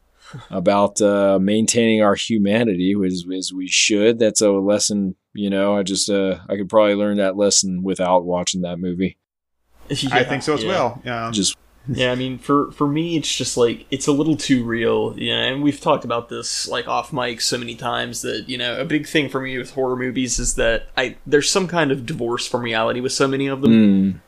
about 0.50 1.00
uh, 1.00 1.38
maintaining 1.40 2.02
our 2.02 2.14
humanity, 2.14 2.94
as, 3.04 3.24
as 3.36 3.52
we 3.52 3.68
should, 3.68 4.18
that's 4.18 4.40
a 4.40 4.50
lesson. 4.50 5.16
You 5.34 5.50
know, 5.50 5.76
I 5.76 5.82
just 5.82 6.10
uh, 6.10 6.38
I 6.48 6.56
could 6.56 6.68
probably 6.68 6.94
learn 6.94 7.16
that 7.16 7.36
lesson 7.36 7.82
without 7.82 8.24
watching 8.24 8.62
that 8.62 8.78
movie. 8.78 9.16
I 9.90 10.24
think 10.24 10.42
so 10.42 10.54
as 10.54 10.62
yeah. 10.62 10.68
well. 10.68 11.02
Um, 11.04 11.32
Just 11.32 11.56
Yeah, 11.88 12.12
I 12.12 12.14
mean, 12.14 12.38
for 12.38 12.70
for 12.72 12.86
me, 12.86 13.16
it's 13.16 13.34
just 13.34 13.56
like 13.56 13.86
it's 13.90 14.06
a 14.06 14.12
little 14.12 14.36
too 14.36 14.64
real. 14.64 15.14
Yeah, 15.18 15.42
and 15.46 15.62
we've 15.62 15.80
talked 15.80 16.04
about 16.04 16.28
this 16.28 16.68
like 16.68 16.86
off 16.86 17.12
mic 17.12 17.40
so 17.40 17.58
many 17.58 17.74
times 17.74 18.22
that 18.22 18.48
you 18.48 18.56
know 18.56 18.80
a 18.80 18.84
big 18.84 19.06
thing 19.08 19.28
for 19.28 19.40
me 19.40 19.58
with 19.58 19.72
horror 19.72 19.96
movies 19.96 20.38
is 20.38 20.54
that 20.54 20.86
I 20.96 21.16
there's 21.26 21.50
some 21.50 21.66
kind 21.66 21.90
of 21.90 22.06
divorce 22.06 22.46
from 22.46 22.62
reality 22.62 23.00
with 23.00 23.12
so 23.12 23.26
many 23.26 23.48
of 23.48 23.62
them. 23.62 23.72
mm, 23.72 24.20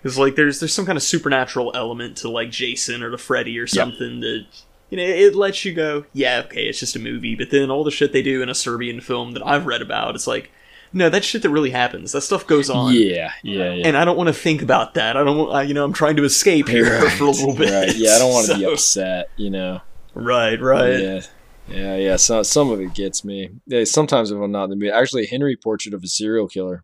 Because 0.00 0.18
like 0.18 0.36
there's 0.36 0.60
there's 0.60 0.72
some 0.72 0.86
kind 0.86 0.96
of 0.96 1.02
supernatural 1.02 1.72
element 1.74 2.16
to 2.18 2.28
like 2.28 2.50
Jason 2.50 3.02
or 3.02 3.10
to 3.10 3.18
Freddy 3.18 3.58
or 3.58 3.66
something 3.66 4.20
that 4.20 4.46
you 4.90 4.96
know 4.98 5.02
it 5.04 5.34
lets 5.34 5.64
you 5.64 5.72
go, 5.74 6.04
yeah, 6.12 6.42
okay, 6.46 6.66
it's 6.68 6.78
just 6.78 6.94
a 6.94 7.00
movie. 7.00 7.34
But 7.34 7.50
then 7.50 7.72
all 7.72 7.82
the 7.82 7.90
shit 7.90 8.12
they 8.12 8.22
do 8.22 8.40
in 8.40 8.48
a 8.48 8.54
Serbian 8.54 9.00
film 9.00 9.32
that 9.32 9.44
I've 9.44 9.66
read 9.66 9.82
about, 9.82 10.14
it's 10.14 10.28
like, 10.28 10.50
no, 10.92 11.08
that 11.10 11.24
shit 11.24 11.42
that 11.42 11.50
really 11.50 11.70
happens. 11.70 12.12
That 12.12 12.20
stuff 12.22 12.46
goes 12.46 12.70
on. 12.70 12.94
yeah, 12.94 13.32
yeah, 13.42 13.72
yeah. 13.74 13.86
And 13.86 13.96
I 13.96 14.04
don't 14.04 14.16
want 14.16 14.28
to 14.28 14.32
think 14.32 14.62
about 14.62 14.94
that. 14.94 15.16
I 15.16 15.24
don't. 15.24 15.36
want- 15.38 15.52
I, 15.54 15.62
you 15.62 15.74
know, 15.74 15.84
I'm 15.84 15.92
trying 15.92 16.16
to 16.16 16.24
escape 16.24 16.68
here 16.68 17.00
Right, 17.00 17.12
for 17.18 17.24
a 17.24 17.30
little 17.30 17.54
bit. 17.54 17.70
Right. 17.70 17.96
Yeah, 17.96 18.12
I 18.12 18.18
don't 18.18 18.32
want 18.32 18.46
to 18.48 18.56
be 18.58 18.64
upset. 18.64 19.30
You 19.36 19.50
know. 19.50 19.80
Right, 20.14 20.60
right. 20.60 20.98
Yeah. 21.00 21.20
Yeah, 21.68 21.96
yeah. 21.96 22.16
So, 22.16 22.42
some 22.42 22.70
of 22.70 22.80
it 22.80 22.94
gets 22.94 23.24
me. 23.24 23.50
Yeah, 23.66 23.84
sometimes 23.84 24.30
if 24.30 24.38
I'm 24.40 24.50
not 24.50 24.64
in 24.64 24.70
the 24.70 24.76
mood. 24.76 24.90
Actually, 24.94 25.26
Henry 25.26 25.54
Portrait 25.56 25.92
of 25.94 26.02
a 26.02 26.08
Serial 26.08 26.48
Killer. 26.48 26.82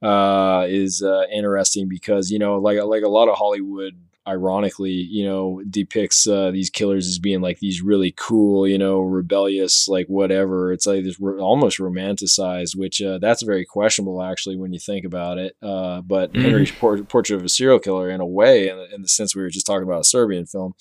uh, 0.00 0.64
is 0.68 1.02
uh, 1.02 1.24
interesting 1.32 1.88
because 1.88 2.30
you 2.30 2.38
know, 2.38 2.58
like 2.58 2.80
like 2.84 3.02
a 3.02 3.08
lot 3.08 3.28
of 3.28 3.36
Hollywood, 3.36 3.94
ironically, 4.28 4.92
you 4.92 5.24
know, 5.24 5.62
depicts 5.68 6.26
uh, 6.26 6.50
these 6.50 6.70
killers 6.70 7.08
as 7.08 7.18
being 7.18 7.40
like 7.40 7.58
these 7.58 7.82
really 7.82 8.12
cool, 8.16 8.68
you 8.68 8.78
know, 8.78 9.00
rebellious, 9.00 9.88
like 9.88 10.06
whatever. 10.06 10.72
It's 10.72 10.86
like 10.86 11.02
this 11.02 11.18
ro- 11.18 11.40
almost 11.40 11.78
romanticized, 11.78 12.76
which 12.76 13.02
uh, 13.02 13.18
that's 13.18 13.42
very 13.42 13.64
questionable 13.64 14.22
actually 14.22 14.56
when 14.56 14.72
you 14.72 14.78
think 14.78 15.04
about 15.04 15.38
it. 15.38 15.56
Uh, 15.62 16.02
but 16.02 16.32
Mhm. 16.32 16.42
Henry's 16.42 16.70
por- 16.70 17.02
portrait 17.02 17.36
of 17.36 17.44
a 17.44 17.48
serial 17.48 17.78
killer, 17.80 18.10
in 18.10 18.20
a 18.20 18.26
way, 18.26 18.68
in, 18.68 18.78
in 18.94 19.02
the 19.02 19.08
sense 19.08 19.34
we 19.34 19.42
were 19.42 19.50
just 19.50 19.66
talking 19.66 19.82
about 19.88 20.00
a 20.02 20.04
Serbian 20.04 20.46
film. 20.46 20.74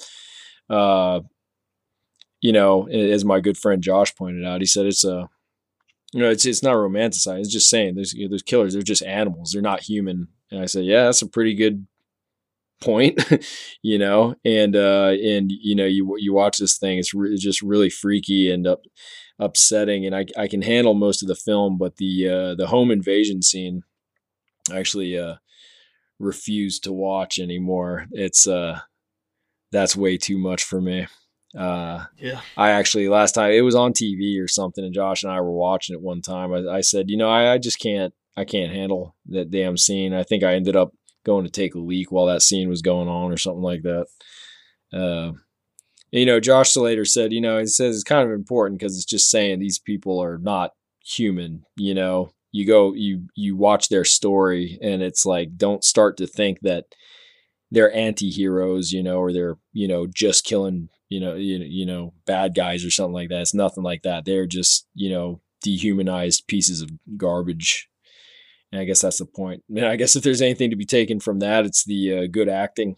Uh, 0.70 1.22
you 2.42 2.52
know, 2.52 2.88
as 2.90 3.26
my 3.26 3.40
good 3.40 3.58
friend 3.58 3.82
Josh 3.82 4.14
pointed 4.16 4.46
out, 4.46 4.62
he 4.62 4.68
said 4.68 4.86
it's 4.86 5.04
a 5.04 5.30
you 6.14 6.22
know, 6.22 6.30
it's 6.30 6.46
it's 6.46 6.64
not 6.64 6.76
romanticized. 6.76 7.40
It's 7.42 7.52
just 7.52 7.70
saying 7.70 7.96
there's 7.96 8.14
you 8.14 8.26
know, 8.26 8.30
there's 8.30 8.44
killers. 8.44 8.74
They're 8.74 8.82
just 8.82 9.04
animals. 9.04 9.52
They're 9.52 9.62
not 9.62 9.82
human. 9.82 10.28
And 10.52 10.62
I 10.62 10.66
said, 10.66 10.86
yeah, 10.86 11.04
that's 11.06 11.22
a 11.22 11.28
pretty 11.28 11.54
good 11.56 11.86
point, 12.82 13.20
you 13.82 13.98
know. 13.98 14.36
And 14.46 14.76
uh, 14.76 15.14
and 15.24 15.52
you 15.52 15.76
know, 15.76 15.86
you 15.86 16.16
you 16.18 16.34
watch 16.34 16.58
this 16.58 16.78
thing. 16.78 16.98
It's, 16.98 17.14
re- 17.14 17.32
it's 17.32 17.44
just 17.44 17.62
really 17.62 17.90
freaky 17.90 18.52
and 18.52 18.68
up, 18.68 18.82
upsetting. 19.40 20.06
And 20.06 20.16
I 20.16 20.26
I 20.38 20.48
can 20.48 20.62
handle 20.62 20.94
most 20.94 21.22
of 21.22 21.28
the 21.28 21.36
film, 21.36 21.78
but 21.78 21.98
the 21.98 22.30
uh, 22.30 22.56
the 22.56 22.68
home 22.68 22.92
invasion 22.92 23.42
scene, 23.42 23.84
I 24.72 24.80
actually 24.80 25.18
uh, 25.18 25.36
refuse 26.20 26.80
to 26.82 26.92
watch 26.94 27.40
anymore. 27.40 28.06
It's 28.12 28.48
uh, 28.48 28.80
that's 29.72 29.96
way 29.96 30.18
too 30.18 30.38
much 30.38 30.64
for 30.64 30.82
me. 30.82 31.08
Uh, 31.58 32.06
Yeah. 32.18 32.42
I 32.56 32.72
actually 32.72 33.08
last 33.10 33.34
time 33.34 33.52
it 33.52 33.62
was 33.62 33.76
on 33.76 33.94
TV 33.94 34.42
or 34.42 34.48
something, 34.48 34.84
and 34.84 34.94
Josh 34.94 35.24
and 35.24 35.32
I 35.32 35.42
were 35.42 35.52
watching 35.52 35.96
it 35.96 36.02
one 36.02 36.22
time. 36.22 36.54
I, 36.54 36.78
I 36.78 36.82
said, 36.82 37.10
you 37.10 37.18
know, 37.18 37.30
I, 37.30 37.54
I 37.54 37.58
just 37.58 37.80
can't, 37.80 38.14
I 38.36 38.46
can't 38.46 38.72
handle 38.72 39.16
that 39.28 39.50
damn 39.50 39.78
scene. 39.78 40.14
I 40.14 40.24
think 40.24 40.44
I 40.44 40.54
ended 40.54 40.76
up 40.76 40.92
going 41.28 41.46
to 41.46 41.52
take 41.52 41.76
a 41.76 41.80
leak 41.80 42.12
while 42.12 42.26
that 42.26 42.42
scene 42.42 42.70
was 42.70 42.82
going 42.82 43.08
on 43.08 43.32
or 43.32 43.38
something 43.38 43.62
like 43.62 43.84
that. 43.84 44.08
Uh, 44.92 45.34
you 46.12 46.26
know, 46.26 46.40
Josh 46.40 46.72
Slater 46.72 47.06
said, 47.06 47.34
you 47.34 47.42
know, 47.42 47.60
he 47.60 47.68
says 47.68 47.96
it's 47.96 48.04
kind 48.04 48.26
of 48.28 48.34
important 48.34 48.80
because 48.80 48.96
it's 48.96 49.06
just 49.06 49.30
saying 49.30 49.60
these 49.60 49.78
people 49.78 50.24
are 50.24 50.40
not 50.40 50.72
human. 51.06 51.64
You 51.76 51.94
know, 51.94 52.32
you 52.52 52.66
go, 52.66 52.94
you 52.94 53.28
you 53.36 53.58
watch 53.58 53.90
their 53.90 54.06
story, 54.06 54.80
and 54.82 55.04
it's 55.04 55.26
like, 55.26 55.58
don't 55.58 55.84
start 55.84 56.18
to 56.18 56.26
think 56.26 56.62
that 56.62 56.86
they're 57.70 57.94
anti-heroes, 57.94 58.94
you 58.94 59.04
know, 59.04 59.20
or 59.20 59.34
they're, 59.34 59.58
you 59.74 59.90
know, 59.90 60.08
just 60.08 60.46
killing, 60.46 60.88
you 61.10 61.20
know, 61.20 61.36
you, 61.36 61.58
you 61.58 61.86
know, 61.86 62.14
bad 62.26 62.56
guys 62.56 62.86
or 62.86 62.90
something 62.90 63.14
like 63.14 63.28
that. 63.28 63.42
It's 63.42 63.54
nothing 63.54 63.84
like 63.84 64.04
that. 64.04 64.24
They're 64.24 64.48
just, 64.48 64.88
you 64.96 65.10
know, 65.10 65.42
dehumanized 65.62 66.48
pieces 66.48 66.82
of 66.82 66.90
garbage. 67.18 67.90
And 68.72 68.82
I 68.82 68.84
guess 68.86 69.02
that's 69.02 69.20
the 69.20 69.26
point. 69.26 69.64
And 69.70 69.86
I 69.86 69.96
guess 69.96 70.16
if 70.16 70.24
there's 70.24 70.42
anything 70.42 70.72
to 70.72 70.76
be 70.76 70.86
taken 70.86 71.20
from 71.20 71.40
that, 71.40 71.66
it's 71.66 71.86
the 71.86 72.18
uh, 72.18 72.28
good 72.30 72.50
acting. 72.50 72.98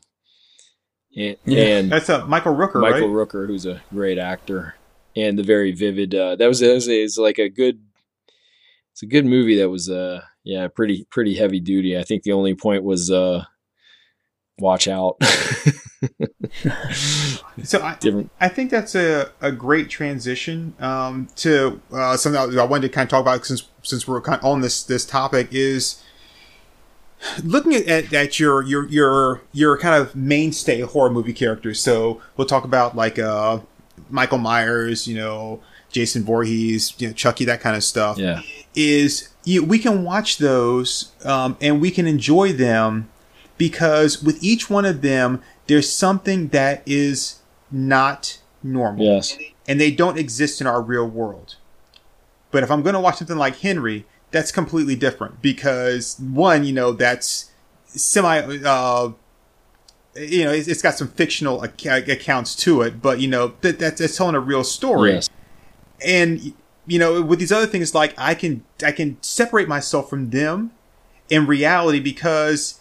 And, 1.16 1.38
Yeah. 1.46 1.64
and 1.64 1.92
That's 1.92 2.10
uh, 2.10 2.26
Michael 2.26 2.56
Rooker, 2.56 2.82
Michael 2.82 3.10
right? 3.14 3.28
Rooker, 3.28 3.48
who's 3.48 3.66
a 3.66 3.82
great 3.94 4.18
actor, 4.18 4.76
and 5.16 5.38
the 5.38 5.44
very 5.44 5.72
vivid. 5.72 6.16
Uh, 6.16 6.36
that 6.36 6.48
was, 6.48 6.60
that 6.60 6.74
was 6.74 6.88
it's 6.88 7.18
like 7.18 7.38
a 7.40 7.50
good. 7.50 7.82
It's 8.94 9.04
a 9.04 9.08
good 9.08 9.26
movie. 9.26 9.58
That 9.58 9.70
was 9.70 9.90
uh 9.90 10.22
yeah 10.44 10.68
pretty 10.68 11.06
pretty 11.10 11.34
heavy 11.36 11.60
duty. 11.62 11.98
I 11.98 12.04
think 12.04 12.24
the 12.24 12.34
only 12.34 12.54
point 12.54 12.84
was 12.84 13.10
uh 13.10 13.46
watch 14.58 14.88
out. 14.90 15.18
So 17.64 17.82
I, 17.82 17.96
Different. 17.96 18.32
I 18.40 18.48
think 18.48 18.72
that's 18.72 18.96
a, 18.96 19.32
a 19.42 19.52
great 19.52 19.90
transition 19.90 20.74
um, 20.80 21.28
to 21.38 21.82
uh, 21.92 22.16
something 22.16 22.58
I 22.58 22.64
wanted 22.64 22.88
to 22.88 22.94
kind 22.94 23.06
of 23.06 23.10
talk 23.10 23.22
about 23.22 23.46
since 23.46 23.68
since 23.90 24.08
we're 24.08 24.22
on 24.26 24.62
this 24.62 24.84
this 24.84 25.06
topic 25.06 25.50
is 25.52 26.02
looking 27.44 27.74
at, 27.74 27.88
at, 27.88 28.14
at 28.14 28.40
your 28.40 28.62
your 28.64 28.88
your 28.88 29.42
your 29.52 29.78
kind 29.78 29.96
of 30.02 30.16
mainstay 30.16 30.82
horror 30.82 31.10
movie 31.10 31.34
characters. 31.34 31.82
So 31.82 32.22
we'll 32.38 32.48
talk 32.48 32.64
about 32.64 32.96
like 32.96 33.20
uh, 33.20 33.60
Michael 34.10 34.38
Myers, 34.38 35.08
you 35.08 35.16
know, 35.16 35.62
Jason 35.92 36.24
Voorhees, 36.24 36.94
you 37.00 37.08
know, 37.08 37.14
Chucky, 37.14 37.46
that 37.46 37.62
kind 37.62 37.76
of 37.76 37.84
stuff. 37.84 38.18
Yeah. 38.18 38.42
Is 38.76 39.30
you, 39.44 39.64
we 39.66 39.80
can 39.80 40.04
watch 40.04 40.38
those 40.38 41.12
um, 41.26 41.58
and 41.60 41.82
we 41.82 41.92
can 41.92 42.08
enjoy 42.08 42.54
them 42.54 43.10
because 43.58 44.24
with 44.24 44.42
each 44.44 44.70
one 44.70 44.86
of 44.86 45.02
them, 45.02 45.42
there's 45.68 45.92
something 45.92 46.50
that 46.50 46.84
is 46.86 47.40
not 47.72 48.40
normal 48.64 49.06
Yes. 49.06 49.38
and 49.68 49.80
they 49.80 49.92
don't 49.92 50.18
exist 50.18 50.62
in 50.62 50.68
our 50.68 50.82
real 50.82 51.08
world. 51.08 51.56
But 52.52 52.64
if 52.64 52.72
I'm 52.72 52.82
going 52.82 52.94
to 52.94 53.00
watch 53.00 53.18
something 53.18 53.38
like 53.38 53.58
Henry, 53.58 54.06
that's 54.32 54.52
completely 54.52 54.96
different 54.96 55.42
because 55.42 56.20
one, 56.20 56.64
you 56.64 56.74
know, 56.74 56.92
that's 56.92 57.52
semi, 57.86 58.40
uh, 58.40 59.12
you 60.16 60.44
know, 60.44 60.52
it's, 60.52 60.68
it's 60.68 60.82
got 60.82 60.96
some 60.96 61.08
fictional 61.10 61.64
ac- 61.64 62.12
accounts 62.12 62.56
to 62.58 62.82
it, 62.82 63.02
but 63.02 63.20
you 63.20 63.28
know, 63.28 63.54
that, 63.62 63.80
that's, 63.80 64.00
that's 64.00 64.18
telling 64.18 64.36
a 64.36 64.40
real 64.40 64.64
story. 64.64 65.14
Yes. 65.14 65.30
And 66.06 66.54
you 66.88 66.98
know, 66.98 67.22
with 67.22 67.40
these 67.40 67.52
other 67.52 67.68
things, 67.68 67.94
like 67.94 68.14
I 68.18 68.34
can, 68.34 68.64
I 68.84 68.92
can 68.92 69.18
separate 69.22 69.68
myself 69.68 70.10
from 70.10 70.32
them 70.32 70.72
in 71.30 71.46
reality 71.46 72.00
because 72.00 72.80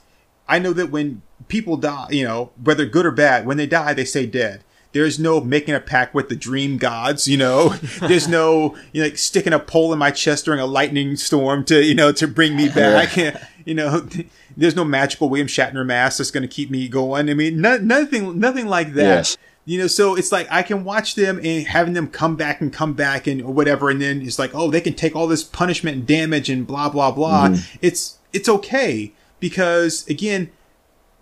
I 0.49 0.59
know 0.59 0.73
that 0.73 0.91
when 0.91 1.23
people 1.49 1.77
die, 1.77 2.09
you 2.11 2.25
know, 2.25 2.51
whether 2.63 2.87
good 2.87 3.05
or 3.05 3.11
bad, 3.11 3.45
when 3.45 3.59
they 3.59 3.67
die, 3.67 3.93
they 3.93 4.07
stay 4.07 4.27
dead. 4.27 4.65
There's 4.99 5.19
no 5.19 5.41
making 5.41 5.77
a 5.77 5.81
pact 5.81 6.13
with 6.13 6.29
the 6.29 6.35
dream 6.35 6.77
gods, 6.77 7.29
you 7.29 7.37
know. 7.37 7.69
There's 8.01 8.27
no, 8.27 8.77
you 8.93 9.01
know, 9.01 9.07
like 9.07 9.17
sticking 9.17 9.53
a 9.53 9.61
pole 9.61 9.93
in 9.93 9.99
my 10.01 10.11
chest 10.11 10.47
during 10.47 10.59
a 10.59 10.67
lightning 10.67 11.15
storm 11.15 11.65
to, 11.67 11.85
you 11.85 11.95
know, 11.95 12.11
to 12.11 12.27
bring 12.27 12.57
me 12.57 12.69
back. 12.69 13.17
you 13.65 13.75
know, 13.75 14.09
there's 14.57 14.75
no 14.75 14.85
magical 14.85 15.29
William 15.29 15.47
Shatner 15.47 15.87
mask 15.87 16.19
that's 16.19 16.33
going 16.33 16.43
to 16.43 16.49
keep 16.49 16.69
me 16.69 16.89
going. 16.89 17.31
I 17.31 17.35
mean, 17.35 17.61
no, 17.61 17.77
nothing, 17.77 18.41
nothing 18.41 18.67
like 18.67 18.95
that. 18.95 19.03
Yes. 19.03 19.39
You 19.67 19.79
know, 19.79 19.87
so 19.87 20.17
it's 20.17 20.33
like 20.33 20.49
I 20.51 20.65
can 20.65 20.83
watch 20.83 21.15
them 21.15 21.39
and 21.45 21.65
having 21.65 21.93
them 21.93 22.09
come 22.09 22.35
back 22.35 22.61
and 22.61 22.73
come 22.73 22.95
back 22.95 23.29
and 23.29 23.55
whatever, 23.55 23.91
and 23.91 24.01
then 24.01 24.21
it's 24.23 24.39
like, 24.39 24.53
oh, 24.53 24.69
they 24.69 24.81
can 24.81 24.95
take 24.95 25.15
all 25.15 25.29
this 25.29 25.45
punishment 25.45 25.97
and 25.97 26.07
damage 26.07 26.51
and 26.51 26.67
blah 26.67 26.89
blah 26.89 27.13
blah. 27.13 27.49
Mm-hmm. 27.49 27.79
It's 27.83 28.19
it's 28.33 28.49
okay 28.49 29.13
because 29.39 30.09
again, 30.09 30.51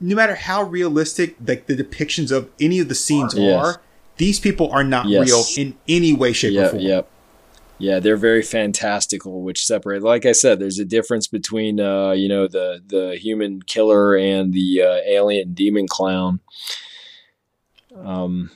no 0.00 0.14
matter 0.16 0.34
how 0.34 0.62
realistic 0.62 1.36
like 1.46 1.66
the 1.66 1.76
depictions 1.76 2.30
of 2.30 2.50
any 2.60 2.78
of 2.80 2.88
the 2.88 2.94
scenes 2.94 3.34
Yes. 3.36 3.64
are, 3.64 3.82
these 4.18 4.38
people 4.40 4.70
are 4.70 4.84
not 4.84 5.06
Yes. 5.08 5.26
real 5.28 5.44
in 5.66 5.74
any 5.88 6.12
way, 6.12 6.32
shape, 6.32 6.58
or 6.58 6.68
form. 6.68 6.82
Yep. 6.82 7.10
Yeah, 7.78 8.00
they're 8.00 8.16
very 8.16 8.40
fantastical, 8.42 9.42
which 9.42 9.64
separate. 9.66 10.02
Like 10.02 10.24
I 10.24 10.32
said, 10.32 10.58
there's 10.58 10.78
a 10.78 10.84
difference 10.86 11.26
between, 11.28 11.78
uh, 11.78 12.12
you 12.12 12.26
know, 12.28 12.46
the 12.48 12.82
the 12.86 13.16
human 13.20 13.60
killer 13.62 14.16
and 14.16 14.54
the 14.54 14.80
uh, 14.82 15.00
alien 15.06 15.52
demon 15.52 15.86
clown. 15.86 16.40
Um, 17.94 18.50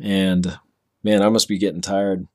and 0.00 0.58
man, 1.02 1.22
I 1.22 1.28
must 1.28 1.48
be 1.48 1.58
getting 1.58 1.80
tired. 1.80 2.26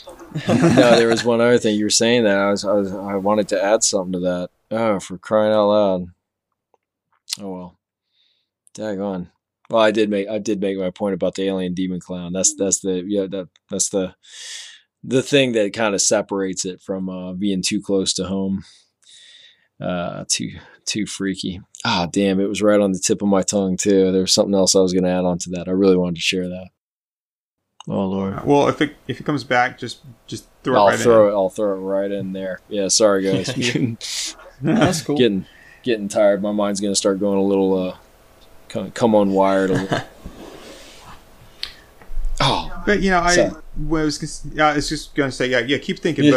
no, 0.48 0.96
there 0.96 1.08
was 1.08 1.24
one 1.24 1.40
other 1.40 1.58
thing 1.58 1.76
you 1.76 1.84
were 1.84 1.90
saying 1.90 2.24
that 2.24 2.38
I 2.38 2.50
was, 2.50 2.64
I 2.64 2.72
was 2.72 2.92
I 2.92 3.14
wanted 3.16 3.48
to 3.48 3.62
add 3.62 3.82
something 3.82 4.12
to 4.12 4.20
that. 4.20 4.50
Oh, 4.70 4.98
for 5.00 5.18
crying 5.18 5.52
out 5.52 5.68
loud! 5.68 6.06
Oh 7.40 7.50
well, 7.50 7.78
daggone. 8.76 9.28
Well, 9.68 9.82
I 9.82 9.90
did 9.90 10.10
make 10.10 10.28
I 10.28 10.38
did 10.38 10.60
make 10.60 10.78
my 10.78 10.90
point 10.90 11.14
about 11.14 11.34
the 11.34 11.44
alien 11.44 11.74
demon 11.74 12.00
clown. 12.00 12.32
That's 12.32 12.54
that's 12.54 12.80
the 12.80 13.04
yeah 13.06 13.26
that 13.26 13.48
that's 13.70 13.88
the 13.88 14.14
the 15.02 15.22
thing 15.22 15.52
that 15.52 15.72
kind 15.72 15.94
of 15.94 16.02
separates 16.02 16.64
it 16.64 16.80
from 16.80 17.08
uh, 17.08 17.32
being 17.32 17.62
too 17.62 17.80
close 17.80 18.12
to 18.14 18.24
home. 18.24 18.64
Uh, 19.80 20.24
too 20.28 20.52
too 20.86 21.04
freaky. 21.04 21.60
Ah, 21.84 22.08
damn! 22.10 22.40
It 22.40 22.48
was 22.48 22.62
right 22.62 22.80
on 22.80 22.92
the 22.92 22.98
tip 22.98 23.22
of 23.22 23.28
my 23.28 23.42
tongue 23.42 23.76
too. 23.76 24.10
There 24.12 24.22
was 24.22 24.32
something 24.32 24.54
else 24.54 24.74
I 24.74 24.80
was 24.80 24.92
going 24.92 25.04
to 25.04 25.10
add 25.10 25.24
on 25.24 25.38
to 25.38 25.50
that. 25.50 25.68
I 25.68 25.72
really 25.72 25.96
wanted 25.96 26.16
to 26.16 26.22
share 26.22 26.48
that. 26.48 26.68
Oh 27.88 28.06
lord! 28.06 28.44
Well, 28.44 28.68
if 28.68 28.80
it 28.80 28.96
if 29.06 29.20
it 29.20 29.24
comes 29.24 29.44
back, 29.44 29.78
just 29.78 30.00
just 30.26 30.48
throw 30.64 30.74
it 30.74 30.78
I'll 30.78 30.86
right 30.86 30.98
throw 30.98 31.28
it. 31.28 31.32
I'll 31.32 31.50
throw 31.50 31.76
it 31.76 31.80
right 31.80 32.10
in 32.10 32.32
there. 32.32 32.60
Yeah, 32.68 32.88
sorry 32.88 33.24
guys. 33.24 33.74
in. 33.74 33.98
That's 34.62 35.02
cool. 35.02 35.18
getting 35.18 35.44
getting 35.86 36.08
tired. 36.08 36.42
My 36.42 36.52
mind's 36.52 36.80
going 36.80 36.92
to 36.92 36.96
start 36.96 37.18
going 37.18 37.38
a 37.38 37.42
little 37.42 37.88
uh, 37.90 37.96
come, 38.68 38.90
come 38.90 39.14
on 39.14 39.30
wired 39.30 39.70
a 39.70 39.74
little. 39.74 39.98
Oh, 42.38 42.82
But 42.84 43.00
you 43.00 43.10
know, 43.10 43.20
I 43.20 43.34
So- 43.34 43.62
was 43.78 44.18
gonna- 44.18 44.62
I 44.70 44.76
was 44.76 44.88
just 44.90 45.14
going 45.14 45.30
to 45.30 45.34
say, 45.36 45.46
yeah, 45.48 45.60
yeah, 45.60 45.78
keep 45.78 45.98
thinking. 46.00 46.24
Yeah. 46.24 46.30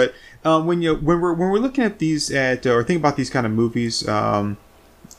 But 0.43 0.49
um, 0.49 0.65
when 0.65 0.81
you 0.81 0.95
when 0.95 1.19
we're 1.19 1.33
when 1.33 1.49
we're 1.49 1.59
looking 1.59 1.83
at 1.83 1.99
these 1.99 2.31
at 2.31 2.65
or 2.65 2.83
think 2.85 2.99
about 2.99 3.17
these 3.17 3.29
kind 3.29 3.45
of 3.45 3.51
movies, 3.51 4.07
um, 4.07 4.55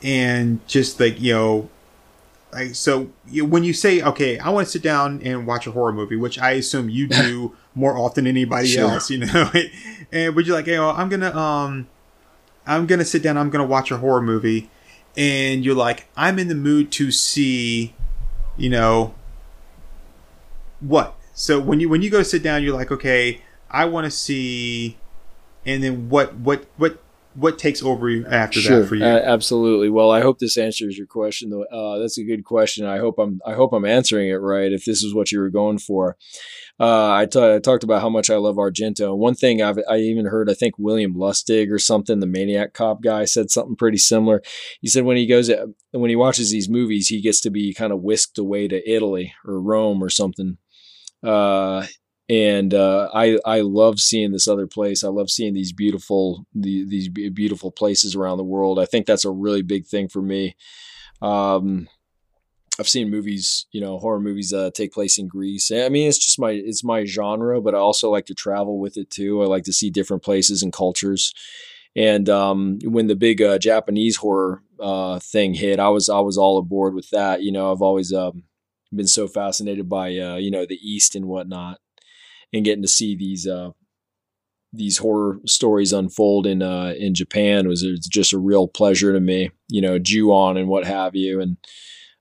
and 0.01 0.65
just 0.67 0.99
like 0.99 1.21
you 1.21 1.33
know, 1.33 1.69
like 2.51 2.73
so 2.73 3.09
you, 3.29 3.45
when 3.45 3.63
you 3.63 3.73
say, 3.73 4.01
okay, 4.01 4.39
I 4.39 4.49
want 4.49 4.65
to 4.65 4.71
sit 4.71 4.81
down 4.81 5.21
and 5.23 5.45
watch 5.45 5.67
a 5.67 5.71
horror 5.71 5.93
movie, 5.93 6.15
which 6.15 6.39
I 6.39 6.51
assume 6.53 6.89
you 6.89 7.05
do 7.23 7.55
more 7.75 7.95
often 7.97 8.23
than 8.23 8.31
anybody 8.35 8.67
Sure. 8.67 8.89
else, 8.89 9.11
you 9.11 9.19
know, 9.19 9.51
and 10.11 10.35
would 10.35 10.47
you 10.47 10.53
like, 10.53 10.65
hey, 10.65 10.79
well, 10.79 10.95
I'm 10.97 11.09
gonna 11.09 11.35
um, 11.37 11.87
I'm 12.65 12.85
gonna 12.87 13.05
sit 13.05 13.23
down, 13.23 13.37
I'm 13.37 13.49
gonna 13.49 13.65
watch 13.65 13.91
a 13.91 13.97
horror 13.97 14.21
movie, 14.21 14.69
and 15.17 15.63
you're 15.65 15.75
like, 15.75 16.07
I'm 16.15 16.39
in 16.39 16.47
the 16.47 16.55
mood 16.55 16.91
to 16.93 17.11
see, 17.11 17.93
you 18.57 18.69
know, 18.69 19.13
what? 20.79 21.15
So 21.33 21.59
when 21.59 21.79
you 21.79 21.89
when 21.89 22.01
you 22.01 22.09
go 22.09 22.19
to 22.19 22.25
sit 22.25 22.43
down, 22.43 22.63
you're 22.63 22.75
like, 22.75 22.91
okay, 22.91 23.41
I 23.69 23.85
want 23.85 24.05
to 24.05 24.11
see 24.11 24.97
and 25.65 25.83
then 25.83 26.09
what 26.09 26.35
what 26.35 26.65
what 26.77 27.01
what 27.33 27.57
takes 27.57 27.81
over 27.81 28.09
you 28.09 28.25
after 28.27 28.59
Sure, 28.59 28.81
that 28.81 28.89
for 28.89 28.95
you? 28.95 29.05
a- 29.05 29.25
absolutely. 29.25 29.89
Well, 29.89 30.11
I 30.11 30.19
hope 30.21 30.39
this 30.39 30.57
answers 30.57 30.97
your 30.97 31.07
question. 31.07 31.49
Though 31.49 31.63
uh, 31.63 31.99
that's 31.99 32.17
a 32.17 32.23
good 32.23 32.43
question. 32.43 32.85
I 32.85 32.97
hope 32.97 33.17
I'm 33.19 33.39
I 33.45 33.53
hope 33.53 33.71
I'm 33.73 33.85
answering 33.85 34.29
it 34.29 34.35
right. 34.35 34.71
If 34.71 34.85
this 34.85 35.03
is 35.03 35.13
what 35.13 35.31
you 35.31 35.39
were 35.39 35.49
going 35.49 35.77
for, 35.77 36.17
uh, 36.81 37.11
I 37.11 37.27
talked 37.27 37.83
about 37.83 38.01
how 38.01 38.09
much 38.09 38.31
I 38.31 38.37
love 38.37 38.55
Argento. 38.55 39.15
One 39.15 39.35
thing 39.35 39.61
I've 39.61 39.77
I 39.87 39.97
even 39.97 40.25
heard 40.25 40.49
I 40.49 40.55
think 40.55 40.73
William 40.79 41.13
Lustig 41.13 41.71
or 41.71 41.77
something, 41.77 42.19
the 42.19 42.25
Maniac 42.25 42.73
Cop 42.73 43.03
guy, 43.03 43.25
said 43.25 43.51
something 43.51 43.75
pretty 43.75 43.99
similar. 43.99 44.41
He 44.81 44.87
said 44.87 45.05
when 45.05 45.15
he 45.15 45.27
goes 45.27 45.51
when 45.91 46.09
he 46.09 46.15
watches 46.15 46.49
these 46.49 46.69
movies, 46.69 47.07
he 47.07 47.21
gets 47.21 47.39
to 47.41 47.51
be 47.51 47.71
kind 47.75 47.93
of 47.93 48.01
whisked 48.01 48.39
away 48.39 48.67
to 48.67 48.89
Italy 48.89 49.31
or 49.45 49.61
Rome 49.61 50.03
or 50.03 50.09
something. 50.09 50.57
Uh, 51.21 51.85
and 52.27 52.73
uh, 52.73 53.09
I 53.13 53.37
I 53.45 53.61
love 53.61 53.99
seeing 53.99 54.31
this 54.31 54.47
other 54.47 54.65
place. 54.65 55.03
I 55.03 55.09
love 55.09 55.29
seeing 55.29 55.53
these 55.53 55.73
beautiful 55.73 56.47
the, 56.55 56.83
these 56.89 57.09
beautiful 57.09 57.71
places 57.71 58.15
around 58.15 58.39
the 58.39 58.43
world. 58.43 58.79
I 58.79 58.85
think 58.85 59.05
that's 59.05 59.25
a 59.25 59.29
really 59.29 59.61
big 59.61 59.85
thing 59.85 60.07
for 60.07 60.23
me. 60.23 60.55
Um, 61.21 61.87
I've 62.79 62.89
seen 62.89 63.11
movies, 63.11 63.65
you 63.71 63.81
know, 63.81 63.99
horror 63.99 64.19
movies 64.19 64.53
uh, 64.53 64.71
take 64.73 64.93
place 64.93 65.17
in 65.17 65.27
Greece. 65.27 65.71
I 65.71 65.89
mean, 65.89 66.07
it's 66.07 66.17
just 66.17 66.39
my 66.39 66.51
it's 66.51 66.83
my 66.83 67.05
genre, 67.05 67.61
but 67.61 67.75
I 67.75 67.77
also 67.77 68.09
like 68.09 68.25
to 68.27 68.33
travel 68.33 68.79
with 68.79 68.97
it 68.97 69.09
too. 69.09 69.41
I 69.43 69.45
like 69.45 69.65
to 69.65 69.73
see 69.73 69.89
different 69.89 70.23
places 70.23 70.63
and 70.63 70.71
cultures. 70.71 71.33
And 71.95 72.29
um, 72.29 72.79
when 72.83 73.07
the 73.07 73.15
big 73.15 73.41
uh, 73.41 73.57
Japanese 73.57 74.17
horror 74.17 74.63
uh, 74.79 75.19
thing 75.19 75.53
hit, 75.53 75.79
I 75.79 75.89
was 75.89 76.09
I 76.09 76.19
was 76.19 76.37
all 76.37 76.57
aboard 76.57 76.93
with 76.93 77.09
that. 77.09 77.43
You 77.43 77.51
know, 77.51 77.71
I've 77.71 77.81
always 77.81 78.13
um, 78.13 78.43
been 78.95 79.07
so 79.07 79.27
fascinated 79.27 79.89
by 79.89 80.17
uh, 80.17 80.35
you 80.37 80.51
know 80.51 80.65
the 80.65 80.79
East 80.81 81.15
and 81.15 81.25
whatnot, 81.25 81.79
and 82.53 82.63
getting 82.65 82.83
to 82.83 82.87
see 82.87 83.15
these 83.15 83.45
uh, 83.45 83.71
these 84.73 84.99
horror 84.99 85.39
stories 85.45 85.91
unfold 85.91 86.47
in 86.47 86.61
uh, 86.61 86.93
in 86.97 87.13
Japan 87.13 87.67
was 87.67 87.83
it's 87.83 88.07
just 88.07 88.33
a 88.33 88.39
real 88.39 88.67
pleasure 88.67 89.11
to 89.11 89.19
me. 89.19 89.51
You 89.67 89.81
know, 89.81 89.99
Ju-on 89.99 90.55
and 90.57 90.69
what 90.69 90.85
have 90.85 91.15
you, 91.15 91.41
and 91.41 91.57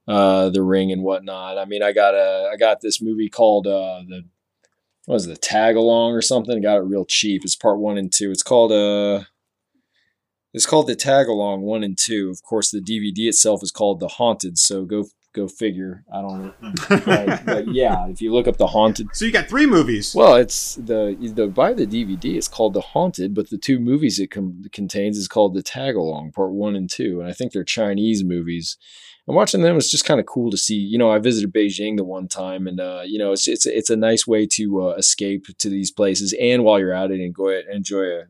uh, 0.09 0.51
The 0.51 0.63
Ring 0.63 0.93
and 0.93 1.03
whatnot. 1.03 1.59
I 1.59 1.65
mean, 1.65 1.83
I 1.83 1.93
got 1.93 2.15
a 2.15 2.51
I 2.53 2.57
got 2.57 2.81
this 2.81 3.01
movie 3.03 3.29
called 3.29 3.67
uh, 3.67 4.03
the 4.09 4.25
what 5.07 5.15
was 5.15 5.27
it, 5.27 5.31
the 5.31 5.37
Tag 5.37 5.77
Along 5.77 6.13
or 6.13 6.23
something. 6.23 6.57
I 6.57 6.61
got 6.61 6.77
it 6.79 6.83
real 6.85 7.05
cheap. 7.05 7.43
It's 7.45 7.57
part 7.57 7.79
one 7.79 7.99
and 7.99 8.13
two. 8.13 8.31
It's 8.31 8.43
called 8.43 8.73
uh 8.73 9.25
it's 10.53 10.67
called 10.67 10.89
the 10.89 10.97
Tag 10.97 11.29
Along 11.29 11.63
one 11.63 11.85
and 11.85 11.97
two. 11.97 12.31
Of 12.31 12.43
course, 12.43 12.71
the 12.71 12.81
DVD 12.81 13.29
itself 13.29 13.63
is 13.63 13.71
called 13.71 14.01
The 14.01 14.09
Haunted. 14.09 14.59
So 14.59 14.85
go 14.85 15.05
go 15.33 15.47
figure. 15.47 16.05
I 16.13 16.21
don't 16.21 16.43
know. 16.43 16.73
But, 16.89 17.47
but 17.47 17.69
yeah, 17.73 18.09
if 18.09 18.21
you 18.21 18.33
look 18.33 18.49
up 18.49 18.57
The 18.57 18.67
Haunted. 18.67 19.09
so 19.13 19.25
you 19.25 19.33
got 19.33 19.49
three 19.49 19.67
movies. 19.67 20.15
Well, 20.15 20.35
it's 20.35 20.75
the 20.75 21.17
the 21.35 21.47
by 21.47 21.73
the 21.73 21.87
DVD. 21.87 22.37
It's 22.37 22.49
called 22.49 22.75
The 22.75 22.81
Haunted, 22.81 23.35
but 23.35 23.51
the 23.51 23.59
two 23.59 23.79
movies 23.79 24.19
it 24.19 24.31
com- 24.31 24.65
contains 24.73 25.17
is 25.19 25.29
called 25.29 25.55
the 25.55 25.63
Tag 25.63 25.95
Along 25.95 26.33
Part 26.33 26.51
One 26.51 26.75
and 26.75 26.91
Two, 26.91 27.21
and 27.21 27.29
I 27.29 27.33
think 27.33 27.53
they're 27.53 27.65
Chinese 27.65 28.25
movies. 28.25 28.77
And 29.31 29.37
watching 29.37 29.63
them 29.63 29.77
was 29.77 29.89
just 29.89 30.05
kind 30.05 30.19
of 30.19 30.27
cool 30.27 30.51
to 30.51 30.57
see. 30.57 30.75
You 30.75 30.99
know, 30.99 31.13
I 31.13 31.21
visited 31.21 31.53
Beijing 31.53 31.97
the 31.97 32.03
one 32.03 32.27
time, 32.27 32.67
and 32.67 32.81
uh, 32.81 33.03
you 33.07 33.17
know, 33.17 33.31
it's 33.31 33.47
it's 33.47 33.65
it's 33.65 33.89
a 33.89 33.95
nice 33.95 34.27
way 34.27 34.45
to 34.55 34.89
uh, 34.89 34.95
escape 34.95 35.47
to 35.57 35.69
these 35.69 35.93
places, 35.93 36.35
and 36.41 36.65
while 36.65 36.81
you're 36.81 36.93
at 36.93 37.13
it, 37.13 37.21
enjoy 37.21 37.61
enjoy 37.71 38.07
a 38.07 38.25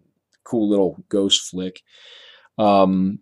cool 0.44 0.68
little 0.68 1.02
ghost 1.08 1.40
flick. 1.40 1.80
Um, 2.58 3.20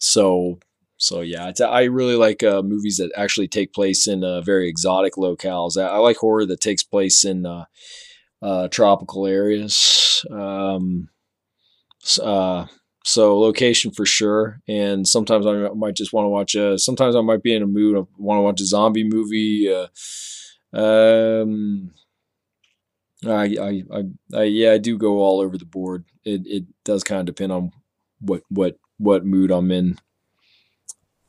so 0.00 0.58
so 0.96 1.20
yeah, 1.20 1.50
it's, 1.50 1.60
I 1.60 1.82
really 1.82 2.16
like 2.16 2.42
uh, 2.42 2.62
movies 2.62 2.96
that 2.96 3.12
actually 3.18 3.48
take 3.48 3.74
place 3.74 4.06
in 4.06 4.24
uh, 4.24 4.40
very 4.40 4.66
exotic 4.66 5.16
locales. 5.16 5.76
I, 5.76 5.88
I 5.88 5.98
like 5.98 6.16
horror 6.16 6.46
that 6.46 6.62
takes 6.62 6.82
place 6.82 7.22
in 7.22 7.44
uh, 7.44 7.66
uh, 8.40 8.68
tropical 8.68 9.26
areas. 9.26 10.24
Um, 10.30 11.10
uh, 12.22 12.64
so 13.06 13.38
location 13.38 13.92
for 13.92 14.04
sure, 14.04 14.60
and 14.66 15.06
sometimes 15.06 15.46
I 15.46 15.68
might 15.76 15.94
just 15.94 16.12
want 16.12 16.24
to 16.24 16.28
watch 16.28 16.56
a. 16.56 16.76
Sometimes 16.76 17.14
I 17.14 17.20
might 17.20 17.40
be 17.40 17.54
in 17.54 17.62
a 17.62 17.66
mood. 17.66 17.96
I 17.96 18.02
want 18.18 18.38
to 18.38 18.42
watch 18.42 18.60
a 18.60 18.66
zombie 18.66 19.08
movie. 19.08 19.72
Uh, 19.72 19.86
um, 20.76 21.92
I, 23.24 23.54
I, 23.60 23.82
I, 23.92 24.02
I, 24.34 24.42
yeah, 24.42 24.72
I 24.72 24.78
do 24.78 24.98
go 24.98 25.20
all 25.20 25.40
over 25.40 25.56
the 25.56 25.64
board. 25.64 26.04
It, 26.24 26.42
it 26.46 26.64
does 26.84 27.04
kind 27.04 27.20
of 27.20 27.26
depend 27.26 27.52
on 27.52 27.70
what, 28.18 28.42
what, 28.48 28.76
what 28.98 29.24
mood 29.24 29.52
I'm 29.52 29.70
in. 29.70 29.98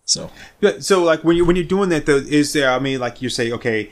So 0.04 0.32
so 0.80 1.04
like 1.04 1.24
when 1.24 1.38
you 1.38 1.46
when 1.46 1.58
you're 1.58 1.66
doing 1.66 1.90
that 1.90 2.08
though, 2.08 2.16
is 2.16 2.54
there? 2.54 2.72
I 2.72 2.80
mean, 2.80 3.00
like 3.00 3.22
you 3.22 3.30
say, 3.30 3.52
okay, 3.52 3.92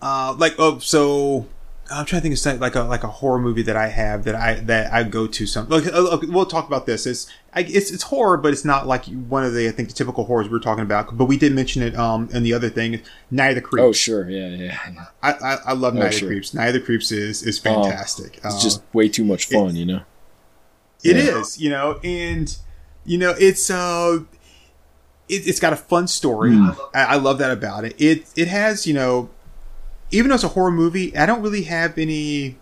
uh, 0.00 0.36
like 0.38 0.54
oh, 0.58 0.78
so 0.78 1.48
I'm 1.90 2.06
trying 2.06 2.20
to 2.20 2.22
think 2.22 2.32
of 2.32 2.38
something 2.38 2.60
like 2.60 2.74
a 2.76 2.80
like 2.82 3.04
a 3.04 3.08
horror 3.08 3.38
movie 3.38 3.62
that 3.62 3.76
I 3.76 3.88
have 3.88 4.24
that 4.24 4.34
I 4.34 4.54
that 4.54 4.92
I 4.92 5.02
go 5.02 5.26
to. 5.26 5.46
Some 5.46 5.68
like 5.68 5.86
uh, 5.86 5.90
okay, 6.14 6.26
we'll 6.28 6.46
talk 6.46 6.66
about 6.66 6.86
this. 6.86 7.06
It's 7.06 7.26
I, 7.54 7.60
it's 7.60 7.90
it's 7.90 8.04
horror, 8.04 8.38
but 8.38 8.52
it's 8.54 8.64
not 8.64 8.86
like 8.86 9.04
one 9.06 9.44
of 9.44 9.52
the 9.52 9.68
I 9.68 9.70
think 9.70 9.88
the 9.90 9.94
typical 9.94 10.24
horrors 10.24 10.48
we're 10.48 10.60
talking 10.60 10.82
about. 10.82 11.16
But 11.16 11.26
we 11.26 11.36
did 11.36 11.52
mention 11.52 11.82
it 11.82 11.94
um 11.96 12.30
and 12.32 12.44
the 12.44 12.54
other 12.54 12.70
thing, 12.70 13.02
Night 13.30 13.48
of 13.50 13.54
the 13.56 13.60
Creeps. 13.60 13.84
oh 13.84 13.92
sure, 13.92 14.30
yeah, 14.30 14.48
yeah. 14.48 14.78
I, 15.22 15.32
I 15.32 15.56
I 15.66 15.72
love 15.74 15.94
Oh, 15.94 15.98
Night 15.98 16.14
of 16.14 16.20
the 16.20 16.26
Creeps. 16.26 16.54
Night 16.54 16.68
of 16.68 16.74
the 16.74 16.80
Creeps 16.80 17.12
is 17.12 17.42
is 17.42 17.58
Oh, 17.58 17.62
fantastic. 17.84 18.38
It's 18.38 18.46
Uh, 18.46 18.60
just 18.62 18.82
way 18.94 19.08
too 19.10 19.24
much 19.24 19.46
fun, 19.46 19.76
you 19.76 19.84
know. 19.84 20.00
It 21.02 21.16
Yeah. 21.16 21.38
is, 21.40 21.60
you 21.60 21.68
know, 21.68 22.00
and 22.02 22.56
you 23.04 23.18
know, 23.18 23.34
it's 23.38 23.68
uh, 23.70 24.20
it, 25.28 25.46
it's 25.46 25.60
got 25.60 25.74
a 25.74 25.76
fun 25.76 26.06
story. 26.08 26.52
Mm. 26.52 26.76
I, 26.94 27.02
I 27.04 27.14
love 27.16 27.36
that 27.38 27.50
about 27.50 27.84
it. 27.84 27.94
It 28.00 28.24
it 28.36 28.48
has, 28.48 28.86
you 28.86 28.94
know, 28.94 29.28
even 30.14 30.28
though 30.28 30.34
it's 30.36 30.44
a 30.44 30.48
horror 30.48 30.70
movie, 30.70 31.16
I 31.16 31.26
don't 31.26 31.42
really 31.42 31.64
have 31.64 31.98
any. 31.98 32.56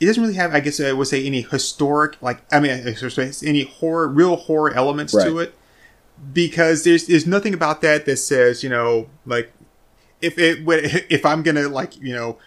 It 0.00 0.06
doesn't 0.06 0.22
really 0.22 0.34
have, 0.34 0.52
I 0.54 0.60
guess 0.60 0.80
I 0.80 0.92
would 0.92 1.06
say, 1.06 1.24
any 1.24 1.42
historic, 1.42 2.20
like 2.20 2.42
I 2.52 2.58
mean, 2.60 2.70
I 2.86 2.94
should 2.94 3.12
say, 3.12 3.30
any 3.48 3.62
horror, 3.64 4.08
real 4.08 4.36
horror 4.36 4.72
elements 4.74 5.12
to 5.12 5.38
it, 5.38 5.54
because 6.32 6.84
there's 6.84 7.06
there's 7.06 7.26
nothing 7.26 7.54
about 7.54 7.80
that 7.82 8.04
that 8.06 8.16
says, 8.16 8.62
you 8.62 8.70
know, 8.70 9.08
like 9.26 9.52
if 10.20 10.38
it 10.38 10.58
if 11.10 11.24
I'm 11.24 11.42
gonna 11.42 11.68
like 11.68 11.96
you 12.00 12.12
know 12.14 12.38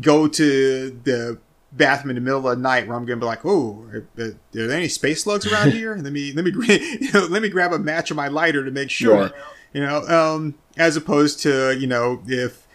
go 0.00 0.26
to 0.26 0.90
the 1.04 1.38
bathroom 1.72 2.10
in 2.10 2.14
the 2.16 2.20
middle 2.22 2.48
of 2.48 2.56
the 2.56 2.62
night 2.62 2.88
where 2.88 2.96
I'm 2.96 3.04
gonna 3.04 3.20
be 3.20 3.26
like, 3.26 3.44
oh, 3.44 3.84
are, 3.92 4.08
are 4.24 4.34
there 4.52 4.70
any 4.70 4.88
space 4.88 5.22
slugs 5.24 5.46
around 5.46 5.72
here? 5.72 5.94
let 5.96 6.12
me 6.12 6.32
let 6.32 6.44
me 6.44 6.52
you 7.00 7.12
know, 7.12 7.26
let 7.26 7.42
me 7.42 7.48
grab 7.50 7.72
a 7.72 7.78
match 7.78 8.10
of 8.10 8.16
my 8.16 8.28
lighter 8.28 8.64
to 8.64 8.70
make 8.70 8.90
sure, 8.90 9.24
Right. 9.24 9.32
you 9.74 9.80
know, 9.82 10.00
um, 10.08 10.54
as 10.78 10.96
opposed 10.96 11.40
to 11.40 11.76
you 11.78 11.86
know 11.86 12.22
if 12.26 12.65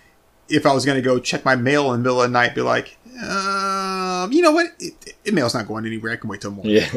if 0.52 0.66
I 0.66 0.74
was 0.74 0.86
gonna 0.86 1.02
go 1.02 1.20
check 1.20 1.45
my 1.45 1.56
mail 1.56 1.93
in 1.93 1.99
the 1.99 2.04
middle 2.04 2.22
of 2.22 2.30
the 2.30 2.34
night, 2.34 2.56
be 2.56 2.62
like, 2.62 2.97
um, 3.24 4.32
you 4.32 4.41
know 4.41 4.52
what, 4.52 4.68
it, 4.80 5.16
it, 5.24 5.34
mail's 5.34 5.54
not 5.54 5.68
going 5.68 5.86
anywhere. 5.86 6.14
I 6.14 6.16
can 6.16 6.30
wait 6.30 6.41
till 6.41 6.52
morning. 6.52 6.74
Yeah, 6.74 6.89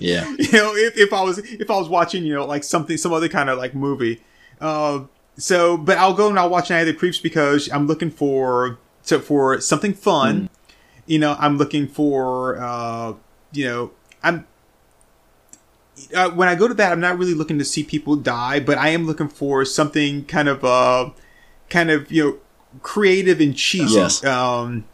yeah. 0.00 0.28
you 0.38 0.52
know, 0.52 0.74
if, 0.74 0.96
if 0.96 1.12
I 1.12 1.22
was 1.22 1.38
if 1.38 1.70
I 1.70 1.76
was 1.76 1.88
watching, 1.88 2.24
you 2.24 2.34
know, 2.34 2.46
like 2.46 2.64
something 2.64 2.96
some 2.96 3.12
other 3.12 3.28
kind 3.28 3.50
of 3.50 3.58
like 3.58 3.74
movie. 3.74 4.22
Uh, 4.60 5.04
so, 5.36 5.76
but 5.76 5.98
I'll 5.98 6.14
go 6.14 6.28
and 6.28 6.38
I'll 6.38 6.50
watch 6.50 6.70
Night 6.70 6.80
of 6.80 6.86
the 6.86 6.94
Creeps 6.94 7.18
because 7.18 7.70
I'm 7.72 7.86
looking 7.86 8.10
for 8.10 8.78
so 9.02 9.20
for 9.20 9.60
something 9.60 9.94
fun. 9.94 10.48
You 11.06 11.18
know, 11.18 11.36
I'm 11.38 11.58
looking 11.58 11.88
for 11.88 12.60
uh, 12.60 13.14
you 13.52 13.64
know, 13.64 13.90
I'm 14.22 14.46
uh, 16.14 16.30
when 16.30 16.48
I 16.48 16.54
go 16.54 16.68
to 16.68 16.74
that, 16.74 16.92
I'm 16.92 17.00
not 17.00 17.18
really 17.18 17.34
looking 17.34 17.58
to 17.58 17.64
see 17.64 17.82
people 17.82 18.16
die, 18.16 18.60
but 18.60 18.78
I 18.78 18.90
am 18.90 19.06
looking 19.06 19.28
for 19.28 19.64
something 19.64 20.24
kind 20.24 20.48
of 20.48 20.64
uh, 20.64 21.10
kind 21.72 21.90
of 21.90 22.12
you 22.12 22.24
know, 22.24 22.38
creative 22.82 23.40
and 23.40 23.56
cheesy. 23.56 23.94
Yes. 23.94 24.24
Um, 24.24 24.84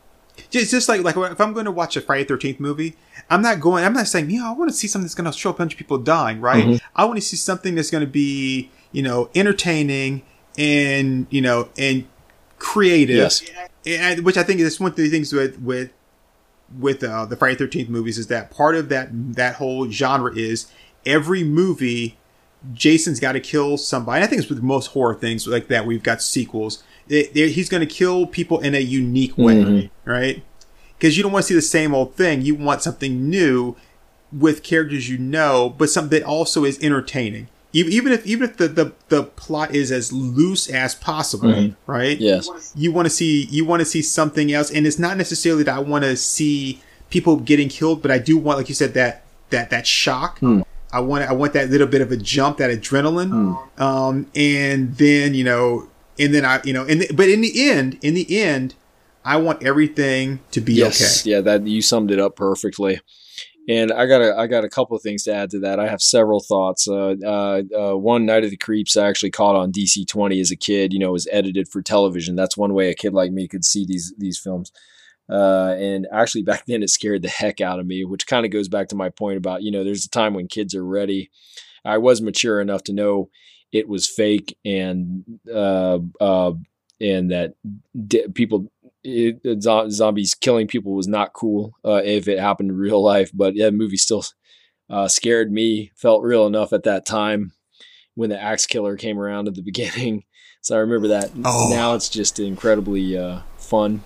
just, 0.50 0.70
just 0.70 0.88
like 0.88 1.02
like 1.02 1.16
if 1.16 1.40
I'm 1.40 1.52
going 1.52 1.66
to 1.66 1.72
watch 1.72 1.96
a 1.96 2.00
Friday 2.00 2.24
Thirteenth 2.24 2.60
movie, 2.60 2.96
I'm 3.28 3.42
not 3.42 3.60
going. 3.60 3.84
I'm 3.84 3.92
not 3.92 4.06
saying, 4.06 4.30
you 4.30 4.40
know, 4.40 4.48
I 4.48 4.52
want 4.52 4.70
to 4.70 4.76
see 4.76 4.86
something 4.86 5.04
that's 5.04 5.14
going 5.14 5.30
to 5.30 5.36
show 5.36 5.50
a 5.50 5.54
bunch 5.54 5.72
of 5.74 5.78
people 5.78 5.98
dying, 5.98 6.40
right? 6.40 6.64
Mhm. 6.64 6.80
I 6.94 7.04
want 7.04 7.18
to 7.18 7.24
see 7.24 7.36
something 7.36 7.74
that's 7.74 7.90
going 7.90 8.04
to 8.04 8.10
be, 8.10 8.70
you 8.92 9.02
know, 9.02 9.28
entertaining 9.34 10.22
and 10.56 11.26
you 11.30 11.40
know 11.40 11.68
and 11.76 12.06
creative. 12.58 13.16
Yes. 13.16 13.42
And, 13.86 14.24
which 14.24 14.36
I 14.36 14.42
think 14.42 14.60
is 14.60 14.78
one 14.78 14.90
of 14.90 14.96
the 14.96 15.08
things 15.08 15.32
with 15.32 15.58
with 15.60 15.90
with 16.78 17.02
uh, 17.02 17.26
the 17.26 17.36
Friday 17.36 17.56
Thirteenth 17.56 17.88
movies 17.88 18.18
is 18.18 18.28
that 18.28 18.50
part 18.50 18.76
of 18.76 18.88
that 18.90 19.08
that 19.12 19.56
whole 19.56 19.90
genre 19.90 20.34
is 20.34 20.66
every 21.06 21.42
movie 21.42 22.17
Jason's 22.74 23.20
got 23.20 23.32
to 23.32 23.40
kill 23.40 23.76
somebody. 23.76 24.22
I 24.22 24.26
think 24.26 24.40
it's 24.42 24.48
with 24.50 24.62
most 24.62 24.88
horror 24.88 25.14
things 25.14 25.46
like 25.46 25.68
that. 25.68 25.86
We've 25.86 26.02
got 26.02 26.22
sequels. 26.22 26.82
It- 27.08 27.30
it- 27.34 27.50
he's 27.50 27.68
going 27.68 27.80
to 27.86 27.92
kill 27.94 28.26
people 28.26 28.58
in 28.60 28.74
a 28.74 28.80
unique 28.80 29.36
way, 29.38 29.54
Mhm. 29.56 29.90
right? 30.04 30.42
Because 30.98 31.16
you 31.16 31.22
don't 31.22 31.32
want 31.32 31.44
to 31.44 31.48
see 31.48 31.54
the 31.54 31.62
same 31.62 31.94
old 31.94 32.14
thing. 32.16 32.42
You 32.42 32.54
want 32.56 32.82
something 32.82 33.30
new 33.30 33.76
with 34.36 34.62
characters 34.62 35.08
you 35.08 35.16
know, 35.18 35.74
but 35.78 35.88
something 35.88 36.18
that 36.20 36.26
also 36.26 36.64
is 36.64 36.78
entertaining. 36.82 37.48
Even 37.72 38.12
if 38.12 38.26
even 38.26 38.48
if 38.48 38.56
the, 38.56 38.66
the, 38.68 38.92
the 39.08 39.22
plot 39.22 39.74
is 39.74 39.92
as 39.92 40.12
loose 40.12 40.68
as 40.68 40.94
possible, 40.94 41.50
Mhm. 41.50 41.76
right? 41.86 42.18
Yes. 42.18 42.48
you 42.74 42.90
want 42.92 43.06
to 43.06 43.10
see 43.10 43.46
you 43.50 43.64
want 43.64 43.80
to 43.80 43.84
see 43.86 44.02
something 44.02 44.52
else 44.52 44.70
and 44.70 44.86
it's 44.86 44.98
not 44.98 45.16
necessarily 45.16 45.62
that 45.62 45.74
i 45.74 45.78
want 45.78 46.02
to 46.04 46.16
see 46.16 46.80
people 47.10 47.36
getting 47.36 47.68
killed 47.68 48.00
but 48.02 48.10
i 48.10 48.18
do 48.18 48.36
want 48.38 48.58
like 48.58 48.68
you 48.68 48.74
said 48.74 48.94
that 48.94 49.22
that 49.50 49.70
that 49.70 49.86
shock 49.86 50.38
Hmm. 50.40 50.62
I 50.92 51.00
want 51.00 51.24
i 51.28 51.32
want 51.32 51.52
that 51.52 51.70
little 51.70 51.86
bit 51.86 52.00
of 52.00 52.10
a 52.12 52.16
jump 52.16 52.58
that 52.58 52.70
adrenaline 52.70 53.58
um 53.80 54.26
and 54.34 54.96
then 54.96 55.34
you 55.34 55.44
know 55.44 55.88
and 56.18 56.34
then 56.34 56.44
i 56.44 56.60
you 56.64 56.72
know 56.72 56.84
and 56.86 57.00
th- 57.00 57.16
but 57.16 57.28
in 57.28 57.40
the 57.40 57.68
end 57.70 57.98
in 58.02 58.14
the 58.14 58.40
end 58.40 58.74
I 59.28 59.36
want 59.36 59.62
everything 59.62 60.40
to 60.52 60.60
be 60.62 60.72
yes, 60.72 61.20
okay. 61.20 61.32
yeah, 61.32 61.40
that 61.42 61.66
you 61.66 61.82
summed 61.82 62.10
it 62.10 62.18
up 62.18 62.34
perfectly. 62.34 63.00
And 63.68 63.92
I 63.92 64.06
got 64.06 64.22
a 64.22 64.34
I 64.34 64.46
got 64.46 64.64
a 64.64 64.70
couple 64.70 64.96
of 64.96 65.02
things 65.02 65.24
to 65.24 65.34
add 65.34 65.50
to 65.50 65.60
that. 65.60 65.78
I 65.78 65.86
have 65.86 66.00
several 66.00 66.40
thoughts. 66.40 66.88
Uh, 66.88 67.14
uh, 67.22 67.62
uh, 67.78 67.96
one 67.96 68.24
Night 68.24 68.44
of 68.44 68.50
the 68.50 68.56
Creeps 68.56 68.96
I 68.96 69.06
actually 69.06 69.30
caught 69.30 69.54
on 69.54 69.70
DC 69.70 70.08
twenty 70.08 70.40
as 70.40 70.50
a 70.50 70.56
kid. 70.56 70.94
You 70.94 70.98
know, 70.98 71.12
was 71.12 71.28
edited 71.30 71.68
for 71.68 71.82
television. 71.82 72.36
That's 72.36 72.56
one 72.56 72.72
way 72.72 72.88
a 72.88 72.94
kid 72.94 73.12
like 73.12 73.30
me 73.30 73.46
could 73.48 73.66
see 73.66 73.84
these 73.84 74.14
these 74.16 74.38
films. 74.38 74.72
Uh, 75.30 75.74
and 75.78 76.06
actually, 76.12 76.42
back 76.42 76.64
then, 76.66 76.82
it 76.82 76.90
scared 76.90 77.22
the 77.22 77.28
heck 77.28 77.60
out 77.60 77.80
of 77.80 77.86
me, 77.86 78.04
which 78.04 78.26
kind 78.26 78.44
of 78.44 78.52
goes 78.52 78.68
back 78.68 78.88
to 78.88 78.96
my 78.96 79.10
point 79.10 79.36
about 79.36 79.62
you 79.62 79.70
know, 79.70 79.84
there's 79.84 80.04
a 80.04 80.10
time 80.10 80.34
when 80.34 80.48
kids 80.48 80.74
are 80.74 80.84
ready. 80.84 81.30
I 81.84 81.98
was 81.98 82.20
mature 82.20 82.60
enough 82.60 82.84
to 82.84 82.92
know 82.92 83.30
it 83.72 83.88
was 83.88 84.08
fake 84.08 84.56
and 84.64 85.24
uh, 85.52 85.98
uh, 86.20 86.52
and 87.00 87.30
that 87.30 87.54
people 88.34 88.70
it, 89.04 89.62
zombies 89.62 90.34
killing 90.34 90.66
people 90.66 90.94
was 90.94 91.08
not 91.08 91.32
cool 91.32 91.74
uh, 91.84 92.02
if 92.04 92.28
it 92.28 92.38
happened 92.38 92.70
in 92.70 92.76
real 92.76 93.02
life. 93.02 93.30
But 93.32 93.54
yeah, 93.54 93.66
the 93.66 93.72
movie 93.72 93.96
still 93.96 94.24
uh, 94.90 95.08
scared 95.08 95.52
me. 95.52 95.92
Felt 95.96 96.22
real 96.22 96.46
enough 96.46 96.72
at 96.72 96.84
that 96.84 97.06
time 97.06 97.52
when 98.14 98.30
the 98.30 98.40
axe 98.40 98.66
killer 98.66 98.96
came 98.96 99.18
around 99.18 99.48
at 99.48 99.54
the 99.54 99.62
beginning. 99.64 100.24
So 100.60 100.76
I 100.76 100.80
remember 100.80 101.08
that. 101.08 101.30
Oh. 101.44 101.68
Now 101.70 101.94
it's 101.94 102.08
just 102.08 102.38
incredibly 102.38 103.16
uh, 103.16 103.40
fun. 103.56 104.02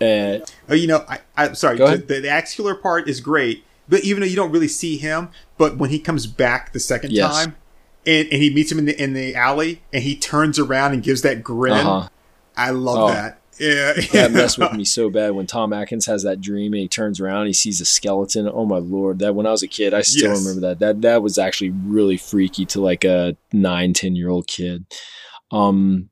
And 0.00 0.42
Oh, 0.68 0.74
you 0.74 0.86
know, 0.86 1.04
I, 1.08 1.20
I'm 1.36 1.54
sorry. 1.54 1.78
The, 1.78 1.96
the, 1.96 2.78
part 2.82 3.08
is 3.08 3.20
great, 3.20 3.64
but 3.88 4.04
even 4.04 4.20
though 4.20 4.26
you 4.26 4.36
don't 4.36 4.50
really 4.52 4.68
see 4.68 4.96
him, 4.98 5.30
but 5.58 5.76
when 5.78 5.90
he 5.90 5.98
comes 5.98 6.26
back 6.26 6.72
the 6.72 6.80
second 6.80 7.12
Yes. 7.12 7.32
time, 7.34 7.56
and, 8.06 8.28
and 8.30 8.42
he 8.42 8.50
meets 8.50 8.70
him 8.70 8.78
in 8.78 8.84
the 8.84 9.02
in 9.02 9.14
the 9.14 9.34
alley, 9.34 9.82
and 9.92 10.02
he 10.02 10.16
turns 10.16 10.58
around 10.58 10.92
and 10.92 11.02
gives 11.02 11.22
that 11.22 11.42
grin, 11.42 11.72
uh-huh. 11.72 12.08
I 12.56 12.70
love 12.70 13.10
Oh. 13.10 13.12
that. 13.12 13.40
Yeah, 13.58 13.94
that 14.12 14.32
messed 14.34 14.58
with 14.58 14.74
me 14.74 14.84
so 14.84 15.08
bad 15.08 15.30
when 15.32 15.46
Tom 15.46 15.72
Atkins 15.72 16.04
has 16.04 16.22
that 16.24 16.42
dream 16.42 16.74
and 16.74 16.82
he 16.82 16.88
turns 16.88 17.20
around 17.20 17.38
and 17.38 17.46
he 17.46 17.52
sees 17.54 17.80
a 17.80 17.86
skeleton. 17.86 18.46
Oh 18.52 18.66
my 18.66 18.76
lord! 18.76 19.18
That 19.20 19.34
when 19.34 19.46
I 19.46 19.50
was 19.50 19.62
a 19.62 19.66
kid, 19.66 19.94
I 19.94 20.02
still 20.02 20.32
Yes. 20.34 20.40
remember 20.44 20.68
that. 20.68 20.78
That 20.78 21.00
that 21.00 21.22
was 21.22 21.38
actually 21.38 21.70
really 21.70 22.18
freaky 22.18 22.66
to 22.66 22.82
like 22.82 23.02
a 23.04 23.34
nine, 23.54 23.94
ten 23.94 24.14
year 24.14 24.28
old 24.28 24.46
kid. 24.46 24.84
Um, 25.50 26.10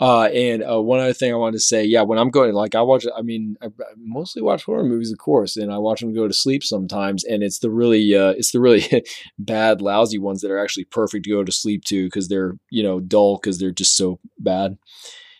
uh, 0.00 0.24
and 0.24 0.62
uh, 0.62 0.80
one 0.80 1.00
other 1.00 1.12
thing 1.12 1.32
I 1.32 1.36
wanted 1.36 1.58
to 1.58 1.60
say, 1.60 1.84
yeah, 1.84 2.02
when 2.02 2.18
I'm 2.18 2.30
going, 2.30 2.52
like 2.52 2.74
I 2.74 2.82
watch, 2.82 3.04
I 3.16 3.22
mean, 3.22 3.56
I, 3.60 3.66
I 3.66 3.94
mostly 3.96 4.42
watch 4.42 4.64
horror 4.64 4.84
movies, 4.84 5.10
of 5.10 5.18
course, 5.18 5.56
and 5.56 5.72
I 5.72 5.78
watch 5.78 6.00
them 6.00 6.14
go 6.14 6.28
to 6.28 6.34
sleep 6.34 6.62
sometimes, 6.62 7.24
and 7.24 7.42
it's 7.42 7.58
the 7.58 7.70
really, 7.70 8.14
uh, 8.14 8.30
it's 8.30 8.52
the 8.52 8.60
really 8.60 9.04
bad, 9.38 9.82
lousy 9.82 10.18
ones 10.18 10.40
that 10.42 10.50
are 10.50 10.58
actually 10.58 10.84
perfect 10.84 11.24
to 11.24 11.30
go 11.30 11.42
to 11.42 11.52
sleep 11.52 11.84
to 11.86 12.06
because 12.06 12.28
they're, 12.28 12.56
you 12.70 12.82
know, 12.82 13.00
dull 13.00 13.36
because 13.38 13.58
they're 13.58 13.70
just 13.70 13.96
so 13.96 14.20
bad 14.38 14.78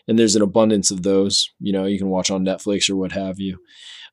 and 0.08 0.18
there's 0.18 0.34
an 0.34 0.42
abundance 0.42 0.90
of 0.90 1.02
those. 1.02 1.50
You 1.60 1.72
know, 1.72 1.84
you 1.84 1.98
can 1.98 2.08
watch 2.08 2.30
on 2.30 2.44
Netflix 2.44 2.90
or 2.90 2.96
what 2.96 3.12
have 3.12 3.38
you. 3.38 3.58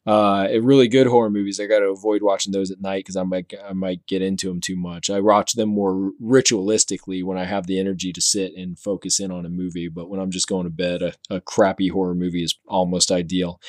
Uh, 0.06 0.48
really 0.62 0.88
good 0.88 1.08
horror 1.08 1.32
movies. 1.32 1.60
I 1.60 1.66
got 1.66 1.80
to 1.80 1.86
avoid 1.86 2.22
watching 2.22 2.52
those 2.54 2.70
at 2.70 2.80
night 2.80 3.00
because 3.00 3.16
I 3.16 3.24
might 3.24 3.52
I 3.68 3.74
might 3.74 4.06
get 4.06 4.22
into 4.22 4.48
them 4.48 4.62
too 4.62 4.76
much. 4.76 5.10
I 5.10 5.20
watch 5.20 5.54
them 5.54 5.70
more 5.70 6.12
ritualistically 6.22 7.24
when 7.24 7.40
I 7.40 7.46
have 7.46 7.66
the 7.66 7.80
energy 7.80 8.14
to 8.14 8.22
sit 8.22 8.54
and 8.56 8.78
focus 8.78 9.20
in 9.20 9.32
on 9.32 9.46
a 9.46 9.50
movie. 9.50 9.88
But 9.88 10.10
when 10.10 10.20
I'm 10.20 10.30
just 10.30 10.48
going 10.48 10.66
to 10.66 10.70
bed, 10.70 11.02
a, 11.02 11.14
a 11.30 11.42
crappy 11.42 11.88
horror 11.88 12.14
movie 12.14 12.44
is 12.44 12.56
almost 12.68 13.12
ideal. 13.12 13.60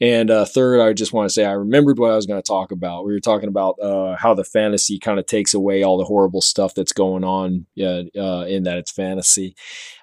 And 0.00 0.30
uh, 0.30 0.46
third, 0.46 0.80
I 0.80 0.94
just 0.94 1.12
want 1.12 1.28
to 1.28 1.32
say 1.32 1.44
I 1.44 1.52
remembered 1.52 1.98
what 1.98 2.10
I 2.10 2.16
was 2.16 2.26
going 2.26 2.40
to 2.40 2.46
talk 2.46 2.72
about. 2.72 3.04
We 3.04 3.12
were 3.12 3.20
talking 3.20 3.48
about 3.48 3.78
uh, 3.78 4.16
how 4.16 4.32
the 4.32 4.44
fantasy 4.44 4.98
kind 4.98 5.18
of 5.18 5.26
takes 5.26 5.52
away 5.52 5.82
all 5.82 5.98
the 5.98 6.04
horrible 6.04 6.40
stuff 6.40 6.74
that's 6.74 6.92
going 6.92 7.22
on 7.22 7.66
uh, 7.78 8.44
in 8.46 8.62
that 8.62 8.78
it's 8.78 8.90
fantasy 8.92 9.54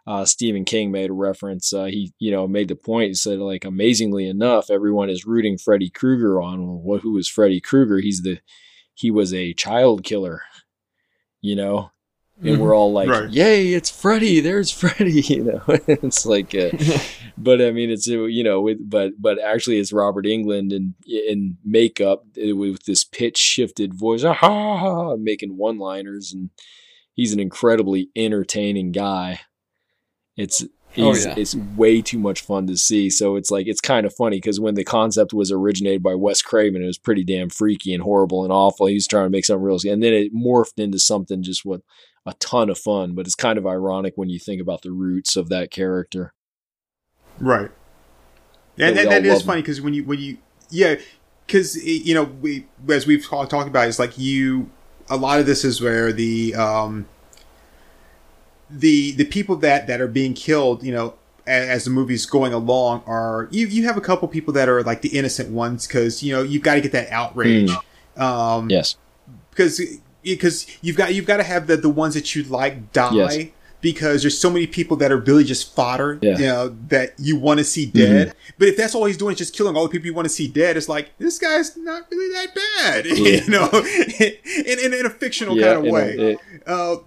uh, 0.10 0.26
Stephen 0.26 0.66
King 0.66 0.92
made 0.92 1.12
a 1.12 1.14
reference. 1.14 1.72
Uh, 1.72 1.86
he, 1.86 2.12
you 2.18 2.32
know, 2.32 2.48
made 2.48 2.68
the 2.68 2.76
point. 2.76 3.10
He 3.10 3.14
said, 3.14 3.38
like, 3.38 3.64
amazingly 3.64 4.28
enough, 4.28 4.72
everyone 4.72 5.08
is 5.08 5.24
rooting 5.24 5.56
Freddy 5.60 5.92
Krueger 5.92 6.42
on. 6.42 6.66
Well, 6.66 6.82
what, 6.82 7.02
who 7.02 7.16
is 7.20 7.30
Freddy 7.30 7.62
Krueger? 7.62 8.00
He's 8.00 8.24
the, 8.24 8.40
he 8.96 9.12
was 9.12 9.36
a 9.36 9.54
child 9.54 10.04
killer, 10.04 10.42
you 11.42 11.56
know, 11.56 11.92
and 12.42 12.60
we're 12.60 12.76
all 12.76 12.92
like, 12.92 13.10
Right. 13.10 13.30
"Yay, 13.30 13.74
it's 13.74 13.90
Freddy! 13.90 14.40
There's 14.40 14.72
Freddy!" 14.72 15.22
You 15.28 15.44
know, 15.44 15.62
it's 15.68 16.26
like, 16.26 16.56
uh, 16.56 16.72
but 17.38 17.62
I 17.62 17.72
mean, 17.72 17.92
it's 17.92 18.10
uh, 18.10 18.24
you 18.24 18.44
know, 18.44 18.62
with, 18.62 18.78
but 18.90 19.12
but 19.20 19.40
actually, 19.40 19.78
it's 19.78 19.94
Robert 19.94 20.26
Englund 20.26 20.72
in 20.72 20.96
in 21.06 21.58
makeup 21.64 22.24
with 22.36 22.86
this 22.86 23.04
pitch 23.04 23.38
shifted 23.38 23.94
voice, 23.94 24.24
ah, 24.24 25.16
making 25.18 25.58
one 25.58 25.78
liners, 25.78 26.34
and 26.34 26.50
he's 27.14 27.34
an 27.34 27.40
incredibly 27.40 28.10
entertaining 28.16 28.92
guy. 28.92 29.42
It's 30.40 30.66
Oh, 30.98 31.16
yeah. 31.16 31.36
it's 31.38 31.56
way 31.56 32.02
too 32.02 32.18
much 32.18 32.42
fun 32.42 32.66
to 32.68 32.76
see. 32.76 33.12
So 33.12 33.36
it's 33.36 33.52
like 33.52 33.68
it's 33.68 33.80
kind 33.82 34.08
of 34.08 34.14
funny 34.16 34.38
because 34.38 34.60
when 34.60 34.74
the 34.74 34.84
concept 34.84 35.34
was 35.34 35.52
originated 35.52 36.02
by 36.02 36.16
Wes 36.16 36.42
Craven, 36.42 36.82
it 36.82 36.88
was 36.88 36.98
pretty 36.98 37.24
damn 37.24 37.50
freaky 37.50 37.94
and 37.94 38.02
horrible 38.02 38.44
and 38.44 38.52
awful. 38.52 38.88
He 38.88 38.96
was 38.96 39.06
trying 39.06 39.28
to 39.28 39.30
make 39.30 39.46
something 39.46 39.64
real, 39.64 39.78
and 39.88 40.02
then 40.02 40.14
it 40.14 40.34
morphed 40.34 40.80
into 40.80 40.98
something 40.98 41.44
just 41.44 41.64
with 41.64 41.84
a 42.26 42.34
ton 42.40 42.70
of 42.72 42.80
fun. 42.80 43.14
But 43.14 43.28
it's 43.28 43.36
kind 43.36 43.60
of 43.60 43.68
ironic 43.68 44.14
when 44.16 44.30
you 44.30 44.40
think 44.40 44.62
about 44.62 44.82
the 44.82 44.92
roots 44.92 45.36
of 45.36 45.50
that 45.50 45.70
character. 45.70 46.34
Right. 47.40 47.70
Yeah, 48.76 48.88
And 48.88 48.98
we 48.98 49.04
that, 49.04 49.10
that 49.10 49.26
is 49.26 49.34
love 49.34 49.44
funny 49.44 49.62
because 49.62 49.82
when 49.82 49.94
you 49.94 50.04
when 50.06 50.20
you 50.20 50.40
yeah 50.72 50.96
because 51.46 51.76
you 51.86 52.16
know 52.16 52.24
we 52.24 52.66
as 52.90 53.06
we've 53.06 53.26
talked 53.26 53.52
talked 53.52 53.68
about 53.68 53.88
is 53.88 54.00
like 54.00 54.18
you 54.18 54.72
a 55.08 55.18
lot 55.18 55.40
of 55.40 55.46
this 55.46 55.64
is 55.64 55.82
where 55.82 56.12
the 56.12 56.56
um 56.56 57.08
the 58.70 59.12
the 59.14 59.26
people 59.26 59.56
that 59.58 59.88
that 59.88 60.00
are 60.02 60.08
being 60.08 60.34
killed 60.34 60.84
you 60.84 60.92
know 60.92 61.16
a- 61.48 61.50
as 61.72 61.86
the 61.86 61.90
movie's 61.90 62.26
going 62.26 62.54
along 62.54 63.02
are 63.08 63.48
you 63.52 63.66
you 63.68 63.84
have 63.86 63.98
a 63.98 64.02
couple 64.02 64.28
people 64.28 64.54
that 64.54 64.70
are 64.70 64.84
like 64.84 65.02
the 65.02 65.10
innocent 65.10 65.50
ones 65.50 65.88
because 65.88 66.22
you 66.22 66.32
know 66.34 66.44
you've 66.44 66.62
got 66.64 66.76
to 66.76 66.82
get 66.82 66.92
that 66.92 67.10
outrage 67.12 67.72
um 68.18 68.70
Yes. 68.70 68.96
because 69.50 69.82
because 70.24 70.68
you've 70.82 70.98
got 70.98 71.14
you've 71.16 71.26
got 71.26 71.38
to 71.38 71.44
have 71.44 71.68
the 71.68 71.78
the 71.78 71.90
ones 71.90 72.14
that 72.14 72.36
you 72.36 72.44
like 72.44 72.92
die 72.92 73.12
Yes. 73.14 73.46
because 73.82 74.22
there's 74.22 74.38
so 74.38 74.50
many 74.50 74.68
people 74.68 74.98
that 74.98 75.12
are 75.12 75.18
really 75.18 75.44
just 75.46 75.74
fodder 75.74 76.20
Yeah. 76.22 76.38
you 76.38 76.46
know 76.46 76.76
that 76.90 77.14
you 77.18 77.38
want 77.40 77.58
to 77.60 77.64
see 77.64 77.86
dead 77.88 78.36
but 78.60 78.68
if 78.68 78.78
that's 78.78 78.94
all 78.94 79.06
he's 79.06 79.18
doing 79.18 79.32
is 79.34 79.38
just 79.40 79.56
killing 79.56 79.76
all 79.76 79.84
the 79.84 79.90
people 79.90 80.06
you 80.06 80.14
want 80.14 80.26
to 80.28 80.34
see 80.34 80.48
dead 80.48 80.78
it's 80.78 80.90
like 80.90 81.18
this 81.18 81.40
guy's 81.40 81.76
not 81.78 82.04
really 82.12 82.34
that 82.34 82.54
bad 82.54 83.06
Yeah. 83.08 83.42
you 83.44 83.50
know 83.50 83.70
in, 84.20 84.80
in, 84.80 84.94
in 84.94 85.06
a 85.06 85.10
fictional 85.10 85.58
Yeah, 85.58 85.74
kind 85.76 85.88
of 85.88 85.92
way 85.94 86.10
it- 86.18 86.40
uh, 86.68 86.98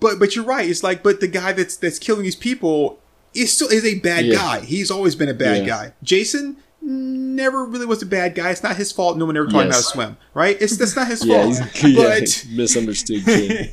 but 0.00 0.18
but 0.18 0.34
you're 0.34 0.44
right 0.44 0.68
it's 0.68 0.82
like 0.82 1.02
but 1.02 1.20
the 1.20 1.28
guy 1.28 1.52
that's 1.52 1.76
that's 1.76 1.98
killing 1.98 2.22
these 2.22 2.36
people 2.36 2.98
is 3.34 3.52
still 3.52 3.68
is 3.68 3.84
a 3.84 3.98
bad 4.00 4.24
Yeah. 4.26 4.34
guy 4.34 4.60
he's 4.60 4.90
always 4.90 5.14
been 5.14 5.28
a 5.28 5.34
bad 5.34 5.58
Yeah. 5.62 5.66
guy 5.66 5.92
jason 6.02 6.56
never 6.80 7.64
really 7.64 7.86
was 7.86 8.02
a 8.02 8.06
bad 8.06 8.34
guy 8.34 8.50
it's 8.50 8.62
not 8.62 8.76
his 8.76 8.90
fault 8.92 9.16
no 9.16 9.26
one 9.26 9.36
ever 9.36 9.46
taught 9.46 9.66
him 9.66 9.70
how 9.70 9.76
to 9.76 9.82
swim 9.82 10.16
right 10.34 10.56
it's 10.60 10.76
that's 10.76 10.96
not 10.96 11.06
his 11.08 11.24
yeah, 11.24 11.42
fault 11.44 11.60
yeah, 11.84 12.18
but 12.20 12.46
misunderstood 12.50 13.24
kid. 13.24 13.72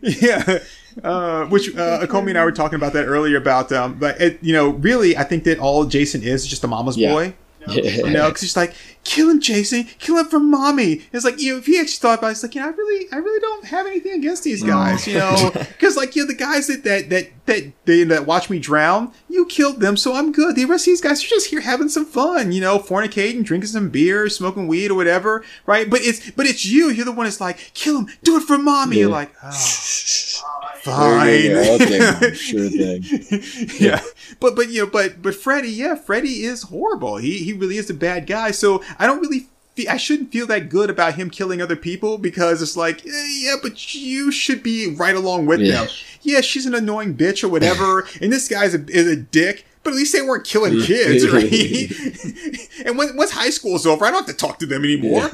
yeah, 0.02 0.58
uh, 1.02 1.44
which 1.46 1.74
uh, 1.76 2.00
Akomi 2.06 2.28
and 2.28 2.38
I 2.38 2.44
were 2.44 2.52
talking 2.52 2.76
about 2.76 2.92
that 2.92 3.06
earlier. 3.06 3.36
About 3.36 3.72
um, 3.72 3.98
but 3.98 4.20
it, 4.20 4.38
you 4.42 4.52
know, 4.52 4.68
really, 4.70 5.16
I 5.16 5.24
think 5.24 5.42
that 5.44 5.58
all 5.58 5.84
Jason 5.86 6.22
is 6.22 6.42
is 6.42 6.46
just 6.46 6.62
a 6.62 6.68
mama's 6.68 6.96
boy. 6.96 7.34
You 7.68 8.10
know, 8.10 8.28
because 8.28 8.40
he's 8.42 8.56
like, 8.56 8.72
kill 9.08 9.30
him, 9.30 9.40
Jason, 9.40 9.84
kill 9.98 10.18
him 10.18 10.26
for 10.26 10.38
mommy. 10.38 11.02
It's 11.12 11.24
like, 11.24 11.40
you 11.40 11.52
know, 11.52 11.58
if 11.58 11.66
he 11.66 11.80
actually 11.80 11.96
thought 11.96 12.18
about 12.18 12.28
it, 12.28 12.32
it's 12.32 12.42
like, 12.42 12.54
you 12.54 12.60
know, 12.60 12.68
I 12.68 12.70
really, 12.70 13.06
I 13.10 13.16
really 13.16 13.40
don't 13.40 13.64
have 13.64 13.86
anything 13.86 14.12
against 14.12 14.44
these 14.44 14.62
guys, 14.62 15.06
you 15.06 15.14
know, 15.14 15.50
because 15.54 15.96
like, 15.96 16.14
you 16.14 16.22
know, 16.22 16.28
the 16.28 16.34
guys 16.34 16.66
that 16.66 16.84
that 16.84 17.08
that 17.08 17.30
that 17.46 17.72
they 17.86 18.04
that 18.04 18.26
watch 18.26 18.50
me 18.50 18.58
drown, 18.58 19.12
you 19.28 19.46
killed 19.46 19.80
them, 19.80 19.96
so 19.96 20.14
I'm 20.14 20.30
good. 20.30 20.54
The 20.56 20.66
rest 20.66 20.82
of 20.82 20.92
these 20.92 21.00
guys 21.00 21.24
are 21.24 21.28
just 21.28 21.48
here 21.48 21.60
having 21.60 21.88
some 21.88 22.04
fun, 22.04 22.52
you 22.52 22.60
know, 22.60 22.78
fornicating, 22.78 23.42
drinking 23.42 23.68
some 23.68 23.88
beer, 23.88 24.28
smoking 24.28 24.68
weed 24.68 24.90
or 24.90 24.94
whatever, 24.94 25.42
right? 25.64 25.88
But 25.88 26.02
it's 26.02 26.30
but 26.32 26.44
it's 26.46 26.66
you. 26.66 26.90
You're 26.90 27.06
the 27.06 27.12
one 27.12 27.24
that's 27.24 27.40
like, 27.40 27.72
kill 27.72 28.00
him, 28.00 28.08
do 28.22 28.36
it 28.36 28.42
for 28.42 28.58
mommy. 28.58 28.98
You're 28.98 29.10
like, 29.10 29.32
oh, 29.42 29.50
fine. 30.82 31.52
Okay, 31.52 32.34
Sure 32.34 32.68
thing. 32.68 33.02
yeah. 33.80 34.02
But 34.40 34.54
but 34.54 34.68
you 34.68 34.84
know, 34.84 34.90
but 34.90 35.22
but 35.22 35.34
Freddy, 35.34 35.70
yeah, 35.70 35.94
Freddy 35.94 36.44
is 36.44 36.64
horrible. 36.64 37.16
He 37.16 37.38
he 37.38 37.52
really 37.52 37.76
is 37.78 37.90
a 37.90 37.94
bad 37.94 38.26
guy. 38.26 38.50
So 38.50 38.82
I 38.98 39.06
don't 39.06 39.20
really 39.20 39.48
I 39.88 39.96
shouldn't 39.96 40.32
feel 40.32 40.46
that 40.48 40.70
good 40.70 40.90
about 40.90 41.14
him 41.14 41.30
killing 41.30 41.62
other 41.62 41.76
people 41.76 42.18
because 42.18 42.60
it's 42.62 42.76
like, 42.76 43.06
eh, 43.06 43.28
yeah, 43.42 43.54
but 43.62 43.94
you 43.94 44.32
should 44.32 44.60
be 44.62 44.92
right 44.92 45.14
along 45.14 45.46
with 45.46 45.60
Yeah. 45.60 45.84
them. 45.84 45.88
Yeah, 46.22 46.40
she's 46.40 46.66
an 46.66 46.74
annoying 46.74 47.16
bitch 47.16 47.44
or 47.44 47.48
whatever, 47.48 48.00
and 48.20 48.32
this 48.32 48.48
guy's 48.48 48.74
a, 48.74 48.84
is 48.88 49.06
a 49.06 49.14
dick. 49.16 49.64
But 49.84 49.90
at 49.90 49.96
least 49.96 50.12
they 50.12 50.22
weren't 50.22 50.44
killing 50.44 50.80
kids, 50.82 51.26
right? 51.32 51.50
and 52.84 52.98
when, 52.98 53.16
once 53.16 53.30
high 53.30 53.50
school's 53.50 53.86
over, 53.86 54.04
I 54.04 54.10
don't 54.10 54.26
have 54.26 54.36
to 54.36 54.46
talk 54.46 54.58
to 54.58 54.66
them 54.66 54.82
anymore. 54.84 55.30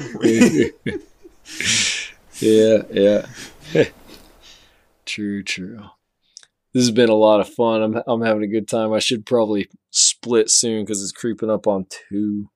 yeah, 2.39 2.81
yeah. 2.91 3.25
true, 5.05 5.43
true. 5.43 5.79
This 6.73 6.83
has 6.83 6.91
been 6.91 7.09
a 7.09 7.15
lot 7.15 7.39
of 7.39 7.49
fun. 7.49 7.81
I'm 7.81 8.01
I'm 8.05 8.21
having 8.21 8.43
a 8.43 8.47
good 8.47 8.67
time. 8.67 8.93
I 8.93 8.99
should 8.99 9.25
probably 9.25 9.69
split 9.91 10.49
soon 10.51 10.83
because 10.83 11.01
it's 11.01 11.11
creeping 11.11 11.49
up 11.49 11.67
on 11.67 11.87
two. 12.09 12.49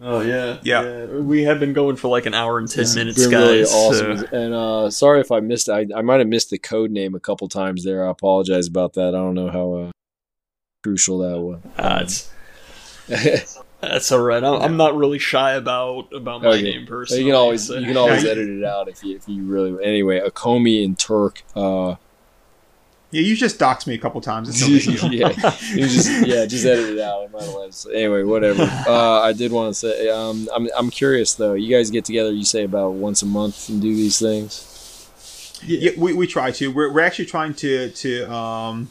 Oh 0.00 0.20
yeah, 0.20 0.58
Yeah. 0.62 1.06
We 1.06 1.44
have 1.44 1.58
been 1.58 1.72
going 1.72 1.96
for 1.96 2.08
like 2.08 2.26
an 2.26 2.34
hour 2.34 2.58
and 2.58 2.68
ten 2.68 2.82
It's 2.82 2.94
minutes, 2.94 3.18
been 3.18 3.30
guys. 3.30 3.72
really 3.72 4.18
so- 4.18 4.26
And 4.32 4.52
uh, 4.54 4.90
sorry 4.90 5.20
if 5.20 5.32
I 5.32 5.40
missed. 5.40 5.68
I 5.70 5.86
I 5.96 6.02
might 6.02 6.18
have 6.18 6.28
missed 6.28 6.50
the 6.50 6.58
code 6.58 6.90
name 6.90 7.14
a 7.14 7.20
couple 7.20 7.48
times 7.48 7.82
there. 7.84 8.06
I 8.06 8.10
apologize 8.10 8.66
about 8.68 8.92
that. 8.94 9.08
I 9.08 9.18
don't 9.18 9.34
know 9.34 9.48
how. 9.50 9.72
Uh, 9.74 9.90
crucial 10.82 11.18
that 11.18 11.40
one. 11.40 11.62
Uh, 11.78 12.00
it's, 12.02 12.30
that's 13.80 14.12
all 14.12 14.20
right. 14.20 14.42
I'm, 14.44 14.60
I'm 14.62 14.76
not 14.76 14.96
really 14.96 15.18
shy 15.18 15.52
about 15.54 16.12
about 16.12 16.42
my 16.42 16.48
Okay. 16.50 16.62
name 16.62 16.86
personally. 16.86 17.22
you 17.24 17.28
can 17.30 17.36
always 17.36 17.66
so- 17.66 17.78
you 17.78 17.86
can 17.86 17.96
always 17.96 18.24
edit 18.24 18.48
it 18.48 18.64
out 18.64 18.88
if 18.88 19.02
you 19.02 19.16
if 19.16 19.28
you 19.28 19.44
really 19.44 19.82
anyway. 19.84 20.20
Akomi 20.20 20.84
and 20.84 20.98
Turk. 20.98 21.42
Uh, 21.54 21.96
Yeah, 23.12 23.22
you 23.22 23.36
just 23.36 23.58
doxed 23.58 23.86
me 23.86 23.94
a 23.94 23.98
couple 23.98 24.20
times. 24.20 24.48
It's 24.48 24.60
no 24.60 24.68
big 24.68 25.00
deal. 25.10 25.32
yeah, 25.32 25.86
just 25.86 26.26
yeah, 26.26 26.44
just 26.44 26.66
edit 26.66 26.90
it 26.90 27.00
out. 27.00 27.24
I 27.24 27.28
might 27.28 27.42
as 27.42 27.54
well. 27.54 27.72
So 27.72 27.90
anyway, 27.90 28.22
whatever. 28.24 28.62
Uh, 28.86 29.20
I 29.20 29.32
did 29.32 29.52
want 29.52 29.70
to 29.70 29.74
say, 29.74 30.08
um, 30.08 30.48
I'm 30.54 30.68
I'm 30.76 30.90
curious 30.90 31.34
though. 31.34 31.54
You 31.54 31.74
guys 31.74 31.90
get 31.90 32.04
together, 32.04 32.32
you 32.32 32.44
say 32.44 32.64
about 32.64 32.94
once 32.94 33.22
a 33.22 33.26
month 33.26 33.68
and 33.68 33.80
do 33.80 33.94
these 33.94 34.18
things. 34.18 34.72
Yeah, 35.64 35.92
we, 35.96 36.12
we 36.12 36.26
try 36.26 36.50
to. 36.52 36.70
We're, 36.70 36.92
we're 36.92 37.00
actually 37.00 37.26
trying 37.26 37.54
to 37.54 37.90
to 37.90 38.30
um 38.32 38.90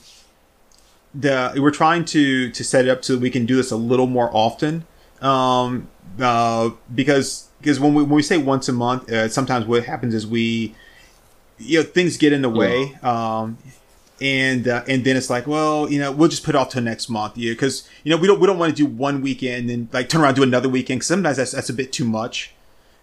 the 1.14 1.54
we're 1.58 1.72
trying 1.72 2.04
to 2.06 2.52
to 2.52 2.64
set 2.64 2.86
it 2.86 2.90
up 2.92 3.04
so 3.06 3.14
that 3.14 3.22
we 3.22 3.30
can 3.30 3.46
do 3.46 3.56
this 3.56 3.72
a 3.72 3.76
little 3.78 4.08
more 4.08 4.30
often. 4.34 4.86
Um 5.22 5.88
uh 6.20 6.72
because 6.94 7.50
because 7.62 7.80
when 7.80 7.94
we 7.94 8.04
when 8.04 8.16
we 8.16 8.24
say 8.24 8.38
once 8.38 8.68
a 8.70 8.74
month, 8.74 9.10
uh, 9.12 9.30
sometimes 9.30 9.66
what 9.66 9.86
happens 9.86 10.14
is 10.14 10.26
we 10.28 10.76
you 11.58 11.80
know 11.80 11.84
things 11.84 12.18
get 12.18 12.34
in 12.34 12.42
the 12.42 12.50
way. 12.50 12.96
Um 13.02 13.58
and 14.22 14.68
uh, 14.68 14.84
and 14.88 15.04
then 15.04 15.18
it's 15.18 15.30
like, 15.30 15.46
well, 15.48 15.90
you 15.92 16.00
know, 16.00 16.12
we'll 16.12 16.30
just 16.30 16.44
put 16.44 16.56
it 16.56 16.58
off 16.58 16.70
till 16.70 16.82
next 16.82 17.10
month, 17.10 17.38
yeah, 17.38 17.52
because 17.52 17.88
you 18.04 18.12
know 18.12 18.18
we 18.18 18.28
don't 18.28 18.40
we 18.40 18.48
don't 18.48 18.58
want 18.60 18.76
to 18.76 18.76
do 18.76 18.86
one 18.86 19.22
weekend 19.22 19.70
and 19.70 19.88
like 19.94 20.10
turn 20.10 20.22
around 20.22 20.30
and 20.30 20.36
do 20.38 20.44
another 20.44 20.70
weekend. 20.70 21.02
'cause 21.02 21.08
sometimes 21.08 21.38
that's 21.38 21.52
that's 21.52 21.70
a 21.70 21.74
bit 21.74 21.92
too 21.92 22.06
much. 22.06 22.52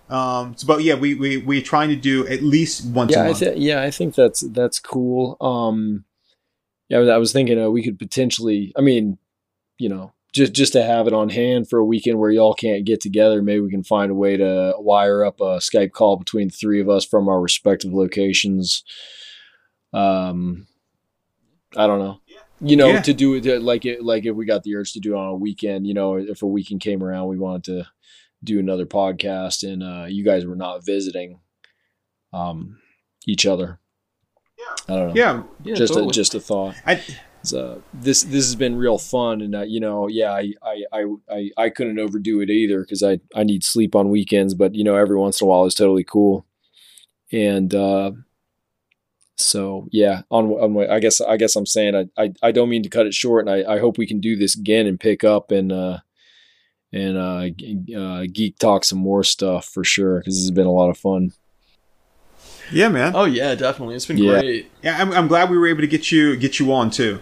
Um, 0.09 0.55
so, 0.57 0.67
but 0.67 0.83
yeah, 0.83 0.95
we 0.95 1.15
we 1.15 1.39
we're 1.39 1.63
trying 1.63 1.89
to 1.91 1.97
do 1.97 2.27
at 2.27 2.43
least 2.43 2.87
once 2.87 3.13
a 3.13 3.19
Yeah, 3.19 3.29
I 3.29 3.33
th- 3.33 3.59
yeah, 3.59 3.83
I 3.83 3.91
think 3.91 4.15
that's 4.15 4.41
that's 4.41 4.79
cool. 4.79 5.37
Um, 5.41 6.05
yeah, 6.89 6.99
I 6.99 7.19
was 7.19 7.33
thinking 7.33 7.59
uh, 7.61 7.71
we 7.71 7.83
could 7.83 7.99
potentially. 7.99 8.73
I 8.77 8.81
mean, 8.83 9.19
you 9.79 9.89
know, 9.89 10.13
just 10.33 10.53
just 10.53 10.73
to 10.75 10.83
have 10.83 11.07
it 11.07 11.13
on 11.13 11.29
hand 11.31 11.69
for 11.69 11.79
a 11.79 11.85
weekend 11.85 12.19
where 12.19 12.31
y'all 12.31 12.55
can't 12.55 12.85
get 12.85 13.01
together. 13.01 13.41
Maybe 13.43 13.61
we 13.61 13.71
can 13.71 13.85
find 13.85 14.11
a 14.11 14.15
way 14.15 14.37
to 14.37 14.75
wire 14.79 15.25
up 15.25 15.41
a 15.41 15.59
Skype 15.59 15.93
call 15.93 16.17
between 16.17 16.49
the 16.49 16.55
three 16.55 16.81
of 16.81 16.89
us 16.89 17.05
from 17.07 17.29
our 17.29 17.41
respective 17.41 17.93
locations. 17.93 18.83
Um, 19.95 20.67
I 21.77 21.87
don't 21.87 21.99
know. 21.99 22.21
You 22.61 22.77
know, 22.77 22.91
Yeah. 22.93 23.01
to 23.03 23.13
do 23.13 23.35
it 23.35 23.47
uh, 23.47 23.61
like 23.61 23.85
it 23.85 24.03
like 24.05 24.25
if 24.25 24.37
we 24.37 24.47
got 24.47 24.63
the 24.63 24.77
urge 24.77 24.93
to 24.93 25.01
do 25.01 25.15
it 25.15 25.19
on 25.19 25.29
a 25.29 25.35
weekend. 25.35 25.87
You 25.87 25.95
know, 25.95 26.17
if 26.17 26.43
a 26.43 26.47
weekend 26.47 26.81
came 26.81 27.03
around, 27.03 27.29
we 27.29 27.39
wanted 27.39 27.65
to 27.65 27.87
do 28.45 28.59
another 28.59 28.87
podcast, 28.87 29.63
and 29.69 29.83
uh, 29.83 30.07
you 30.09 30.25
guys 30.25 30.45
were 30.47 30.57
not 30.57 30.85
visiting 30.85 31.41
um, 32.33 32.79
each 33.27 33.47
other. 33.47 33.79
I 34.89 34.95
don't 34.95 35.09
know. 35.09 35.15
yeah, 35.15 35.43
Yeah, 35.65 35.75
just 35.75 35.93
totally. 35.93 36.11
a, 36.11 36.13
just 36.13 36.35
a 36.35 36.41
thought. 36.41 36.75
I, 36.87 37.03
So 37.43 37.83
this 37.93 38.23
this 38.23 38.47
has 38.47 38.55
been 38.55 38.77
real 38.77 38.99
fun, 38.99 39.41
and 39.41 39.55
uh, 39.55 39.63
you 39.63 39.81
know, 39.81 40.07
yeah, 40.09 40.33
I 40.33 40.53
I 40.63 40.85
I 40.93 41.05
I, 41.29 41.51
I 41.57 41.71
couldn't 41.71 41.99
overdo 41.99 42.41
it 42.41 42.51
either 42.51 42.81
because 42.83 43.03
I 43.03 43.19
I 43.35 43.43
need 43.43 43.65
sleep 43.65 43.97
on 43.97 44.11
weekends, 44.11 44.55
but 44.55 44.75
you 44.75 44.85
know, 44.85 44.95
every 44.95 45.17
once 45.17 45.41
in 45.41 45.47
a 45.47 45.49
while 45.49 45.65
is 45.65 45.75
totally 45.75 46.05
cool, 46.05 46.47
and 47.33 47.75
uh, 47.75 48.13
so 49.45 49.89
yeah, 49.91 50.23
on 50.31 50.47
on 50.51 50.91
I 50.91 50.99
guess 51.01 51.21
I 51.21 51.37
guess 51.37 51.57
I'm 51.57 51.67
saying 51.67 51.95
I, 51.95 52.23
I 52.23 52.33
I 52.43 52.53
don't 52.53 52.69
mean 52.69 52.83
to 52.83 52.89
cut 52.89 53.07
it 53.07 53.15
short, 53.15 53.47
and 53.47 53.55
I 53.55 53.75
I 53.75 53.79
hope 53.79 53.99
we 53.99 54.07
can 54.07 54.21
do 54.21 54.37
this 54.37 54.57
again 54.57 54.87
and 54.87 54.99
pick 54.99 55.25
up 55.25 55.51
and 55.51 55.71
uh 55.73 55.99
and 56.93 57.17
uh, 57.17 57.49
uh 57.99 58.25
geek 58.33 58.59
talk 58.59 58.85
some 58.85 58.99
more 58.99 59.25
stuff 59.25 59.67
for 59.67 59.85
sure 59.85 60.19
because 60.19 60.35
this 60.35 60.45
has 60.45 60.51
been 60.51 60.67
a 60.67 60.73
lot 60.73 60.91
of 60.91 60.99
fun. 60.99 61.33
yeah, 62.71 62.89
man. 62.89 63.13
Oh 63.15 63.25
yeah, 63.25 63.55
definitely. 63.55 63.95
It's 63.97 64.07
been 64.07 64.19
Yeah. 64.19 64.41
great. 64.41 64.71
Yeah, 64.83 65.01
I'm, 65.01 65.13
I'm 65.13 65.29
glad 65.29 65.51
we 65.51 65.59
were 65.59 65.67
able 65.69 65.81
to 65.83 65.87
get 65.87 66.11
you 66.13 66.37
get 66.37 66.59
you 66.59 66.73
on 66.73 66.91
too. 66.91 67.21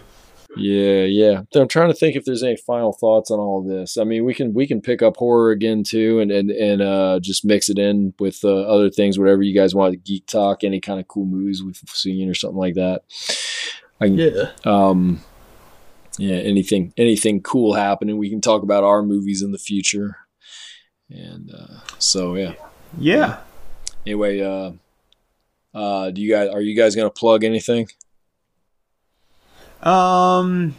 Yeah, 0.57 1.03
yeah. 1.03 1.43
I'm 1.55 1.67
trying 1.67 1.89
to 1.89 1.93
think 1.93 2.15
if 2.15 2.25
there's 2.25 2.43
any 2.43 2.57
final 2.57 2.91
thoughts 2.91 3.31
on 3.31 3.39
all 3.39 3.61
of 3.61 3.67
this. 3.67 3.97
I 3.97 4.03
mean, 4.03 4.25
we 4.25 4.33
can 4.33 4.53
we 4.53 4.67
can 4.67 4.81
pick 4.81 5.01
up 5.01 5.17
horror 5.17 5.51
again 5.51 5.83
too, 5.83 6.19
and 6.19 6.29
and 6.31 6.51
and 6.51 6.81
uh, 6.81 7.19
just 7.21 7.45
mix 7.45 7.69
it 7.69 7.79
in 7.79 8.13
with 8.19 8.43
uh, 8.43 8.61
other 8.63 8.89
things, 8.89 9.17
whatever 9.17 9.43
you 9.43 9.55
guys 9.55 9.73
want. 9.73 9.93
to 9.93 9.97
Geek 9.97 10.27
talk, 10.27 10.63
any 10.63 10.81
kind 10.81 10.99
of 10.99 11.07
cool 11.07 11.25
movies 11.25 11.63
we've 11.63 11.77
seen 11.87 12.29
or 12.29 12.33
something 12.33 12.59
like 12.59 12.75
that. 12.75 13.03
I 14.01 14.05
Yeah. 14.05 14.51
um, 14.65 15.21
yeah, 16.17 16.35
anything 16.37 16.93
anything 16.97 17.41
cool 17.41 17.73
happening, 17.73 18.17
we 18.17 18.29
can 18.29 18.41
talk 18.41 18.63
about 18.63 18.83
our 18.83 19.03
movies 19.03 19.41
in 19.41 19.51
the 19.51 19.57
future. 19.57 20.17
And 21.09 21.51
uh, 21.53 21.79
so 21.97 22.35
yeah. 22.35 22.55
Yeah. 22.99 23.37
Anyway, 24.05 24.41
uh, 24.41 24.71
uh, 25.73 26.11
do 26.11 26.21
you 26.21 26.29
guys 26.29 26.49
are 26.49 26.61
you 26.61 26.75
guys 26.75 26.95
gonna 26.95 27.09
plug 27.09 27.43
anything? 27.43 27.87
Um. 29.81 30.75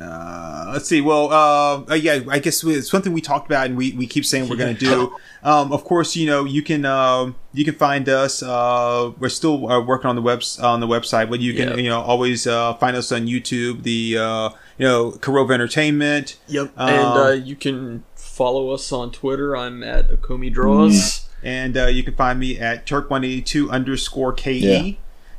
Uh, 0.00 0.70
let's 0.72 0.88
see. 0.88 1.00
Well, 1.02 1.30
uh, 1.30 1.84
uh, 1.90 1.94
yeah, 1.94 2.20
I 2.30 2.38
guess 2.38 2.64
we- 2.64 2.74
it's 2.74 2.90
something 2.90 3.12
we 3.12 3.20
talked 3.20 3.46
about, 3.46 3.66
and 3.66 3.76
we, 3.76 3.92
we 3.92 4.06
keep 4.06 4.24
saying 4.24 4.48
we're 4.48 4.56
going 4.56 4.74
to 4.74 4.80
do. 4.80 5.16
Um, 5.44 5.72
of 5.74 5.84
course, 5.84 6.16
you 6.16 6.24
know 6.24 6.46
you 6.46 6.62
can 6.62 6.86
um 6.86 7.36
you 7.52 7.66
can 7.66 7.74
find 7.74 8.08
us. 8.08 8.42
Uh, 8.42 9.12
we're 9.18 9.28
still 9.28 9.70
uh, 9.70 9.78
working 9.84 10.08
on 10.08 10.16
the 10.16 10.22
webs 10.22 10.58
on 10.58 10.80
the 10.80 10.86
website, 10.86 11.28
but 11.28 11.40
you 11.40 11.52
can 11.52 11.68
Yeah. 11.68 11.76
you 11.76 11.90
know 11.90 12.00
always 12.00 12.46
uh, 12.46 12.72
find 12.76 12.96
us 12.96 13.12
on 13.12 13.26
YouTube. 13.26 13.82
The 13.82 14.16
uh, 14.16 14.48
you 14.78 14.86
know 14.88 15.10
Karova 15.10 15.52
Entertainment. 15.52 16.38
Yep. 16.48 16.72
Um, 16.78 16.88
and 16.88 17.18
uh, 17.18 17.30
you 17.32 17.56
can 17.56 18.04
follow 18.16 18.70
us 18.70 18.90
on 18.90 19.12
Twitter. 19.12 19.54
I'm 19.54 19.82
at 19.82 20.08
Akomi 20.10 20.50
Draws. 20.50 21.28
and 21.42 21.76
uh, 21.76 21.88
you 21.88 22.02
can 22.02 22.14
find 22.14 22.40
me 22.40 22.58
at 22.58 22.86
Turk182 22.86 23.68
underscore 23.70 24.32
KE. 24.32 24.50
Yeah. 24.52 24.92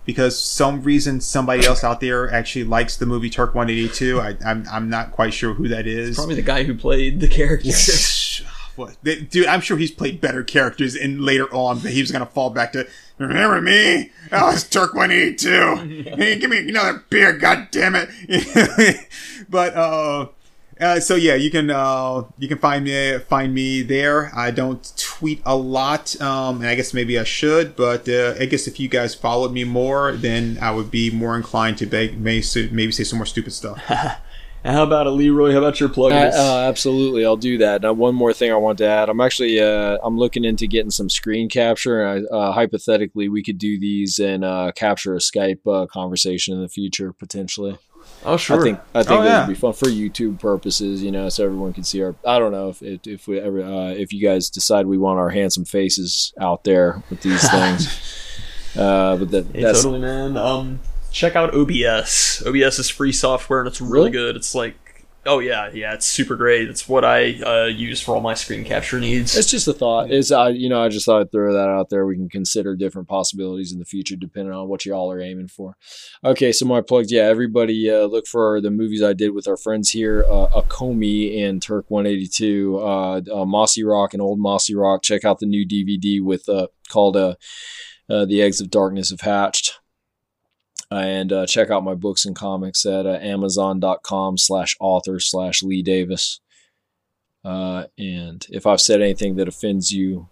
Because 0.06 0.38
some 0.38 0.84
reason 0.84 1.20
somebody 1.20 1.66
else 1.66 1.84
out 1.84 2.00
there 2.00 2.32
actually 2.32 2.64
likes 2.64 2.96
the 2.98 3.06
movie 3.06 3.30
Turk 3.30 3.56
182. 3.56 4.22
I, 4.22 4.38
I'm 4.46 4.66
I'm 4.72 4.90
not 4.90 5.12
quite 5.12 5.34
sure 5.34 5.54
who 5.54 5.68
that 5.68 5.88
is. 5.88 6.16
Probably 6.16 6.36
the 6.36 6.44
guy 6.44 6.64
who 6.64 6.76
played 6.76 7.20
the 7.20 7.28
character. 7.28 7.70
what, 8.76 8.96
dude? 9.04 9.48
I'm 9.48 9.62
sure 9.62 9.78
he's 9.78 9.92
played 9.92 10.22
better 10.22 10.44
characters 10.44 10.96
and 10.96 11.22
later 11.22 11.52
on, 11.54 11.80
but 11.80 11.92
he 11.92 12.02
was 12.02 12.12
gonna 12.12 12.26
fall 12.28 12.52
back 12.52 12.74
to 12.74 12.88
remember 13.18 13.62
me? 13.62 14.12
Oh, 14.32 14.52
it's 14.52 14.64
Turk 14.64 14.94
182. 14.94 16.16
hey, 16.18 16.38
give 16.38 16.50
me 16.50 16.70
another 16.70 17.04
beer, 17.10 17.34
god 17.34 17.70
damn 17.72 17.96
it! 17.96 19.08
but 19.50 19.76
uh, 19.76 20.28
uh, 20.80 21.00
so 21.00 21.16
yeah, 21.16 21.36
you 21.36 21.50
can 21.50 21.70
uh, 21.70 22.24
you 22.38 22.48
can 22.48 22.58
find 22.58 22.86
me 22.86 23.18
find 23.20 23.54
me 23.54 23.82
there. 23.82 24.32
I 24.36 24.52
don't 24.52 24.84
tweet 25.18 25.42
a 25.46 25.56
lot, 25.56 26.20
um, 26.22 26.62
and 26.62 26.68
I 26.68 26.76
guess 26.76 26.94
maybe 26.94 27.18
I 27.18 27.24
should, 27.24 27.76
but 27.76 28.08
uh, 28.10 28.36
I 28.40 28.46
guess 28.46 28.68
if 28.68 28.80
you 28.80 28.88
guys 28.90 29.16
followed 29.16 29.54
me 29.54 29.64
more, 29.64 30.12
then 30.14 30.58
I 30.62 30.72
would 30.72 30.92
be 30.92 31.10
more 31.10 31.38
inclined 31.38 31.78
to 31.78 31.86
beg, 31.86 32.20
may, 32.20 32.44
maybe 32.72 32.92
say 32.92 33.04
some 33.04 33.18
more 33.18 33.26
stupid 33.26 33.54
stuff. 33.54 33.82
And 34.66 34.74
how 34.74 34.82
about 34.82 35.06
it, 35.06 35.12
Leroy? 35.12 35.52
How 35.52 35.60
about 35.60 35.80
your 35.80 35.90
plug? 35.90 36.12
Uh, 36.12 36.32
uh, 36.34 36.66
absolutely, 36.68 37.24
I'll 37.24 37.38
do 37.38 37.60
that. 37.60 37.84
Now, 37.84 37.94
one 37.94 38.16
more 38.16 38.34
thing 38.34 38.52
I 38.52 38.56
want 38.56 38.80
to 38.80 38.88
add: 38.88 39.10
I'm 39.10 39.22
actually 39.22 39.60
uh, 39.60 40.00
I'm 40.04 40.18
looking 40.18 40.44
into 40.44 40.66
getting 40.66 40.90
some 40.90 41.08
screen 41.08 41.50
capture. 41.50 42.02
And 42.02 42.28
I, 42.32 42.36
uh, 42.36 42.52
hypothetically, 42.52 43.30
we 43.30 43.44
could 43.44 43.60
do 43.60 43.80
these 43.80 44.18
and 44.18 44.44
uh, 44.44 44.72
capture 44.76 45.14
a 45.14 45.20
Skype 45.20 45.60
uh, 45.68 45.86
conversation 45.86 46.56
in 46.56 46.64
the 46.64 46.68
future 46.68 47.14
potentially. 47.14 47.78
Oh, 48.26 48.38
sure. 48.38 48.60
I 48.60 48.64
think 48.64 48.80
I 48.94 49.04
think 49.04 49.20
Oh, 49.20 49.24
that 49.24 49.30
yeah. 49.30 49.48
would 49.48 49.54
be 49.54 49.60
fun 49.60 49.74
for 49.74 49.86
YouTube 49.86 50.40
purposes, 50.40 51.02
you 51.04 51.12
know, 51.12 51.30
so 51.30 51.46
everyone 51.46 51.74
can 51.74 51.84
see 51.84 52.02
our. 52.04 52.16
I 52.26 52.40
don't 52.40 52.52
know 52.52 52.70
if 52.70 52.82
if, 52.82 53.08
if 53.08 53.28
we 53.28 53.40
ever 53.40 53.62
uh, 53.64 53.90
if 53.90 54.12
you 54.14 54.22
guys 54.22 54.50
decide 54.50 54.86
we 54.88 54.98
want 54.98 55.20
our 55.20 55.30
handsome 55.30 55.66
faces 55.66 56.34
out 56.40 56.64
there 56.64 57.04
with 57.10 57.22
these 57.22 57.50
things. 57.52 57.88
uh, 58.78 59.16
but 59.18 59.32
that 59.32 59.46
Hey, 59.54 59.64
that's 59.64 59.84
totally, 59.84 60.02
man. 60.02 60.38
Um, 60.38 60.80
check 61.12 61.36
out 61.36 61.54
OBS. 61.54 62.44
OBS 62.46 62.80
is 62.80 62.90
free 62.90 63.12
software 63.12 63.60
and 63.60 63.68
it's 63.68 63.80
really 63.82 64.10
Really? 64.10 64.12
good. 64.12 64.36
It's 64.36 64.54
like, 64.56 64.76
oh 65.26 65.40
yeah, 65.40 65.70
yeah, 65.74 65.94
it's 65.94 66.06
super 66.06 66.36
great. 66.36 66.70
It's 66.70 66.88
what 66.88 67.04
I 67.04 67.42
uh, 67.42 67.66
use 67.66 68.02
for 68.02 68.16
all 68.16 68.22
my 68.22 68.34
screen 68.34 68.64
capture 68.64 69.00
needs. 69.00 69.36
It's 69.36 69.50
just 69.50 69.68
a 69.68 69.74
thought. 69.74 70.12
Is 70.12 70.32
I, 70.32 70.50
you 70.50 70.70
know, 70.70 70.82
I 70.82 70.90
just 70.90 71.06
thought 71.06 71.22
I'd 71.22 71.32
throw 71.32 71.54
that 71.54 71.70
out 71.70 71.90
there. 71.90 72.06
We 72.06 72.16
can 72.16 72.30
consider 72.30 72.76
different 72.76 73.08
possibilities 73.08 73.72
in 73.74 73.80
the 73.80 73.86
future, 73.86 74.16
depending 74.16 74.54
on 74.54 74.68
what 74.68 74.86
y'all 74.86 75.12
are 75.12 75.22
aiming 75.22 75.48
for. 75.48 75.76
Okay, 76.24 76.52
so 76.52 76.66
my 76.66 76.82
plugs. 76.82 77.12
Yeah, 77.12 77.24
everybody, 77.24 77.90
uh, 77.90 78.06
look 78.06 78.28
for 78.28 78.62
the 78.62 78.72
movies 78.72 79.04
I 79.04 79.14
did 79.14 79.32
with 79.32 79.48
our 79.48 79.58
friends 79.58 79.90
here, 79.90 80.26
uh, 80.30 80.48
Akomi 80.48 81.44
and 81.44 81.62
Turk 81.62 81.86
One 81.90 82.06
Eighty 82.06 82.28
Two, 82.28 82.80
uh, 82.80 83.22
uh, 83.34 83.46
Mossy 83.46 83.84
Rock 83.84 84.14
and 84.14 84.22
Old 84.22 84.40
Mossy 84.40 84.76
Rock. 84.76 85.04
Check 85.04 85.26
out 85.26 85.40
the 85.40 85.46
new 85.46 85.66
DVD 85.68 86.22
with 86.22 86.48
uh, 86.50 86.68
called 86.90 87.18
uh, 87.18 87.36
"The 88.08 88.42
Eggs 88.42 88.62
of 88.62 88.70
Darkness 88.70 89.10
Have 89.10 89.22
Hatched." 89.22 89.80
And 90.96 91.34
uh, 91.34 91.46
check 91.46 91.70
out 91.70 91.84
my 91.84 91.96
books 91.96 92.26
and 92.26 92.36
comics 92.36 92.86
at 92.86 93.06
uh, 93.06 93.20
amazon.com 93.22 94.38
slash 94.38 94.78
author 94.80 95.20
slash 95.20 95.62
Lee 95.62 95.82
Davis. 95.82 96.40
Uh, 97.44 97.86
and 97.98 98.46
if 98.50 98.66
I've 98.66 98.82
said 98.82 99.02
anything 99.02 99.36
that 99.36 99.48
offends 99.48 99.92
you, 99.92 100.30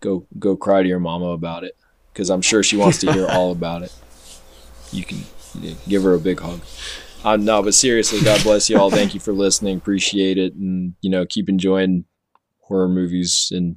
go 0.00 0.26
go 0.38 0.56
cry 0.56 0.82
to 0.82 0.88
your 0.88 0.98
mama 0.98 1.26
about 1.26 1.64
it 1.64 1.76
because 2.12 2.30
I'm 2.30 2.42
sure 2.42 2.62
she 2.62 2.76
wants 2.76 2.98
to 2.98 3.12
hear 3.12 3.26
all 3.30 3.52
about 3.52 3.82
it. 3.82 3.94
You 4.90 5.04
can 5.04 5.22
give 5.88 6.02
her 6.02 6.14
a 6.14 6.18
big 6.18 6.40
hug. 6.40 6.60
Uh, 7.22 7.36
no, 7.36 7.62
but 7.62 7.74
seriously, 7.74 8.20
God 8.22 8.42
bless 8.42 8.70
you 8.70 8.78
all. 8.78 8.90
Thank 8.90 9.12
you 9.14 9.20
for 9.20 9.32
listening. 9.32 9.76
Appreciate 9.76 10.38
it, 10.38 10.54
and 10.54 10.94
you 11.02 11.10
know, 11.10 11.26
keep 11.26 11.48
enjoying 11.48 12.06
horror 12.60 12.88
movies 12.88 13.52
and 13.54 13.76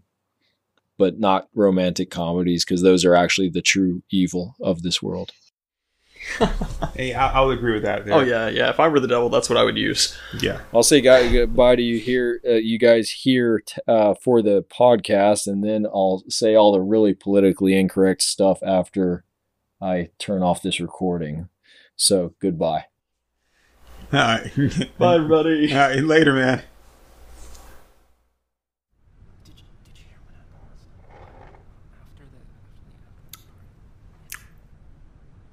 but 0.98 1.20
not 1.20 1.50
romantic 1.54 2.10
comedies 2.10 2.64
because 2.64 2.82
those 2.82 3.04
are 3.04 3.16
actually 3.16 3.50
the 3.50 3.62
true 3.62 4.04
evil 4.10 4.56
of 4.62 4.84
this 4.84 5.02
world. 5.02 5.32
Hey, 6.96 7.14
I, 7.14 7.40
I 7.40 7.42
would 7.42 7.58
agree 7.58 7.74
with 7.74 7.84
that. 7.84 8.06
there. 8.06 8.14
Oh 8.14 8.20
yeah, 8.22 8.50
yeah. 8.50 8.70
If 8.70 8.80
I 8.80 8.88
were 8.88 9.00
the 9.00 9.08
devil, 9.08 9.28
that's 9.30 9.50
what 9.50 9.58
I 9.58 9.64
would 9.64 9.78
use. 9.78 10.16
yeah. 10.40 10.62
I'll 10.74 10.84
say 10.84 11.02
guy, 11.02 11.32
goodbye 11.32 11.76
to 11.76 11.82
you 11.82 11.98
here, 11.98 12.40
uh, 12.48 12.52
you 12.54 12.78
guys 12.78 13.10
here 13.10 13.62
t- 13.66 13.82
uh, 13.88 14.14
for 14.14 14.44
the 14.44 14.64
podcast, 14.72 15.48
and 15.48 15.64
then 15.64 15.88
I'll 15.88 16.24
say 16.30 16.54
all 16.54 16.72
the 16.72 16.82
really 16.82 17.16
politically 17.16 17.74
incorrect 17.76 18.22
stuff 18.22 18.60
after 18.64 19.26
I 19.82 20.10
turn 20.20 20.44
off 20.44 20.62
this 20.62 20.80
recording. 20.80 21.50
So 21.96 22.36
goodbye. 22.40 22.86
All 24.12 24.20
right. 24.20 24.52
Bye, 25.00 25.16
everybody. 25.16 25.74
All 25.74 25.80
right. 25.80 25.98
Later, 26.04 26.34
man. 26.34 26.62